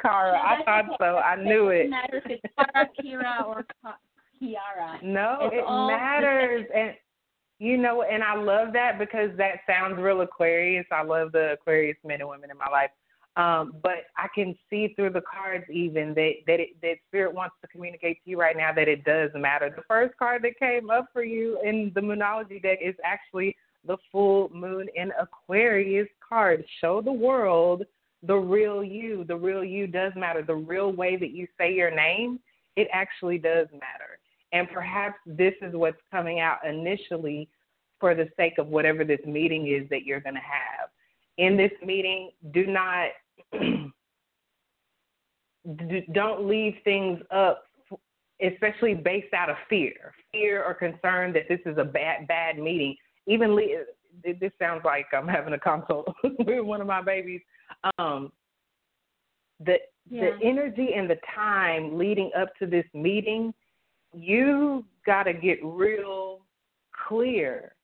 Kara, 0.00 0.38
I 0.38 0.62
thought 0.64 0.96
so. 1.00 1.16
I 1.16 1.34
knew 1.42 1.70
it. 1.70 1.90
doesn't 1.90 1.90
matter 1.90 2.22
if 2.24 2.30
it's 2.30 2.54
Kara, 2.54 2.88
Kira, 3.02 3.44
or 3.44 3.66
Kiara. 4.40 5.02
No, 5.02 5.38
It's 5.40 5.54
it 5.56 5.64
matters, 5.88 6.66
and 6.72 6.92
you 7.58 7.76
know, 7.76 8.02
and 8.02 8.22
I 8.22 8.36
love 8.36 8.72
that 8.74 8.98
because 8.98 9.30
that 9.38 9.60
sounds 9.66 9.98
real 9.98 10.20
Aquarius. 10.20 10.86
I 10.90 11.02
love 11.02 11.32
the 11.32 11.52
Aquarius 11.52 11.96
men 12.04 12.20
and 12.20 12.28
women 12.28 12.50
in 12.50 12.58
my 12.58 12.68
life. 12.70 12.90
Um, 13.36 13.74
but 13.82 14.06
I 14.16 14.28
can 14.34 14.56
see 14.70 14.94
through 14.96 15.10
the 15.10 15.20
cards 15.20 15.64
even 15.70 16.14
that 16.14 16.32
that 16.46 16.60
it, 16.60 16.80
that 16.80 16.96
spirit 17.06 17.34
wants 17.34 17.54
to 17.60 17.68
communicate 17.68 18.24
to 18.24 18.30
you 18.30 18.40
right 18.40 18.56
now 18.56 18.72
that 18.72 18.88
it 18.88 19.04
does 19.04 19.30
matter. 19.34 19.70
The 19.74 19.82
first 19.86 20.16
card 20.18 20.42
that 20.44 20.58
came 20.58 20.88
up 20.88 21.08
for 21.12 21.22
you 21.22 21.60
in 21.62 21.92
the 21.94 22.00
Moonology 22.00 22.62
deck 22.62 22.78
is 22.82 22.94
actually 23.04 23.54
the 23.86 23.98
full 24.10 24.50
moon 24.54 24.86
in 24.94 25.12
Aquarius 25.20 26.08
card. 26.26 26.64
Show 26.80 27.02
the 27.02 27.12
world 27.12 27.84
the 28.22 28.34
real 28.34 28.82
you. 28.82 29.24
The 29.24 29.36
real 29.36 29.62
you 29.62 29.86
does 29.86 30.12
matter. 30.16 30.42
The 30.42 30.54
real 30.54 30.92
way 30.92 31.16
that 31.16 31.30
you 31.30 31.46
say 31.58 31.72
your 31.74 31.94
name, 31.94 32.40
it 32.76 32.88
actually 32.92 33.38
does 33.38 33.66
matter. 33.72 34.05
And 34.52 34.68
perhaps 34.70 35.18
this 35.26 35.54
is 35.60 35.74
what's 35.74 36.00
coming 36.10 36.40
out 36.40 36.58
initially 36.66 37.48
for 37.98 38.14
the 38.14 38.28
sake 38.36 38.54
of 38.58 38.68
whatever 38.68 39.04
this 39.04 39.20
meeting 39.26 39.68
is 39.68 39.88
that 39.90 40.04
you're 40.04 40.20
going 40.20 40.34
to 40.34 40.40
have. 40.40 40.90
In 41.38 41.56
this 41.56 41.72
meeting, 41.84 42.30
do 42.52 42.66
not 42.66 43.08
don't 46.12 46.46
leave 46.46 46.74
things 46.84 47.20
up 47.30 47.64
especially 48.42 48.94
based 48.94 49.32
out 49.32 49.48
of 49.48 49.56
fear, 49.68 50.12
fear 50.32 50.62
or 50.62 50.74
concern 50.74 51.32
that 51.32 51.44
this 51.48 51.60
is 51.64 51.78
a 51.78 51.84
bad 51.84 52.26
bad 52.26 52.58
meeting. 52.58 52.96
Even 53.26 53.58
this 54.22 54.52
sounds 54.58 54.82
like 54.84 55.06
I'm 55.12 55.28
having 55.28 55.54
a 55.54 55.58
consult 55.58 56.14
with 56.22 56.64
one 56.64 56.80
of 56.80 56.86
my 56.86 57.02
babies. 57.02 57.40
Um, 57.98 58.32
the 59.60 59.78
Yeah. 60.08 60.30
the 60.30 60.44
energy 60.44 60.94
and 60.94 61.08
the 61.08 61.18
time 61.34 61.96
leading 61.96 62.30
up 62.36 62.54
to 62.56 62.66
this 62.66 62.86
meeting, 62.94 63.54
you 64.16 64.84
got 65.04 65.24
to 65.24 65.32
get 65.32 65.58
real 65.62 66.40
clear 67.06 67.74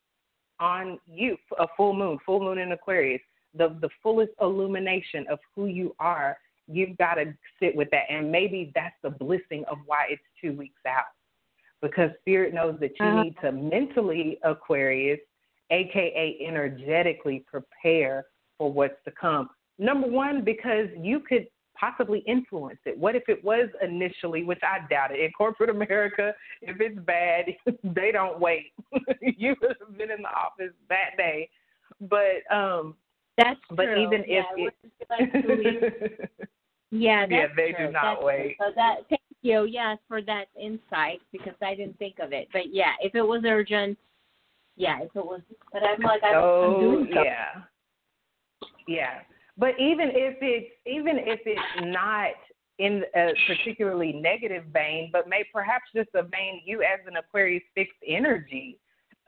on 0.61 0.99
you. 1.07 1.37
A 1.59 1.67
full 1.77 1.93
moon, 1.95 2.19
full 2.25 2.41
moon 2.41 2.59
in 2.59 2.73
Aquarius, 2.73 3.21
the 3.55 3.77
the 3.81 3.89
fullest 4.03 4.33
illumination 4.41 5.27
of 5.31 5.39
who 5.55 5.67
you 5.67 5.95
are. 5.99 6.39
You've 6.69 6.97
got 6.97 7.15
to 7.15 7.35
sit 7.61 7.75
with 7.75 7.91
that, 7.91 8.05
and 8.09 8.31
maybe 8.31 8.73
that's 8.75 8.95
the 9.03 9.11
blessing 9.11 9.65
of 9.71 9.79
why 9.87 10.07
it's 10.11 10.23
two 10.41 10.53
weeks 10.53 10.81
out, 10.87 11.05
because 11.83 12.11
Spirit 12.21 12.55
knows 12.55 12.79
that 12.81 12.93
you 13.01 13.07
Uh-huh. 13.07 13.23
need 13.25 13.37
to 13.43 13.53
mentally 13.53 14.39
Aquarius, 14.43 15.21
aka 15.71 16.39
energetically 16.41 17.45
prepare 17.51 18.27
for 18.57 18.73
what's 18.73 19.03
to 19.05 19.11
come. 19.11 19.51
Number 19.79 20.07
one, 20.07 20.45
because 20.45 20.89
you 20.97 21.21
could 21.21 21.49
possibly 21.83 22.21
influence 22.21 22.79
it. 22.85 22.97
What 22.97 23.17
if 23.17 23.25
it 23.29 23.43
was 23.43 23.69
initially, 23.83 24.45
which 24.45 24.61
I 24.63 24.87
doubt 24.89 25.11
it, 25.11 25.19
in 25.21 25.33
corporate 25.33 25.69
America, 25.69 26.33
if 26.61 26.81
it's 26.81 26.99
bad, 27.01 27.47
they 27.95 28.13
don't 28.13 28.39
wait. 28.39 28.73
you 29.21 29.57
would 29.61 29.77
have 29.81 29.99
been 29.99 30.11
in 30.13 30.23
the 30.23 30.29
office 30.29 30.73
that 30.89 31.17
day. 31.17 31.49
but 32.01 32.55
um 32.55 32.95
That's 33.37 33.59
but 33.71 33.87
true. 33.87 34.03
even 34.03 34.25
yeah, 34.29 34.43
if 34.57 34.73
it 34.85 34.93
like. 35.11 36.31
Yeah, 36.95 37.25
Yeah, 37.31 37.47
they 37.57 37.73
true. 37.73 37.87
do 37.87 37.93
not 37.93 38.17
that's 38.17 38.25
wait. 38.25 38.57
True. 38.59 38.67
So 38.69 38.73
that 38.77 38.97
thank 39.09 39.23
you, 39.41 39.65
yes, 39.65 39.97
for 40.07 40.21
that 40.23 40.45
insight 40.61 41.23
because 41.33 41.55
I 41.63 41.75
didn't 41.75 41.99
think 41.99 42.17
of 42.21 42.33
it. 42.35 42.49
But 42.53 42.73
yeah, 42.73 42.93
if 43.01 43.15
it 43.15 43.23
was 43.23 43.43
urgent, 43.47 43.99
yeah, 44.77 44.99
if 45.01 45.17
it 45.17 45.25
was, 45.25 45.41
but 45.73 45.83
I'm 45.83 46.01
like 46.03 46.23
I'm, 46.23 46.37
I'm 46.37 46.81
doing 46.81 46.99
something. 47.07 47.25
yeah, 47.25 47.63
yeah. 48.87 49.21
But 49.59 49.79
even 49.79 50.11
if 50.15 50.39
it's 50.41 50.71
even 50.87 51.19
if 51.19 51.41
it's 51.45 51.61
not 51.83 52.33
in 52.79 53.05
a 53.15 53.33
particularly 53.47 54.13
negative 54.13 54.65
vein, 54.73 55.11
but 55.13 55.29
may 55.29 55.45
perhaps 55.53 55.85
just 55.95 56.09
a 56.15 56.23
vein 56.23 56.63
you 56.65 56.83
as 56.83 57.01
an 57.07 57.17
Aquarius 57.17 57.63
fixed 57.75 57.93
energy 58.07 58.79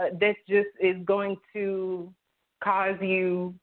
uh, 0.01 0.07
that 0.21 0.35
just 0.49 0.69
is 0.81 0.97
going 1.05 1.37
to 1.53 2.13
cause 2.63 2.97
you 3.01 3.55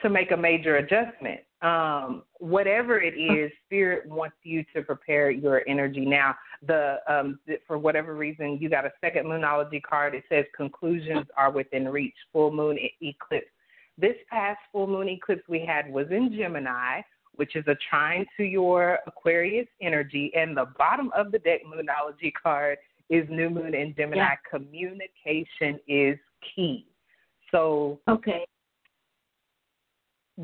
to 0.00 0.08
make 0.08 0.30
a 0.30 0.36
major 0.36 0.76
adjustment. 0.76 1.40
Um, 1.60 2.22
whatever 2.38 3.00
it 3.00 3.14
is, 3.14 3.50
Spirit 3.66 4.08
wants 4.08 4.36
you 4.44 4.64
to 4.74 4.82
prepare 4.82 5.30
your 5.30 5.62
energy 5.68 6.06
now. 6.06 6.34
The 6.66 6.98
um, 7.08 7.40
for 7.66 7.78
whatever 7.78 8.14
reason, 8.14 8.58
you 8.60 8.70
got 8.70 8.86
a 8.86 8.92
second 9.00 9.26
moonology 9.26 9.82
card. 9.82 10.14
It 10.14 10.24
says 10.28 10.44
conclusions 10.56 11.26
are 11.36 11.50
within 11.50 11.88
reach. 11.88 12.14
Full 12.32 12.52
moon 12.52 12.78
eclipse. 13.00 13.46
This 14.00 14.14
past 14.30 14.60
full 14.70 14.86
moon 14.86 15.08
eclipse 15.08 15.42
we 15.48 15.64
had 15.66 15.92
was 15.92 16.06
in 16.10 16.32
Gemini, 16.36 17.00
which 17.34 17.56
is 17.56 17.64
a 17.66 17.76
trine 17.90 18.24
to 18.36 18.44
your 18.44 19.00
Aquarius 19.06 19.66
energy, 19.82 20.30
and 20.36 20.56
the 20.56 20.66
bottom 20.78 21.10
of 21.16 21.32
the 21.32 21.38
deck 21.40 21.60
moonology 21.64 22.32
card 22.40 22.78
is 23.10 23.26
new 23.28 23.50
moon 23.50 23.74
in 23.74 23.94
Gemini. 23.96 24.22
Yeah. 24.22 24.34
Communication 24.48 25.80
is 25.88 26.18
key. 26.54 26.86
So 27.50 27.98
Okay. 28.08 28.44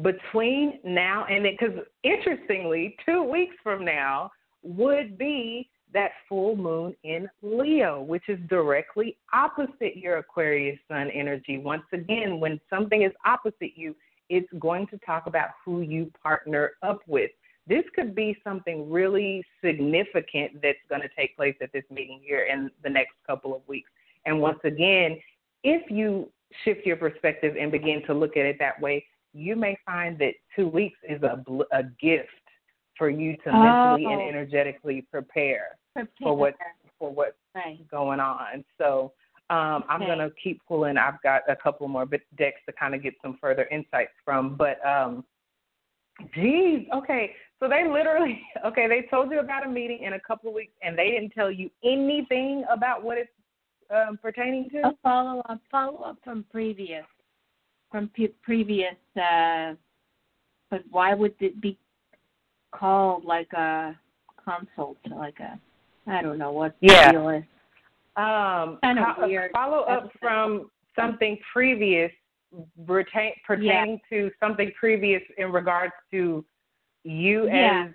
between 0.03 0.81
now 0.83 1.27
and 1.31 1.45
then, 1.45 1.57
because 1.59 1.85
interestingly, 2.03 2.97
two 3.05 3.23
weeks 3.23 3.55
from 3.63 3.85
now 3.85 4.31
would 4.63 5.17
be 5.17 5.69
that 5.95 6.11
full 6.29 6.57
moon 6.57 6.95
in 7.05 7.29
Leo, 7.43 8.03
which 8.03 8.29
is 8.29 8.39
directly 8.49 9.17
opposite 9.33 9.97
your 9.97 10.19
Aquarius 10.19 10.79
sun 10.89 11.09
energy. 11.11 11.57
Once 11.59 11.85
again, 11.93 12.41
when 12.41 12.61
something 12.69 13.03
is 13.03 13.13
opposite 13.25 13.73
you, 13.77 13.97
it's 14.29 14.49
going 14.59 14.87
to 14.89 14.99
talk 14.99 15.27
about 15.27 15.51
who 15.65 15.81
you 15.81 16.11
partner 16.23 16.73
up 16.83 17.01
with. 17.07 17.31
This 17.67 17.85
could 17.95 18.15
be 18.15 18.37
something 18.45 18.91
really 18.91 19.43
significant 19.65 20.61
that's 20.63 20.79
going 20.89 21.01
to 21.01 21.09
take 21.17 21.37
place 21.37 21.55
at 21.63 21.73
this 21.73 21.85
meeting 21.91 22.21
here 22.23 22.47
in 22.53 22.71
the 22.83 22.91
next 22.91 23.15
couple 23.27 23.55
of 23.55 23.63
weeks. 23.67 23.91
And 24.27 24.41
once 24.41 24.59
again, 24.65 25.19
if 25.63 25.91
you 25.91 26.29
shift 26.65 26.85
your 26.85 26.97
perspective 26.97 27.57
and 27.59 27.73
begin 27.73 28.03
to 28.07 28.15
look 28.15 28.37
at 28.37 28.45
it 28.45 28.57
that 28.59 28.81
way, 28.81 29.07
you 29.33 29.57
may 29.57 29.79
find 29.87 30.19
that 30.19 30.35
two 30.55 30.69
weeks 30.69 30.99
is 31.09 31.23
a, 31.23 31.43
a 31.73 31.85
gift 32.01 32.29
for 32.97 33.11
you 33.11 33.37
to 33.45 33.53
mentally 33.53 34.05
and 34.05 34.21
Oh. 34.23 34.29
energetically 34.29 35.03
prepare 35.11 35.25
Prepare. 35.35 35.79
For 36.23 36.37
what 36.37 36.55
for 36.99 37.11
what's 37.13 37.37
Right. 37.55 37.87
going 37.89 38.21
on. 38.21 38.65
So 38.79 39.13
um, 39.51 39.85
I'm 39.89 40.03
Okay. 40.03 40.17
to 40.17 40.31
keep 40.43 40.61
pulling. 40.67 40.97
I've 40.97 41.21
got 41.23 41.43
a 41.49 41.55
couple 41.57 41.87
more 41.89 42.07
bit 42.07 42.23
decks 42.37 42.61
to 42.67 42.73
kind 42.73 42.95
of 42.95 43.03
get 43.03 43.15
some 43.23 43.37
further 43.39 43.67
insights 43.67 44.13
from. 44.25 44.57
But 44.57 44.85
um, 44.85 45.25
geez, 46.35 46.89
okay. 46.93 47.37
So 47.61 47.69
they 47.69 47.87
literally, 47.87 48.43
okay, 48.65 48.89
they 48.89 49.03
told 49.03 49.31
you 49.31 49.39
about 49.41 49.65
a 49.65 49.69
meeting 49.69 50.03
in 50.03 50.15
a 50.15 50.21
couple 50.21 50.49
of 50.49 50.55
weeks, 50.55 50.73
and 50.83 50.99
they 50.99 51.11
didn't 51.11 51.31
tell 51.31 51.51
you 51.51 51.71
anything 51.85 52.65
about 52.71 53.03
what 53.05 53.19
it's 53.19 53.31
um, 53.91 54.19
pertaining 54.21 54.69
to. 54.71 54.89
A 54.89 54.93
follow 55.03 55.41
up, 55.49 55.61
follow 55.71 55.99
up 56.03 56.19
from 56.25 56.45
previous, 56.51 57.07
from 57.91 58.09
pe- 58.09 58.29
previous. 58.43 58.97
uh 59.17 59.75
But 60.71 60.83
why 60.91 61.15
would 61.15 61.35
it 61.41 61.61
be 61.61 61.79
called 62.73 63.25
like 63.25 63.53
a 63.53 63.97
consult, 64.43 64.97
like 65.09 65.39
a? 65.41 65.61
I 66.07 66.23
don't 66.23 66.39
know 66.39 66.53
what 66.53 66.75
the 66.81 66.89
Yeah. 66.89 67.13
deal 67.13 67.29
is. 67.31 67.45
Um, 68.17 68.79
Kinda 68.83 69.15
co- 69.17 69.27
weird 69.27 69.51
Follow 69.53 69.81
up 69.81 70.05
episode. 70.05 70.19
from 70.21 70.71
something 70.95 71.39
previous 71.53 72.13
pertain, 72.87 73.33
pertaining 73.45 74.01
to 74.11 74.31
something 74.39 74.71
previous 74.79 75.23
in 75.39 75.51
regards 75.51 75.93
to 76.13 76.45
you 77.03 77.47
Yeah. 77.49 77.87
as 77.89 77.95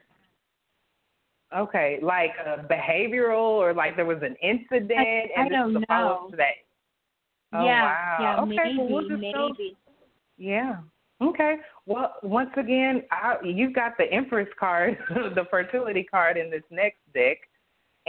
okay, 1.55 1.99
like 2.01 2.31
a 2.45 2.63
behavioral 2.69 3.39
or 3.57 3.73
like 3.73 3.95
there 3.95 4.05
was 4.05 4.21
an 4.21 4.35
incident 4.35 4.91
I 4.91 5.31
and 5.35 5.49
this 5.49 5.57
don't 5.57 5.77
is 5.77 5.83
a 5.83 5.85
follow 5.87 6.11
up 6.25 6.29
to 6.31 6.35
that. 6.37 6.53
Oh, 7.53 7.65
yeah, 7.65 7.83
wow. 7.83 8.17
yeah, 8.19 8.41
okay, 8.41 8.55
maybe, 8.73 8.77
well, 8.77 8.87
we'll 8.89 9.01
just 9.09 9.33
go- 9.33 9.49
maybe. 9.57 9.77
yeah. 10.37 10.77
Okay. 11.21 11.57
Well, 11.85 12.13
once 12.23 12.51
again, 12.55 13.03
I, 13.11 13.37
you've 13.43 13.73
got 13.73 13.97
the 13.97 14.05
Empress 14.13 14.47
card, 14.59 14.97
the 15.09 15.45
fertility 15.49 16.03
card 16.03 16.37
in 16.37 16.49
this 16.51 16.63
next 16.69 16.99
deck, 17.13 17.37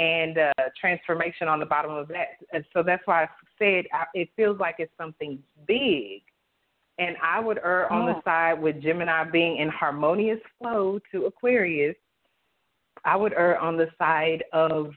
and 0.01 0.39
uh, 0.39 0.52
transformation 0.81 1.47
on 1.47 1.60
the 1.60 1.66
bottom 1.66 1.90
of 1.93 2.09
that. 2.09 2.28
And 2.55 2.64
so 2.72 2.82
that's 2.82 3.06
why 3.06 3.24
I 3.24 3.28
said 3.59 3.85
I, 3.93 4.05
it 4.14 4.31
feels 4.35 4.59
like 4.59 4.77
it's 4.78 4.97
something 4.97 5.39
big. 5.66 6.22
And 6.98 7.16
I 7.22 7.39
would 7.39 7.59
err 7.59 7.90
on 7.93 8.06
the 8.06 8.16
Oh. 8.16 8.22
side 8.24 8.60
with 8.60 8.81
Gemini 8.82 9.24
being 9.24 9.59
in 9.59 9.68
harmonious 9.68 10.40
flow 10.59 10.98
to 11.12 11.27
Aquarius. 11.27 11.97
I 13.05 13.16
would 13.16 13.35
err 13.35 13.59
on 13.59 13.77
the 13.77 13.89
side 13.98 14.43
of 14.52 14.93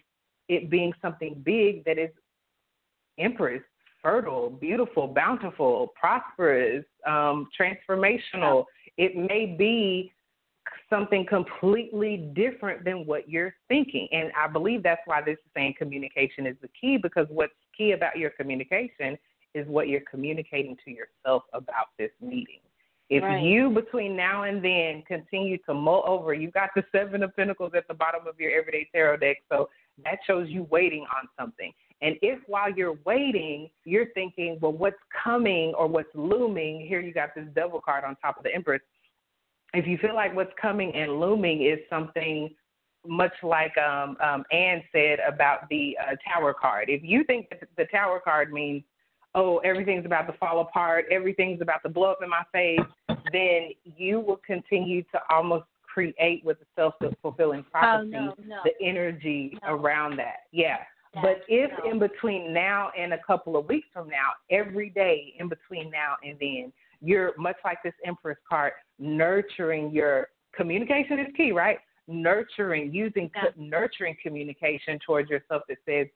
it 0.47 0.69
being 0.69 0.93
something 1.01 1.41
big 1.43 1.83
that 1.85 1.97
is 1.97 2.09
Empress, 3.19 3.61
fertile, 4.01 4.49
beautiful, 4.49 5.07
bountiful, 5.07 5.93
prosperous, 5.99 6.85
um, 7.05 7.47
transformational. 7.59 8.65
It 8.97 9.15
may 9.15 9.55
be 9.57 10.12
something 10.89 11.25
completely 11.25 12.31
different 12.35 12.83
than 12.85 13.05
what 13.05 13.29
you're 13.29 13.55
thinking. 13.67 14.07
And 14.11 14.31
I 14.37 14.47
believe 14.47 14.83
that's 14.83 15.01
why 15.05 15.21
this 15.21 15.33
is 15.33 15.51
saying 15.55 15.75
communication 15.77 16.45
is 16.45 16.55
the 16.61 16.69
key 16.79 16.97
because 16.97 17.27
what's 17.29 17.53
key 17.77 17.91
about 17.91 18.17
your 18.17 18.29
communication 18.31 19.17
is 19.53 19.67
what 19.67 19.87
you're 19.87 20.01
communicating 20.09 20.77
to 20.85 20.91
yourself 20.91 21.43
about 21.53 21.87
this 21.97 22.11
meeting. 22.21 22.59
If 23.09 23.23
Right. 23.23 23.43
you 23.43 23.69
between 23.69 24.15
now 24.15 24.43
and 24.43 24.63
then 24.63 25.03
continue 25.03 25.57
to 25.59 25.73
mull 25.73 26.03
over, 26.05 26.33
you've 26.33 26.53
got 26.53 26.71
the 26.75 26.83
seven 26.91 27.21
of 27.21 27.35
pentacles 27.35 27.73
at 27.75 27.87
the 27.87 27.93
bottom 27.93 28.25
of 28.27 28.39
your 28.39 28.51
everyday 28.51 28.85
tarot 28.91 29.17
deck, 29.17 29.37
so 29.49 29.69
that 30.03 30.19
shows 30.25 30.49
you 30.49 30.63
waiting 30.71 31.05
on 31.15 31.27
something. 31.37 31.71
And 32.01 32.17
if 32.21 32.39
while 32.47 32.71
you're 32.71 32.97
waiting, 33.05 33.69
you're 33.85 34.07
thinking, 34.13 34.57
well, 34.61 34.73
what's 34.73 34.97
coming 35.23 35.73
or 35.75 35.87
what's 35.87 36.13
looming, 36.15 36.87
here 36.87 36.99
you 36.99 37.13
got 37.13 37.35
this 37.35 37.47
devil 37.53 37.79
card 37.79 38.03
on 38.03 38.15
top 38.17 38.37
of 38.37 38.43
the 38.43 38.53
Empress. 38.53 38.81
If 39.73 39.87
you 39.87 39.97
feel 39.97 40.15
like 40.15 40.35
what's 40.35 40.53
coming 40.61 40.93
and 40.95 41.19
looming 41.19 41.63
is 41.63 41.79
something 41.89 42.53
much 43.05 43.33
like 43.41 43.77
um, 43.77 44.15
um, 44.23 44.43
Anne 44.51 44.83
said 44.91 45.19
about 45.27 45.67
the 45.69 45.97
uh, 45.99 46.15
Tower 46.31 46.53
card, 46.53 46.89
if 46.89 47.01
you 47.03 47.23
think 47.23 47.49
that 47.49 47.67
the 47.77 47.85
Tower 47.85 48.21
card 48.23 48.53
means, 48.53 48.83
oh, 49.35 49.57
everything's 49.59 50.05
about 50.05 50.27
to 50.27 50.33
fall 50.33 50.61
apart, 50.61 51.05
everything's 51.11 51.61
about 51.61 51.81
to 51.83 51.89
blow 51.89 52.11
up 52.11 52.19
in 52.21 52.29
my 52.29 52.43
face, 52.51 53.17
then 53.31 53.69
you 53.83 54.19
will 54.19 54.39
continue 54.45 55.01
to 55.03 55.19
almost 55.29 55.65
create 55.93 56.43
with 56.43 56.57
the 56.59 56.65
self 56.75 56.93
fulfilling 57.21 57.61
Oh 57.67 57.71
prophecy 57.71 58.11
no, 58.11 58.35
no. 58.45 58.59
the 58.63 58.71
energy 58.85 59.57
No. 59.63 59.75
around 59.75 60.17
that. 60.17 60.43
Yeah. 60.51 60.77
But 61.21 61.41
if 61.47 61.69
in 61.85 61.99
between 61.99 62.53
now 62.53 62.89
and 62.97 63.13
a 63.13 63.19
couple 63.19 63.55
of 63.55 63.67
weeks 63.67 63.87
from 63.93 64.09
now, 64.09 64.31
every 64.49 64.89
day 64.89 65.35
in 65.37 65.47
between 65.47 65.91
now 65.91 66.15
and 66.23 66.37
then, 66.39 66.73
you're 67.03 67.33
much 67.37 67.57
like 67.65 67.77
this 67.83 67.93
Empress 68.05 68.37
card, 68.49 68.71
nurturing 68.97 69.91
your 69.91 70.27
communication 70.55 71.19
is 71.19 71.27
key, 71.35 71.51
right? 71.51 71.79
Nurturing, 72.07 72.93
using 72.93 73.29
Yeah. 73.35 73.49
nurturing 73.55 74.15
communication 74.23 74.99
towards 74.99 75.29
yourself 75.29 75.63
that 75.67 75.77
says, 75.85 76.07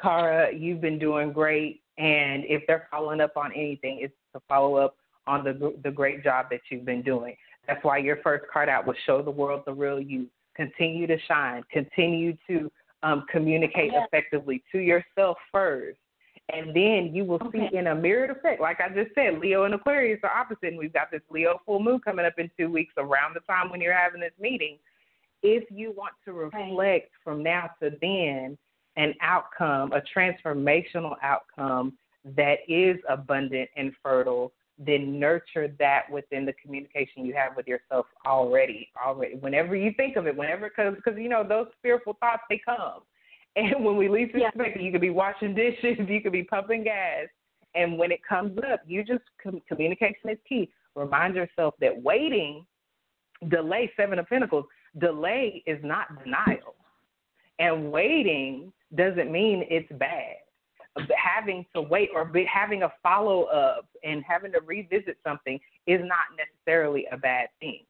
Cara, 0.00 0.52
you've 0.52 0.80
been 0.80 0.98
doing 0.98 1.32
great. 1.32 1.82
And 1.98 2.44
if 2.46 2.66
they're 2.66 2.88
following 2.90 3.20
up 3.20 3.36
on 3.36 3.52
anything, 3.52 4.00
it's 4.00 4.14
to 4.34 4.40
follow 4.48 4.76
up 4.76 4.96
on 5.26 5.44
the 5.44 5.74
the 5.82 5.90
great 5.90 6.22
job 6.22 6.46
that 6.50 6.60
you've 6.70 6.84
been 6.84 7.02
doing. 7.02 7.36
That's 7.66 7.82
why 7.84 7.98
your 7.98 8.16
first 8.16 8.44
card 8.52 8.68
out 8.68 8.86
was 8.86 8.96
show 9.06 9.22
the 9.22 9.30
world 9.30 9.62
the 9.64 9.72
real 9.72 10.00
you. 10.00 10.28
Continue 10.54 11.06
to 11.06 11.18
shine. 11.20 11.62
Continue 11.70 12.36
to 12.48 12.70
um, 13.02 13.24
communicate 13.30 13.92
Yeah. 13.92 14.04
effectively 14.04 14.62
to 14.72 14.78
yourself 14.78 15.38
first. 15.52 15.98
And 16.52 16.74
then 16.74 17.14
you 17.14 17.24
will 17.24 17.40
Okay. 17.42 17.70
see 17.70 17.76
in 17.76 17.86
a 17.86 17.94
mirrored 17.94 18.30
effect, 18.30 18.60
like 18.60 18.80
I 18.80 18.88
just 18.90 19.14
said, 19.14 19.38
Leo 19.38 19.64
and 19.64 19.74
Aquarius 19.74 20.20
are 20.22 20.30
opposite, 20.30 20.68
and 20.68 20.78
we've 20.78 20.92
got 20.92 21.10
this 21.10 21.22
Leo 21.30 21.60
full 21.64 21.80
moon 21.80 22.00
coming 22.00 22.26
up 22.26 22.38
in 22.38 22.50
two 22.56 22.70
weeks 22.70 22.92
around 22.98 23.34
the 23.34 23.40
time 23.40 23.70
when 23.70 23.80
you're 23.80 23.94
having 23.94 24.20
this 24.20 24.32
meeting. 24.38 24.78
If 25.42 25.70
you 25.70 25.92
want 25.92 26.14
to 26.26 26.32
reflect 26.32 27.12
from 27.22 27.42
now 27.42 27.70
to 27.82 27.90
then 28.00 28.58
an 28.96 29.14
outcome, 29.20 29.92
a 29.92 30.02
transformational 30.16 31.16
outcome 31.22 31.96
that 32.24 32.58
is 32.68 32.98
abundant 33.08 33.68
and 33.76 33.92
fertile, 34.02 34.52
then 34.78 35.18
nurture 35.18 35.68
that 35.78 36.10
within 36.10 36.44
the 36.44 36.52
communication 36.54 37.24
you 37.24 37.34
have 37.34 37.56
with 37.56 37.66
yourself 37.66 38.06
already. 38.26 38.90
Already, 39.04 39.36
whenever 39.36 39.76
you 39.76 39.92
think 39.96 40.16
of 40.16 40.26
it, 40.26 40.36
whenever 40.36 40.68
because 40.68 40.94
because 40.94 41.18
you 41.18 41.28
know 41.28 41.46
those 41.46 41.68
fearful 41.82 42.16
thoughts 42.20 42.42
they 42.48 42.60
come, 42.64 43.00
and 43.56 43.84
when 43.84 43.96
we 43.96 44.08
least 44.08 44.34
Yeah. 44.34 44.48
expect 44.48 44.76
it, 44.76 44.82
you 44.82 44.92
could 44.92 45.00
be 45.00 45.10
washing 45.10 45.54
dishes, 45.54 45.98
you 46.08 46.20
could 46.20 46.32
be 46.32 46.44
pumping 46.44 46.84
gas, 46.84 47.28
And 47.76 47.98
when 47.98 48.12
it 48.12 48.22
comes 48.22 48.56
up, 48.70 48.82
you 48.86 49.02
just 49.02 49.24
com- 49.42 49.60
communication 49.62 50.30
is 50.30 50.38
key. 50.48 50.70
Remind 50.94 51.34
yourself 51.34 51.74
that 51.80 52.02
waiting, 52.02 52.64
delay, 53.48 53.90
Seven 53.96 54.20
of 54.20 54.28
Pentacles, 54.28 54.66
delay 54.98 55.60
is 55.66 55.82
not 55.82 56.22
denial. 56.22 56.76
And 57.58 57.90
waiting 57.90 58.72
doesn't 58.94 59.30
mean 59.30 59.64
it's 59.68 59.90
bad. 59.98 60.36
Having 61.16 61.66
to 61.74 61.82
wait 61.82 62.10
or 62.14 62.24
be, 62.24 62.44
having 62.44 62.84
a 62.84 62.92
follow 63.02 63.44
up 63.44 63.88
and 64.04 64.22
having 64.22 64.52
to 64.52 64.60
revisit 64.60 65.18
something 65.24 65.58
is 65.88 66.00
not 66.00 66.26
necessarily 66.38 67.06
a 67.10 67.16
bad 67.16 67.48
thing. 67.58 67.80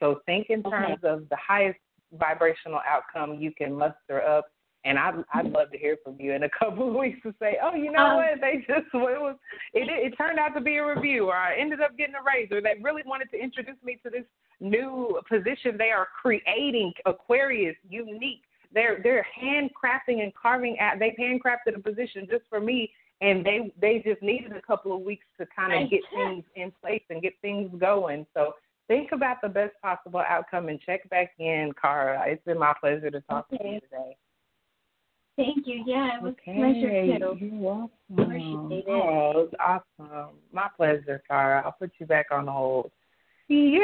So 0.00 0.22
think 0.26 0.50
in 0.50 0.64
terms 0.64 0.98
okay. 1.04 1.08
of 1.08 1.28
the 1.28 1.36
highest 1.36 1.78
vibrational 2.12 2.80
outcome 2.88 3.40
you 3.40 3.52
can 3.52 3.72
muster 3.72 4.22
up. 4.22 4.46
And 4.84 4.98
I'd 4.98 5.22
I'd 5.34 5.50
love 5.50 5.70
to 5.72 5.78
hear 5.78 5.96
from 6.02 6.16
you 6.18 6.32
in 6.32 6.44
a 6.44 6.48
couple 6.58 6.88
of 6.88 6.94
weeks 6.94 7.18
to 7.24 7.34
say, 7.38 7.58
oh, 7.62 7.74
you 7.74 7.92
know 7.92 8.06
um, 8.06 8.16
what? 8.16 8.40
They 8.40 8.58
just 8.58 8.86
it 8.94 9.20
was 9.20 9.36
it 9.74 9.88
it 9.88 10.16
turned 10.16 10.38
out 10.38 10.54
to 10.54 10.60
be 10.60 10.76
a 10.76 10.86
review, 10.86 11.26
or 11.26 11.36
I 11.36 11.56
ended 11.56 11.80
up 11.80 11.96
getting 11.98 12.14
a 12.14 12.24
raise, 12.24 12.50
or 12.50 12.60
they 12.60 12.80
really 12.82 13.02
wanted 13.04 13.30
to 13.32 13.38
introduce 13.38 13.82
me 13.84 13.98
to 14.04 14.10
this 14.10 14.24
new 14.60 15.20
position 15.28 15.76
they 15.76 15.90
are 15.90 16.08
creating. 16.20 16.92
Aquarius, 17.06 17.76
unique. 17.88 18.42
They're 18.72 19.00
they're 19.02 19.26
handcrafting 19.42 20.22
and 20.22 20.32
carving 20.34 20.78
out. 20.78 20.98
They've 20.98 21.12
handcrafted 21.18 21.76
a 21.76 21.80
position 21.80 22.26
just 22.30 22.44
for 22.48 22.60
me, 22.60 22.92
and 23.20 23.44
they 23.44 23.72
they 23.80 24.02
just 24.04 24.22
needed 24.22 24.52
a 24.52 24.62
couple 24.62 24.94
of 24.94 25.02
weeks 25.02 25.26
to 25.38 25.46
kind 25.54 25.82
of 25.82 25.90
get 25.90 26.00
things 26.14 26.44
in 26.54 26.72
place 26.80 27.02
and 27.10 27.20
get 27.20 27.34
things 27.42 27.70
going. 27.78 28.26
So 28.32 28.54
think 28.88 29.12
about 29.12 29.36
the 29.42 29.48
best 29.48 29.72
possible 29.82 30.22
outcome 30.26 30.68
and 30.68 30.80
check 30.80 31.08
back 31.10 31.32
in, 31.38 31.72
Cara. 31.80 32.24
It's 32.26 32.44
been 32.44 32.58
my 32.58 32.74
pleasure 32.80 33.10
to 33.10 33.20
talk 33.22 33.46
okay. 33.52 33.62
to 33.62 33.68
you 33.70 33.80
today. 33.80 34.16
Thank 35.40 35.66
you. 35.66 35.82
Yeah, 35.86 36.16
it 36.16 36.22
was 36.22 36.34
okay. 36.42 36.52
a 36.52 36.54
pleasure 36.54 37.18
too. 37.18 37.46
You're 37.46 37.60
welcome. 37.60 37.90
Appreciate 38.12 38.78
it. 38.78 38.84
Oh, 38.88 39.30
it 39.30 39.36
was 39.36 39.82
awesome. 39.98 40.36
My 40.52 40.68
pleasure, 40.76 41.22
Cara. 41.26 41.62
I'll 41.64 41.72
put 41.72 41.92
you 41.98 42.04
back 42.04 42.26
on 42.30 42.46
hold. 42.46 42.90
Yay! 43.48 43.80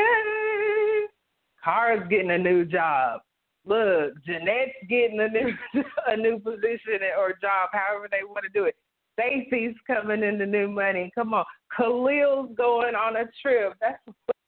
Cara's 1.65 2.07
getting 2.11 2.33
a 2.33 2.37
new 2.39 2.67
job. 2.67 3.23
Look, 3.65 4.23
Jeanette's 4.27 4.75
getting 4.91 5.19
a 5.19 5.29
new 5.29 5.51
a 6.07 6.17
new 6.17 6.39
position 6.39 7.01
or 7.19 7.31
job, 7.41 7.71
however 7.73 8.07
they 8.11 8.23
want 8.23 8.45
to 8.45 8.51
do 8.53 8.67
it. 8.67 8.77
Stacy's 9.15 9.75
coming 9.87 10.23
in 10.23 10.37
the 10.37 10.45
new 10.45 10.69
money. 10.69 11.11
Come 11.15 11.33
on. 11.33 11.47
Khalil's 11.75 12.55
going 12.55 12.95
on 12.95 13.17
a 13.17 13.25
trip. 13.41 13.73
That's 13.81 13.99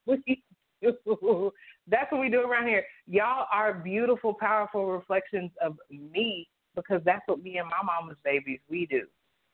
what 0.05 0.19
we 0.27 0.43
do. 0.83 1.53
That's 1.91 2.13
what 2.13 2.21
we 2.21 2.29
do 2.29 2.43
around 2.43 2.67
here. 2.67 2.85
Y'all 3.07 3.47
are 3.51 3.73
beautiful, 3.73 4.35
powerful 4.35 4.93
reflections 4.93 5.51
of 5.63 5.79
me 5.91 6.47
because 6.77 7.01
that's 7.05 7.23
what 7.27 7.43
me 7.43 7.59
and 7.59 7.69
my 7.69 7.83
mama's 7.85 8.17
babies 8.25 8.61
we 8.69 8.87
do. 8.87 9.03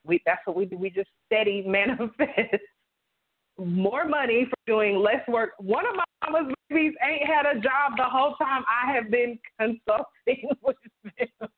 We 0.04 0.20
that's 0.26 0.40
what 0.46 0.56
we 0.56 0.66
do. 0.66 0.76
We 0.76 0.90
just 0.90 1.10
steady 1.26 1.62
manifest 1.66 2.62
more 3.58 4.06
money 4.06 4.46
for 4.50 4.56
doing 4.66 4.96
less 4.96 5.26
work. 5.28 5.50
One 5.58 5.86
of 5.86 5.94
my 5.94 6.04
mama's 6.30 6.54
babies 6.68 6.94
ain't 7.02 7.26
had 7.26 7.46
a 7.46 7.60
job 7.60 7.92
the 7.96 8.04
whole 8.04 8.34
time 8.36 8.64
I 8.68 8.92
have 8.92 9.10
been 9.10 9.38
consulting 9.60 10.48
with 10.62 10.76
them. 11.04 11.50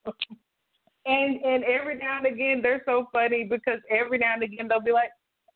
And 1.05 1.41
and 1.41 1.63
every 1.63 1.97
now 1.97 2.17
and 2.17 2.27
again 2.27 2.61
they're 2.61 2.83
so 2.85 3.07
funny 3.11 3.45
because 3.45 3.79
every 3.89 4.17
now 4.17 4.33
and 4.33 4.43
again 4.43 4.67
they'll 4.67 4.81
be 4.81 4.91
like, 4.91 5.09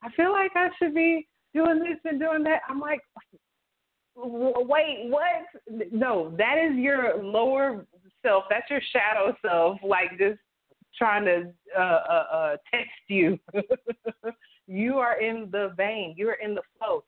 I 0.03 0.09
feel 0.11 0.31
like 0.31 0.51
I 0.55 0.69
should 0.79 0.95
be 0.95 1.27
doing 1.53 1.79
this 1.79 1.99
and 2.05 2.19
doing 2.19 2.43
that. 2.43 2.61
I'm 2.69 2.79
like, 2.79 3.01
wait, 4.15 5.07
what? 5.09 5.91
No, 5.91 6.33
that 6.37 6.57
is 6.57 6.77
your 6.77 7.21
lower 7.23 7.85
self. 8.21 8.45
That's 8.49 8.69
your 8.69 8.81
shadow 8.91 9.35
self, 9.45 9.77
like 9.83 10.17
just 10.17 10.39
trying 10.97 11.25
to 11.25 11.51
uh, 11.77 11.81
uh, 11.81 12.25
uh, 12.31 12.57
test 12.71 12.89
you. 13.07 13.39
you 14.67 14.97
are 14.97 15.19
in 15.19 15.49
the 15.51 15.73
vein. 15.77 16.15
You 16.17 16.29
are 16.29 16.37
in 16.43 16.55
the 16.55 16.61
flow. 16.77 17.03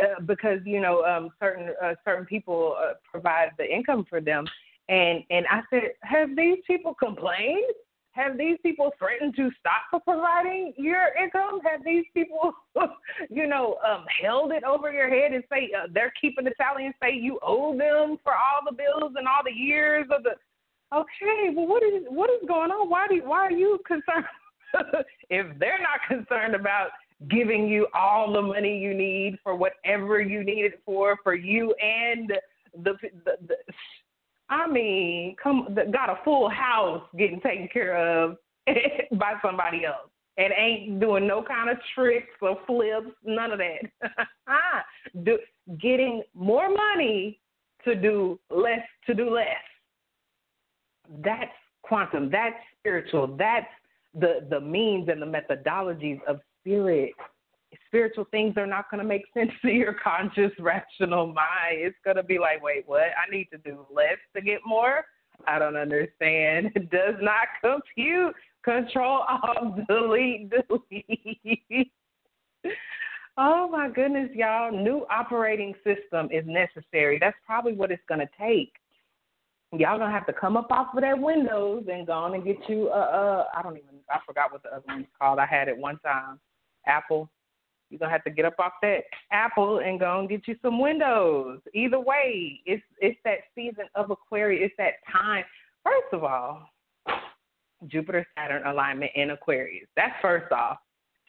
Uh, 0.00 0.20
because 0.26 0.60
you 0.64 0.80
know 0.80 1.02
um, 1.04 1.30
certain 1.40 1.70
uh, 1.82 1.94
certain 2.04 2.26
people 2.26 2.76
uh, 2.78 2.92
provide 3.10 3.48
the 3.58 3.64
income 3.64 4.04
for 4.08 4.20
them, 4.20 4.44
and 4.88 5.24
and 5.30 5.46
I 5.50 5.62
said, 5.70 5.92
have 6.02 6.36
these 6.36 6.58
people 6.66 6.94
complained? 6.94 7.64
Have 8.12 8.36
these 8.36 8.58
people 8.62 8.90
threatened 8.98 9.36
to 9.36 9.50
stop 9.60 10.02
providing 10.04 10.72
your 10.76 11.14
income? 11.22 11.60
Have 11.64 11.84
these 11.84 12.04
people, 12.12 12.52
you 13.30 13.46
know, 13.46 13.76
um, 13.88 14.04
held 14.22 14.52
it 14.52 14.64
over 14.64 14.92
your 14.92 15.08
head 15.08 15.32
and 15.32 15.44
say 15.50 15.70
uh, 15.76 15.86
they're 15.92 16.12
keeping 16.20 16.44
the 16.44 16.52
tally 16.60 16.86
and 16.86 16.94
say 17.02 17.14
you 17.14 17.38
owe 17.42 17.76
them 17.76 18.18
for 18.24 18.32
all 18.32 18.60
the 18.68 18.74
bills 18.74 19.12
and 19.16 19.28
all 19.28 19.42
the 19.44 19.52
years 19.52 20.06
of 20.10 20.24
the? 20.24 20.30
Okay, 20.92 21.54
well, 21.54 21.68
what 21.68 21.84
is 21.84 22.02
what 22.08 22.30
is 22.30 22.48
going 22.48 22.72
on? 22.72 22.90
Why 22.90 23.06
do 23.08 23.22
why 23.24 23.46
are 23.46 23.52
you 23.52 23.78
concerned? 23.86 24.24
if 25.30 25.46
they're 25.58 25.80
not 25.80 26.00
concerned 26.08 26.54
about 26.54 26.90
giving 27.28 27.68
you 27.68 27.86
all 27.94 28.32
the 28.32 28.40
money 28.40 28.78
you 28.78 28.94
need 28.94 29.38
for 29.42 29.54
whatever 29.54 30.20
you 30.20 30.42
need 30.42 30.64
it 30.64 30.80
for, 30.84 31.18
for 31.22 31.34
you 31.34 31.74
and 31.74 32.32
the, 32.82 32.92
the, 33.24 33.32
the 33.46 33.56
I 34.50 34.66
mean, 34.66 35.36
come 35.42 35.76
got 35.92 36.10
a 36.10 36.18
full 36.24 36.50
house 36.50 37.02
getting 37.16 37.40
taken 37.40 37.68
care 37.72 37.96
of 37.96 38.36
by 39.12 39.34
somebody 39.42 39.84
else 39.84 40.10
and 40.36 40.52
ain't 40.56 41.00
doing 41.00 41.26
no 41.26 41.42
kind 41.42 41.70
of 41.70 41.76
tricks 41.94 42.28
or 42.42 42.58
flips, 42.66 43.14
none 43.24 43.52
of 43.52 43.58
that. 43.58 44.82
do, 45.24 45.38
getting 45.80 46.22
more 46.34 46.68
money 46.68 47.38
to 47.84 47.94
do 47.94 48.38
less 48.50 48.80
to 49.06 49.14
do 49.14 49.30
less. 49.30 49.46
That's 51.24 51.50
quantum. 51.82 52.30
That's 52.30 52.56
spiritual. 52.78 53.36
That's 53.38 53.66
the 54.14 54.46
the 54.50 54.60
means 54.60 55.08
and 55.08 55.22
the 55.22 55.26
methodologies 55.26 56.20
of 56.26 56.40
spirit 56.60 57.12
spiritual 57.90 58.24
things 58.30 58.54
are 58.56 58.66
not 58.66 58.90
going 58.90 59.02
to 59.02 59.06
make 59.06 59.24
sense 59.34 59.50
to 59.62 59.68
your 59.68 59.94
conscious, 59.94 60.52
rational 60.58 61.26
mind. 61.26 61.72
It's 61.72 61.96
going 62.04 62.16
to 62.16 62.22
be 62.22 62.38
like, 62.38 62.62
wait, 62.62 62.84
what? 62.86 63.02
I 63.02 63.30
need 63.30 63.48
to 63.52 63.58
do 63.58 63.86
less 63.92 64.18
to 64.34 64.40
get 64.40 64.60
more? 64.64 65.04
I 65.46 65.58
don't 65.58 65.76
understand. 65.76 66.70
It 66.76 66.90
does 66.90 67.16
not 67.20 67.48
compute. 67.62 68.34
Control, 68.62 69.24
Alt, 69.26 69.86
delete, 69.88 70.50
delete. 70.50 71.92
oh 73.38 73.68
my 73.70 73.88
goodness, 73.88 74.28
y'all. 74.34 74.70
New 74.70 75.06
operating 75.10 75.74
system 75.82 76.28
is 76.30 76.44
necessary. 76.46 77.18
That's 77.18 77.36
probably 77.46 77.72
what 77.72 77.90
it's 77.90 78.02
going 78.06 78.20
to 78.20 78.28
take. 78.38 78.72
Y'all 79.72 79.98
gonna 79.98 80.10
have 80.10 80.26
to 80.26 80.32
come 80.32 80.56
up 80.56 80.70
off 80.72 80.88
of 80.96 81.00
that 81.00 81.16
Windows 81.16 81.84
and 81.90 82.04
go 82.04 82.12
on 82.12 82.34
and 82.34 82.44
get 82.44 82.56
you 82.68 82.88
a, 82.88 82.98
a 82.98 83.46
I 83.56 83.62
don't 83.62 83.76
even 83.76 84.00
I 84.10 84.18
forgot 84.26 84.50
what 84.50 84.64
the 84.64 84.74
other 84.74 84.82
one's 84.88 85.06
called. 85.16 85.38
I 85.38 85.46
had 85.46 85.68
it 85.68 85.78
one 85.78 85.96
time. 86.00 86.40
Apple 86.88 87.30
you're 87.90 87.98
gonna 87.98 88.12
have 88.12 88.24
to 88.24 88.30
get 88.30 88.44
up 88.44 88.54
off 88.58 88.72
that 88.82 89.00
apple 89.32 89.80
and 89.80 89.98
go 89.98 90.20
and 90.20 90.28
get 90.28 90.46
you 90.46 90.56
some 90.62 90.80
windows. 90.80 91.58
Either 91.74 92.00
way, 92.00 92.60
it's 92.64 92.82
it's 93.00 93.18
that 93.24 93.38
season 93.54 93.84
of 93.94 94.10
Aquarius. 94.10 94.66
It's 94.66 94.74
that 94.78 94.94
time. 95.12 95.44
First 95.84 96.12
of 96.12 96.24
all, 96.24 96.70
Jupiter 97.86 98.26
Saturn 98.36 98.66
alignment 98.66 99.10
in 99.14 99.30
Aquarius. 99.30 99.88
That's 99.96 100.14
first 100.22 100.52
off. 100.52 100.78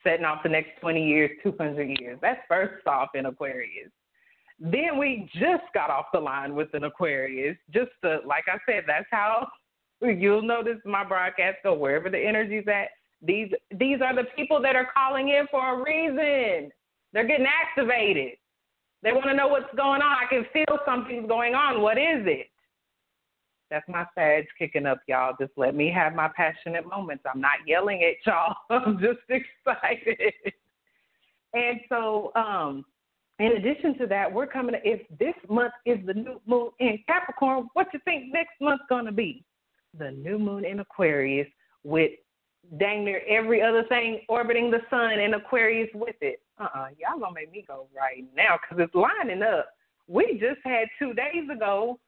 Setting 0.03 0.25
off 0.25 0.41
the 0.41 0.49
next 0.49 0.69
20 0.81 1.07
years, 1.07 1.29
200 1.43 1.99
years. 1.99 2.17
That's 2.21 2.41
first 2.47 2.87
off 2.87 3.09
in 3.13 3.27
Aquarius. 3.27 3.91
Then 4.59 4.97
we 4.97 5.29
just 5.33 5.63
got 5.73 5.89
off 5.89 6.05
the 6.11 6.19
line 6.19 6.55
with 6.55 6.73
an 6.73 6.83
Aquarius. 6.83 7.55
Just 7.71 7.91
to, 8.03 8.19
like 8.25 8.45
I 8.47 8.57
said, 8.67 8.83
that's 8.87 9.05
how 9.11 9.47
you'll 10.01 10.41
notice 10.41 10.77
my 10.85 11.03
broadcast 11.03 11.57
go 11.63 11.75
wherever 11.75 12.09
the 12.09 12.17
energy's 12.17 12.67
at 12.67 12.89
these 13.21 13.51
these 13.77 13.99
are 14.01 14.15
the 14.15 14.25
people 14.35 14.61
that 14.61 14.75
are 14.75 14.87
calling 14.93 15.29
in 15.29 15.45
for 15.51 15.79
a 15.79 15.83
reason. 15.83 16.71
They're 17.13 17.27
getting 17.27 17.45
activated. 17.45 18.37
They 19.03 19.11
want 19.11 19.25
to 19.25 19.33
know 19.33 19.47
what's 19.47 19.73
going 19.75 20.01
on. 20.01 20.15
I 20.21 20.27
can 20.29 20.45
feel 20.53 20.79
something's 20.85 21.27
going 21.27 21.55
on. 21.55 21.81
What 21.81 21.97
is 21.97 22.25
it? 22.25 22.47
That's 23.69 23.87
my 23.87 24.05
Sag 24.13 24.45
kicking 24.59 24.85
up, 24.85 24.99
y'all. 25.07 25.33
Just 25.39 25.53
let 25.55 25.75
me 25.75 25.89
have 25.89 26.13
my 26.13 26.29
passionate 26.35 26.85
moments. 26.85 27.23
I'm 27.31 27.41
not 27.41 27.59
yelling 27.65 28.03
at 28.03 28.15
y'all. 28.25 28.55
I'm 28.69 28.99
just 28.99 29.19
excited. 29.29 30.33
And 31.53 31.79
so, 31.89 32.31
um, 32.35 32.85
in 33.39 33.53
addition 33.53 33.97
to 33.99 34.07
that, 34.07 34.31
we're 34.31 34.45
coming. 34.45 34.75
To, 34.75 34.87
if 34.87 35.01
this 35.19 35.33
month 35.49 35.73
is 35.85 35.97
the 36.05 36.13
new 36.13 36.39
moon 36.45 36.69
in 36.79 36.99
Capricorn, 37.07 37.69
what 37.73 37.87
you 37.93 37.99
think 38.05 38.31
next 38.31 38.53
month's 38.59 38.83
going 38.89 39.05
to 39.05 39.11
be? 39.11 39.43
The 39.97 40.11
new 40.11 40.37
moon 40.37 40.63
in 40.63 40.79
Aquarius 40.79 41.47
with 41.83 42.11
dang 42.77 43.03
near 43.03 43.21
every 43.27 43.61
other 43.61 43.83
thing 43.89 44.21
orbiting 44.29 44.71
the 44.71 44.79
sun 44.89 45.19
and 45.19 45.35
Aquarius 45.35 45.89
with 45.93 46.15
it. 46.21 46.41
Uh 46.59 46.63
uh-uh, 46.63 46.81
uh, 46.81 46.87
you 46.97 47.05
all 47.11 47.19
gonna 47.19 47.33
make 47.33 47.51
me 47.51 47.63
go 47.67 47.87
right 47.95 48.23
now 48.35 48.57
because 48.61 48.83
it's 48.83 48.95
lining 48.95 49.43
up. 49.43 49.67
We 50.07 50.33
just 50.33 50.59
had 50.63 50.87
two 50.99 51.13
days 51.13 51.49
ago, 51.53 51.99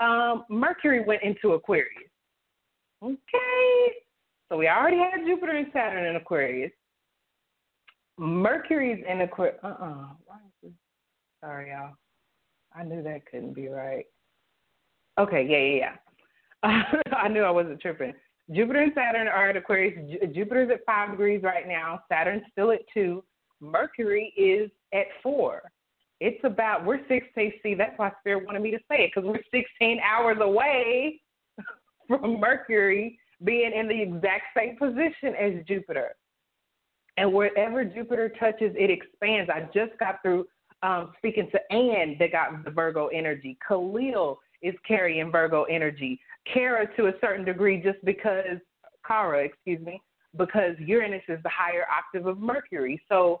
um, 0.00 0.44
Mercury 0.48 1.04
went 1.04 1.22
into 1.22 1.52
Aquarius. 1.52 2.10
Okay, 3.02 3.92
so 4.48 4.56
we 4.56 4.68
already 4.68 4.98
had 4.98 5.24
Jupiter 5.26 5.52
and 5.52 5.68
Saturn 5.72 6.06
in 6.06 6.16
Aquarius. 6.16 6.72
Mercury's 8.18 9.04
in 9.08 9.20
Aquarius. 9.20 9.58
Uh 9.62 9.68
uh-uh. 9.68 10.06
uh? 10.32 10.68
Sorry, 11.40 11.70
y'all. 11.70 11.94
I 12.74 12.82
knew 12.82 13.02
that 13.02 13.26
couldn't 13.26 13.54
be 13.54 13.68
right. 13.68 14.04
Okay, 15.18 15.46
yeah, 15.48 15.58
yeah, 15.58 15.94
yeah. 16.62 17.02
I 17.16 17.28
knew 17.28 17.42
I 17.42 17.50
wasn't 17.50 17.80
tripping. 17.80 18.14
Jupiter 18.52 18.80
and 18.82 18.92
Saturn 18.94 19.28
are 19.28 19.50
at 19.50 19.56
Aquarius. 19.56 19.98
Jupiter's 20.34 20.70
at 20.70 20.84
five 20.86 21.10
degrees 21.10 21.42
right 21.42 21.68
now. 21.68 22.00
Saturn's 22.08 22.42
still 22.50 22.70
at 22.70 22.80
two. 22.92 23.22
Mercury 23.60 24.32
is 24.36 24.70
at 24.94 25.06
four. 25.22 25.62
It's 26.20 26.40
about 26.44 26.84
we're 26.84 27.00
16. 27.08 27.52
See, 27.62 27.74
that's 27.74 27.96
why 27.98 28.10
Spirit 28.20 28.46
wanted 28.46 28.62
me 28.62 28.70
to 28.70 28.78
say 28.90 29.04
it 29.04 29.12
because 29.14 29.28
we're 29.28 29.42
16 29.52 30.00
hours 30.00 30.38
away 30.40 31.20
from 32.08 32.40
Mercury 32.40 33.18
being 33.44 33.72
in 33.72 33.86
the 33.86 34.00
exact 34.00 34.44
same 34.56 34.76
position 34.76 35.34
as 35.38 35.64
Jupiter. 35.66 36.16
And 37.16 37.32
wherever 37.32 37.84
Jupiter 37.84 38.32
touches, 38.40 38.74
it 38.76 38.90
expands. 38.90 39.50
I 39.52 39.68
just 39.74 39.98
got 39.98 40.22
through 40.22 40.46
um, 40.82 41.12
speaking 41.18 41.50
to 41.50 41.72
Anne 41.74 42.16
that 42.20 42.32
got 42.32 42.64
the 42.64 42.70
Virgo 42.70 43.08
energy. 43.08 43.58
Khalil 43.66 44.38
is 44.62 44.74
carrying 44.86 45.30
Virgo 45.30 45.64
energy. 45.64 46.20
Kara 46.52 46.86
to 46.96 47.06
a 47.06 47.12
certain 47.20 47.44
degree, 47.44 47.80
just 47.80 48.02
because 48.04 48.58
Kara, 49.06 49.44
excuse 49.44 49.80
me, 49.84 50.00
because 50.36 50.74
Uranus 50.78 51.22
is 51.28 51.38
the 51.42 51.50
higher 51.50 51.84
octave 51.90 52.26
of 52.26 52.38
Mercury. 52.38 53.00
So 53.08 53.40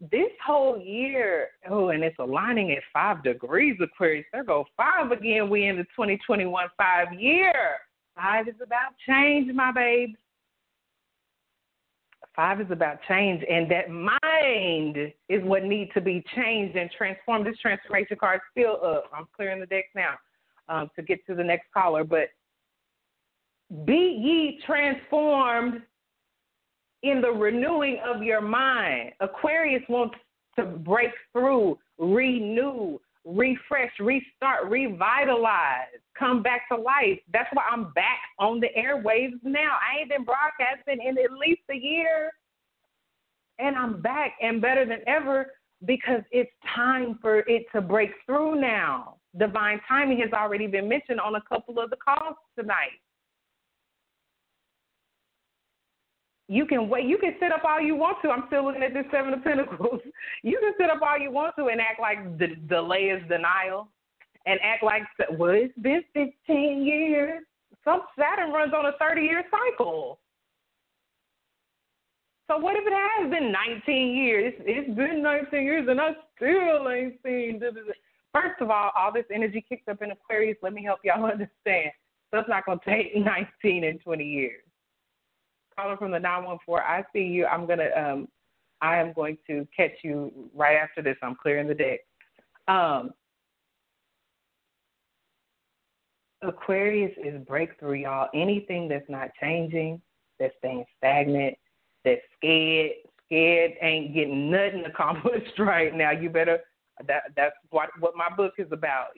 this 0.00 0.30
whole 0.44 0.78
year, 0.78 1.48
oh, 1.68 1.88
and 1.88 2.04
it's 2.04 2.18
aligning 2.18 2.72
at 2.72 2.82
five 2.92 3.22
degrees, 3.24 3.76
Aquarius. 3.82 4.26
There 4.32 4.44
go 4.44 4.64
five 4.76 5.10
again. 5.10 5.50
We 5.50 5.66
in 5.66 5.76
the 5.76 5.84
2021 5.84 6.68
five 6.76 7.12
year. 7.18 7.52
Five 8.14 8.48
is 8.48 8.54
about 8.62 8.92
change, 9.06 9.52
my 9.54 9.72
babes. 9.72 10.16
Five 12.34 12.60
is 12.60 12.70
about 12.70 12.98
change, 13.08 13.42
and 13.50 13.68
that 13.70 13.90
mind 13.90 15.12
is 15.28 15.42
what 15.42 15.64
needs 15.64 15.90
to 15.94 16.00
be 16.00 16.24
changed 16.36 16.76
and 16.76 16.88
transformed. 16.96 17.44
This 17.44 17.58
transformation 17.58 18.16
card 18.16 18.36
is 18.36 18.42
still 18.52 18.78
up. 18.84 19.10
I'm 19.12 19.26
clearing 19.34 19.58
the 19.58 19.66
deck 19.66 19.86
now 19.96 20.14
um, 20.68 20.90
to 20.96 21.02
get 21.02 21.24
to 21.26 21.34
the 21.34 21.44
next 21.44 21.66
caller, 21.72 22.04
but 22.04 22.28
be 23.84 23.94
ye 23.94 24.60
transformed 24.66 25.82
in 27.02 27.20
the 27.20 27.30
renewing 27.30 28.00
of 28.04 28.22
your 28.22 28.40
mind. 28.40 29.12
Aquarius 29.20 29.82
wants 29.88 30.16
to 30.58 30.64
break 30.64 31.10
through, 31.32 31.78
renew, 31.98 32.98
refresh, 33.24 33.92
restart, 34.00 34.68
revitalize, 34.68 35.86
come 36.18 36.42
back 36.42 36.68
to 36.70 36.76
life. 36.76 37.20
That's 37.32 37.48
why 37.52 37.64
I'm 37.70 37.92
back 37.92 38.20
on 38.38 38.60
the 38.60 38.68
airwaves 38.76 39.38
now. 39.42 39.76
I 39.80 40.00
ain't 40.00 40.08
been 40.08 40.24
broadcasting 40.24 41.06
in 41.06 41.18
at 41.18 41.32
least 41.32 41.62
a 41.70 41.76
year. 41.76 42.32
And 43.60 43.76
I'm 43.76 44.00
back 44.00 44.34
and 44.40 44.60
better 44.60 44.86
than 44.86 45.00
ever 45.06 45.52
because 45.84 46.22
it's 46.30 46.50
time 46.74 47.18
for 47.20 47.40
it 47.40 47.66
to 47.74 47.80
break 47.80 48.10
through 48.24 48.60
now. 48.60 49.16
Divine 49.38 49.80
timing 49.86 50.18
has 50.20 50.32
already 50.32 50.66
been 50.66 50.88
mentioned 50.88 51.20
on 51.20 51.36
a 51.36 51.42
couple 51.42 51.78
of 51.78 51.90
the 51.90 51.96
calls 51.96 52.36
tonight. 52.58 52.98
you 56.48 56.64
can 56.64 56.88
wait. 56.88 57.06
You 57.06 57.18
can 57.18 57.34
sit 57.38 57.52
up 57.52 57.62
all 57.64 57.80
you 57.80 57.94
want 57.94 58.18
to. 58.22 58.30
I'm 58.30 58.44
still 58.46 58.64
looking 58.64 58.82
at 58.82 58.94
this 58.94 59.04
Seven 59.12 59.34
of 59.34 59.44
Pentacles. 59.44 60.00
You 60.42 60.58
can 60.60 60.72
sit 60.78 60.90
up 60.90 61.02
all 61.02 61.18
you 61.18 61.30
want 61.30 61.56
to 61.56 61.66
and 61.66 61.80
act 61.80 62.00
like 62.00 62.38
the 62.38 62.48
delay 62.68 63.10
is 63.10 63.20
denial, 63.28 63.88
and 64.46 64.58
act 64.62 64.82
like 64.82 65.02
well, 65.32 65.50
it's 65.50 65.76
been 65.80 66.02
15 66.14 66.84
years. 66.84 67.42
Some 67.84 68.02
Saturn 68.18 68.52
runs 68.52 68.72
on 68.72 68.86
a 68.86 68.92
30 68.98 69.22
year 69.22 69.42
cycle. 69.50 70.20
So 72.46 72.56
what 72.56 72.76
if 72.76 72.84
it 72.86 72.92
has 72.92 73.30
been 73.30 73.52
19 73.52 74.16
years? 74.16 74.54
It's 74.60 74.96
been 74.96 75.22
19 75.22 75.62
years 75.62 75.86
and 75.88 76.00
I 76.00 76.12
still 76.36 76.88
ain't 76.88 77.14
seen. 77.24 77.60
First 78.34 78.60
of 78.60 78.70
all, 78.70 78.90
all 78.96 79.12
this 79.12 79.24
energy 79.32 79.64
kicked 79.66 79.88
up 79.88 80.02
in 80.02 80.10
Aquarius. 80.10 80.56
Let 80.62 80.72
me 80.72 80.84
help 80.84 81.00
y'all 81.04 81.24
understand. 81.30 81.90
So 82.30 82.40
it's 82.40 82.48
not 82.48 82.66
going 82.66 82.78
to 82.78 82.84
take 82.84 83.16
19 83.62 83.84
and 83.84 84.00
20 84.00 84.24
years 84.24 84.62
caller 85.78 85.96
from 85.96 86.10
the 86.10 86.18
914. 86.18 86.84
I 86.84 87.04
see 87.12 87.24
you. 87.24 87.46
I'm 87.46 87.66
going 87.66 87.78
to, 87.78 88.00
um, 88.00 88.28
I 88.80 88.96
am 88.96 89.12
going 89.12 89.38
to 89.46 89.66
catch 89.76 89.92
you 90.02 90.32
right 90.54 90.76
after 90.76 91.02
this. 91.02 91.16
I'm 91.22 91.36
clearing 91.40 91.68
the 91.68 91.74
deck. 91.74 92.00
Um, 92.66 93.10
Aquarius 96.42 97.12
is 97.24 97.42
breakthrough, 97.46 98.02
y'all. 98.02 98.28
Anything 98.34 98.88
that's 98.88 99.08
not 99.08 99.30
changing, 99.40 100.00
that's 100.38 100.54
staying 100.58 100.84
stagnant, 100.96 101.56
that's 102.04 102.20
scared, 102.36 102.92
scared 103.26 103.72
ain't 103.80 104.14
getting 104.14 104.50
nothing 104.50 104.84
accomplished 104.86 105.52
right 105.58 105.94
now. 105.94 106.12
You 106.12 106.30
better 106.30 106.60
that 107.06 107.22
that's 107.36 107.54
what 107.70 107.90
what 108.00 108.14
my 108.16 108.28
book 108.34 108.54
is 108.58 108.68
about. 108.72 109.08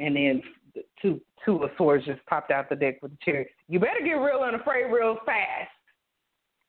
And 0.00 0.16
then 0.16 0.42
two 1.00 1.20
two 1.44 1.62
of 1.62 1.70
swords 1.76 2.04
just 2.06 2.24
popped 2.26 2.50
out 2.50 2.68
the 2.68 2.76
deck 2.76 3.02
with 3.02 3.12
the 3.12 3.18
chariot. 3.24 3.48
You 3.68 3.78
better 3.78 4.00
get 4.04 4.12
real 4.12 4.40
unafraid 4.40 4.92
real 4.92 5.18
fast. 5.26 5.70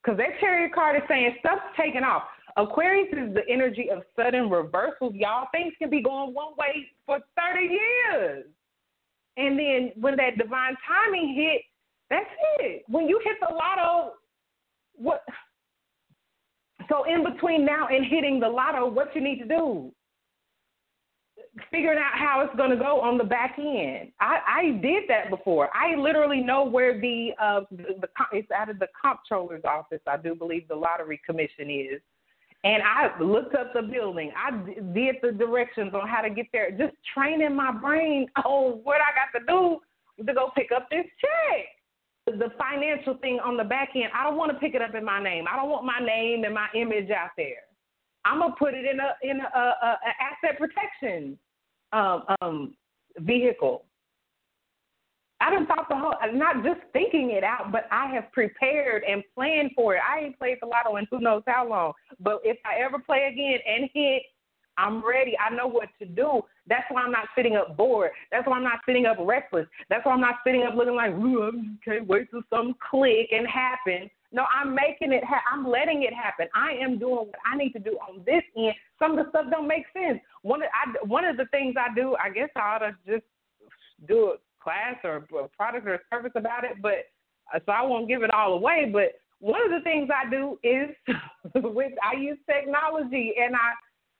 Because 0.04 0.18
that 0.18 0.40
chariot 0.42 0.74
card 0.74 0.98
is 0.98 1.04
saying 1.08 1.36
stuff's 1.40 1.62
taking 1.78 2.04
off. 2.04 2.24
Aquarius 2.58 3.08
is 3.14 3.34
the 3.34 3.42
energy 3.50 3.90
of 3.90 4.04
sudden 4.16 4.50
reversals. 4.50 5.14
Y'all, 5.16 5.48
things 5.52 5.74
can 5.80 5.90
be 5.90 6.02
going 6.02 6.34
one 6.34 6.54
way 6.58 6.90
for 7.06 7.20
30 7.38 7.68
years. 7.68 8.46
And 9.38 9.58
then 9.58 9.92
when 9.96 10.16
that 10.18 10.38
divine 10.38 10.76
timing 10.88 11.34
hit, 11.36 11.62
that's 12.10 12.30
it. 12.60 12.84
When 12.88 13.08
you 13.08 13.20
hit 13.24 13.38
the 13.40 13.54
lotto, 13.54 14.14
what? 14.96 15.24
So 16.90 17.04
in 17.04 17.24
between 17.24 17.66
now 17.66 17.88
and 17.88 18.06
hitting 18.06 18.40
the 18.40 18.48
lotto, 18.48 18.88
what 18.90 19.16
you 19.16 19.22
need 19.22 19.40
to 19.40 19.48
do? 19.48 19.92
figuring 21.72 22.00
out 22.00 22.18
how 22.18 22.42
it's 22.42 22.56
going 22.56 22.72
to 22.72 22.76
go 22.76 23.00
on 23.02 23.18
the 23.18 23.24
back 23.24 23.56
end. 23.60 24.12
I, 24.20 24.40
I 24.48 24.72
did 24.82 25.04
that 25.08 25.30
before. 25.30 25.70
I 25.74 25.96
literally 25.96 26.42
know 26.42 26.64
where 26.64 27.00
the 27.00 27.32
uh 27.42 27.62
the, 27.72 27.96
the 28.02 28.08
it's 28.32 28.50
out 28.52 28.70
of 28.70 28.80
the 28.80 28.88
comptroller's 29.04 29.64
office. 29.64 30.02
I 30.08 30.18
do 30.18 30.36
believe 30.36 30.68
the 30.68 30.76
lottery 30.76 31.22
commission 31.26 31.70
is, 31.70 32.02
and 32.64 32.82
I 32.82 33.20
looked 33.22 33.56
up 33.56 33.74
the 33.74 33.84
building. 33.84 34.32
I 34.36 34.52
did 34.94 35.18
the 35.22 35.32
directions 35.32 35.94
on 35.94 36.08
how 36.08 36.22
to 36.22 36.30
get 36.30 36.48
there. 36.52 36.72
Just 36.72 36.96
training 37.14 37.56
my 37.56 37.72
brain 37.72 38.28
on 38.46 38.80
what 38.84 39.00
I 39.02 39.14
got 39.14 39.40
to 39.40 39.46
do 39.46 40.26
to 40.26 40.34
go 40.34 40.52
pick 40.56 40.72
up 40.76 40.90
this 40.90 41.06
check. 41.20 41.66
The 42.26 42.52
financial 42.58 43.16
thing 43.16 43.40
on 43.44 43.58
the 43.58 43.64
back 43.64 43.90
end. 43.96 44.12
I 44.16 44.24
don't 44.24 44.38
want 44.38 44.52
to 44.52 44.58
pick 44.58 44.76
it 44.76 44.82
up 44.82 44.96
in 44.96 45.04
my 45.04 45.22
name. 45.22 45.46
I 45.52 45.58
don't 45.58 45.70
want 45.70 45.86
my 45.86 46.00
name 46.00 46.46
and 46.46 46.54
my 46.54 46.68
image 46.74 47.10
out 47.10 47.32
there. 47.36 47.64
I'm 48.26 48.40
gonna 48.40 48.56
put 48.58 48.74
it 48.74 48.86
in 48.86 49.00
a 49.00 49.14
in 49.22 49.42
a, 49.42 49.60
a, 49.60 49.98
a 50.06 50.48
asset 50.48 50.58
protection 50.58 51.38
um, 51.92 52.24
um, 52.42 52.74
vehicle. 53.18 53.84
I 55.42 55.52
done 55.52 55.68
thought 55.68 55.90
the 55.90 55.98
whole, 55.98 56.16
not 56.34 56.64
just 56.64 56.80
thinking 56.94 57.32
it 57.32 57.44
out, 57.44 57.74
but 57.74 57.88
I 57.92 58.08
have 58.14 58.32
prepared 58.32 59.04
and 59.04 59.22
planned 59.36 59.72
for 59.76 59.96
it. 59.96 60.02
I 60.10 60.20
ain't 60.20 60.40
played 60.40 60.60
the 60.62 60.68
lotto 60.68 60.96
in 60.96 61.06
who 61.12 61.20
knows 61.20 61.44
how 61.46 61.68
long, 61.68 61.92
but 62.22 62.40
if 62.46 62.58
I 62.66 62.82
ever 62.82 62.98
play 62.98 63.30
again 63.30 63.60
and 63.68 63.90
hit, 63.94 64.24
I'm 64.78 65.06
ready. 65.06 65.36
I 65.38 65.54
know 65.54 65.68
what 65.68 65.90
to 66.00 66.06
do. 66.06 66.42
That's 66.68 66.86
why 66.90 67.02
I'm 67.02 67.12
not 67.12 67.28
sitting 67.36 67.56
up 67.56 67.78
bored. 67.78 68.12
That's 68.32 68.48
why 68.48 68.58
I'm 68.58 68.64
not 68.64 68.80
sitting 68.86 69.06
up 69.06 69.18
restless. 69.20 69.68
That's 69.90 70.06
why 70.06 70.14
I'm 70.14 70.22
not 70.22 70.36
sitting 70.46 70.64
up 70.64 70.76
looking 70.76 70.96
like, 70.96 71.12
ooh, 71.12 71.44
I 71.44 71.52
can't 71.84 72.08
wait 72.08 72.30
till 72.32 72.42
something 72.50 72.76
click 72.90 73.30
and 73.32 73.48
happen. 73.48 74.10
No, 74.32 74.46
I'm 74.52 74.74
making 74.74 75.14
it. 75.14 75.24
Ha- 75.24 75.44
I'm 75.52 75.70
letting 75.70 76.04
it 76.04 76.14
happen. 76.14 76.48
I 76.56 76.72
am 76.72 76.98
doing 76.98 77.28
what 77.28 77.36
I 77.46 77.56
need 77.56 77.72
to 77.74 77.80
do 77.80 78.00
on 78.10 78.24
this 78.26 78.42
end. 78.58 78.74
Some 78.98 79.18
of 79.18 79.24
the 79.24 79.30
stuff 79.30 79.46
don't 79.52 79.68
make 79.68 79.86
sense. 79.94 80.20
One 80.42 80.64
of 80.64 80.70
I, 80.74 81.06
one 81.06 81.24
of 81.24 81.38
the 81.38 81.46
things 81.52 81.76
I 81.78 81.94
do, 81.94 82.16
I 82.22 82.30
guess 82.30 82.50
I 82.56 82.60
ought 82.60 82.80
to 82.80 82.96
just 83.06 83.26
do 84.08 84.34
a 84.34 84.36
class 84.62 84.96
or 85.04 85.18
a 85.18 85.48
product 85.50 85.88
or 85.88 85.96
a 85.96 86.00
service 86.12 86.32
about 86.36 86.64
it. 86.64 86.82
But 86.82 87.12
uh, 87.54 87.60
so 87.66 87.72
I 87.72 87.84
won't 87.84 88.08
give 88.08 88.24
it 88.24 88.34
all 88.34 88.54
away. 88.54 88.90
But 88.92 89.20
one 89.40 89.62
of 89.64 89.70
the 89.70 89.84
things 89.84 90.10
I 90.10 90.28
do 90.30 90.58
is 90.64 90.90
with 91.56 91.92
I 92.02 92.18
use 92.18 92.38
technology 92.50 93.34
and 93.40 93.56
I 93.56 93.74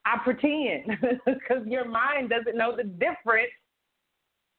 I 0.06 0.18
pretend 0.22 0.98
because 1.26 1.66
your 1.66 1.86
mind 1.86 2.30
doesn't 2.30 2.56
know 2.56 2.76
the 2.76 2.84
difference 2.84 3.50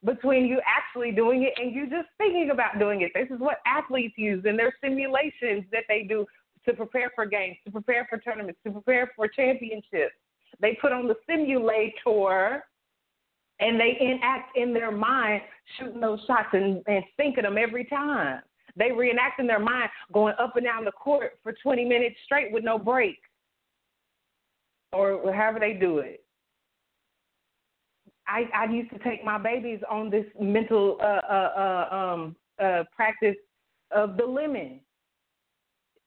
between 0.04 0.46
you 0.46 0.60
actually 0.66 1.12
doing 1.12 1.42
it 1.42 1.52
and 1.56 1.74
you 1.74 1.88
just 1.88 2.08
thinking 2.18 2.50
about 2.52 2.78
doing 2.78 3.02
it. 3.02 3.12
This 3.14 3.28
is 3.30 3.40
what 3.40 3.58
athletes 3.66 4.14
use 4.16 4.44
in 4.44 4.56
their 4.56 4.74
simulations 4.82 5.64
that 5.72 5.84
they 5.88 6.02
do 6.02 6.26
to 6.66 6.74
prepare 6.74 7.10
for 7.14 7.26
games, 7.26 7.56
to 7.64 7.70
prepare 7.70 8.06
for 8.10 8.18
tournaments, 8.18 8.60
to 8.64 8.72
prepare 8.72 9.10
for 9.16 9.28
championships. 9.28 10.14
They 10.60 10.76
put 10.80 10.92
on 10.92 11.06
the 11.06 11.16
simulator 11.28 12.64
and 13.58 13.80
they 13.80 13.96
enact 14.00 14.56
in 14.56 14.74
their 14.74 14.90
mind 14.90 15.42
shooting 15.78 16.00
those 16.00 16.20
shots 16.26 16.48
and, 16.52 16.82
and 16.86 17.04
thinking 17.16 17.44
them 17.44 17.56
every 17.58 17.84
time. 17.84 18.40
They 18.76 18.92
reenact 18.92 19.40
in 19.40 19.46
their 19.46 19.58
mind 19.58 19.88
going 20.12 20.34
up 20.38 20.56
and 20.56 20.64
down 20.64 20.84
the 20.84 20.92
court 20.92 21.38
for 21.42 21.54
20 21.62 21.84
minutes 21.84 22.16
straight 22.24 22.52
with 22.52 22.64
no 22.64 22.78
break 22.78 23.16
or 24.92 25.32
however 25.32 25.58
they 25.60 25.74
do 25.74 25.98
it. 25.98 26.22
I, 28.28 28.48
I 28.54 28.72
used 28.72 28.90
to 28.90 28.98
take 28.98 29.24
my 29.24 29.38
babies 29.38 29.80
on 29.88 30.10
this 30.10 30.26
mental 30.40 30.98
uh, 31.00 31.04
uh, 31.04 31.52
uh, 31.56 31.94
um, 31.94 32.36
uh, 32.62 32.82
practice 32.94 33.36
of 33.92 34.16
the 34.16 34.24
lemon. 34.24 34.80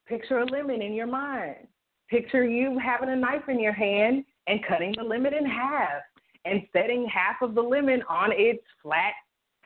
Picture 0.06 0.40
a 0.40 0.44
lemon 0.44 0.82
in 0.82 0.92
your 0.92 1.06
mind. 1.06 1.66
Picture 2.10 2.44
you 2.44 2.78
having 2.78 3.08
a 3.08 3.16
knife 3.16 3.48
in 3.48 3.60
your 3.60 3.72
hand 3.72 4.24
and 4.48 4.60
cutting 4.66 4.94
the 4.98 5.04
lemon 5.04 5.32
in 5.32 5.46
half 5.46 6.02
and 6.44 6.62
setting 6.72 7.06
half 7.06 7.36
of 7.42 7.54
the 7.54 7.62
lemon 7.62 8.02
on 8.08 8.30
its 8.32 8.62
flat 8.82 9.14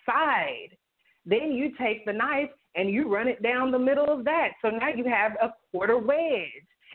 side. 0.07 0.77
Then 1.25 1.53
you 1.53 1.73
take 1.81 2.05
the 2.05 2.13
knife 2.13 2.51
and 2.75 2.91
you 2.91 3.13
run 3.13 3.29
it 3.29 3.43
down 3.43 3.71
the 3.71 3.79
middle 3.79 4.11
of 4.11 4.25
that. 4.25 4.51
So 4.63 4.69
now 4.69 4.89
you 4.89 5.05
have 5.05 5.33
a 5.41 5.55
quarter 5.71 5.99
wedge. 5.99 6.51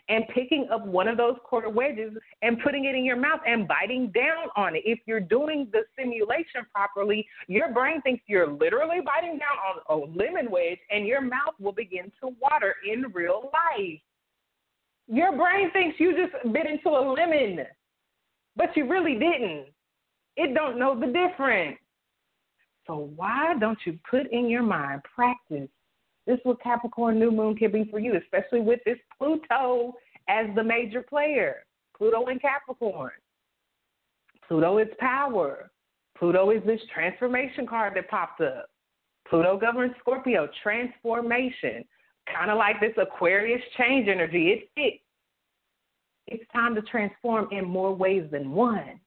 And 0.08 0.24
picking 0.34 0.68
up 0.72 0.86
one 0.86 1.08
of 1.08 1.16
those 1.16 1.36
quarter 1.44 1.68
wedges 1.68 2.12
and 2.42 2.60
putting 2.62 2.84
it 2.86 2.94
in 2.94 3.04
your 3.04 3.16
mouth 3.16 3.40
and 3.46 3.68
biting 3.68 4.10
down 4.10 4.48
on 4.56 4.74
it. 4.76 4.82
If 4.84 5.00
you're 5.06 5.20
doing 5.20 5.68
the 5.72 5.82
simulation 5.98 6.66
properly, 6.74 7.26
your 7.46 7.72
brain 7.72 8.02
thinks 8.02 8.22
you're 8.26 8.50
literally 8.50 9.00
biting 9.04 9.38
down 9.38 9.58
on 9.68 9.80
a 9.88 10.18
lemon 10.18 10.50
wedge 10.50 10.78
and 10.90 11.06
your 11.06 11.20
mouth 11.20 11.54
will 11.58 11.72
begin 11.72 12.12
to 12.20 12.34
water 12.40 12.74
in 12.90 13.04
real 13.12 13.50
life. 13.52 14.00
Your 15.08 15.36
brain 15.36 15.70
thinks 15.72 15.98
you 15.98 16.16
just 16.16 16.52
bit 16.52 16.66
into 16.66 16.88
a 16.90 17.02
lemon, 17.12 17.66
but 18.56 18.76
you 18.76 18.88
really 18.88 19.14
didn't. 19.14 19.66
It 20.36 20.54
don't 20.54 20.78
know 20.78 20.98
the 20.98 21.06
difference. 21.06 21.78
So 22.86 23.10
why 23.16 23.54
don't 23.58 23.78
you 23.84 23.98
put 24.08 24.30
in 24.32 24.48
your 24.48 24.62
mind, 24.62 25.02
practice? 25.14 25.68
This 26.30 26.38
is 26.38 26.44
what 26.44 26.62
Capricorn 26.62 27.18
new 27.18 27.32
moon 27.32 27.56
can 27.56 27.72
be 27.72 27.88
for 27.90 27.98
you, 27.98 28.16
especially 28.16 28.60
with 28.60 28.78
this 28.86 28.98
Pluto 29.18 29.94
as 30.28 30.46
the 30.54 30.62
major 30.62 31.02
player. 31.02 31.64
Pluto 31.98 32.28
in 32.28 32.38
Capricorn. 32.38 33.10
Pluto 34.46 34.78
is 34.78 34.86
power. 35.00 35.72
Pluto 36.16 36.52
is 36.52 36.62
this 36.64 36.78
transformation 36.94 37.66
card 37.66 37.96
that 37.96 38.08
popped 38.08 38.40
up. 38.42 38.66
Pluto 39.28 39.58
governs 39.58 39.92
Scorpio, 39.98 40.48
transformation. 40.62 41.84
Kind 42.32 42.52
of 42.52 42.58
like 42.58 42.78
this 42.78 42.94
Aquarius 42.96 43.60
change 43.76 44.06
energy. 44.06 44.50
It 44.50 44.70
fits. 44.76 45.02
It's 46.28 46.48
time 46.52 46.76
to 46.76 46.82
transform 46.82 47.48
in 47.50 47.64
more 47.64 47.92
ways 47.92 48.30
than 48.30 48.52
one. 48.52 49.00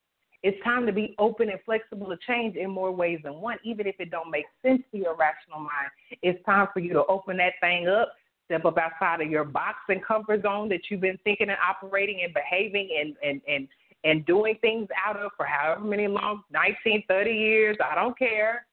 It's 0.43 0.61
time 0.61 0.85
to 0.85 0.91
be 0.91 1.15
open 1.19 1.49
and 1.49 1.59
flexible 1.65 2.07
to 2.07 2.17
change 2.27 2.57
in 2.57 2.69
more 2.69 2.91
ways 2.91 3.19
than 3.23 3.35
one, 3.35 3.57
even 3.63 3.87
if 3.87 3.95
it 3.99 4.11
don't 4.11 4.29
make 4.29 4.45
sense 4.61 4.83
to 4.91 4.97
your 4.97 5.15
rational 5.15 5.59
mind. 5.59 5.89
It's 6.21 6.43
time 6.45 6.67
for 6.73 6.81
you 6.81 6.91
to 6.93 7.05
open 7.05 7.37
that 7.37 7.53
thing 7.61 7.87
up, 7.87 8.11
step 8.45 8.65
up 8.65 8.77
outside 8.77 9.21
of 9.21 9.31
your 9.31 9.45
box 9.45 9.77
and 9.87 10.03
comfort 10.03 10.41
zone 10.41 10.67
that 10.69 10.81
you've 10.89 10.99
been 10.99 11.17
thinking 11.23 11.49
and 11.49 11.57
operating 11.65 12.21
and 12.25 12.33
behaving 12.33 12.89
and 12.99 13.15
and 13.23 13.41
and 13.47 13.67
and 14.03 14.25
doing 14.25 14.55
things 14.59 14.89
out 15.07 15.15
of 15.15 15.31
for 15.37 15.45
however 15.45 15.81
many 15.81 16.07
long 16.07 16.43
19 16.51 17.05
30 17.07 17.31
years 17.31 17.77
i 17.83 17.95
don't 17.95 18.17
care. 18.19 18.65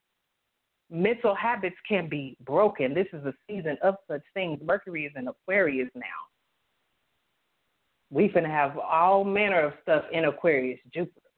Mental 0.92 1.36
habits 1.36 1.76
can 1.88 2.09
be 2.09 2.36
broken. 2.44 2.94
This 2.94 3.06
is 3.12 3.24
a 3.24 3.32
season 3.48 3.78
of 3.80 3.94
such 4.09 4.22
things. 4.34 4.59
Mercury 4.60 5.05
is 5.05 5.12
in 5.14 5.28
aquarius 5.28 5.88
now. 5.94 6.02
We 8.10 8.28
finna 8.28 8.51
have 8.51 8.76
all 8.76 9.22
manner 9.22 9.60
of 9.60 9.74
stuff 9.82 10.02
in 10.10 10.24
aquarius 10.24 10.80
jupiter 10.92 11.30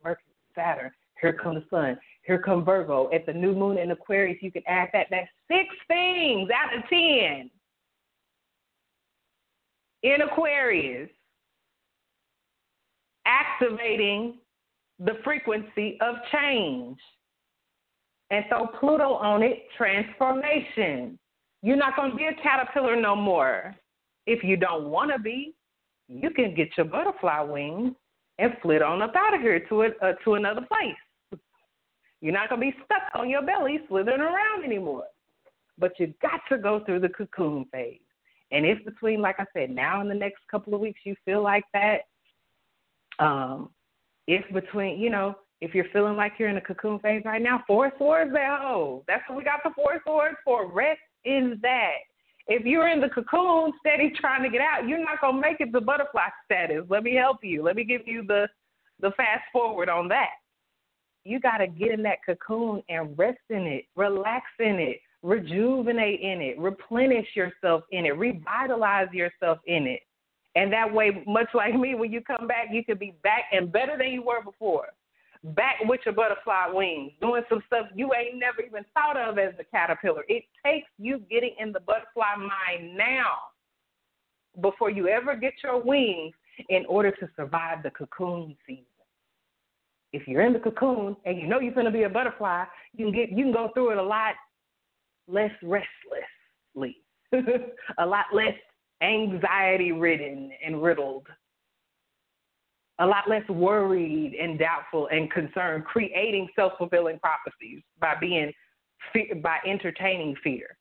saturn 0.54 0.90
here 1.20 1.32
come 1.32 1.54
the 1.54 1.64
sun 1.70 1.98
here 2.24 2.38
come 2.38 2.64
virgo 2.64 3.10
at 3.12 3.26
the 3.26 3.32
new 3.32 3.54
moon 3.54 3.78
in 3.78 3.90
aquarius 3.90 4.38
you 4.42 4.50
can 4.50 4.62
add 4.66 4.88
that 4.92 5.06
that's 5.10 5.28
six 5.48 5.68
things 5.88 6.48
out 6.50 6.76
of 6.76 6.82
ten 6.88 7.50
in 10.02 10.22
Aquarius, 10.22 11.08
activating 13.26 14.38
the 14.98 15.18
frequency 15.24 15.98
of 16.00 16.16
change. 16.32 16.98
And 18.30 18.44
so 18.50 18.68
Pluto 18.80 19.14
on 19.14 19.42
it, 19.42 19.64
transformation. 19.76 21.18
You're 21.62 21.76
not 21.76 21.96
going 21.96 22.10
to 22.10 22.16
be 22.16 22.26
a 22.26 22.34
caterpillar 22.42 22.96
no 22.96 23.14
more. 23.14 23.76
If 24.26 24.42
you 24.42 24.56
don't 24.56 24.86
want 24.86 25.12
to 25.12 25.18
be, 25.18 25.54
you 26.08 26.30
can 26.30 26.54
get 26.54 26.68
your 26.76 26.86
butterfly 26.86 27.40
wings 27.40 27.94
and 28.38 28.52
flit 28.62 28.82
on 28.82 29.02
up 29.02 29.14
out 29.16 29.34
of 29.34 29.40
here 29.40 29.60
to 29.68 29.82
a, 29.82 29.88
uh, 30.02 30.12
to 30.24 30.34
another 30.34 30.62
place. 30.62 31.40
You're 32.20 32.32
not 32.32 32.46
to 32.48 32.56
be 32.56 32.74
stuck 32.84 33.02
on 33.14 33.28
your 33.28 33.42
belly 33.42 33.80
slithering 33.88 34.20
around 34.20 34.64
anymore. 34.64 35.04
But 35.78 35.92
you 35.98 36.14
got 36.22 36.40
to 36.50 36.58
go 36.58 36.80
through 36.84 37.00
the 37.00 37.08
cocoon 37.08 37.66
phase. 37.72 37.98
And 38.52 38.64
if 38.66 38.84
between, 38.84 39.20
like 39.20 39.36
I 39.38 39.46
said, 39.52 39.70
now 39.70 40.00
and 40.00 40.10
the 40.10 40.14
next 40.14 40.40
couple 40.50 40.74
of 40.74 40.80
weeks 40.80 41.00
you 41.04 41.16
feel 41.24 41.42
like 41.42 41.64
that, 41.72 42.02
um, 43.18 43.70
if 44.28 44.44
between, 44.52 45.00
you 45.00 45.10
know, 45.10 45.34
if 45.60 45.74
you're 45.74 45.86
feeling 45.92 46.16
like 46.16 46.34
you're 46.38 46.48
in 46.48 46.56
a 46.56 46.60
cocoon 46.60 46.98
phase 46.98 47.22
right 47.24 47.42
now, 47.42 47.62
four 47.66 47.92
swords 47.98 48.32
that 48.32 48.60
hold. 48.60 49.04
That's 49.08 49.22
what 49.28 49.38
we 49.38 49.44
got 49.44 49.60
the 49.64 49.70
four 49.74 50.00
swords 50.04 50.36
for. 50.44 50.70
Rest 50.70 51.00
is 51.24 51.58
that. 51.62 51.98
If 52.48 52.64
you're 52.64 52.88
in 52.88 53.00
the 53.00 53.08
cocoon 53.08 53.72
steady 53.80 54.12
trying 54.20 54.42
to 54.42 54.50
get 54.50 54.60
out, 54.60 54.88
you're 54.88 54.98
not 54.98 55.20
gonna 55.20 55.40
make 55.40 55.60
it 55.60 55.72
to 55.72 55.80
butterfly 55.80 56.28
status. 56.44 56.84
Let 56.88 57.02
me 57.02 57.14
help 57.14 57.38
you. 57.42 57.62
Let 57.62 57.76
me 57.76 57.84
give 57.84 58.02
you 58.06 58.24
the 58.26 58.48
the 59.00 59.10
fast 59.16 59.42
forward 59.52 59.88
on 59.88 60.08
that. 60.08 60.30
You 61.24 61.40
gotta 61.40 61.66
get 61.66 61.92
in 61.92 62.02
that 62.02 62.18
cocoon 62.24 62.82
and 62.88 63.16
rest 63.16 63.38
in 63.50 63.66
it, 63.66 63.84
relax 63.96 64.46
in 64.58 64.78
it, 64.78 65.00
rejuvenate 65.22 66.20
in 66.20 66.40
it, 66.40 66.58
replenish 66.58 67.28
yourself 67.34 67.84
in 67.90 68.06
it, 68.06 68.16
revitalize 68.16 69.12
yourself 69.12 69.58
in 69.66 69.86
it. 69.86 70.00
And 70.54 70.72
that 70.72 70.92
way, 70.92 71.22
much 71.26 71.48
like 71.54 71.74
me, 71.74 71.94
when 71.94 72.12
you 72.12 72.20
come 72.20 72.46
back, 72.46 72.68
you 72.72 72.84
could 72.84 72.98
be 72.98 73.14
back 73.22 73.44
and 73.52 73.72
better 73.72 73.96
than 73.96 74.08
you 74.08 74.22
were 74.22 74.42
before. 74.42 74.88
Back 75.44 75.76
with 75.84 76.00
your 76.04 76.14
butterfly 76.14 76.68
wings, 76.72 77.12
doing 77.20 77.42
some 77.48 77.62
stuff 77.66 77.86
you 77.96 78.12
ain't 78.14 78.38
never 78.38 78.62
even 78.62 78.84
thought 78.94 79.16
of 79.16 79.38
as 79.38 79.54
a 79.58 79.64
caterpillar. 79.64 80.24
It 80.28 80.44
takes 80.64 80.88
you 80.98 81.18
getting 81.30 81.54
in 81.58 81.72
the 81.72 81.80
butterfly 81.80 82.36
mind 82.36 82.96
now 82.96 83.26
before 84.60 84.90
you 84.90 85.08
ever 85.08 85.34
get 85.34 85.54
your 85.64 85.82
wings 85.82 86.32
in 86.68 86.84
order 86.86 87.10
to 87.10 87.28
survive 87.34 87.82
the 87.82 87.90
cocoon 87.90 88.56
season. 88.66 88.84
If 90.12 90.28
you're 90.28 90.42
in 90.42 90.52
the 90.52 90.58
cocoon 90.58 91.16
and 91.24 91.38
you 91.38 91.46
know 91.46 91.58
you're 91.58 91.74
going 91.74 91.86
to 91.86 91.92
be 91.92 92.02
a 92.02 92.08
butterfly, 92.08 92.64
you 92.94 93.06
can 93.06 93.14
get 93.14 93.30
you 93.30 93.44
can 93.44 93.52
go 93.52 93.70
through 93.74 93.92
it 93.92 93.98
a 93.98 94.02
lot 94.02 94.34
less 95.26 95.50
restlessly, 95.62 96.98
a 97.98 98.06
lot 98.06 98.26
less 98.32 98.54
anxiety 99.02 99.92
ridden 99.92 100.50
and 100.64 100.82
riddled, 100.82 101.26
a 103.02 103.06
lot 103.06 103.28
less 103.28 103.46
worried 103.48 104.34
and 104.40 104.58
doubtful 104.58 105.08
and 105.08 105.30
concerned, 105.30 105.84
creating 105.84 106.48
self 106.54 106.72
fulfilling 106.78 107.18
prophecies 107.18 107.82
by 108.00 108.14
being 108.20 108.52
by 109.42 109.58
entertaining 109.66 110.36
fear. 110.42 110.76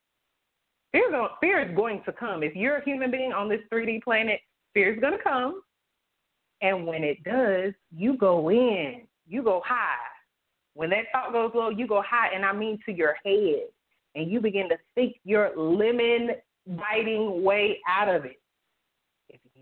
Fear, 0.92 1.28
fear 1.40 1.68
is 1.68 1.74
going 1.74 2.02
to 2.04 2.12
come. 2.12 2.42
If 2.42 2.54
you're 2.54 2.76
a 2.76 2.84
human 2.84 3.10
being 3.10 3.32
on 3.32 3.48
this 3.48 3.60
3D 3.72 4.02
planet, 4.02 4.40
fear 4.74 4.92
is 4.92 5.00
going 5.00 5.16
to 5.16 5.22
come. 5.22 5.62
And 6.60 6.86
when 6.86 7.02
it 7.02 7.24
does, 7.24 7.72
you 7.90 8.16
go 8.16 8.50
in, 8.50 9.02
you 9.26 9.42
go 9.42 9.62
high. 9.64 9.96
When 10.74 10.90
that 10.90 11.06
thought 11.12 11.32
goes 11.32 11.50
low, 11.54 11.70
you 11.70 11.86
go 11.86 12.02
high, 12.06 12.28
and 12.34 12.44
I 12.44 12.52
mean 12.52 12.78
to 12.86 12.92
your 12.92 13.16
head 13.24 13.68
and 14.14 14.30
you 14.30 14.40
begin 14.40 14.68
to 14.68 14.76
think 14.94 15.16
your 15.24 15.56
lemon 15.56 16.30
biting 16.66 17.42
way 17.42 17.80
out 17.88 18.14
of 18.14 18.24
it. 18.24 18.41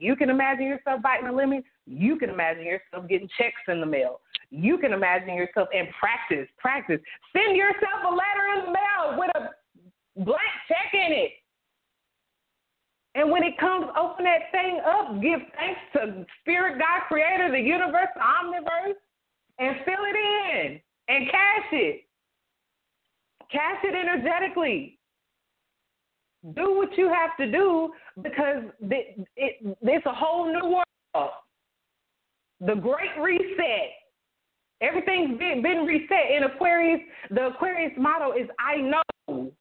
You 0.01 0.17
can 0.17 0.31
imagine 0.31 0.65
yourself 0.65 1.03
biting 1.03 1.29
a 1.29 1.33
lemon, 1.33 1.63
you 1.87 2.17
can 2.17 2.31
imagine 2.31 2.65
yourself 2.65 3.07
getting 3.07 3.29
checks 3.37 3.61
in 3.69 3.81
the 3.81 3.87
mail. 3.87 4.21
You 4.51 4.79
can 4.79 4.95
imagine 4.95 5.35
yourself 5.35 5.69
and 5.75 5.89
practice, 6.01 6.49
practice. 6.57 7.01
Send 7.37 7.55
yourself 7.55 8.01
a 8.09 8.15
letter 8.15 8.47
in 8.57 8.65
the 8.65 8.73
mail 8.73 9.19
with 9.19 9.31
a 9.37 10.25
blank 10.25 10.57
check 10.69 10.95
in 10.95 11.13
it. 11.13 11.33
And 13.15 13.31
when 13.31 13.43
it 13.43 13.59
comes, 13.59 13.87
open 13.99 14.25
that 14.25 14.51
thing 14.53 14.81
up, 14.87 15.21
give 15.21 15.41
thanks 15.55 15.81
to 15.95 16.25
Spirit, 16.41 16.79
God, 16.79 17.03
Creator, 17.09 17.51
the 17.51 17.61
universe, 17.61 18.09
the 18.15 18.23
omniverse, 18.23 18.95
and 19.59 19.77
fill 19.85 20.05
it 20.09 20.17
in 20.17 20.81
and 21.09 21.27
cash 21.27 21.69
it. 21.73 22.05
Cash 23.53 23.85
it 23.85 23.95
energetically. 23.95 25.00
Do 26.55 26.77
what 26.77 26.97
you 26.97 27.09
have 27.09 27.37
to 27.39 27.51
do 27.51 27.91
because 28.23 28.65
it, 28.81 29.27
it, 29.37 29.77
it's 29.83 30.07
a 30.07 30.15
whole 30.15 30.47
new 30.47 30.81
world. 31.15 31.31
The 32.61 32.75
Great 32.75 33.21
Reset. 33.21 33.91
Everything's 34.81 35.39
been, 35.39 35.61
been 35.63 35.85
reset 35.85 36.31
in 36.35 36.45
Aquarius. 36.45 37.01
The 37.31 37.49
Aquarius 37.49 37.93
motto 37.99 38.33
is 38.33 38.49
I 38.59 38.77
know. 38.77 39.53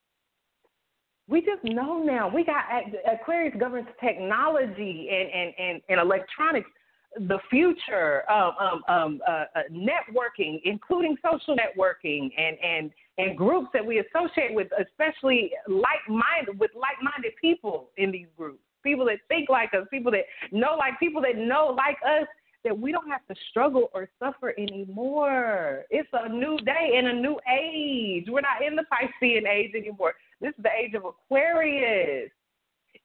We 1.28 1.42
just 1.42 1.64
know 1.64 2.02
now. 2.02 2.34
We 2.34 2.46
got 2.46 2.64
Aquarius 3.12 3.54
governs 3.60 3.88
technology 4.04 5.10
and, 5.12 5.30
and, 5.30 5.54
and, 5.60 5.82
and 5.90 6.00
electronics 6.00 6.70
the 7.16 7.40
future, 7.50 8.30
um, 8.32 8.52
um, 8.60 8.84
um, 8.88 9.22
uh, 9.28 9.46
uh, 9.56 9.62
networking, 9.72 10.62
including 10.64 11.18
social 11.24 11.56
networking 11.56 12.30
and, 12.38 12.58
and, 12.64 12.92
and 13.18 13.38
groups 13.38 13.68
that 13.74 13.86
we 13.86 14.00
associate 14.00 14.54
with, 14.54 14.68
especially 14.80 15.52
like-minded 15.68 16.60
with 16.60 16.72
like-minded 16.76 17.34
people 17.42 17.90
in 17.98 18.12
these 18.12 18.28
groups, 18.38 18.60
people 18.84 19.06
that 19.06 19.18
think 19.28 19.50
like 19.50 19.74
us, 19.74 19.88
people 19.92 20.12
that 20.12 20.26
know 20.52 20.76
like 20.78 21.00
people 21.00 21.22
that 21.22 21.36
know 21.36 21.76
like 21.76 21.98
us, 22.06 22.28
that 22.64 22.78
we 22.78 22.92
don't 22.92 23.10
have 23.10 23.26
to 23.28 23.36
struggle 23.50 23.90
or 23.94 24.10
suffer 24.20 24.54
anymore. 24.60 25.86
It's 25.90 26.10
a 26.14 26.30
new 26.30 26.58
day 26.60 26.94
and 26.98 27.08
a 27.08 27.14
new 27.14 27.40
age. 27.50 28.26
We're 28.28 28.42
not 28.42 28.62
in 28.66 28.76
the 28.76 28.84
Piscean 28.92 29.48
age 29.48 29.72
anymore. 29.76 30.14
This 30.42 30.50
is 30.50 30.64
the 30.64 30.70
age 30.70 30.94
of 30.94 31.06
Aquarius. 31.06 32.30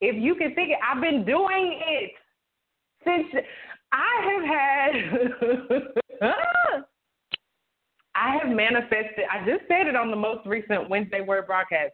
If 0.01 0.23
you 0.23 0.35
can 0.35 0.55
think 0.55 0.71
it, 0.71 0.79
I've 0.85 1.01
been 1.01 1.25
doing 1.25 1.81
it 1.87 2.11
since 3.05 3.45
I 3.95 4.15
have 4.31 4.45
had 4.45 6.35
I 8.17 8.37
have 8.39 8.49
manifested. 8.49 9.25
I 9.31 9.45
just 9.47 9.63
said 9.69 9.87
it 9.87 9.97
on 9.97 10.11
the 10.11 10.17
most 10.17 10.47
recent 10.47 10.89
Wednesday 10.89 11.21
Word 11.21 11.47
broadcast. 11.47 11.93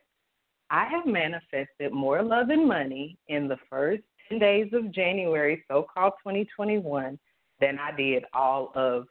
I 0.71 0.87
have 0.87 1.07
manifested 1.07 1.93
more 1.93 2.23
love 2.23 2.51
and 2.51 2.67
money 2.67 3.19
in 3.29 3.49
the 3.49 3.57
first 3.69 4.03
10 4.29 4.39
days 4.39 4.71
of 4.73 4.93
January, 4.93 5.65
so 5.69 5.87
called 5.93 6.13
2021, 6.23 7.19
than 7.61 7.79
I 7.79 7.95
did 7.97 8.25
all 8.33 8.71
of 8.75 9.05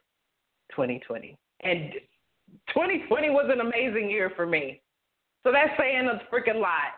2020. 0.70 1.36
And 1.62 1.92
2020 2.68 3.30
was 3.30 3.50
an 3.52 3.60
amazing 3.60 4.10
year 4.10 4.32
for 4.34 4.46
me. 4.46 4.80
So 5.44 5.52
that's 5.52 5.70
saying 5.78 6.08
a 6.08 6.20
freaking 6.34 6.60
lot. 6.60 6.94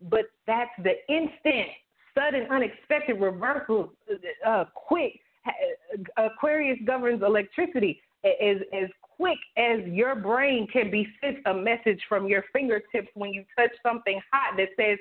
But 0.00 0.26
that's 0.46 0.70
the 0.82 0.94
instant, 1.08 1.70
sudden, 2.14 2.46
unexpected 2.50 3.20
reversal, 3.20 3.92
uh, 4.46 4.64
quick. 4.74 5.20
Aquarius 6.16 6.78
governs 6.86 7.22
electricity. 7.22 8.00
As, 8.24 8.56
as 8.72 8.88
quick 9.02 9.38
as 9.58 9.80
your 9.86 10.14
brain 10.14 10.66
can 10.72 10.90
be 10.90 11.06
sent 11.20 11.38
a 11.46 11.52
message 11.52 12.00
from 12.08 12.26
your 12.26 12.44
fingertips 12.52 13.08
when 13.14 13.32
you 13.32 13.44
touch 13.58 13.70
something 13.82 14.20
hot 14.32 14.56
that 14.56 14.68
says, 14.78 14.98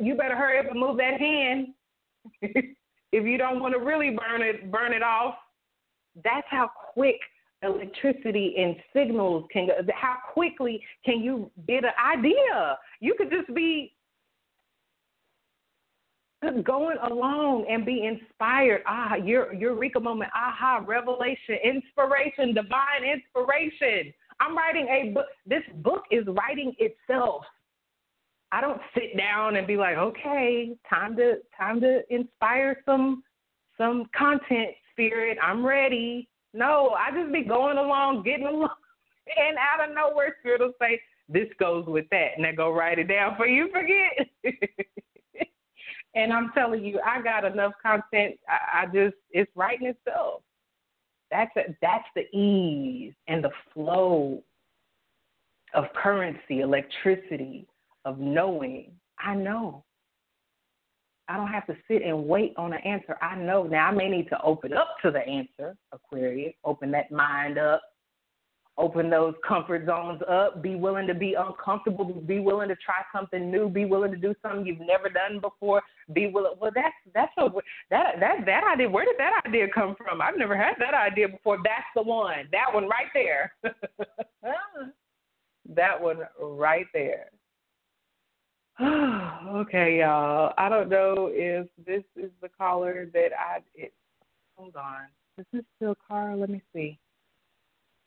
you 0.00 0.14
better 0.14 0.36
hurry 0.36 0.58
up 0.58 0.70
and 0.70 0.80
move 0.80 0.96
that 0.96 1.20
hand 1.20 1.68
if 2.42 3.24
you 3.24 3.38
don't 3.38 3.60
want 3.60 3.74
to 3.74 3.80
really 3.80 4.10
burn 4.10 4.42
it 4.42 4.70
burn 4.70 4.92
it 4.92 5.02
off. 5.02 5.34
That's 6.22 6.46
how 6.48 6.70
quick 6.92 7.16
electricity 7.62 8.54
and 8.58 8.76
signals 8.94 9.44
can 9.52 9.66
go. 9.66 9.74
How 9.94 10.16
quickly 10.32 10.82
can 11.04 11.20
you 11.20 11.50
get 11.66 11.84
an 11.84 11.90
idea? 12.12 12.78
You 13.00 13.14
could 13.16 13.30
just 13.30 13.52
be 13.54 13.93
going 16.64 16.96
along 17.10 17.66
and 17.68 17.84
be 17.84 18.04
inspired. 18.04 18.82
Ah, 18.86 19.16
your 19.16 19.52
eureka 19.54 20.00
moment, 20.00 20.30
aha, 20.34 20.84
revelation, 20.86 21.56
inspiration, 21.64 22.54
divine 22.54 23.04
inspiration. 23.04 24.12
I'm 24.40 24.56
writing 24.56 24.86
a 24.88 25.12
book. 25.12 25.26
This 25.46 25.62
book 25.76 26.02
is 26.10 26.24
writing 26.26 26.74
itself. 26.78 27.44
I 28.52 28.60
don't 28.60 28.80
sit 28.94 29.16
down 29.16 29.56
and 29.56 29.66
be 29.66 29.76
like, 29.76 29.96
okay, 29.96 30.76
time 30.88 31.16
to 31.16 31.36
time 31.58 31.80
to 31.80 32.02
inspire 32.10 32.82
some 32.86 33.22
some 33.76 34.08
content 34.16 34.70
spirit. 34.92 35.38
I'm 35.42 35.64
ready. 35.64 36.28
No, 36.52 36.90
I 36.90 37.10
just 37.10 37.32
be 37.32 37.42
going 37.42 37.78
along, 37.78 38.22
getting 38.22 38.46
along, 38.46 38.70
and 39.36 39.56
out 39.58 39.88
of 39.88 39.94
nowhere, 39.94 40.36
spirit 40.40 40.60
will 40.60 40.72
say, 40.80 41.00
"This 41.28 41.48
goes 41.58 41.86
with 41.86 42.08
that," 42.10 42.36
and 42.36 42.46
I 42.46 42.52
go 42.52 42.72
write 42.72 42.98
it 42.98 43.08
down 43.08 43.36
for 43.36 43.46
you. 43.46 43.68
Forget. 43.72 44.28
and 46.14 46.32
I'm 46.32 46.50
telling 46.54 46.84
you, 46.84 47.00
I 47.04 47.22
got 47.22 47.44
enough 47.44 47.72
content. 47.82 48.36
I, 48.48 48.82
I 48.82 48.86
just 48.86 49.16
it's 49.30 49.50
writing 49.54 49.88
itself. 49.88 50.42
That's 51.30 51.50
a, 51.56 51.74
that's 51.82 52.04
the 52.14 52.22
ease 52.36 53.14
and 53.26 53.42
the 53.42 53.50
flow 53.72 54.42
of 55.74 55.84
currency, 56.00 56.60
electricity, 56.60 57.66
of 58.04 58.18
knowing. 58.18 58.92
I 59.18 59.34
know. 59.34 59.84
I 61.28 61.36
don't 61.36 61.48
have 61.48 61.66
to 61.68 61.76
sit 61.88 62.02
and 62.02 62.26
wait 62.26 62.52
on 62.56 62.74
an 62.74 62.80
answer. 62.84 63.16
I 63.22 63.34
know. 63.36 63.64
Now 63.64 63.88
I 63.88 63.92
may 63.92 64.08
need 64.08 64.28
to 64.28 64.40
open 64.42 64.74
up 64.74 64.96
to 65.02 65.10
the 65.10 65.20
answer, 65.20 65.74
Aquarius. 65.92 66.54
Open 66.64 66.90
that 66.92 67.10
mind 67.10 67.58
up. 67.58 67.82
Open 68.76 69.08
those 69.08 69.34
comfort 69.46 69.86
zones 69.86 70.20
up. 70.28 70.60
Be 70.60 70.74
willing 70.74 71.06
to 71.06 71.14
be 71.14 71.34
uncomfortable. 71.34 72.06
Be 72.26 72.40
willing 72.40 72.68
to 72.68 72.74
try 72.76 73.02
something 73.14 73.48
new. 73.48 73.68
Be 73.68 73.84
willing 73.84 74.10
to 74.10 74.16
do 74.16 74.34
something 74.42 74.66
you've 74.66 74.80
never 74.80 75.08
done 75.08 75.38
before. 75.40 75.80
Be 76.12 76.26
willing. 76.26 76.54
Well, 76.60 76.72
that's 76.74 76.94
that's 77.14 77.32
a, 77.38 77.48
that 77.90 78.14
that 78.18 78.44
that 78.46 78.64
idea. 78.72 78.90
Where 78.90 79.04
did 79.04 79.14
that 79.18 79.42
idea 79.46 79.68
come 79.72 79.94
from? 79.96 80.20
I've 80.20 80.36
never 80.36 80.56
had 80.56 80.74
that 80.80 80.92
idea 80.92 81.28
before. 81.28 81.58
That's 81.58 81.86
the 81.94 82.02
one. 82.02 82.48
That 82.50 82.74
one 82.74 82.88
right 82.88 83.06
there. 83.14 83.52
that 85.68 86.00
one 86.00 86.18
right 86.40 86.86
there. 86.92 87.26
okay, 88.82 90.00
y'all. 90.00 90.52
I 90.58 90.68
don't 90.68 90.88
know 90.88 91.30
if 91.32 91.68
this 91.86 92.02
is 92.16 92.32
the 92.42 92.48
caller 92.58 93.08
that 93.12 93.28
I. 93.38 93.60
It, 93.76 93.92
hold 94.56 94.74
on. 94.74 95.02
Is 95.38 95.64
still 95.76 95.96
Cara? 96.08 96.36
Let 96.36 96.50
me 96.50 96.60
see. 96.72 96.98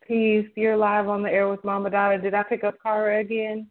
Peace. 0.07 0.47
You're 0.55 0.77
live 0.77 1.09
on 1.09 1.21
the 1.21 1.29
air 1.29 1.49
with 1.49 1.63
Mama 1.63 1.89
Donna. 1.89 2.21
Did 2.21 2.33
I 2.33 2.43
pick 2.43 2.63
up 2.63 2.75
Cara 2.81 3.19
again? 3.19 3.67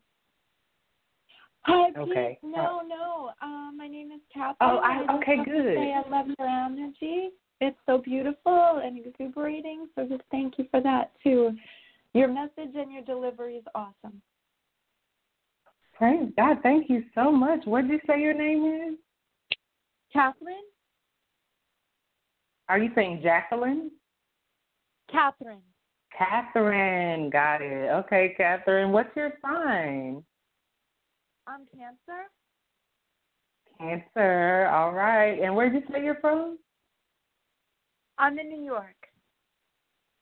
Hi, 1.62 1.90
okay. 1.98 2.38
No, 2.42 2.82
no. 2.86 3.30
Um, 3.42 3.74
my 3.76 3.88
name 3.88 4.12
is 4.12 4.20
Catherine. 4.32 4.56
Oh, 4.60 4.76
I, 4.78 5.04
I 5.08 5.16
okay, 5.16 5.36
good. 5.44 5.74
Say 5.74 5.94
I 5.94 6.08
love 6.08 6.26
your 6.38 6.48
energy. 6.48 7.30
It's 7.60 7.78
so 7.86 7.98
beautiful 7.98 8.82
and 8.84 9.04
exuberating. 9.04 9.88
So 9.94 10.06
just 10.06 10.22
thank 10.30 10.58
you 10.58 10.66
for 10.70 10.80
that 10.82 11.12
too. 11.22 11.56
Your 12.12 12.28
message 12.28 12.74
and 12.74 12.92
your 12.92 13.02
delivery 13.02 13.56
is 13.56 13.64
awesome. 13.74 14.20
Praise 15.94 16.30
God. 16.36 16.58
Thank 16.62 16.90
you 16.90 17.02
so 17.14 17.32
much. 17.32 17.60
What 17.64 17.82
did 17.82 17.92
you 17.92 18.00
say 18.06 18.20
your 18.20 18.34
name 18.34 18.92
is? 18.92 18.98
Catherine. 20.12 20.56
Are 22.68 22.78
you 22.78 22.90
saying 22.94 23.20
Jacqueline? 23.22 23.90
Catherine. 25.10 25.62
Catherine. 26.16 27.30
Got 27.30 27.62
it. 27.62 27.90
Okay, 27.90 28.34
Catherine. 28.36 28.92
What's 28.92 29.14
your 29.16 29.32
sign? 29.42 30.22
I'm 31.46 31.60
Cancer. 31.76 32.24
Cancer. 33.78 34.66
All 34.68 34.92
right. 34.92 35.38
And 35.42 35.54
where 35.54 35.70
did 35.70 35.82
you 35.82 35.94
say 35.94 36.04
you're 36.04 36.18
from? 36.20 36.58
I'm 38.18 38.38
in 38.38 38.48
New 38.48 38.64
York. 38.64 38.94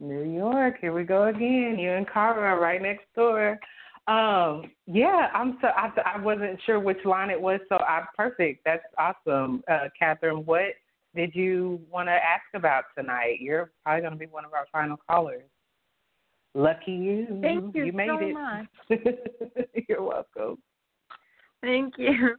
New 0.00 0.24
York. 0.24 0.76
Here 0.80 0.92
we 0.92 1.04
go 1.04 1.28
again. 1.28 1.76
You 1.78 1.92
and 1.92 2.08
Cara 2.08 2.58
right 2.58 2.82
next 2.82 3.06
door. 3.14 3.58
Um, 4.06 4.70
yeah, 4.86 5.28
I'm 5.32 5.56
so 5.62 5.68
I 5.68 5.90
I 6.04 6.20
wasn't 6.20 6.60
sure 6.66 6.78
which 6.78 7.02
line 7.06 7.30
it 7.30 7.40
was, 7.40 7.60
so 7.70 7.76
I'm 7.76 8.04
perfect. 8.14 8.62
That's 8.64 8.82
awesome, 8.98 9.62
uh, 9.70 9.88
Catherine. 9.98 10.44
What 10.44 10.74
did 11.14 11.34
you 11.34 11.80
want 11.90 12.08
to 12.08 12.12
ask 12.12 12.44
about 12.54 12.84
tonight? 12.98 13.38
You're 13.40 13.70
probably 13.82 14.02
going 14.02 14.12
to 14.12 14.18
be 14.18 14.26
one 14.26 14.44
of 14.44 14.52
our 14.52 14.66
final 14.70 14.98
callers. 15.08 15.44
Lucky 16.54 16.92
you. 16.92 17.38
Thank 17.42 17.74
you, 17.74 17.86
you 17.86 17.92
made 17.92 18.08
so 18.08 18.18
it. 18.20 18.32
much. 18.32 19.68
You're 19.88 20.02
welcome. 20.02 20.58
Thank 21.62 21.94
you. 21.98 22.36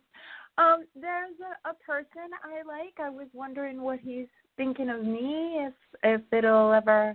Um, 0.58 0.86
there's 0.96 1.36
a, 1.42 1.70
a 1.70 1.74
person 1.74 2.32
I 2.44 2.66
like. 2.66 2.94
I 2.98 3.10
was 3.10 3.28
wondering 3.34 3.82
what 3.82 4.00
he's 4.00 4.28
thinking 4.56 4.90
of 4.90 5.04
me, 5.04 5.68
if 5.68 5.74
if 6.04 6.22
it'll 6.32 6.72
ever 6.72 7.14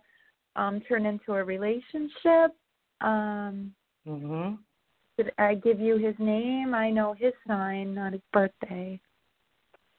um 0.57 0.83
turn 0.87 1.07
into 1.07 1.33
a 1.33 1.45
relationship. 1.45 2.55
Um 3.01 3.73
Mhm. 4.07 4.59
Did 5.17 5.33
I 5.39 5.55
give 5.55 5.81
you 5.81 5.97
his 5.97 6.15
name? 6.19 6.75
I 6.75 6.91
know 6.91 7.15
his 7.15 7.33
sign, 7.47 7.95
not 7.95 8.13
his 8.13 8.23
birthday. 8.33 9.01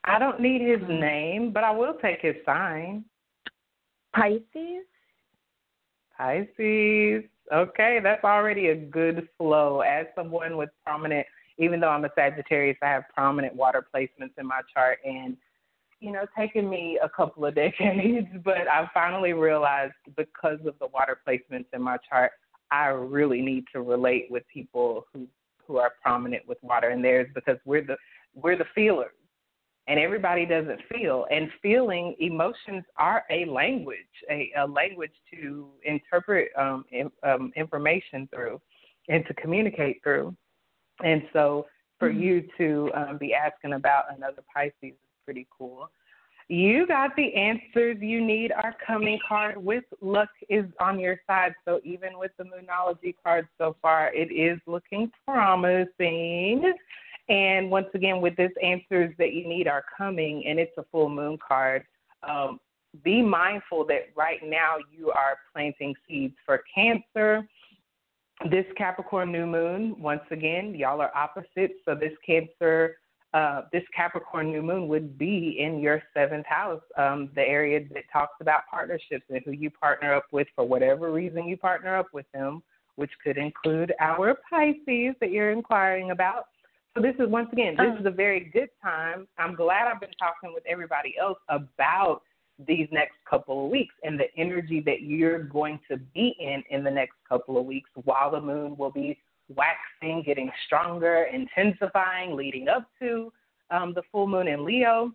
I 0.04 0.18
don't 0.18 0.40
need 0.40 0.62
his 0.62 0.82
Mhm. 0.82 1.00
name, 1.00 1.52
but 1.52 1.64
I 1.64 1.72
will 1.72 1.96
take 1.96 2.22
his 2.22 2.36
sign. 2.46 3.06
Pisces. 4.14 4.86
Pisces. 6.22 7.24
Okay, 7.52 8.00
that's 8.02 8.24
already 8.24 8.68
a 8.68 8.76
good 8.76 9.28
flow. 9.38 9.82
As 9.82 10.06
someone 10.16 10.56
with 10.56 10.70
prominent, 10.86 11.26
even 11.58 11.80
though 11.80 11.90
I'm 11.90 12.06
a 12.06 12.10
Sagittarius, 12.16 12.78
I 12.82 12.90
have 12.90 13.04
prominent 13.14 13.56
water 13.56 13.86
placements 13.94 14.38
in 14.38 14.46
my 14.46 14.62
chart, 14.74 15.00
and 15.04 15.36
you 16.00 16.12
know, 16.12 16.26
taken 16.38 16.70
me 16.70 17.00
a 17.04 17.10
couple 17.10 17.46
of 17.46 17.56
decades, 17.56 18.28
but 18.44 18.68
I 18.72 18.90
finally 18.94 19.34
realized 19.34 19.94
because 20.16 20.60
of 20.66 20.76
the 20.80 20.88
water 20.88 21.20
placements 21.28 21.66
in 21.74 21.82
my 21.82 21.98
chart, 22.08 22.32
I 22.72 22.88
really 22.88 23.42
need 23.42 23.66
to 23.74 23.82
relate 23.82 24.28
with 24.30 24.44
people 24.54 25.08
who 25.12 25.28
who 25.68 25.78
are 25.78 25.92
prominent 26.02 26.48
with 26.48 26.58
water 26.62 26.90
in 26.90 27.02
theirs 27.02 27.30
because 27.34 27.58
we're 27.66 27.84
the 27.84 27.98
we're 28.36 28.58
the 28.58 28.66
feelers 28.76 29.12
and 29.88 30.00
everybody 30.00 30.46
doesn't 30.46 30.80
feel 30.94 31.26
and 31.32 31.50
feeling 31.62 32.16
emotions 32.20 32.84
are 32.98 33.24
a 33.30 33.46
language 33.46 33.98
a, 34.30 34.52
a 34.58 34.66
language 34.66 35.12
to 35.32 35.70
interpret 35.84 36.50
um, 36.58 36.86
in, 36.92 37.12
um, 37.24 37.52
information 37.56 38.28
through 38.34 38.62
and 39.10 39.26
to 39.26 39.34
communicate 39.36 40.02
through 40.04 40.36
and 41.04 41.24
so 41.34 41.66
for 42.00 42.10
Mm-hmm. 42.10 42.20
you 42.20 42.48
to 42.58 42.92
um, 42.96 43.18
be 43.20 43.32
asking 43.32 43.74
about 43.74 44.06
another 44.16 44.42
pisces 44.52 44.74
is 44.82 44.96
pretty 45.24 45.48
cool 45.56 45.88
you 46.52 46.86
got 46.86 47.16
the 47.16 47.34
answers 47.34 47.98
you 48.02 48.20
need. 48.20 48.52
Our 48.52 48.76
coming 48.86 49.18
card 49.26 49.56
with 49.56 49.86
luck 50.02 50.28
is 50.50 50.66
on 50.82 51.00
your 51.00 51.18
side. 51.26 51.54
So 51.64 51.80
even 51.86 52.18
with 52.18 52.32
the 52.38 52.44
Moonology 52.44 53.16
card 53.24 53.48
so 53.58 53.78
far, 53.82 54.14
it 54.14 54.34
is 54.34 54.60
looking 54.68 55.10
promising. 55.26 56.74
And 57.32 57.72
once 57.72 57.88
again, 57.94 58.20
with 58.20 58.36
this 58.36 58.52
answers 58.62 59.16
that 59.18 59.32
you 59.32 59.48
need 59.48 59.66
are 59.66 59.86
coming, 59.98 60.46
and 60.46 60.60
it's 60.60 60.78
a 60.78 60.84
full 60.92 61.08
moon 61.08 61.38
card. 61.46 61.84
Um, 62.28 62.60
be 63.06 63.22
mindful 63.22 63.86
that 63.86 64.10
right 64.18 64.42
now 64.44 64.76
you 64.92 65.12
are 65.12 65.38
planting 65.54 65.96
seeds 66.08 66.36
for 66.46 66.62
Cancer. 66.76 67.48
This 68.50 68.66
Capricorn 68.76 69.32
new 69.32 69.46
moon, 69.46 69.96
once 69.98 70.24
again, 70.30 70.76
y'all 70.76 71.00
are 71.00 71.16
opposites. 71.16 71.76
So 71.86 71.96
this 71.96 72.12
Cancer 72.26 72.98
uh, 73.34 73.62
this 73.72 73.84
Capricorn 73.96 74.52
new 74.52 74.62
moon 74.62 74.90
would 74.90 75.18
be 75.18 75.58
in 75.58 75.80
your 75.80 76.04
seventh 76.14 76.46
house, 76.46 76.82
um, 76.98 77.30
the 77.34 77.42
area 77.42 77.80
that 77.94 78.04
talks 78.12 78.36
about 78.42 78.64
partnerships 78.70 79.24
and 79.30 79.42
who 79.46 79.52
you 79.52 79.70
partner 79.70 80.14
up 80.14 80.26
with 80.34 80.48
for 80.54 80.66
whatever 80.66 81.14
reason 81.14 81.48
you 81.48 81.56
partner 81.56 81.96
up 81.96 82.08
with 82.12 82.26
them, 82.34 82.62
which 82.96 83.12
could 83.24 83.38
include 83.38 83.94
our 84.02 84.36
Pisces 84.50 85.16
that 85.22 85.32
you're 85.32 85.52
inquiring 85.52 86.12
about. 86.12 86.48
So 86.96 87.02
this 87.02 87.16
is 87.20 87.30
once 87.30 87.50
again, 87.54 87.76
this 87.78 88.00
is 88.00 88.06
a 88.06 88.12
very 88.12 88.52
good 88.54 88.70
time. 88.82 89.28
I'm 89.38 89.56
glad 89.56 89.88
I've 89.88 90.02
been 90.02 90.10
talking 90.20 90.54
with 90.54 90.64
everybody 90.68 91.16
else 91.20 91.38
about 91.48 92.22
these 92.68 92.88
next 92.92 93.14
couple 93.30 93.66
of 93.66 93.72
weeks 93.72 93.96
and 94.04 94.20
the 94.20 94.26
energy 94.38 94.82
that 94.86 95.02
you're 95.02 95.44
going 95.44 95.80
to 95.90 95.98
be 95.98 96.36
in 96.40 96.64
in 96.70 96.84
the 96.84 96.92
next 96.92 97.16
couple 97.28 97.58
of 97.58 97.66
weeks 97.66 97.90
while 98.04 98.32
the 98.32 98.42
moon 98.42 98.76
will 98.78 98.92
be 98.92 99.18
waxing, 99.48 100.24
getting 100.26 100.52
stronger, 100.66 101.28
intensifying, 101.34 102.36
leading 102.36 102.68
up 102.68 102.88
to 103.02 103.32
um, 103.72 103.94
the 103.94 104.04
full 104.12 104.28
moon 104.28 104.48
in 104.48 104.66
Leo, 104.66 105.12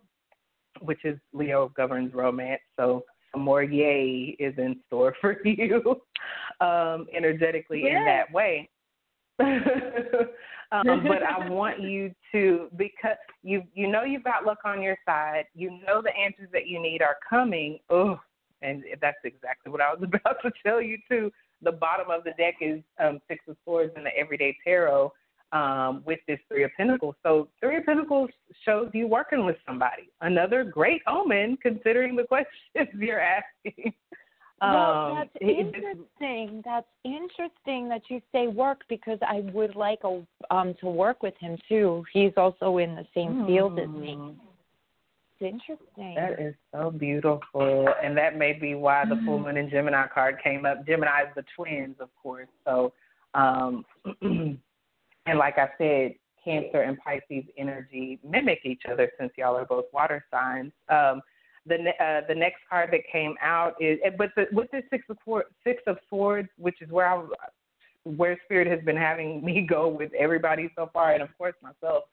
which 0.81 1.05
is 1.05 1.17
Leo 1.31 1.71
governs 1.75 2.13
romance. 2.13 2.61
So 2.75 3.03
some 3.31 3.41
more 3.41 3.63
yay 3.63 4.35
is 4.39 4.53
in 4.57 4.79
store 4.87 5.15
for 5.21 5.37
you 5.45 6.01
um, 6.59 7.07
energetically 7.15 7.83
yeah. 7.85 7.99
in 7.99 8.05
that 8.05 8.31
way. 8.31 8.67
um, 10.71 11.03
but 11.07 11.23
I 11.23 11.47
want 11.49 11.81
you 11.81 12.13
to 12.31 12.69
because 12.75 13.17
you 13.43 13.63
you 13.73 13.87
know 13.87 14.03
you've 14.03 14.23
got 14.23 14.45
luck 14.45 14.59
on 14.65 14.81
your 14.81 14.97
side. 15.05 15.45
You 15.53 15.71
know 15.85 16.01
the 16.01 16.15
answers 16.15 16.49
that 16.53 16.67
you 16.67 16.81
need 16.81 17.01
are 17.01 17.17
coming. 17.29 17.79
Oh, 17.89 18.19
and 18.61 18.83
that's 19.01 19.17
exactly 19.23 19.71
what 19.71 19.81
I 19.81 19.93
was 19.93 20.01
about 20.03 20.37
to 20.41 20.51
tell 20.63 20.81
you 20.81 20.97
too 21.09 21.31
the 21.61 21.71
bottom 21.71 22.09
of 22.09 22.23
the 22.23 22.31
deck 22.31 22.55
is 22.61 22.81
um, 22.99 23.19
Six 23.27 23.43
of 23.47 23.57
Swords 23.63 23.93
in 23.95 24.03
the 24.03 24.15
Everyday 24.15 24.55
Tarot 24.63 25.11
um, 25.51 26.03
with 26.05 26.19
this 26.27 26.39
Three 26.47 26.63
of 26.63 26.71
Pentacles. 26.77 27.15
So 27.23 27.49
Three 27.59 27.77
of 27.77 27.85
Pentacles 27.85 28.29
shows 28.65 28.89
you 28.93 29.07
working 29.07 29.45
with 29.45 29.55
somebody. 29.65 30.09
Another 30.21 30.63
great 30.63 31.01
omen 31.07 31.57
considering 31.61 32.15
the 32.15 32.23
questions 32.27 32.89
you're 32.99 33.21
asking. 33.21 33.93
Well, 34.61 35.11
Um, 35.11 35.15
that's 35.15 35.37
interesting. 35.41 36.61
That's 36.65 36.87
interesting 37.03 37.89
that 37.89 38.01
you 38.09 38.21
say 38.31 38.47
work 38.47 38.81
because 38.89 39.19
I 39.21 39.41
would 39.53 39.75
like 39.75 39.99
a, 40.03 40.25
um 40.49 40.73
to 40.79 40.87
work 40.87 41.21
with 41.21 41.35
him 41.37 41.57
too. 41.69 42.03
He's 42.11 42.33
also 42.37 42.77
in 42.77 42.95
the 42.95 43.05
same 43.13 43.45
field 43.45 43.77
as 43.77 43.89
me. 43.89 44.15
Mm, 44.15 44.35
It's 45.39 45.53
interesting. 45.53 46.15
That 46.15 46.39
is 46.39 46.55
so 46.73 46.89
beautiful, 46.89 47.87
and 48.03 48.17
that 48.17 48.35
may 48.37 48.53
be 48.53 48.73
why 48.73 49.05
the 49.05 49.21
full 49.25 49.39
moon 49.39 49.57
and 49.57 49.69
Gemini 49.69 50.07
card 50.07 50.41
came 50.43 50.65
up. 50.65 50.85
Gemini 50.87 51.23
is 51.23 51.35
the 51.35 51.45
twins, 51.55 51.95
of 51.99 52.09
course. 52.15 52.49
So, 52.65 52.93
um, 53.35 53.85
and 54.21 54.59
like 55.37 55.59
I 55.59 55.69
said, 55.77 56.15
Cancer 56.43 56.81
and 56.81 56.97
Pisces 56.97 57.43
energy 57.57 58.19
mimic 58.23 58.61
each 58.63 58.83
other 58.89 59.11
since 59.19 59.31
y'all 59.37 59.55
are 59.55 59.65
both 59.65 59.85
water 59.93 60.25
signs. 60.31 60.71
Um, 60.89 61.21
the 61.67 61.89
uh, 62.03 62.21
the 62.27 62.35
next 62.35 62.59
card 62.69 62.89
that 62.91 63.01
came 63.11 63.35
out 63.41 63.75
is, 63.79 63.99
eh, 64.03 64.11
but 64.17 64.29
the, 64.35 64.45
with 64.51 64.69
the 64.71 64.81
six 64.89 65.05
of 65.09 65.17
Swords, 65.23 65.49
six 65.63 65.81
of 65.87 65.97
swords, 66.09 66.49
which 66.57 66.81
is 66.81 66.89
where 66.89 67.07
I 67.07 67.23
where 68.03 68.39
Spirit 68.45 68.67
has 68.67 68.83
been 68.85 68.97
having 68.97 69.43
me 69.45 69.65
go 69.67 69.87
with 69.87 70.11
everybody 70.17 70.69
so 70.75 70.89
far, 70.93 71.13
and 71.13 71.21
of 71.21 71.29
course 71.37 71.55
myself. 71.61 72.03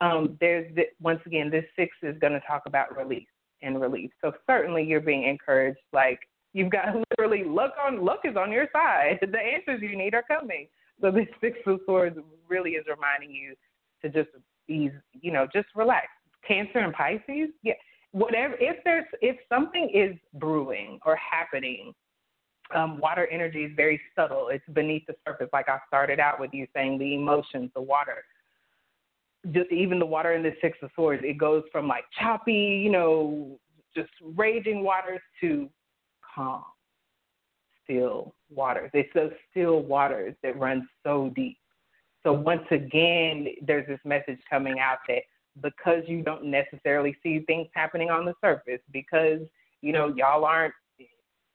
Um, 0.00 0.36
there's 0.40 0.74
the, 0.74 0.82
once 1.00 1.20
again, 1.26 1.48
this 1.48 1.64
six 1.76 1.94
is 2.02 2.18
going 2.18 2.32
to 2.32 2.40
talk 2.40 2.62
about 2.66 2.96
release 2.96 3.28
and 3.62 3.80
release. 3.80 4.10
So 4.20 4.32
certainly 4.48 4.82
you're 4.82 5.00
being 5.00 5.24
encouraged. 5.24 5.78
Like 5.92 6.18
you've 6.52 6.70
got 6.70 6.86
literally 7.10 7.44
luck 7.44 7.74
on 7.84 8.04
luck 8.04 8.20
is 8.24 8.36
on 8.36 8.50
your 8.50 8.66
side. 8.72 9.18
The 9.32 9.38
answers 9.38 9.80
you 9.80 9.96
need 9.96 10.14
are 10.14 10.24
coming. 10.24 10.66
So 11.00 11.10
this 11.10 11.26
six 11.40 11.58
of 11.66 11.80
swords 11.86 12.16
really 12.48 12.72
is 12.72 12.84
reminding 12.88 13.34
you 13.34 13.54
to 14.02 14.08
just 14.08 14.30
ease, 14.68 14.92
you 15.20 15.32
know, 15.32 15.46
just 15.52 15.68
relax. 15.74 16.06
Cancer 16.46 16.78
and 16.78 16.92
Pisces, 16.92 17.50
yeah. 17.62 17.74
Whatever 18.12 18.54
if 18.60 18.76
there's 18.84 19.06
if 19.20 19.36
something 19.48 19.90
is 19.92 20.16
brewing 20.34 20.98
or 21.04 21.16
happening, 21.16 21.94
um, 22.74 22.98
water 22.98 23.26
energy 23.30 23.64
is 23.64 23.72
very 23.76 24.00
subtle. 24.14 24.48
It's 24.48 24.64
beneath 24.72 25.06
the 25.06 25.14
surface. 25.26 25.48
Like 25.52 25.68
I 25.68 25.78
started 25.86 26.20
out 26.20 26.38
with 26.38 26.52
you 26.52 26.66
saying 26.74 26.98
the 26.98 27.14
emotions, 27.14 27.70
the 27.74 27.82
water. 27.82 28.24
Just 29.50 29.72
even 29.72 29.98
the 29.98 30.06
water 30.06 30.34
in 30.34 30.42
the 30.42 30.54
six 30.60 30.78
of 30.82 30.90
swords, 30.94 31.22
it 31.24 31.36
goes 31.36 31.64
from 31.72 31.88
like 31.88 32.04
choppy, 32.18 32.80
you 32.84 32.90
know, 32.90 33.58
just 33.94 34.10
raging 34.36 34.84
waters 34.84 35.20
to 35.40 35.68
calm, 36.34 36.62
still 37.84 38.34
waters. 38.50 38.90
It's 38.94 39.12
those 39.14 39.32
still 39.50 39.80
waters 39.80 40.34
that 40.42 40.58
run 40.58 40.88
so 41.02 41.32
deep. 41.34 41.58
So 42.22 42.32
once 42.32 42.62
again, 42.70 43.48
there's 43.66 43.86
this 43.88 43.98
message 44.04 44.38
coming 44.48 44.78
out 44.78 44.98
that 45.08 45.22
because 45.60 46.02
you 46.06 46.22
don't 46.22 46.44
necessarily 46.44 47.16
see 47.22 47.40
things 47.40 47.68
happening 47.74 48.10
on 48.10 48.24
the 48.24 48.34
surface, 48.40 48.80
because 48.92 49.40
you 49.80 49.92
know 49.92 50.08
mm-hmm. 50.08 50.18
y'all 50.18 50.44
aren't, 50.44 50.74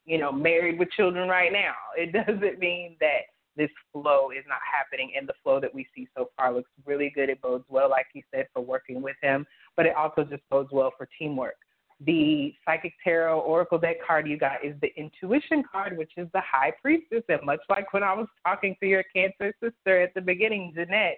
you 0.06 0.18
know, 0.18 0.32
married 0.32 0.80
with 0.80 0.90
children 0.92 1.28
right 1.28 1.52
now, 1.52 1.74
it 1.96 2.12
doesn't 2.26 2.60
mean 2.60 2.96
that 3.00 3.22
this 3.58 3.72
flow 3.92 4.30
is 4.30 4.46
not 4.48 4.60
happening. 4.72 5.14
And 5.18 5.28
the 5.28 5.34
flow 5.44 5.60
that 5.60 5.74
we 5.74 5.88
see 5.94 6.08
so 6.16 6.30
far 6.38 6.54
looks 6.54 6.70
really 6.86 7.12
good. 7.14 7.30
It 7.30 7.42
bodes 7.42 7.66
well, 7.68 7.90
like 7.90 8.06
you 8.14 8.22
said, 8.34 8.48
for 8.54 8.62
working 8.62 9.02
with 9.02 9.16
him, 9.22 9.46
but 9.76 9.86
it 9.86 9.96
also 9.96 10.24
just 10.24 10.44
bodes 10.50 10.70
well 10.72 10.94
for 10.96 11.10
teamwork. 11.18 11.56
The 12.02 12.54
Psychic 12.64 12.94
Tarot 13.04 13.40
Oracle 13.40 13.80
deck 13.80 13.98
card 14.06 14.28
you 14.28 14.38
got 14.38 14.64
is 14.64 14.76
the 14.82 14.96
Intuition 14.96 15.64
card, 15.70 15.98
which 15.98 16.12
is 16.16 16.28
the 16.32 16.42
High 16.42 16.72
Priestess. 16.80 17.24
And 17.28 17.42
much 17.44 17.62
like 17.70 17.92
when 17.92 18.04
I 18.04 18.14
was 18.14 18.28
talking 18.46 18.76
to 18.80 18.88
your 18.88 19.04
Cancer 19.16 19.52
sister 19.62 20.02
at 20.02 20.14
the 20.14 20.22
beginning, 20.22 20.74
Jeanette, 20.76 21.18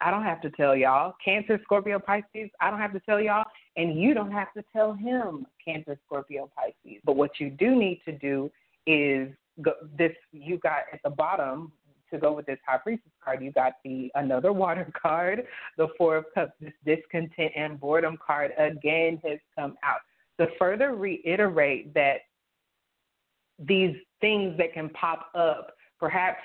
I 0.00 0.10
don't 0.10 0.24
have 0.24 0.40
to 0.42 0.50
tell 0.50 0.74
y'all. 0.74 1.14
Cancer, 1.24 1.60
Scorpio, 1.62 1.98
Pisces, 1.98 2.50
I 2.60 2.70
don't 2.70 2.80
have 2.80 2.92
to 2.92 3.00
tell 3.00 3.20
y'all. 3.20 3.44
And 3.76 4.00
you 4.00 4.14
don't 4.14 4.32
have 4.32 4.52
to 4.54 4.64
tell 4.72 4.94
him, 4.94 5.46
Cancer, 5.64 5.98
Scorpio, 6.06 6.50
Pisces. 6.56 7.00
But 7.04 7.16
what 7.16 7.32
you 7.38 7.50
do 7.50 7.76
need 7.76 8.00
to 8.04 8.12
do 8.12 8.50
is 8.86 9.28
go, 9.62 9.72
this 9.96 10.12
you 10.32 10.58
got 10.58 10.84
at 10.92 11.00
the 11.04 11.10
bottom 11.10 11.72
to 12.10 12.18
go 12.18 12.32
with 12.32 12.46
this 12.46 12.58
high 12.66 12.78
priestess 12.78 13.12
card, 13.24 13.42
you 13.42 13.52
got 13.52 13.74
the 13.84 14.10
another 14.14 14.52
water 14.52 14.90
card, 15.00 15.44
the 15.76 15.88
four 15.96 16.16
of 16.16 16.24
cups. 16.34 16.52
This 16.60 16.72
discontent 16.84 17.52
and 17.56 17.78
boredom 17.78 18.18
card 18.24 18.52
again 18.58 19.20
has 19.24 19.38
come 19.56 19.76
out 19.82 20.00
to 20.40 20.48
further 20.58 20.94
reiterate 20.94 21.92
that 21.94 22.20
these 23.58 23.94
things 24.20 24.56
that 24.56 24.72
can 24.72 24.88
pop 24.90 25.26
up, 25.34 25.74
perhaps 25.98 26.38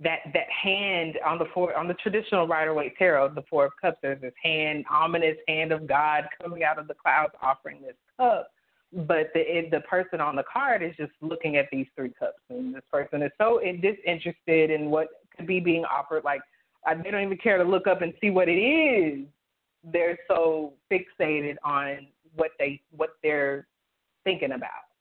that 0.00 0.20
that 0.32 0.50
hand 0.50 1.18
on 1.24 1.38
the 1.38 1.46
four 1.54 1.76
on 1.76 1.88
the 1.88 1.94
traditional 1.94 2.46
Rider 2.46 2.74
Waite 2.74 2.96
tarot, 2.98 3.34
the 3.34 3.44
four 3.48 3.66
of 3.66 3.72
cups, 3.80 3.98
there's 4.02 4.20
this 4.20 4.34
hand, 4.42 4.84
ominous 4.90 5.36
hand 5.46 5.72
of 5.72 5.86
God 5.86 6.24
coming 6.40 6.64
out 6.64 6.78
of 6.78 6.88
the 6.88 6.94
clouds 6.94 7.32
offering 7.42 7.82
this 7.82 7.96
cup 8.18 8.48
but 8.92 9.30
the 9.34 9.68
the 9.70 9.80
person 9.80 10.20
on 10.20 10.36
the 10.36 10.44
card 10.52 10.82
is 10.82 10.94
just 10.96 11.12
looking 11.20 11.56
at 11.56 11.66
these 11.72 11.86
three 11.96 12.12
cups, 12.18 12.40
and 12.50 12.74
this 12.74 12.82
person 12.90 13.22
is 13.22 13.30
so 13.38 13.60
disinterested 13.60 14.70
in 14.70 14.90
what 14.90 15.08
could 15.34 15.46
be 15.46 15.60
being 15.60 15.84
offered. 15.84 16.24
Like 16.24 16.42
they 17.02 17.10
don't 17.10 17.22
even 17.22 17.38
care 17.38 17.58
to 17.58 17.64
look 17.64 17.86
up 17.86 18.02
and 18.02 18.12
see 18.20 18.30
what 18.30 18.48
it 18.48 18.58
is. 18.58 19.26
They're 19.84 20.18
so 20.28 20.74
fixated 20.90 21.56
on 21.64 22.08
what 22.34 22.50
they 22.58 22.82
what 22.94 23.10
they're 23.22 23.66
thinking 24.24 24.52
about. 24.52 24.91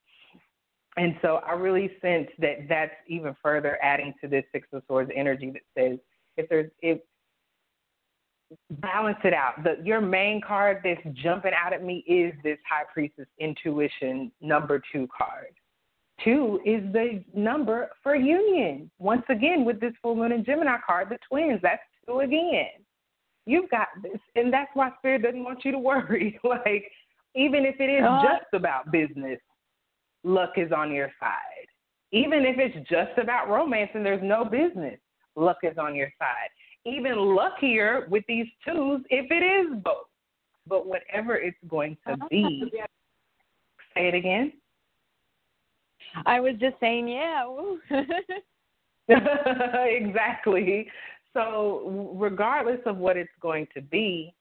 And 0.97 1.15
so 1.21 1.39
I 1.47 1.53
really 1.53 1.91
sense 2.01 2.27
that 2.39 2.67
that's 2.67 2.91
even 3.07 3.35
further 3.41 3.77
adding 3.81 4.13
to 4.21 4.27
this 4.27 4.43
Six 4.51 4.67
of 4.73 4.83
Swords 4.87 5.09
energy 5.15 5.51
that 5.51 5.61
says 5.77 5.99
if 6.37 6.49
there's 6.49 6.69
if 6.81 6.99
balance 8.81 9.17
it 9.23 9.33
out. 9.33 9.63
The 9.63 9.77
your 9.83 10.01
main 10.01 10.41
card 10.41 10.81
that's 10.83 11.01
jumping 11.15 11.53
out 11.53 11.73
at 11.73 11.83
me 11.83 12.03
is 12.07 12.33
this 12.43 12.57
High 12.69 12.83
Priestess 12.93 13.27
Intuition 13.39 14.31
number 14.41 14.81
two 14.91 15.07
card. 15.15 15.53
Two 16.23 16.59
is 16.65 16.83
the 16.93 17.23
number 17.33 17.89
for 18.03 18.15
union. 18.15 18.91
Once 18.99 19.23
again, 19.29 19.65
with 19.65 19.79
this 19.79 19.93
full 20.01 20.15
moon 20.15 20.31
and 20.33 20.45
Gemini 20.45 20.77
card, 20.85 21.07
the 21.09 21.17
twins, 21.27 21.59
that's 21.63 21.81
two 22.05 22.19
again. 22.19 22.67
You've 23.45 23.69
got 23.71 23.87
this, 24.03 24.19
and 24.35 24.53
that's 24.53 24.69
why 24.75 24.91
Spirit 24.99 25.23
doesn't 25.23 25.43
want 25.43 25.65
you 25.65 25.71
to 25.71 25.79
worry. 25.79 26.39
like, 26.43 26.91
even 27.33 27.65
if 27.65 27.79
it 27.79 27.89
is 27.89 28.03
Uh, 28.07 28.21
just 28.21 28.53
about 28.53 28.91
business, 28.91 29.39
luck 30.23 30.53
is 30.57 30.71
on 30.71 30.91
your 30.91 31.11
side. 31.19 31.67
Even 32.11 32.45
if 32.45 32.57
it's 32.57 32.89
just 32.89 33.17
about 33.17 33.49
romance 33.49 33.91
and 33.93 34.05
there's 34.05 34.23
no 34.23 34.43
business, 34.43 34.99
luck 35.35 35.57
is 35.63 35.77
on 35.77 35.95
your 35.95 36.11
side 36.19 36.49
even 36.85 37.35
luckier 37.35 38.07
with 38.09 38.23
these 38.27 38.47
twos 38.65 39.01
if 39.09 39.29
it 39.31 39.43
is 39.43 39.81
both. 39.83 40.07
But 40.67 40.87
whatever 40.87 41.35
it's 41.35 41.57
going 41.67 41.97
to 42.07 42.13
uh-huh. 42.13 42.27
be, 42.29 42.71
say 43.95 44.07
it 44.07 44.15
again. 44.15 44.53
I 46.25 46.39
was 46.39 46.55
just 46.59 46.75
saying, 46.79 47.07
yeah. 47.07 47.45
exactly. 49.09 50.87
So, 51.33 52.11
regardless 52.15 52.79
of 52.85 52.97
what 52.97 53.17
it's 53.17 53.31
going 53.41 53.67
to 53.73 53.81
be, 53.81 54.33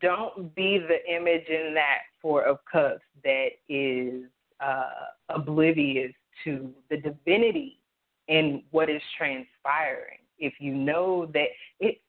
don't 0.00 0.54
be 0.54 0.78
the 0.78 1.12
image 1.12 1.46
in 1.48 1.72
that 1.74 2.00
Four 2.20 2.44
of 2.44 2.58
Cups 2.70 3.02
that 3.24 3.48
is 3.68 4.24
uh, 4.62 4.84
oblivious 5.28 6.12
to 6.44 6.72
the 6.90 6.96
divinity 6.96 7.80
in 8.28 8.62
what 8.70 8.88
is 8.88 9.02
transpiring 9.18 10.18
if 10.38 10.54
you 10.60 10.74
know 10.74 11.26
that 11.34 11.48
it 11.80 12.00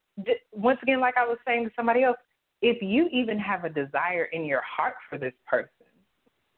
once 0.52 0.80
again 0.84 1.00
like 1.00 1.16
i 1.18 1.26
was 1.26 1.38
saying 1.46 1.66
to 1.66 1.72
somebody 1.76 2.04
else 2.04 2.18
if 2.64 2.82
you 2.82 3.10
even 3.12 3.38
have 3.40 3.66
a 3.66 3.70
desire 3.70 4.24
in 4.32 4.46
your 4.46 4.62
heart 4.62 4.96
for 5.10 5.18
this 5.18 5.34
person, 5.46 5.70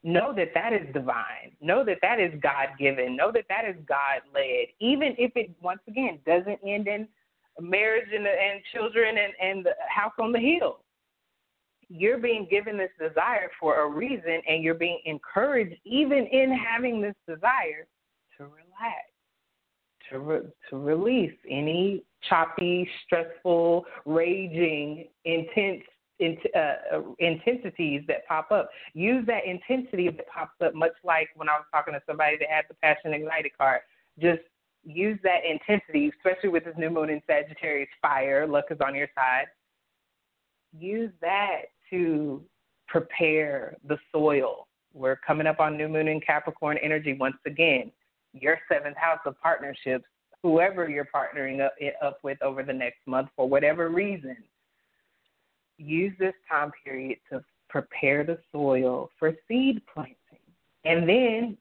know 0.04 0.32
that 0.36 0.54
that 0.54 0.72
is 0.72 0.86
divine. 0.94 1.50
Know 1.60 1.84
that 1.84 1.98
that 2.00 2.20
is 2.20 2.32
God 2.40 2.68
given. 2.78 3.16
Know 3.16 3.32
that 3.32 3.46
that 3.48 3.64
is 3.68 3.74
God 3.88 4.22
led. 4.32 4.66
Even 4.78 5.16
if 5.18 5.32
it, 5.34 5.50
once 5.60 5.80
again, 5.88 6.20
doesn't 6.24 6.60
end 6.64 6.86
in 6.86 7.08
marriage 7.60 8.08
and, 8.14 8.24
and 8.24 8.60
children 8.72 9.16
and, 9.18 9.32
and 9.42 9.66
the 9.66 9.72
house 9.88 10.12
on 10.20 10.30
the 10.30 10.38
hill. 10.38 10.78
You're 11.88 12.18
being 12.18 12.48
given 12.50 12.76
this 12.76 12.90
desire 12.98 13.48
for 13.60 13.82
a 13.82 13.88
reason, 13.88 14.40
and 14.48 14.62
you're 14.62 14.74
being 14.74 15.00
encouraged, 15.04 15.76
even 15.84 16.26
in 16.26 16.52
having 16.52 17.00
this 17.00 17.14
desire, 17.28 17.86
to 18.36 18.44
relax, 18.44 19.06
to 20.10 20.18
re- 20.18 20.52
to 20.70 20.76
release 20.76 21.36
any 21.48 22.02
choppy, 22.28 22.88
stressful, 23.04 23.86
raging, 24.04 25.08
intense 25.24 25.82
in, 26.18 26.36
uh, 26.54 27.02
intensities 27.18 28.02
that 28.08 28.26
pop 28.26 28.50
up. 28.50 28.68
Use 28.94 29.24
that 29.26 29.44
intensity 29.44 30.08
that 30.08 30.26
pops 30.28 30.60
up, 30.64 30.74
much 30.74 30.94
like 31.04 31.28
when 31.36 31.48
I 31.48 31.52
was 31.52 31.66
talking 31.72 31.94
to 31.94 32.02
somebody 32.06 32.36
that 32.38 32.48
had 32.48 32.64
the 32.68 32.74
Passion 32.74 33.14
Ignited 33.14 33.56
card. 33.56 33.80
Just 34.18 34.42
use 34.84 35.18
that 35.22 35.40
intensity, 35.48 36.10
especially 36.16 36.48
with 36.48 36.64
this 36.64 36.74
new 36.76 36.90
moon 36.90 37.10
in 37.10 37.20
Sagittarius 37.26 37.88
fire, 38.00 38.46
luck 38.46 38.66
is 38.70 38.78
on 38.80 38.94
your 38.94 39.08
side. 39.14 39.46
Use 40.78 41.10
that 41.20 41.62
to 41.90 42.42
prepare 42.88 43.76
the 43.86 43.98
soil. 44.12 44.66
We're 44.94 45.16
coming 45.16 45.46
up 45.46 45.60
on 45.60 45.76
new 45.76 45.88
moon 45.88 46.08
in 46.08 46.20
Capricorn 46.20 46.78
energy 46.82 47.12
once 47.12 47.36
again. 47.44 47.92
Your 48.32 48.58
seventh 48.70 48.96
house 48.96 49.20
of 49.26 49.38
partnerships, 49.40 50.04
whoever 50.42 50.88
you're 50.88 51.08
partnering 51.14 51.64
up, 51.64 51.74
up 52.02 52.18
with 52.22 52.40
over 52.42 52.62
the 52.62 52.72
next 52.72 52.98
month 53.06 53.28
for 53.36 53.48
whatever 53.48 53.88
reason, 53.88 54.36
use 55.78 56.12
this 56.18 56.34
time 56.50 56.72
period 56.84 57.18
to 57.30 57.44
prepare 57.68 58.24
the 58.24 58.38
soil 58.52 59.10
for 59.18 59.34
seed 59.48 59.82
planting. 59.92 60.16
And 60.84 61.08
then 61.08 61.58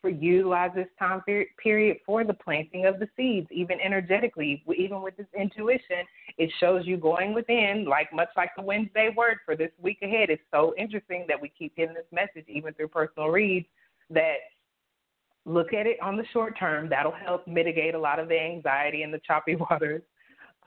for 0.00 0.08
utilize 0.08 0.70
this 0.74 0.88
time 0.98 1.22
period 1.62 1.98
for 2.06 2.24
the 2.24 2.34
planting 2.34 2.86
of 2.86 2.98
the 2.98 3.08
seeds, 3.16 3.46
even 3.52 3.78
energetically, 3.80 4.64
even 4.76 5.02
with 5.02 5.16
this 5.16 5.26
intuition, 5.38 6.04
it 6.38 6.50
shows 6.60 6.86
you 6.86 6.96
going 6.96 7.34
within, 7.34 7.86
like 7.88 8.12
much 8.12 8.28
like 8.36 8.50
the 8.56 8.62
Wednesday 8.62 9.10
word 9.16 9.38
for 9.44 9.56
this 9.56 9.70
week 9.80 9.98
ahead. 10.02 10.30
It's 10.30 10.42
so 10.52 10.74
interesting 10.78 11.24
that 11.28 11.40
we 11.40 11.50
keep 11.56 11.76
getting 11.76 11.94
this 11.94 12.04
message, 12.12 12.48
even 12.48 12.74
through 12.74 12.88
personal 12.88 13.28
reads, 13.28 13.66
that 14.10 14.36
look 15.44 15.72
at 15.72 15.86
it 15.86 15.98
on 16.00 16.16
the 16.16 16.24
short 16.32 16.58
term. 16.58 16.88
That'll 16.88 17.12
help 17.12 17.46
mitigate 17.46 17.94
a 17.94 17.98
lot 17.98 18.18
of 18.18 18.28
the 18.28 18.40
anxiety 18.40 19.02
and 19.02 19.12
the 19.12 19.20
choppy 19.26 19.56
waters. 19.70 20.02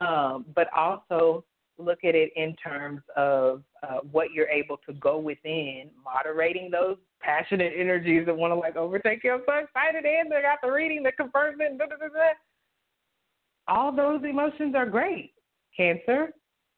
Um, 0.00 0.44
but 0.54 0.68
also 0.76 1.44
look 1.78 2.04
at 2.04 2.14
it 2.14 2.30
in 2.36 2.54
terms 2.56 3.00
of 3.16 3.62
uh, 3.82 3.98
what 4.10 4.32
you're 4.32 4.48
able 4.48 4.78
to 4.86 4.92
go 4.94 5.18
within, 5.18 5.90
moderating 6.04 6.70
those 6.70 6.96
passionate 7.20 7.72
energies 7.76 8.26
that 8.26 8.36
want 8.36 8.50
to 8.50 8.54
like 8.54 8.76
overtake 8.76 9.24
you. 9.24 9.32
I'm 9.32 9.42
so 9.46 9.54
excited, 9.54 10.04
and 10.04 10.30
they 10.30 10.42
got 10.42 10.58
the 10.62 10.70
reading 10.70 11.02
the 11.02 11.12
blah, 11.18 11.50
All 13.68 13.94
those 13.94 14.22
emotions 14.24 14.74
are 14.74 14.86
great. 14.86 15.32
Cancer, 15.76 16.32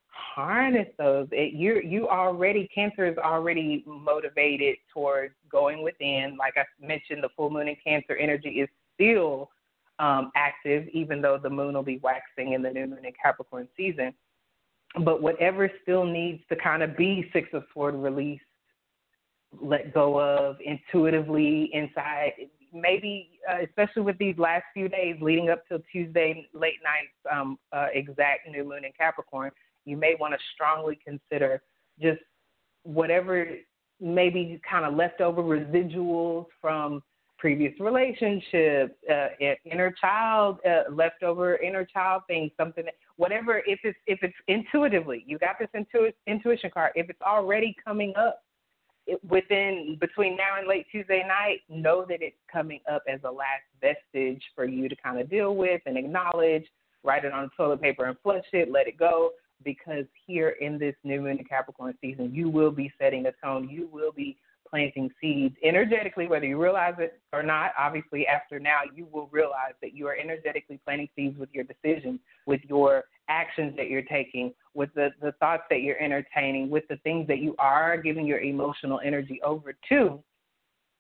harness 0.08 0.88
those. 0.98 1.28
It, 1.30 1.54
you 1.54 1.80
you 1.84 2.08
already 2.08 2.68
Cancer 2.74 3.06
is 3.06 3.18
already 3.18 3.84
motivated 3.86 4.76
towards 4.92 5.34
going 5.50 5.82
within. 5.82 6.36
Like 6.38 6.54
I 6.56 6.64
mentioned, 6.84 7.22
the 7.22 7.30
full 7.36 7.50
moon 7.50 7.68
in 7.68 7.76
Cancer 7.84 8.16
energy 8.16 8.60
is 8.60 8.68
still 8.94 9.50
um, 9.98 10.30
active, 10.36 10.88
even 10.92 11.20
though 11.20 11.38
the 11.42 11.50
moon 11.50 11.74
will 11.74 11.82
be 11.82 11.98
waxing 12.02 12.52
in 12.52 12.62
the 12.62 12.70
new 12.70 12.86
moon 12.86 13.04
in 13.04 13.12
Capricorn 13.22 13.68
season 13.76 14.12
but 15.04 15.22
whatever 15.22 15.70
still 15.82 16.04
needs 16.04 16.42
to 16.48 16.56
kind 16.56 16.82
of 16.82 16.96
be 16.96 17.28
Six 17.32 17.48
of 17.52 17.64
Sword 17.74 17.94
released, 17.94 18.42
let 19.60 19.92
go 19.94 20.20
of 20.20 20.56
intuitively 20.64 21.70
inside. 21.72 22.32
Maybe, 22.72 23.40
uh, 23.50 23.62
especially 23.64 24.02
with 24.02 24.18
these 24.18 24.36
last 24.38 24.64
few 24.74 24.88
days 24.88 25.16
leading 25.20 25.50
up 25.50 25.66
to 25.68 25.82
Tuesday 25.90 26.48
late 26.52 26.74
night 26.82 27.34
um, 27.34 27.58
uh, 27.72 27.86
exact 27.92 28.48
new 28.48 28.64
moon 28.64 28.84
in 28.84 28.92
Capricorn, 28.98 29.50
you 29.84 29.96
may 29.96 30.14
want 30.18 30.34
to 30.34 30.38
strongly 30.54 30.98
consider 31.04 31.62
just 32.00 32.20
whatever 32.82 33.46
maybe 34.00 34.60
kind 34.68 34.84
of 34.84 34.94
leftover 34.94 35.42
residuals 35.42 36.46
from 36.60 37.02
previous 37.38 37.72
relationships, 37.78 38.94
uh, 39.10 39.28
inner 39.64 39.94
child, 40.00 40.58
uh, 40.66 40.90
leftover 40.92 41.56
inner 41.56 41.84
child 41.84 42.22
things, 42.26 42.50
something, 42.56 42.84
that, 42.84 42.94
whatever. 43.16 43.62
If 43.66 43.80
it's 43.84 43.98
if 44.06 44.18
it's 44.22 44.34
intuitively, 44.48 45.24
you 45.26 45.38
got 45.38 45.56
this 45.58 45.68
intu- 45.72 46.12
intuition 46.26 46.70
card. 46.72 46.92
If 46.96 47.08
it's 47.08 47.22
already 47.22 47.74
coming 47.84 48.12
up 48.16 48.42
within 49.28 49.96
between 50.00 50.36
now 50.36 50.58
and 50.58 50.66
late 50.66 50.86
Tuesday 50.90 51.24
night, 51.26 51.60
know 51.68 52.04
that 52.08 52.22
it's 52.22 52.36
coming 52.52 52.80
up 52.90 53.02
as 53.08 53.20
a 53.24 53.30
last 53.30 53.64
vestige 53.80 54.42
for 54.54 54.64
you 54.64 54.88
to 54.88 54.96
kind 54.96 55.20
of 55.20 55.30
deal 55.30 55.56
with 55.56 55.80
and 55.86 55.96
acknowledge. 55.96 56.64
Write 57.04 57.24
it 57.24 57.32
on 57.32 57.50
toilet 57.56 57.80
paper 57.80 58.04
and 58.06 58.16
flush 58.22 58.44
it. 58.52 58.70
Let 58.70 58.88
it 58.88 58.98
go. 58.98 59.30
Because 59.64 60.04
here 60.26 60.50
in 60.60 60.78
this 60.78 60.94
new 61.02 61.20
moon 61.20 61.42
Capricorn 61.48 61.94
season, 62.00 62.32
you 62.32 62.48
will 62.48 62.70
be 62.70 62.92
setting 62.98 63.26
a 63.26 63.32
tone. 63.44 63.68
You 63.68 63.88
will 63.90 64.12
be 64.12 64.36
planting 64.68 65.10
seeds 65.20 65.56
energetically, 65.64 66.28
whether 66.28 66.46
you 66.46 66.60
realize 66.60 66.94
it 66.98 67.20
or 67.32 67.42
not. 67.42 67.72
Obviously, 67.78 68.26
after 68.26 68.60
now, 68.60 68.80
you 68.94 69.06
will 69.10 69.28
realize 69.32 69.74
that 69.80 69.94
you 69.94 70.06
are 70.06 70.16
energetically 70.16 70.78
planting 70.84 71.08
seeds 71.16 71.38
with 71.38 71.48
your 71.52 71.64
decisions, 71.64 72.20
with 72.46 72.60
your 72.68 73.04
actions 73.28 73.74
that 73.76 73.88
you're 73.88 74.02
taking, 74.02 74.52
with 74.78 74.94
the, 74.94 75.10
the 75.20 75.32
thoughts 75.32 75.64
that 75.68 75.82
you're 75.82 76.00
entertaining, 76.00 76.70
with 76.70 76.86
the 76.88 76.96
things 76.98 77.26
that 77.26 77.38
you 77.38 77.54
are 77.58 77.96
giving 77.96 78.26
your 78.26 78.38
emotional 78.38 79.00
energy 79.04 79.40
over 79.44 79.74
to. 79.88 80.22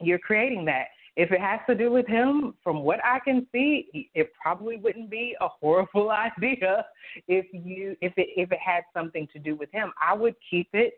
You're 0.00 0.18
creating 0.18 0.64
that. 0.66 0.88
If 1.16 1.32
it 1.32 1.40
has 1.40 1.60
to 1.68 1.74
do 1.74 1.90
with 1.90 2.06
him, 2.06 2.54
from 2.62 2.82
what 2.82 3.00
I 3.04 3.18
can 3.20 3.46
see, 3.50 4.10
it 4.14 4.32
probably 4.40 4.76
wouldn't 4.76 5.10
be 5.10 5.34
a 5.40 5.48
horrible 5.48 6.10
idea 6.42 6.84
if 7.26 7.46
you 7.52 7.96
if 8.00 8.12
it 8.16 8.28
if 8.36 8.52
it 8.52 8.58
had 8.64 8.82
something 8.92 9.26
to 9.32 9.38
do 9.38 9.56
with 9.56 9.70
him. 9.72 9.92
I 10.00 10.14
would 10.14 10.34
keep 10.50 10.68
it 10.72 10.94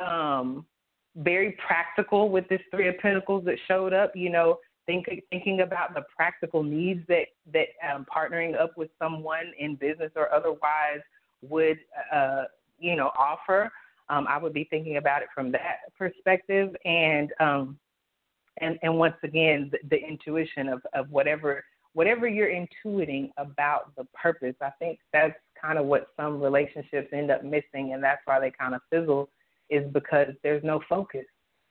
um 0.00 0.66
very 1.16 1.56
practical 1.66 2.28
with 2.28 2.48
this 2.48 2.60
three 2.72 2.88
of 2.88 2.98
pentacles 2.98 3.44
that 3.44 3.56
showed 3.68 3.92
up 3.92 4.10
you 4.16 4.30
know 4.30 4.58
think, 4.86 5.06
thinking 5.30 5.60
about 5.60 5.94
the 5.94 6.02
practical 6.16 6.62
needs 6.62 7.00
that 7.08 7.26
that 7.52 7.68
um, 7.88 8.06
partnering 8.14 8.60
up 8.60 8.76
with 8.76 8.90
someone 8.98 9.52
in 9.58 9.76
business 9.76 10.10
or 10.16 10.32
otherwise 10.32 11.00
would 11.48 11.78
uh, 12.12 12.44
you 12.78 12.96
know 12.96 13.10
offer 13.18 13.70
um, 14.08 14.26
i 14.28 14.38
would 14.38 14.52
be 14.52 14.64
thinking 14.64 14.96
about 14.96 15.22
it 15.22 15.28
from 15.34 15.50
that 15.52 15.78
perspective 15.96 16.74
and 16.84 17.32
um, 17.40 17.78
and 18.60 18.78
and 18.82 18.96
once 18.96 19.16
again 19.22 19.70
the, 19.72 19.78
the 19.90 19.96
intuition 19.96 20.68
of 20.68 20.80
of 20.94 21.10
whatever 21.10 21.64
whatever 21.92 22.26
you're 22.26 22.48
intuiting 22.48 23.30
about 23.38 23.94
the 23.96 24.04
purpose 24.14 24.54
i 24.60 24.70
think 24.78 24.98
that's 25.12 25.34
kind 25.60 25.78
of 25.78 25.86
what 25.86 26.08
some 26.16 26.40
relationships 26.40 27.08
end 27.12 27.30
up 27.30 27.42
missing 27.44 27.92
and 27.94 28.02
that's 28.02 28.20
why 28.26 28.38
they 28.38 28.50
kind 28.50 28.74
of 28.74 28.80
fizzle 28.90 29.28
is 29.70 29.90
because 29.92 30.28
there's 30.42 30.62
no 30.64 30.80
focus. 30.88 31.24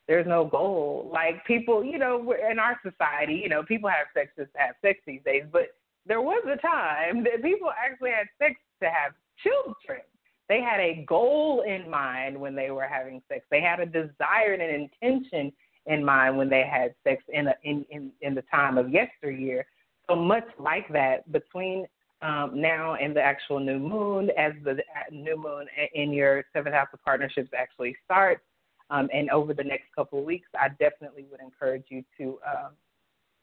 There's 0.08 0.28
no 0.28 0.46
goal. 0.46 1.10
Like 1.12 1.46
people, 1.46 1.84
you 1.84 1.98
know, 1.98 2.18
we're 2.18 2.50
in 2.52 2.60
our 2.60 2.80
society, 2.84 3.36
you 3.36 3.50
know, 3.50 3.64
people 3.64 3.90
have 3.90 4.08
sex 4.14 4.32
to 4.38 4.48
have 4.56 4.76
sex 4.82 5.00
these 5.08 5.22
days, 5.26 5.44
but 5.52 5.76
there 6.06 6.22
was 6.22 6.44
a 6.46 6.58
time 6.58 7.24
that 7.24 7.42
people 7.42 7.70
actually 7.72 8.12
had 8.12 8.28
sex 8.38 8.60
to 8.82 8.90
have 8.90 9.14
children. 9.42 10.02
They 10.50 10.62
had 10.62 10.80
a 10.80 11.06
goal 11.08 11.64
in 11.66 11.90
mind 11.90 12.40
when 12.40 12.56
they 12.56 12.70
were 12.72 12.88
having 12.88 13.22
sex. 13.30 13.46
They 13.50 13.62
had 13.62 13.80
a 13.80 13.86
desire 13.86 14.54
and 14.54 14.62
an 14.62 14.90
intention 15.02 15.52
in 15.86 16.04
mind 16.04 16.38
when 16.38 16.50
they 16.50 16.64
had 16.64 16.94
sex 17.04 17.24
in 17.30 17.48
a, 17.48 17.56
in, 17.64 17.86
in 17.90 18.12
in 18.22 18.36
the 18.36 18.44
time 18.44 18.78
of 18.78 18.90
yesteryear. 18.90 19.66
So 20.10 20.16
much 20.16 20.46
like 20.60 20.92
that 20.92 21.30
between 21.32 21.86
um, 22.22 22.52
now 22.56 22.96
and 22.96 23.16
the 23.16 23.22
actual 23.22 23.60
new 23.60 23.80
moon 23.80 24.30
as 24.38 24.54
the 24.64 24.78
new 25.12 25.38
moon 25.38 25.66
in 25.94 26.12
your 26.12 26.44
seventh 26.54 26.76
house 26.76 26.88
of 26.94 27.04
partnerships 27.04 27.50
actually 27.58 27.96
starts. 28.06 28.42
Um, 28.90 29.10
and 29.14 29.30
over 29.30 29.54
the 29.54 29.64
next 29.64 29.86
couple 29.96 30.20
of 30.20 30.26
weeks, 30.26 30.48
I 30.60 30.70
definitely 30.80 31.26
would 31.32 31.40
encourage 31.40 31.86
you 31.90 32.04
to 32.18 32.40
um, 32.46 32.72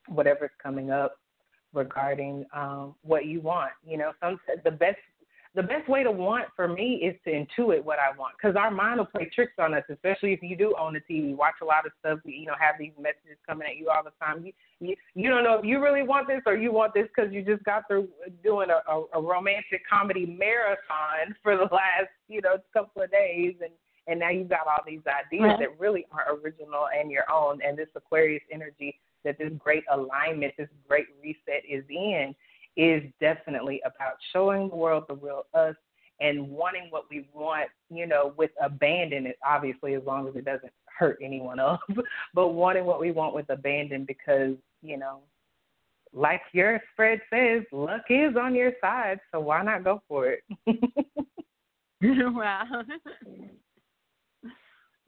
whatever's 0.06 0.50
coming 0.62 0.90
up 0.90 1.16
regarding 1.72 2.44
um, 2.54 2.94
what 3.02 3.26
you 3.26 3.40
want. 3.40 3.72
You 3.86 3.98
know, 3.98 4.12
some 4.20 4.38
the 4.64 4.70
best 4.70 4.98
the 5.54 5.62
best 5.62 5.88
way 5.88 6.04
to 6.04 6.12
want 6.12 6.44
for 6.54 6.68
me 6.68 7.02
is 7.02 7.16
to 7.24 7.30
intuit 7.30 7.82
what 7.82 7.98
I 7.98 8.16
want 8.16 8.34
because 8.40 8.54
our 8.56 8.70
mind 8.70 8.98
will 8.98 9.06
play 9.06 9.28
tricks 9.34 9.54
on 9.58 9.74
us, 9.74 9.82
especially 9.90 10.32
if 10.32 10.42
you 10.42 10.56
do 10.56 10.74
own 10.78 10.94
a 10.94 11.00
TV, 11.00 11.34
watch 11.34 11.54
a 11.60 11.64
lot 11.64 11.86
of 11.86 11.92
stuff, 11.98 12.20
you 12.24 12.46
know, 12.46 12.54
have 12.58 12.76
these 12.78 12.92
messages 12.96 13.36
coming 13.48 13.66
at 13.68 13.76
you 13.76 13.88
all 13.88 14.04
the 14.04 14.12
time. 14.24 14.46
You 14.46 14.52
you, 14.78 14.94
you 15.14 15.28
don't 15.28 15.42
know 15.42 15.58
if 15.58 15.64
you 15.64 15.82
really 15.82 16.04
want 16.04 16.28
this 16.28 16.40
or 16.46 16.56
you 16.56 16.72
want 16.72 16.94
this 16.94 17.08
because 17.14 17.32
you 17.32 17.42
just 17.42 17.64
got 17.64 17.88
through 17.88 18.08
doing 18.44 18.68
a, 18.70 18.90
a, 18.90 19.04
a 19.14 19.20
romantic 19.20 19.82
comedy 19.90 20.24
marathon 20.24 21.34
for 21.42 21.56
the 21.56 21.64
last 21.64 22.10
you 22.28 22.40
know 22.40 22.56
couple 22.72 23.02
of 23.02 23.10
days 23.10 23.54
and 23.60 23.72
and 24.06 24.18
now 24.18 24.30
you've 24.30 24.48
got 24.48 24.66
all 24.66 24.82
these 24.86 25.02
ideas 25.06 25.42
right. 25.42 25.58
that 25.58 25.80
really 25.80 26.06
are 26.12 26.36
original 26.36 26.86
and 26.96 27.10
your 27.10 27.30
own 27.30 27.58
and 27.66 27.76
this 27.76 27.88
aquarius 27.96 28.42
energy 28.52 28.98
that 29.24 29.36
this 29.36 29.52
great 29.58 29.84
alignment 29.92 30.54
this 30.56 30.68
great 30.88 31.06
reset 31.22 31.62
is 31.68 31.84
in 31.90 32.34
is 32.76 33.02
definitely 33.20 33.80
about 33.84 34.14
showing 34.32 34.68
the 34.68 34.76
world 34.76 35.04
the 35.08 35.14
real 35.14 35.44
us 35.54 35.74
and 36.20 36.48
wanting 36.48 36.88
what 36.90 37.04
we 37.10 37.26
want, 37.32 37.68
you 37.90 38.06
know, 38.06 38.34
with 38.36 38.50
abandon 38.62 39.32
obviously 39.46 39.94
as 39.94 40.02
long 40.06 40.28
as 40.28 40.36
it 40.36 40.44
doesn't 40.44 40.72
hurt 40.98 41.18
anyone 41.22 41.58
else, 41.60 41.80
but 42.34 42.48
wanting 42.48 42.84
what 42.84 43.00
we 43.00 43.10
want 43.10 43.34
with 43.34 43.48
abandon 43.50 44.04
because, 44.04 44.54
you 44.82 44.96
know, 44.96 45.20
like 46.12 46.42
your 46.52 46.80
spread 46.92 47.20
says, 47.32 47.62
luck 47.72 48.02
is 48.10 48.34
on 48.36 48.54
your 48.54 48.72
side, 48.80 49.20
so 49.32 49.40
why 49.40 49.62
not 49.62 49.84
go 49.84 50.02
for 50.08 50.32
it? 50.32 50.42
wow. 52.02 52.82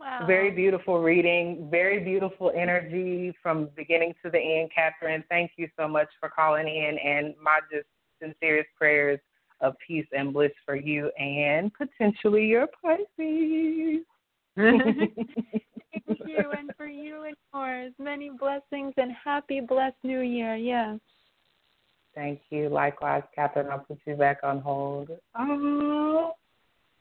Wow. 0.02 0.26
Very 0.26 0.50
beautiful 0.50 1.00
reading, 1.00 1.68
very 1.70 2.00
beautiful 2.00 2.52
energy 2.54 3.34
from 3.42 3.68
beginning 3.76 4.14
to 4.24 4.30
the 4.30 4.38
end, 4.38 4.70
Catherine. 4.74 5.24
Thank 5.28 5.52
you 5.56 5.68
so 5.78 5.88
much 5.88 6.08
for 6.20 6.28
calling 6.28 6.66
in 6.66 6.98
and 6.98 7.34
my 7.42 7.60
just 7.72 7.86
sincerest 8.20 8.68
prayers 8.76 9.20
of 9.60 9.74
peace 9.86 10.06
and 10.12 10.32
bliss 10.32 10.50
for 10.66 10.74
you 10.74 11.10
and 11.18 11.72
potentially 11.74 12.44
your 12.46 12.66
Pisces. 12.82 14.04
Thank 16.06 16.20
you, 16.26 16.44
and 16.58 16.70
for 16.76 16.86
you 16.86 17.22
and 17.22 17.36
yours. 17.54 17.92
Many 17.98 18.30
blessings 18.30 18.92
and 18.96 19.12
happy, 19.12 19.60
blessed 19.60 19.96
New 20.02 20.20
Year. 20.20 20.56
Yes. 20.56 20.98
Thank 22.14 22.40
you. 22.50 22.68
Likewise, 22.68 23.22
Catherine. 23.34 23.68
I'll 23.70 23.78
put 23.78 23.98
you 24.04 24.14
back 24.14 24.38
on 24.42 24.60
hold. 24.60 25.10
Oh, 25.38 26.32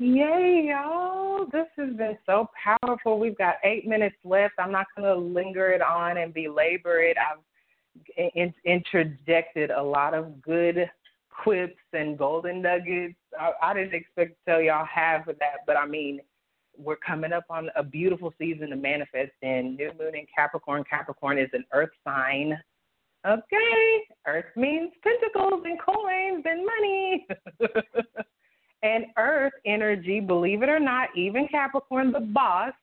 yay, 0.02 0.70
y'all. 0.70 1.46
This 1.52 1.68
has 1.78 1.96
been 1.96 2.18
so 2.26 2.50
powerful. 2.64 3.20
We've 3.20 3.38
got 3.38 3.56
eight 3.64 3.88
minutes 3.88 4.16
left. 4.24 4.56
I'm 4.60 4.72
not 4.72 4.88
going 4.98 5.08
to 5.08 5.16
linger 5.16 5.72
it 5.72 5.82
on 5.82 6.18
and 6.18 6.34
belabor 6.34 7.00
it. 7.02 7.18
I've 7.18 8.32
in- 8.36 8.54
interjected 8.66 9.72
a 9.72 9.82
lot 9.82 10.14
of 10.14 10.42
good 10.42 10.90
quips 11.30 11.80
and 11.94 12.18
golden 12.18 12.62
nuggets. 12.62 13.16
I, 13.40 13.52
I 13.62 13.74
didn't 13.74 13.94
expect 13.94 14.32
to 14.32 14.52
tell 14.52 14.62
y'all 14.62 14.86
half 14.86 15.28
of 15.28 15.38
that, 15.40 15.66
but 15.66 15.78
I 15.78 15.86
mean, 15.86 16.20
we're 16.78 16.96
coming 16.96 17.34
up 17.34 17.46
on 17.50 17.70
a 17.76 17.84
beautiful 17.84 18.34
season 18.38 18.70
to 18.70 18.76
manifest 18.76 19.34
in. 19.42 19.76
New 19.76 19.92
moon 20.00 20.16
in 20.16 20.26
Capricorn. 20.34 20.84
Capricorn 20.90 21.38
is 21.38 21.50
an 21.54 21.66
earth 21.74 21.92
sign. 22.04 22.60
Okay, 23.28 24.02
earth 24.26 24.46
means 24.56 24.92
pentacles 25.04 25.62
and 25.64 25.80
coins 25.80 26.44
and 26.46 26.66
money. 26.66 27.28
and 28.84 29.06
earth 29.18 29.54
energy, 29.66 30.20
believe 30.20 30.64
it 30.64 30.70
or 30.70 30.80
not, 30.80 31.10
even 31.16 31.48
Capricorn, 31.48 32.12
the 32.12 32.20
boss, 32.20 32.74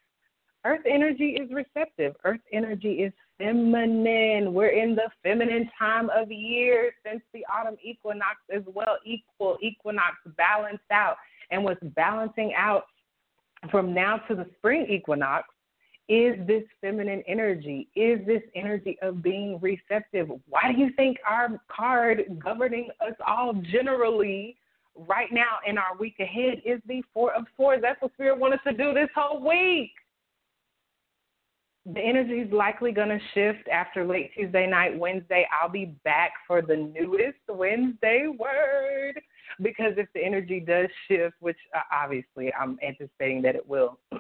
earth 0.64 0.82
energy 0.88 1.30
is 1.30 1.50
receptive. 1.52 2.14
Earth 2.24 2.40
energy 2.52 3.02
is 3.02 3.12
feminine. 3.38 4.52
We're 4.52 4.68
in 4.68 4.94
the 4.94 5.10
feminine 5.22 5.70
time 5.78 6.10
of 6.10 6.30
year 6.30 6.92
since 7.04 7.22
the 7.32 7.44
autumn 7.52 7.76
equinox 7.82 8.36
as 8.54 8.62
well. 8.66 8.98
Equal 9.04 9.58
equinox 9.60 10.16
balanced 10.36 10.90
out. 10.90 11.16
And 11.50 11.64
what's 11.64 11.82
balancing 11.94 12.52
out 12.56 12.84
from 13.70 13.94
now 13.94 14.18
to 14.28 14.34
the 14.34 14.46
spring 14.58 14.86
equinox 14.88 15.48
is 16.08 16.34
this 16.46 16.62
feminine 16.80 17.22
energy, 17.26 17.88
is 17.94 18.24
this 18.26 18.42
energy 18.54 18.96
of 19.02 19.22
being 19.22 19.58
receptive. 19.60 20.28
Why 20.48 20.72
do 20.72 20.78
you 20.78 20.90
think 20.96 21.18
our 21.28 21.60
card 21.68 22.24
governing 22.42 22.88
us 23.06 23.14
all 23.26 23.52
generally 23.52 24.56
right 24.96 25.32
now 25.32 25.58
in 25.66 25.78
our 25.78 25.96
week 25.98 26.16
ahead 26.20 26.62
is 26.64 26.80
the 26.86 27.02
Four 27.14 27.32
of 27.34 27.44
Swords? 27.56 27.82
That's 27.82 28.00
what 28.00 28.12
Spirit 28.14 28.38
wants 28.38 28.56
us 28.56 28.72
to 28.72 28.72
do 28.72 28.92
this 28.94 29.08
whole 29.14 29.40
week. 29.46 29.92
The 31.86 32.00
energy 32.00 32.40
is 32.40 32.52
likely 32.52 32.92
going 32.92 33.08
to 33.08 33.18
shift 33.32 33.66
after 33.68 34.04
late 34.04 34.30
Tuesday 34.34 34.66
night, 34.66 34.98
Wednesday. 34.98 35.46
I'll 35.50 35.70
be 35.70 35.96
back 36.04 36.32
for 36.46 36.60
the 36.60 36.76
newest 36.76 37.38
Wednesday 37.48 38.26
word 38.26 39.20
because 39.62 39.94
if 39.96 40.08
the 40.14 40.22
energy 40.22 40.60
does 40.60 40.88
shift, 41.08 41.36
which 41.40 41.56
uh, 41.74 41.80
obviously 41.90 42.52
I'm 42.52 42.78
anticipating 42.86 43.40
that 43.42 43.54
it 43.54 43.66
will, 43.66 43.98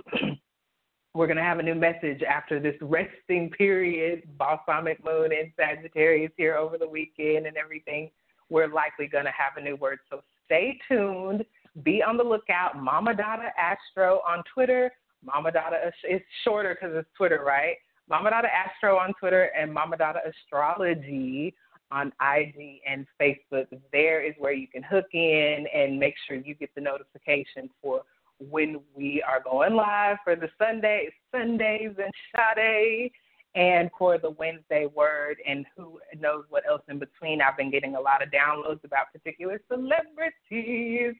we're 1.14 1.26
going 1.26 1.36
to 1.36 1.42
have 1.42 1.58
a 1.58 1.62
new 1.62 1.74
message 1.74 2.22
after 2.22 2.60
this 2.60 2.76
resting 2.80 3.50
period, 3.50 4.22
balsamic 4.38 5.04
moon 5.04 5.32
in 5.32 5.52
Sagittarius 5.58 6.32
here 6.36 6.56
over 6.56 6.78
the 6.78 6.88
weekend 6.88 7.46
and 7.46 7.56
everything. 7.56 8.10
We're 8.48 8.72
likely 8.72 9.08
going 9.08 9.24
to 9.24 9.32
have 9.32 9.56
a 9.56 9.60
new 9.60 9.76
word. 9.76 9.98
So 10.10 10.22
stay 10.48 10.78
tuned. 10.88 11.44
Be 11.84 12.02
on 12.02 12.16
the 12.16 12.24
lookout. 12.24 12.82
Mama 12.82 13.14
Dada 13.14 13.50
Astro 13.58 14.20
on 14.28 14.42
Twitter. 14.52 14.90
Mama 15.24 15.52
Dada 15.52 15.92
is 16.08 16.20
shorter 16.42 16.76
because 16.80 16.96
it's 16.96 17.08
Twitter, 17.16 17.42
right? 17.46 17.76
Mama 18.08 18.30
Dada 18.30 18.48
Astro 18.52 18.96
on 18.96 19.12
Twitter 19.20 19.50
and 19.56 19.72
Mama 19.72 19.96
Dada 19.96 20.20
Astrology 20.26 21.54
on 21.90 22.12
IG 22.20 22.80
and 22.88 23.06
Facebook. 23.20 23.66
There 23.92 24.24
is 24.24 24.34
where 24.38 24.52
you 24.52 24.66
can 24.66 24.82
hook 24.82 25.06
in 25.12 25.66
and 25.74 25.98
make 25.98 26.14
sure 26.26 26.36
you 26.36 26.54
get 26.54 26.74
the 26.74 26.80
notification 26.80 27.70
for 27.82 28.02
when 28.40 28.80
we 28.94 29.22
are 29.26 29.42
going 29.42 29.74
live 29.74 30.18
for 30.24 30.36
the 30.36 30.48
Sunday 30.58 31.08
Sundays 31.32 31.92
and 31.98 32.12
Sade 32.34 33.10
and 33.54 33.90
for 33.98 34.18
the 34.18 34.30
Wednesday 34.30 34.86
word 34.86 35.38
and 35.46 35.64
who 35.76 35.98
knows 36.18 36.44
what 36.48 36.64
else 36.68 36.82
in 36.88 36.98
between. 36.98 37.40
I've 37.40 37.56
been 37.56 37.70
getting 37.70 37.96
a 37.96 38.00
lot 38.00 38.22
of 38.22 38.30
downloads 38.30 38.84
about 38.84 39.12
particular 39.12 39.60
celebrities 39.68 41.14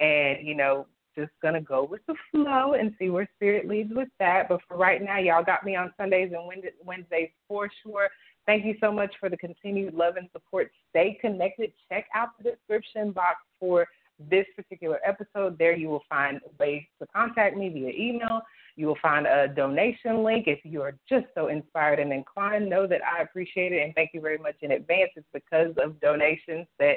and 0.00 0.46
you 0.46 0.54
know 0.54 0.86
just 1.16 1.32
gonna 1.42 1.60
go 1.60 1.84
with 1.84 2.00
the 2.06 2.14
flow 2.30 2.74
and 2.74 2.92
see 2.98 3.10
where 3.10 3.28
spirit 3.36 3.68
leads 3.68 3.92
with 3.94 4.08
that. 4.18 4.48
But 4.48 4.60
for 4.66 4.76
right 4.76 5.02
now, 5.02 5.18
y'all 5.18 5.44
got 5.44 5.64
me 5.64 5.76
on 5.76 5.92
Sundays 5.96 6.32
and 6.32 6.64
Wednesdays 6.84 7.30
for 7.48 7.70
sure. 7.82 8.08
Thank 8.46 8.64
you 8.64 8.74
so 8.80 8.92
much 8.92 9.14
for 9.18 9.30
the 9.30 9.36
continued 9.36 9.94
love 9.94 10.16
and 10.16 10.28
support. 10.32 10.70
Stay 10.90 11.16
connected. 11.20 11.72
Check 11.88 12.06
out 12.14 12.30
the 12.38 12.50
description 12.50 13.12
box 13.12 13.36
for 13.58 13.86
this 14.30 14.46
particular 14.56 15.00
episode. 15.04 15.58
There 15.58 15.74
you 15.74 15.88
will 15.88 16.04
find 16.08 16.40
ways 16.58 16.82
to 17.00 17.06
contact 17.14 17.56
me 17.56 17.68
via 17.68 17.90
email. 17.90 18.42
You 18.76 18.88
will 18.88 18.98
find 19.00 19.26
a 19.26 19.48
donation 19.48 20.24
link. 20.24 20.46
If 20.46 20.60
you 20.64 20.82
are 20.82 20.96
just 21.08 21.26
so 21.34 21.48
inspired 21.48 22.00
and 22.00 22.12
inclined, 22.12 22.68
know 22.68 22.86
that 22.86 23.00
I 23.04 23.22
appreciate 23.22 23.72
it 23.72 23.82
and 23.82 23.94
thank 23.94 24.10
you 24.12 24.20
very 24.20 24.38
much 24.38 24.56
in 24.62 24.72
advance. 24.72 25.10
It's 25.16 25.26
because 25.32 25.74
of 25.82 26.00
donations 26.00 26.66
that, 26.78 26.96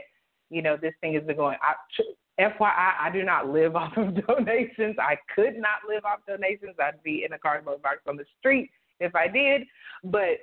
you 0.49 0.61
know, 0.61 0.77
this 0.77 0.93
thing 1.01 1.13
has 1.13 1.23
been 1.23 1.37
going. 1.37 1.57
I, 1.61 1.73
FYI, 2.39 2.93
I 2.99 3.09
do 3.11 3.23
not 3.23 3.49
live 3.49 3.75
off 3.75 3.95
of 3.97 4.15
donations. 4.25 4.95
I 4.99 5.17
could 5.33 5.55
not 5.57 5.87
live 5.87 6.05
off 6.05 6.19
donations. 6.27 6.75
I'd 6.79 7.01
be 7.03 7.23
in 7.25 7.33
a 7.33 7.39
cardboard 7.39 7.81
box 7.81 7.99
on 8.07 8.17
the 8.17 8.25
street 8.39 8.71
if 8.99 9.15
I 9.15 9.27
did. 9.27 9.63
But 10.03 10.39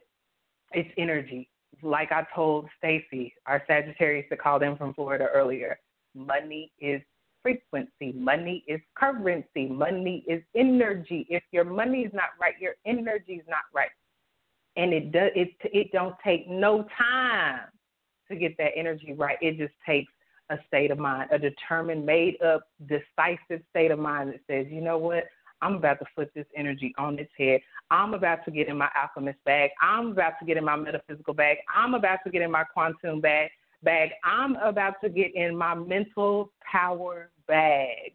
it's 0.73 0.91
energy. 0.99 1.49
Like 1.83 2.13
I 2.13 2.27
told 2.35 2.69
Stacy, 2.79 3.35
our 3.47 3.63
Sagittarius 3.67 4.27
that 4.31 4.41
called 4.41 4.63
in 4.63 4.77
from 4.77 4.95
Florida 4.95 5.27
earlier, 5.33 5.79
money 6.15 6.73
is 6.79 7.01
frequency. 7.43 8.13
Money 8.15 8.65
is 8.67 8.81
currency. 8.97 9.67
Money 9.67 10.25
is 10.27 10.43
energy. 10.55 11.27
If 11.29 11.43
your 11.53 11.65
money 11.65 12.03
is 12.03 12.13
not 12.13 12.31
right, 12.41 12.55
your 12.61 12.75
energy 12.87 13.35
is 13.35 13.47
not 13.49 13.65
right. 13.73 13.91
And 14.77 14.93
it 14.93 15.13
does 15.13 15.31
it 15.37 15.51
it 15.63 15.93
don't 15.93 16.17
take 16.25 16.49
no 16.49 16.87
time 16.99 17.61
to 18.29 18.37
get 18.37 18.57
that 18.59 18.73
energy 18.77 19.13
right. 19.13 19.37
It 19.41 19.59
just 19.59 19.75
takes 19.87 20.11
a 20.51 20.57
state 20.67 20.91
of 20.91 20.99
mind, 20.99 21.31
a 21.33 21.39
determined, 21.39 22.05
made 22.05 22.41
up, 22.43 22.63
decisive 22.87 23.65
state 23.71 23.91
of 23.91 23.99
mind 23.99 24.31
that 24.31 24.41
says, 24.49 24.67
you 24.71 24.81
know 24.81 24.99
what, 24.99 25.25
I'm 25.63 25.77
about 25.77 25.99
to 26.01 26.07
flip 26.15 26.31
this 26.35 26.47
energy 26.57 26.93
on 26.99 27.19
its 27.19 27.31
head. 27.39 27.61
I'm 27.91 28.15
about 28.15 28.45
to 28.45 28.51
get 28.51 28.69
in 28.69 28.77
my 28.77 28.91
alchemist 29.01 29.39
bag. 29.45 29.71
I'm 29.81 30.13
about 30.13 30.35
to 30.41 30.45
get 30.45 30.57
in 30.57 30.65
my 30.65 30.77
metaphysical 30.77 31.35
bag. 31.35 31.59
I'm 31.75 31.95
about 31.95 32.19
to 32.25 32.31
get 32.31 32.43
in 32.43 32.51
my 32.51 32.65
quantum 32.65 33.21
bag. 33.21 33.51
Bag. 33.85 34.11
I'm 34.25 34.57
about 34.57 34.95
to 35.03 35.09
get 35.09 35.35
in 35.35 35.57
my 35.57 35.75
mental 35.75 36.53
power 36.71 37.31
bag 37.47 38.15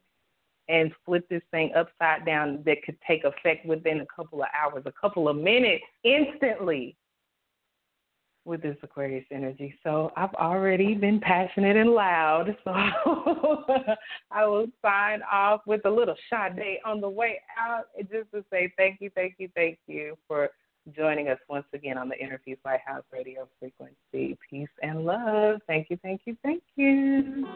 and 0.68 0.92
flip 1.06 1.28
this 1.30 1.42
thing 1.52 1.72
upside 1.76 2.26
down 2.26 2.62
that 2.66 2.84
could 2.84 2.98
take 3.08 3.24
effect 3.24 3.66
within 3.66 4.02
a 4.02 4.06
couple 4.16 4.42
of 4.42 4.48
hours, 4.54 4.84
a 4.86 4.92
couple 4.92 5.28
of 5.28 5.36
minutes, 5.36 5.84
instantly 6.04 6.96
with 8.46 8.62
this 8.62 8.78
Aquarius 8.82 9.26
energy. 9.32 9.74
So 9.84 10.12
I've 10.16 10.34
already 10.36 10.96
been 10.96 11.20
passionate 11.20 11.76
and 11.76 11.92
loud. 11.92 12.56
So 12.64 12.74
I 14.32 14.46
will 14.46 14.68
sign 14.82 15.22
off 15.32 15.62
with 15.66 15.82
a 15.86 15.90
little 15.90 16.16
Sade 16.30 16.80
on 16.86 17.02
the 17.02 17.10
way 17.10 17.42
out 17.60 17.86
just 18.12 18.32
to 18.32 18.44
say 18.52 18.72
thank 18.78 19.02
you, 19.02 19.10
thank 19.16 19.36
you, 19.38 19.50
thank 19.56 19.80
you 19.88 20.18
for 20.28 20.50
joining 20.96 21.30
us 21.30 21.38
once 21.50 21.66
again 21.74 21.98
on 21.98 22.10
the 22.10 22.16
Peace 22.44 22.58
Lighthouse 22.66 23.04
Radio 23.12 23.48
Frequency. 23.60 24.38
Peace 24.50 24.68
and 24.82 25.06
love. 25.06 25.60
Thank 25.68 25.90
you, 25.90 25.98
thank 26.02 26.22
you, 26.26 26.36
thank 26.44 26.64
you. 26.76 27.48